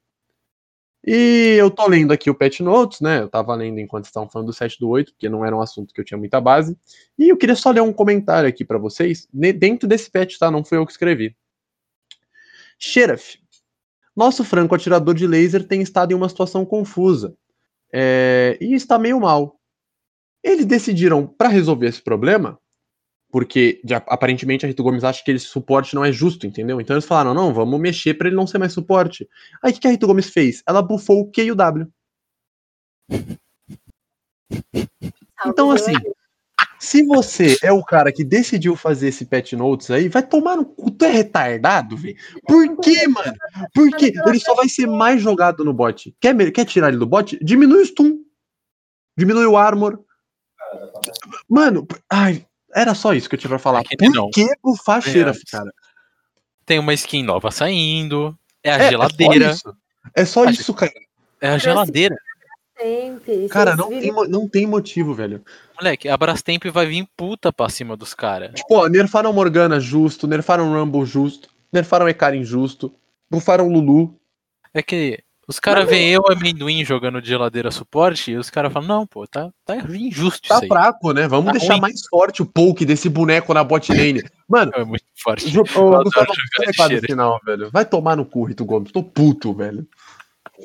E 1.05 1.55
eu 1.57 1.69
tô 1.69 1.88
lendo 1.88 2.13
aqui 2.13 2.30
o 2.30 2.35
patch 2.35 2.61
notes, 2.61 3.01
né? 3.01 3.19
Eu 3.19 3.30
tava 3.30 3.53
lendo 3.55 3.80
enquanto 3.80 4.05
estavam 4.05 4.30
falando 4.30 4.47
do 4.47 4.53
7 4.53 4.80
do 4.80 4.89
8, 4.89 5.11
porque 5.11 5.30
não 5.30 5.45
era 5.45 5.55
um 5.55 5.61
assunto 5.61 5.93
que 5.93 5.99
eu 5.99 6.05
tinha 6.05 6.17
muita 6.17 6.39
base. 6.39 6.77
E 7.17 7.30
eu 7.30 7.38
queria 7.38 7.55
só 7.55 7.71
ler 7.71 7.81
um 7.81 7.93
comentário 7.93 8.47
aqui 8.49 8.63
pra 8.63 8.77
vocês, 8.77 9.27
dentro 9.31 9.88
desse 9.88 10.09
patch, 10.09 10.38
tá? 10.38 10.49
Não 10.49 10.63
fui 10.63 10.77
eu 10.77 10.85
que 10.85 10.91
escrevi. 10.91 11.35
Sheriff, 12.77 13.39
nosso 14.19 14.43
franco 14.43 14.75
atirador 14.75 15.15
de 15.15 15.25
laser 15.25 15.65
tem 15.65 15.81
estado 15.81 16.11
em 16.11 16.15
uma 16.15 16.27
situação 16.27 16.65
confusa. 16.65 17.33
É, 17.91 18.57
e 18.59 18.73
está 18.73 18.99
meio 18.99 19.17
mal. 19.21 19.57
Eles 20.43 20.65
decidiram, 20.65 21.25
para 21.25 21.47
resolver 21.47 21.87
esse 21.87 22.01
problema, 22.01 22.59
porque 23.31 23.79
de- 23.81 23.93
aparentemente 23.93 24.65
a 24.65 24.67
Rito 24.67 24.83
Gomes 24.83 25.05
acha 25.05 25.23
que 25.23 25.31
esse 25.31 25.45
suporte 25.45 25.95
não 25.95 26.03
é 26.03 26.11
justo, 26.11 26.45
entendeu? 26.45 26.81
Então 26.81 26.95
eles 26.95 27.05
falaram, 27.05 27.33
não, 27.33 27.53
vamos 27.53 27.79
mexer 27.79 28.13
para 28.15 28.27
ele 28.27 28.35
não 28.35 28.45
ser 28.45 28.57
mais 28.57 28.73
suporte. 28.73 29.25
Aí 29.63 29.71
o 29.71 29.73
que 29.73 29.79
que 29.79 29.87
a 29.87 29.91
Rito 29.91 30.05
Gomes 30.05 30.29
fez? 30.29 30.61
Ela 30.67 30.81
bufou 30.81 31.21
o 31.21 31.31
Q 31.31 31.43
e 31.43 31.51
o 31.51 31.55
W. 31.55 31.87
Então, 35.47 35.71
assim, 35.71 35.93
se 36.80 37.03
você 37.03 37.57
é 37.61 37.72
o 37.72 37.84
cara 37.84 38.11
que 38.11 38.23
decidiu 38.23 38.76
fazer 38.76 39.10
esse 39.10 39.26
patch 39.26 39.53
notes 39.53 39.91
aí, 39.91 40.07
vai 40.07 40.23
tomar 40.23 40.56
no 40.56 40.65
cu, 40.65 40.89
tu 40.89 41.06
é 41.06 41.10
retardado, 41.11 41.97
velho. 41.97 42.15
Por 42.47 42.77
quê, 42.77 43.07
mano? 43.07 43.34
Porque 43.73 44.14
ele 44.26 44.39
só 44.39 44.56
vai 44.56 44.69
ser 44.69 44.88
mais 44.88 45.22
jogado 45.22 45.65
no 45.65 45.73
bot. 45.73 46.15
Quer, 46.19 46.51
quer 46.51 46.65
tirar 46.65 46.88
ele 46.89 46.97
do 46.97 47.06
bot? 47.06 47.38
Diminui 47.43 47.81
o 47.81 47.85
stun. 47.85 48.19
Diminui 49.18 49.45
o 49.45 49.57
armor. 49.57 49.99
Mano, 51.49 51.85
ai, 52.10 52.45
era 52.73 52.93
só 52.93 53.14
isso 53.14 53.27
que 53.27 53.35
eu 53.35 53.39
tinha 53.39 53.49
pra 53.49 53.60
falar. 53.60 53.81
É 53.81 53.84
que 53.84 53.97
Por 53.97 54.14
não. 54.14 54.30
que 54.30 54.47
bufar 54.64 54.99
É, 54.99 55.01
Sheriff, 55.01 55.43
cara? 55.51 55.72
Tem 56.65 56.80
uma 56.80 56.93
skin 56.93 57.23
nova 57.23 57.51
saindo. 57.51 58.38
É 58.64 58.72
a 58.72 58.77
É, 58.77 58.89
geladeira. 58.89 59.45
É 59.45 59.53
só 59.53 59.56
isso, 59.56 59.76
é 60.15 60.26
só 60.26 60.45
isso 60.49 60.73
cara. 60.73 60.91
É 61.41 61.49
a 61.49 61.57
geladeira. 61.57 62.15
Sempre. 62.80 63.49
Cara, 63.49 63.76
não 63.76 63.89
tem, 63.89 64.11
não 64.30 64.47
tem 64.47 64.65
motivo, 64.65 65.14
velho. 65.14 65.43
Moleque, 65.80 66.07
a 66.07 66.15
Brastemp 66.18 66.64
vai 66.72 66.85
vir 66.85 67.07
puta 67.18 67.51
pra 67.51 67.69
cima 67.69 67.97
dos 67.97 68.14
caras. 68.14 68.51
Tipo, 68.53 68.76
ó, 68.76 68.88
nerfaram 68.88 69.34
Morgana 69.34 69.80
justo, 69.80 70.27
nerfaram 70.27 70.72
Rumble 70.73 71.06
justo, 71.06 71.49
nerfaram 71.73 72.07
Ekari 72.07 72.38
injusto, 72.38 72.93
bufaram 73.30 73.68
Lulu. 73.68 74.15
É 74.73 74.81
que 74.81 75.19
os 75.47 75.60
caras 75.60 75.89
veem 75.89 76.10
eu, 76.11 76.22
amendoim, 76.30 76.85
jogando 76.85 77.22
de 77.22 77.27
geladeira 77.27 77.72
suporte, 77.72 78.31
e 78.31 78.38
os 78.38 78.49
caras 78.51 78.72
falam, 78.72 78.88
não, 78.88 79.07
pô, 79.07 79.26
tá, 79.26 79.49
tá 79.65 79.77
injusto 79.77 80.47
Tá 80.47 80.56
isso 80.56 80.64
aí. 80.65 80.68
fraco, 80.69 81.11
né? 81.11 81.27
Vamos 81.27 81.47
Tá 81.47 81.51
deixar 81.53 81.73
ruim. 81.73 81.81
mais 81.81 82.06
forte 82.07 82.41
o 82.41 82.45
poke 82.45 82.85
desse 82.85 83.10
boneco 83.10 83.53
na 83.53 83.64
bot 83.64 83.91
lane. 83.91 84.22
Mano, 84.47 84.72
É 84.76 84.85
muito 84.85 85.03
forte. 85.22 85.49
Gustavo, 85.51 87.01
final, 87.06 87.39
velho. 87.43 87.69
Vai 87.72 87.84
tomar 87.84 88.15
no 88.15 88.26
cu, 88.26 88.43
Rito 88.43 88.64
Gomes. 88.64 88.91
Tô 88.91 89.01
puto, 89.03 89.53
velho. 89.53 89.88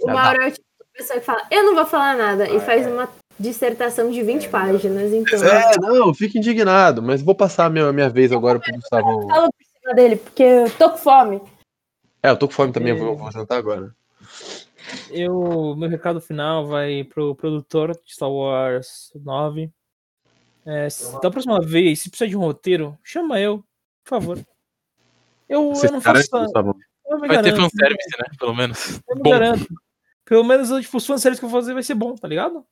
Uma 0.03 0.29
hora 0.29 0.45
eu 0.49 0.51
de 0.51 0.59
pessoa 0.95 1.19
que 1.19 1.27
fala, 1.27 1.43
eu 1.51 1.65
não 1.65 1.75
vou 1.75 1.85
falar 1.85 2.17
nada, 2.17 2.49
e 2.49 2.61
faz 2.61 2.87
uma 2.87 3.09
dissertação 3.39 4.11
de 4.11 4.23
20 4.23 4.49
páginas, 4.49 5.13
então. 5.13 5.45
É, 5.45 5.77
não, 5.79 6.15
fico 6.15 6.39
indignado, 6.39 7.03
mas 7.03 7.21
vou 7.21 7.35
passar 7.35 7.67
a 7.67 7.71
minha, 7.71 7.93
minha 7.93 8.09
vez 8.09 8.33
agora 8.33 8.61
pro 8.61 8.73
Gustavão. 8.73 9.29
Fala 9.29 9.49
por 9.51 9.81
cima 9.81 9.95
dele, 9.95 10.17
porque 10.17 10.43
eu 10.43 10.71
tô 10.71 10.91
com 10.91 10.97
fome. 10.97 11.43
É, 12.23 12.31
eu 12.31 12.37
tô 12.37 12.47
com 12.47 12.55
fome 12.55 12.73
também, 12.73 12.93
eu 12.93 12.99
vou, 12.99 13.17
vou 13.17 13.31
jantar 13.33 13.59
agora. 13.59 13.95
Eu, 15.11 15.75
meu 15.77 15.89
recado 15.89 16.21
final 16.21 16.67
vai 16.67 17.05
pro 17.05 17.35
produtor 17.35 17.93
de 18.05 18.15
Star 18.15 18.31
Wars 18.31 19.11
9. 19.15 19.71
É, 20.65 20.89
se- 20.89 21.21
da 21.21 21.31
próxima 21.31 21.61
vez, 21.61 22.01
se 22.01 22.09
precisar 22.09 22.29
de 22.29 22.37
um 22.37 22.41
roteiro, 22.41 22.97
chama 23.03 23.41
eu, 23.41 23.59
por 24.05 24.11
favor. 24.11 24.39
Eu, 25.49 25.73
eu 25.75 25.93
não 25.93 26.01
garante, 26.01 26.29
faço. 26.29 26.53
Eu 27.07 27.19
me 27.21 27.29
Vai 27.29 27.43
ter 27.43 27.51
garanto, 27.51 27.57
fanservice, 27.71 28.11
né? 28.19 28.25
Pelo 28.39 28.55
menos. 28.55 29.01
eu 29.09 29.17
me 29.17 29.23
Bom, 29.23 29.31
garanto. 29.31 29.67
Pelo 30.25 30.45
menos 30.45 30.69
tipo, 30.83 30.97
os 30.97 31.07
fanservice 31.07 31.41
que 31.41 31.45
eu 31.45 31.49
vou 31.51 31.61
fazer 31.61 31.75
vai 31.75 31.83
ser 31.83 31.95
bom, 31.95 32.15
tá 32.15 32.27
ligado? 32.27 32.65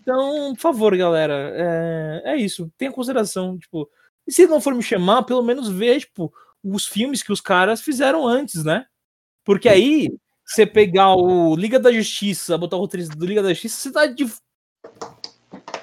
Então, 0.00 0.54
por 0.54 0.60
favor, 0.60 0.96
galera. 0.96 1.52
É, 1.54 2.32
é 2.32 2.36
isso. 2.36 2.70
Tenha 2.76 2.92
consideração. 2.92 3.58
Tipo, 3.58 3.88
e 4.26 4.32
se 4.32 4.46
não 4.46 4.60
for 4.60 4.74
me 4.74 4.82
chamar, 4.82 5.22
pelo 5.22 5.42
menos 5.42 5.68
vê, 5.68 5.98
tipo, 5.98 6.32
os 6.62 6.86
filmes 6.86 7.22
que 7.22 7.32
os 7.32 7.40
caras 7.40 7.80
fizeram 7.80 8.26
antes, 8.26 8.64
né? 8.64 8.86
Porque 9.44 9.68
aí, 9.68 10.10
você 10.44 10.66
pegar 10.66 11.14
o 11.14 11.54
Liga 11.56 11.78
da 11.78 11.92
Justiça, 11.92 12.58
botar 12.58 12.76
o 12.76 12.80
roteirista 12.80 13.16
do 13.16 13.26
Liga 13.26 13.42
da 13.42 13.50
Justiça, 13.50 13.76
você 13.76 13.92
tá 13.92 14.06
de. 14.06 14.24
Você 14.24 14.42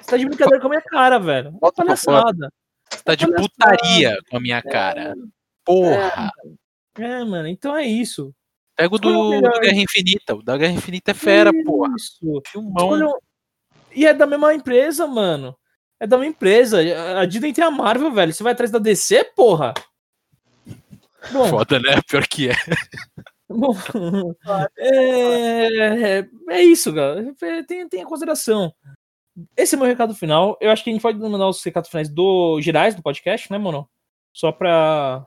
tá 0.06 0.16
de 0.16 0.26
brincadeira 0.26 0.60
com 0.60 0.66
a 0.66 0.70
minha 0.70 0.82
cara, 0.82 1.18
velho. 1.18 1.48
É 1.48 1.58
pra 1.58 1.72
palhaçada. 1.72 2.52
Você 2.90 3.02
tá 3.02 3.14
de 3.14 3.26
putaria 3.26 4.18
com 4.30 4.36
a 4.36 4.40
minha 4.40 4.62
cara. 4.62 5.14
Porra. 5.64 6.30
É, 6.96 7.24
mano, 7.24 7.48
então 7.48 7.76
é 7.76 7.84
isso. 7.84 8.34
Pega 8.76 8.94
o 8.94 8.98
do, 8.98 9.40
do 9.40 9.60
Guerra 9.60 9.76
Infinita. 9.80 10.34
O 10.34 10.42
da 10.42 10.56
Guerra 10.56 10.72
Infinita 10.72 11.10
é 11.10 11.14
fera, 11.14 11.50
porra. 11.64 11.92
Isso. 11.96 12.42
Filmão. 12.46 12.72
Escolha 12.76 13.06
um- 13.08 13.18
E 13.94 14.06
é 14.06 14.14
da 14.14 14.26
mesma 14.26 14.54
empresa, 14.54 15.06
mano. 15.06 15.56
É 16.00 16.06
da 16.06 16.16
mesma 16.16 16.30
empresa. 16.32 16.78
A 17.18 17.24
Disney 17.26 17.52
tem 17.52 17.64
a 17.64 17.70
Marvel, 17.70 18.10
velho. 18.12 18.32
Você 18.32 18.42
vai 18.42 18.52
atrás 18.52 18.70
da 18.70 18.78
DC, 18.78 19.24
porra? 19.36 19.72
Bom, 21.32 21.46
Foda, 21.48 21.78
né? 21.78 22.00
Pior 22.08 22.26
que 22.26 22.50
é. 22.50 22.54
bom 23.48 23.72
é, 24.78 26.24
é 26.50 26.62
isso, 26.62 26.92
galera. 26.92 27.32
Tenha, 27.68 27.88
tenha 27.88 28.04
consideração. 28.06 28.72
Esse 29.56 29.74
é 29.74 29.78
meu 29.78 29.86
recado 29.86 30.14
final. 30.14 30.58
Eu 30.60 30.70
acho 30.70 30.82
que 30.82 30.90
a 30.90 30.92
gente 30.92 31.02
pode 31.02 31.18
mandar 31.18 31.48
os 31.48 31.62
recados 31.62 31.88
finais 31.88 32.08
do 32.08 32.60
gerais 32.60 32.94
do 32.94 33.02
podcast, 33.02 33.50
né, 33.52 33.58
mano? 33.58 33.88
Só 34.32 34.50
pra. 34.50 35.24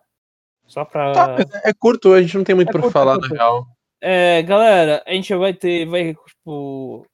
Só 0.67 0.83
pra. 0.85 1.11
Tá, 1.13 1.35
é 1.63 1.73
curto, 1.73 2.13
a 2.13 2.21
gente 2.21 2.37
não 2.37 2.43
tem 2.43 2.55
muito 2.55 2.69
É 2.69 2.71
pra 2.71 2.81
curto, 2.81 2.93
falar, 2.93 3.13
é 3.13 3.15
na 3.15 3.21
curto. 3.21 3.33
real. 3.35 3.67
É, 4.01 4.41
galera, 4.43 5.03
a 5.05 5.11
gente 5.13 5.33
vai 5.35 5.53
ter. 5.53 5.85
Vai, 5.85 6.13
tipo. 6.27 7.05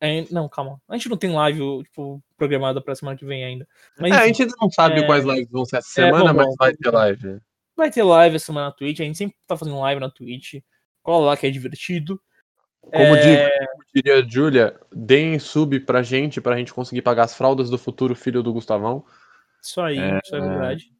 é, 0.00 0.24
não, 0.30 0.48
calma. 0.48 0.80
A 0.88 0.94
gente 0.96 1.08
não 1.08 1.16
tem 1.16 1.30
live, 1.32 1.82
tipo, 1.84 2.22
programada 2.36 2.80
pra 2.80 2.94
semana 2.94 3.16
que 3.16 3.24
vem 3.24 3.44
ainda. 3.44 3.66
Mas 3.98 4.12
É, 4.12 4.16
a 4.16 4.26
gente 4.26 4.42
ainda 4.42 4.54
não 4.60 4.70
sabe 4.70 5.00
é- 5.00 5.06
quais 5.06 5.24
lives 5.24 5.50
vão 5.50 5.64
ser 5.64 5.76
essa 5.78 6.00
é, 6.00 6.04
semana, 6.06 6.32
bom, 6.32 6.38
mas 6.38 6.46
bom. 6.48 6.54
vai 6.58 6.74
ter 6.74 6.90
live. 6.90 7.38
vai 7.76 7.90
ter 7.90 8.02
live 8.02 8.36
essa 8.36 8.46
semana 8.46 8.66
na 8.66 8.72
Twitch. 8.72 9.00
A 9.00 9.04
gente 9.04 9.18
sempre 9.18 9.36
tá 9.46 9.56
fazendo 9.56 9.78
live 9.80 10.00
na 10.00 10.10
Twitch. 10.10 10.54
Cola 11.02 11.26
lá 11.26 11.36
que 11.36 11.46
é 11.46 11.50
divertido. 11.50 12.20
Como, 12.80 12.94
É, 13.16 13.20
digo, 13.20 13.66
como 13.72 13.84
diria 13.94 14.14
a 14.18 14.28
Júlia, 14.28 14.80
deem 14.92 15.38
sub 15.38 15.78
pra 15.80 16.02
gente, 16.02 16.40
pra 16.40 16.56
gente 16.56 16.72
conseguir 16.72 17.02
pagar 17.02 17.24
as 17.24 17.34
fraldas 17.34 17.68
do 17.68 17.76
futuro 17.78 18.14
filho 18.14 18.42
do 18.42 18.52
Gustavão. 18.52 19.04
Isso 19.62 19.80
aí, 19.80 19.98
isso 20.24 20.36
é 20.36 20.40
verdade. 20.40 20.92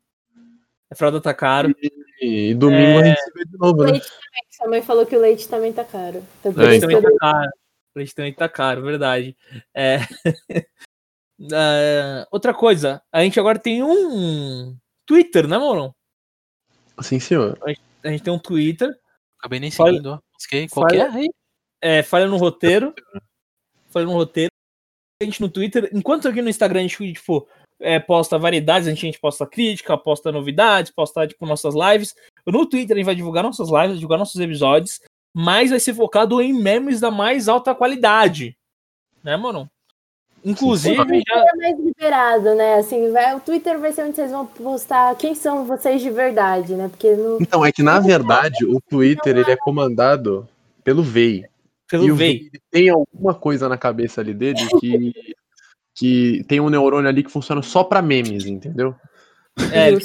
A 0.90 0.94
fralda 0.94 1.20
tá 1.20 1.34
caro. 1.34 1.74
E, 2.20 2.54
domingo 2.54 3.00
a 3.00 3.04
gente 3.04 3.20
se 3.20 3.32
vê 3.32 3.44
de 3.44 3.58
novo, 3.58 3.84
né? 3.84 3.92
Leite 3.92 4.08
também, 4.08 4.42
sua 4.50 4.68
mãe 4.68 4.82
falou 4.82 5.06
que 5.06 5.16
o 5.16 5.20
leite 5.20 5.48
também 5.48 5.72
tá 5.72 5.84
caro. 5.84 6.24
Então, 6.40 6.52
É, 6.52 6.54
O 6.54 6.68
leite 6.68 6.80
também 6.80 7.02
tá 7.02 7.10
caro. 7.20 7.50
O 7.94 7.98
leite 7.98 8.14
também 8.14 8.32
tá 8.34 8.48
caro, 8.48 8.82
verdade. 8.82 9.36
É. 9.74 9.98
É, 11.52 12.26
Outra 12.30 12.54
coisa, 12.54 13.02
a 13.12 13.22
gente 13.22 13.38
agora 13.38 13.58
tem 13.58 13.82
um 13.82 14.76
Twitter, 15.04 15.46
né, 15.46 15.58
Moron? 15.58 15.92
Sim, 17.02 17.20
senhor. 17.20 17.58
A 18.02 18.08
gente 18.08 18.22
tem 18.22 18.32
um 18.32 18.38
Twitter. 18.38 18.94
Acabei 19.38 19.60
nem 19.60 19.70
Fala- 19.70 19.90
seguindo, 19.90 20.06
ó. 20.12 20.18
Busquei 20.32 20.68
qualquer 20.68 21.10
aí. 21.10 21.28
É, 21.82 22.02
falha 22.02 22.26
no 22.26 22.36
roteiro. 22.36 22.94
Falha 23.90 24.06
no 24.06 24.12
roteiro. 24.12 24.50
A 25.20 25.24
gente 25.24 25.40
no 25.40 25.48
Twitter. 25.48 25.90
Enquanto 25.92 26.28
aqui 26.28 26.40
no 26.40 26.48
Instagram 26.48 26.80
a 26.80 26.82
gente, 26.82 27.12
tipo, 27.12 27.48
é, 27.80 27.98
posta 27.98 28.38
variedades, 28.38 28.88
a 28.88 28.90
gente, 28.90 29.04
a 29.04 29.06
gente 29.06 29.20
posta 29.20 29.46
crítica, 29.46 29.96
posta 29.96 30.32
novidades, 30.32 30.90
posta, 30.90 31.26
tipo, 31.26 31.46
nossas 31.46 31.74
lives. 31.74 32.14
No 32.46 32.66
Twitter 32.66 32.96
a 32.96 32.98
gente 32.98 33.06
vai 33.06 33.14
divulgar 33.14 33.44
nossas 33.44 33.68
lives, 33.68 33.96
divulgar 33.96 34.18
nossos 34.18 34.40
episódios, 34.40 35.00
mas 35.34 35.70
vai 35.70 35.80
ser 35.80 35.94
focado 35.94 36.40
em 36.40 36.52
memes 36.52 37.00
da 37.00 37.10
mais 37.10 37.48
alta 37.48 37.74
qualidade. 37.74 38.56
Né, 39.22 39.36
mano? 39.36 39.68
Inclusive, 40.44 40.94
já, 40.96 41.40
é 41.40 41.56
mais 41.56 41.78
liberado, 41.78 42.54
né? 42.54 42.76
Assim, 42.76 43.10
vai, 43.10 43.34
o 43.34 43.40
Twitter 43.40 43.80
vai 43.80 43.92
ser 43.92 44.02
onde 44.02 44.14
vocês 44.14 44.30
vão 44.30 44.46
postar 44.46 45.16
quem 45.16 45.34
são 45.34 45.64
vocês 45.64 46.00
de 46.00 46.08
verdade, 46.08 46.76
né? 46.76 46.88
Porque 46.88 47.14
no, 47.16 47.38
Então, 47.42 47.66
é 47.66 47.72
que 47.72 47.82
na 47.82 47.98
verdade 47.98 48.64
o 48.64 48.80
Twitter 48.80 49.36
ele 49.36 49.50
é 49.50 49.56
comandado 49.56 50.48
pelo 50.84 51.02
VEI. 51.02 51.38
e 51.38 51.48
pelo 51.90 52.12
o 52.12 52.14
VEI. 52.14 52.38
VEI 52.38 52.50
ele 52.52 52.62
tem 52.70 52.88
alguma 52.88 53.34
coisa 53.34 53.68
na 53.68 53.76
cabeça 53.76 54.20
ali 54.20 54.32
dele 54.32 54.56
que, 54.80 55.34
que 55.96 56.44
tem 56.46 56.60
um 56.60 56.68
neurônio 56.68 57.08
ali 57.08 57.22
que 57.24 57.30
funciona 57.30 57.62
só 57.62 57.82
pra 57.82 58.02
memes, 58.02 58.44
entendeu? 58.46 58.94
É, 59.72 59.84
um 59.84 59.88
ele 59.88 60.00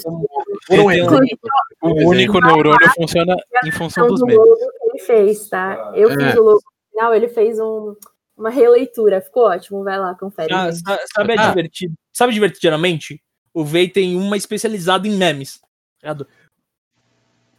tem 0.68 0.80
um- 0.82 0.92
exemplo, 0.92 1.20
por 1.80 1.92
O 1.92 2.08
único 2.10 2.40
neurônio 2.40 2.90
funciona 2.96 3.36
em 3.66 3.72
função 3.72 4.08
dos 4.08 4.22
do 4.22 4.26
memes. 4.26 4.40
logo 4.40 4.56
que 4.56 4.90
ele 4.90 5.00
fez, 5.06 5.50
tá? 5.50 5.92
Eu 5.94 6.10
É. 6.10 6.16
fiz 6.16 6.36
o 6.40 6.42
logo 6.44 6.62
no 6.64 6.92
final, 6.92 7.14
ele 7.14 7.28
fez 7.28 7.60
um- 7.60 7.94
uma 8.38 8.50
releitura. 8.50 9.20
Ficou 9.20 9.44
ótimo, 9.48 9.84
vai 9.84 10.00
lá, 10.00 10.16
confere. 10.16 10.54
Ah, 10.54 10.72
sabe 11.14 11.34
a 11.38 11.42
Ah. 11.46 11.50
divertido? 11.50 11.94
Sabe 12.14 12.34
divertidamente? 12.34 13.22
O 13.54 13.66
VEI 13.66 13.90
tem 13.90 14.16
uma 14.16 14.38
especializada 14.38 15.08
em 15.08 15.12
memes. 15.18 15.60
tá 16.02 16.16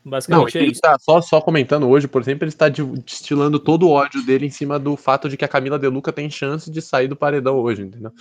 ligado? 0.05 0.29
Não, 0.29 0.45
Basicamente 0.45 0.59
é 0.59 0.63
ele 0.63 0.79
tá 0.79 0.99
só, 0.99 1.21
só 1.21 1.41
comentando 1.41 1.89
hoje, 1.89 2.09
por 2.09 2.21
exemplo, 2.23 2.45
ele 2.45 2.51
está 2.51 2.69
destilando 2.69 3.59
todo 3.59 3.87
o 3.87 3.91
ódio 3.91 4.25
dele 4.25 4.47
em 4.47 4.51
cima 4.51 4.79
do 4.79 4.97
fato 4.97 5.29
de 5.29 5.37
que 5.37 5.45
a 5.45 5.49
Camila 5.49 5.79
De 5.79 5.89
Luca 5.89 6.13
tem 6.13 6.29
chance 6.29 6.71
de 6.71 6.83
sair 6.83 7.09
do 7.09 7.17
paredão 7.17 7.57
hoje, 7.57 7.83
entendeu? 7.83 8.13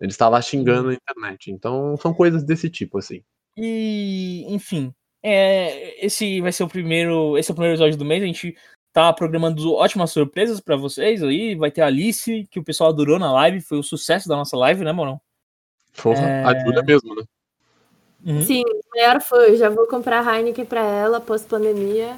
Ele 0.00 0.10
está 0.10 0.28
lá 0.28 0.42
xingando 0.42 0.88
na 0.88 0.94
internet. 0.94 1.50
Então, 1.50 1.96
são 1.96 2.12
coisas 2.12 2.42
desse 2.42 2.68
tipo, 2.68 2.98
assim. 2.98 3.22
E, 3.56 4.44
enfim, 4.48 4.92
é, 5.22 6.04
esse 6.04 6.40
vai 6.40 6.50
ser 6.50 6.64
o 6.64 6.68
primeiro, 6.68 7.38
esse 7.38 7.50
é 7.50 7.52
o 7.52 7.54
primeiro 7.54 7.74
episódio 7.74 7.96
do 7.96 8.04
mês. 8.04 8.22
A 8.22 8.26
gente 8.26 8.56
tá 8.92 9.12
programando 9.12 9.72
ótimas 9.72 10.10
surpresas 10.10 10.60
pra 10.60 10.76
vocês 10.76 11.22
aí. 11.22 11.54
Vai 11.54 11.70
ter 11.70 11.82
a 11.82 11.86
Alice, 11.86 12.46
que 12.50 12.58
o 12.58 12.64
pessoal 12.64 12.90
adorou 12.90 13.18
na 13.18 13.32
live, 13.32 13.60
foi 13.60 13.78
o 13.78 13.82
sucesso 13.82 14.28
da 14.28 14.36
nossa 14.36 14.56
live, 14.56 14.84
né, 14.84 14.92
Morão? 14.92 15.20
Porra, 16.02 16.26
É. 16.26 16.44
a 16.44 16.58
Júlia 16.60 16.82
mesmo, 16.82 17.14
né? 17.14 17.22
Uhum. 18.24 18.42
Sim, 18.42 18.62
maior 18.94 19.20
foi. 19.20 19.56
Já 19.56 19.68
vou 19.68 19.86
comprar 19.86 20.24
Heineken 20.26 20.64
pra 20.64 20.80
ela, 20.82 21.20
pós-pandemia. 21.20 22.16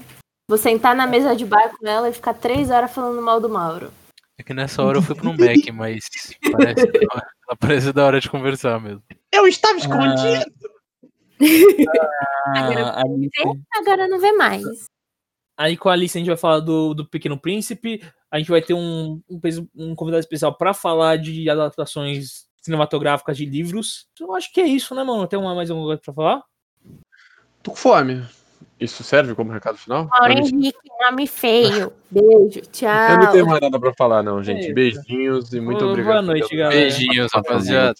Vou 0.48 0.56
sentar 0.58 0.94
na 0.94 1.06
mesa 1.06 1.34
de 1.34 1.44
bar 1.44 1.70
com 1.76 1.86
ela 1.86 2.08
e 2.08 2.12
ficar 2.12 2.34
três 2.34 2.70
horas 2.70 2.92
falando 2.92 3.20
mal 3.20 3.40
do 3.40 3.48
Mauro. 3.48 3.92
É 4.38 4.42
que 4.42 4.54
nessa 4.54 4.82
hora 4.82 4.98
eu 4.98 5.02
fui 5.02 5.14
pra 5.14 5.28
um 5.28 5.32
Mac, 5.36 5.66
mas 5.74 6.04
parece, 6.52 6.86
ela 6.86 7.56
parece 7.58 7.92
da 7.92 8.04
hora 8.04 8.20
de 8.20 8.30
conversar 8.30 8.78
mesmo. 8.80 9.02
Eu 9.32 9.46
estava 9.46 9.78
escondido! 9.78 10.44
Ah, 12.54 13.00
Alice- 13.02 13.30
Agora 13.76 14.08
não 14.08 14.20
vê 14.20 14.32
mais. 14.32 14.62
Aí 15.58 15.76
com 15.76 15.88
a 15.88 15.92
Alice 15.92 16.16
a 16.16 16.20
gente 16.20 16.28
vai 16.28 16.36
falar 16.36 16.60
do, 16.60 16.94
do 16.94 17.08
Pequeno 17.08 17.38
Príncipe. 17.40 18.00
A 18.30 18.38
gente 18.38 18.50
vai 18.50 18.60
ter 18.60 18.74
um, 18.74 19.20
um, 19.28 19.40
um 19.74 19.94
convidado 19.94 20.20
especial 20.20 20.56
pra 20.56 20.74
falar 20.74 21.16
de 21.16 21.48
adaptações 21.48 22.44
cinematográficas 22.66 23.36
de 23.36 23.46
livros. 23.46 24.06
Eu 24.20 24.34
acho 24.34 24.52
que 24.52 24.60
é 24.60 24.66
isso, 24.66 24.94
né, 24.94 25.02
mano? 25.02 25.26
Tem 25.26 25.38
uma, 25.38 25.54
mais 25.54 25.70
alguma 25.70 25.88
coisa 25.88 26.02
pra 26.04 26.12
falar? 26.12 26.42
Tô 27.62 27.70
com 27.70 27.76
fome. 27.76 28.22
Isso 28.78 29.02
serve 29.02 29.34
como 29.34 29.50
recado 29.52 29.78
final? 29.78 30.06
Mauro 30.06 30.32
Henrique, 30.32 30.76
nome 31.00 31.26
feio. 31.26 31.92
Beijo, 32.10 32.60
tchau. 32.70 32.90
Eu 33.10 33.18
não 33.18 33.32
tenho 33.32 33.46
mais 33.46 33.60
nada 33.60 33.80
pra 33.80 33.94
falar, 33.94 34.22
não, 34.22 34.42
gente. 34.42 34.70
Beijinhos 34.74 35.50
e 35.54 35.60
muito 35.60 35.78
Boa 35.80 35.92
obrigado. 35.92 36.24
noite, 36.26 36.48
pelo- 36.48 36.60
galera. 36.60 36.78
Beijinhos, 36.80 37.32
rapaziada. 37.32 37.94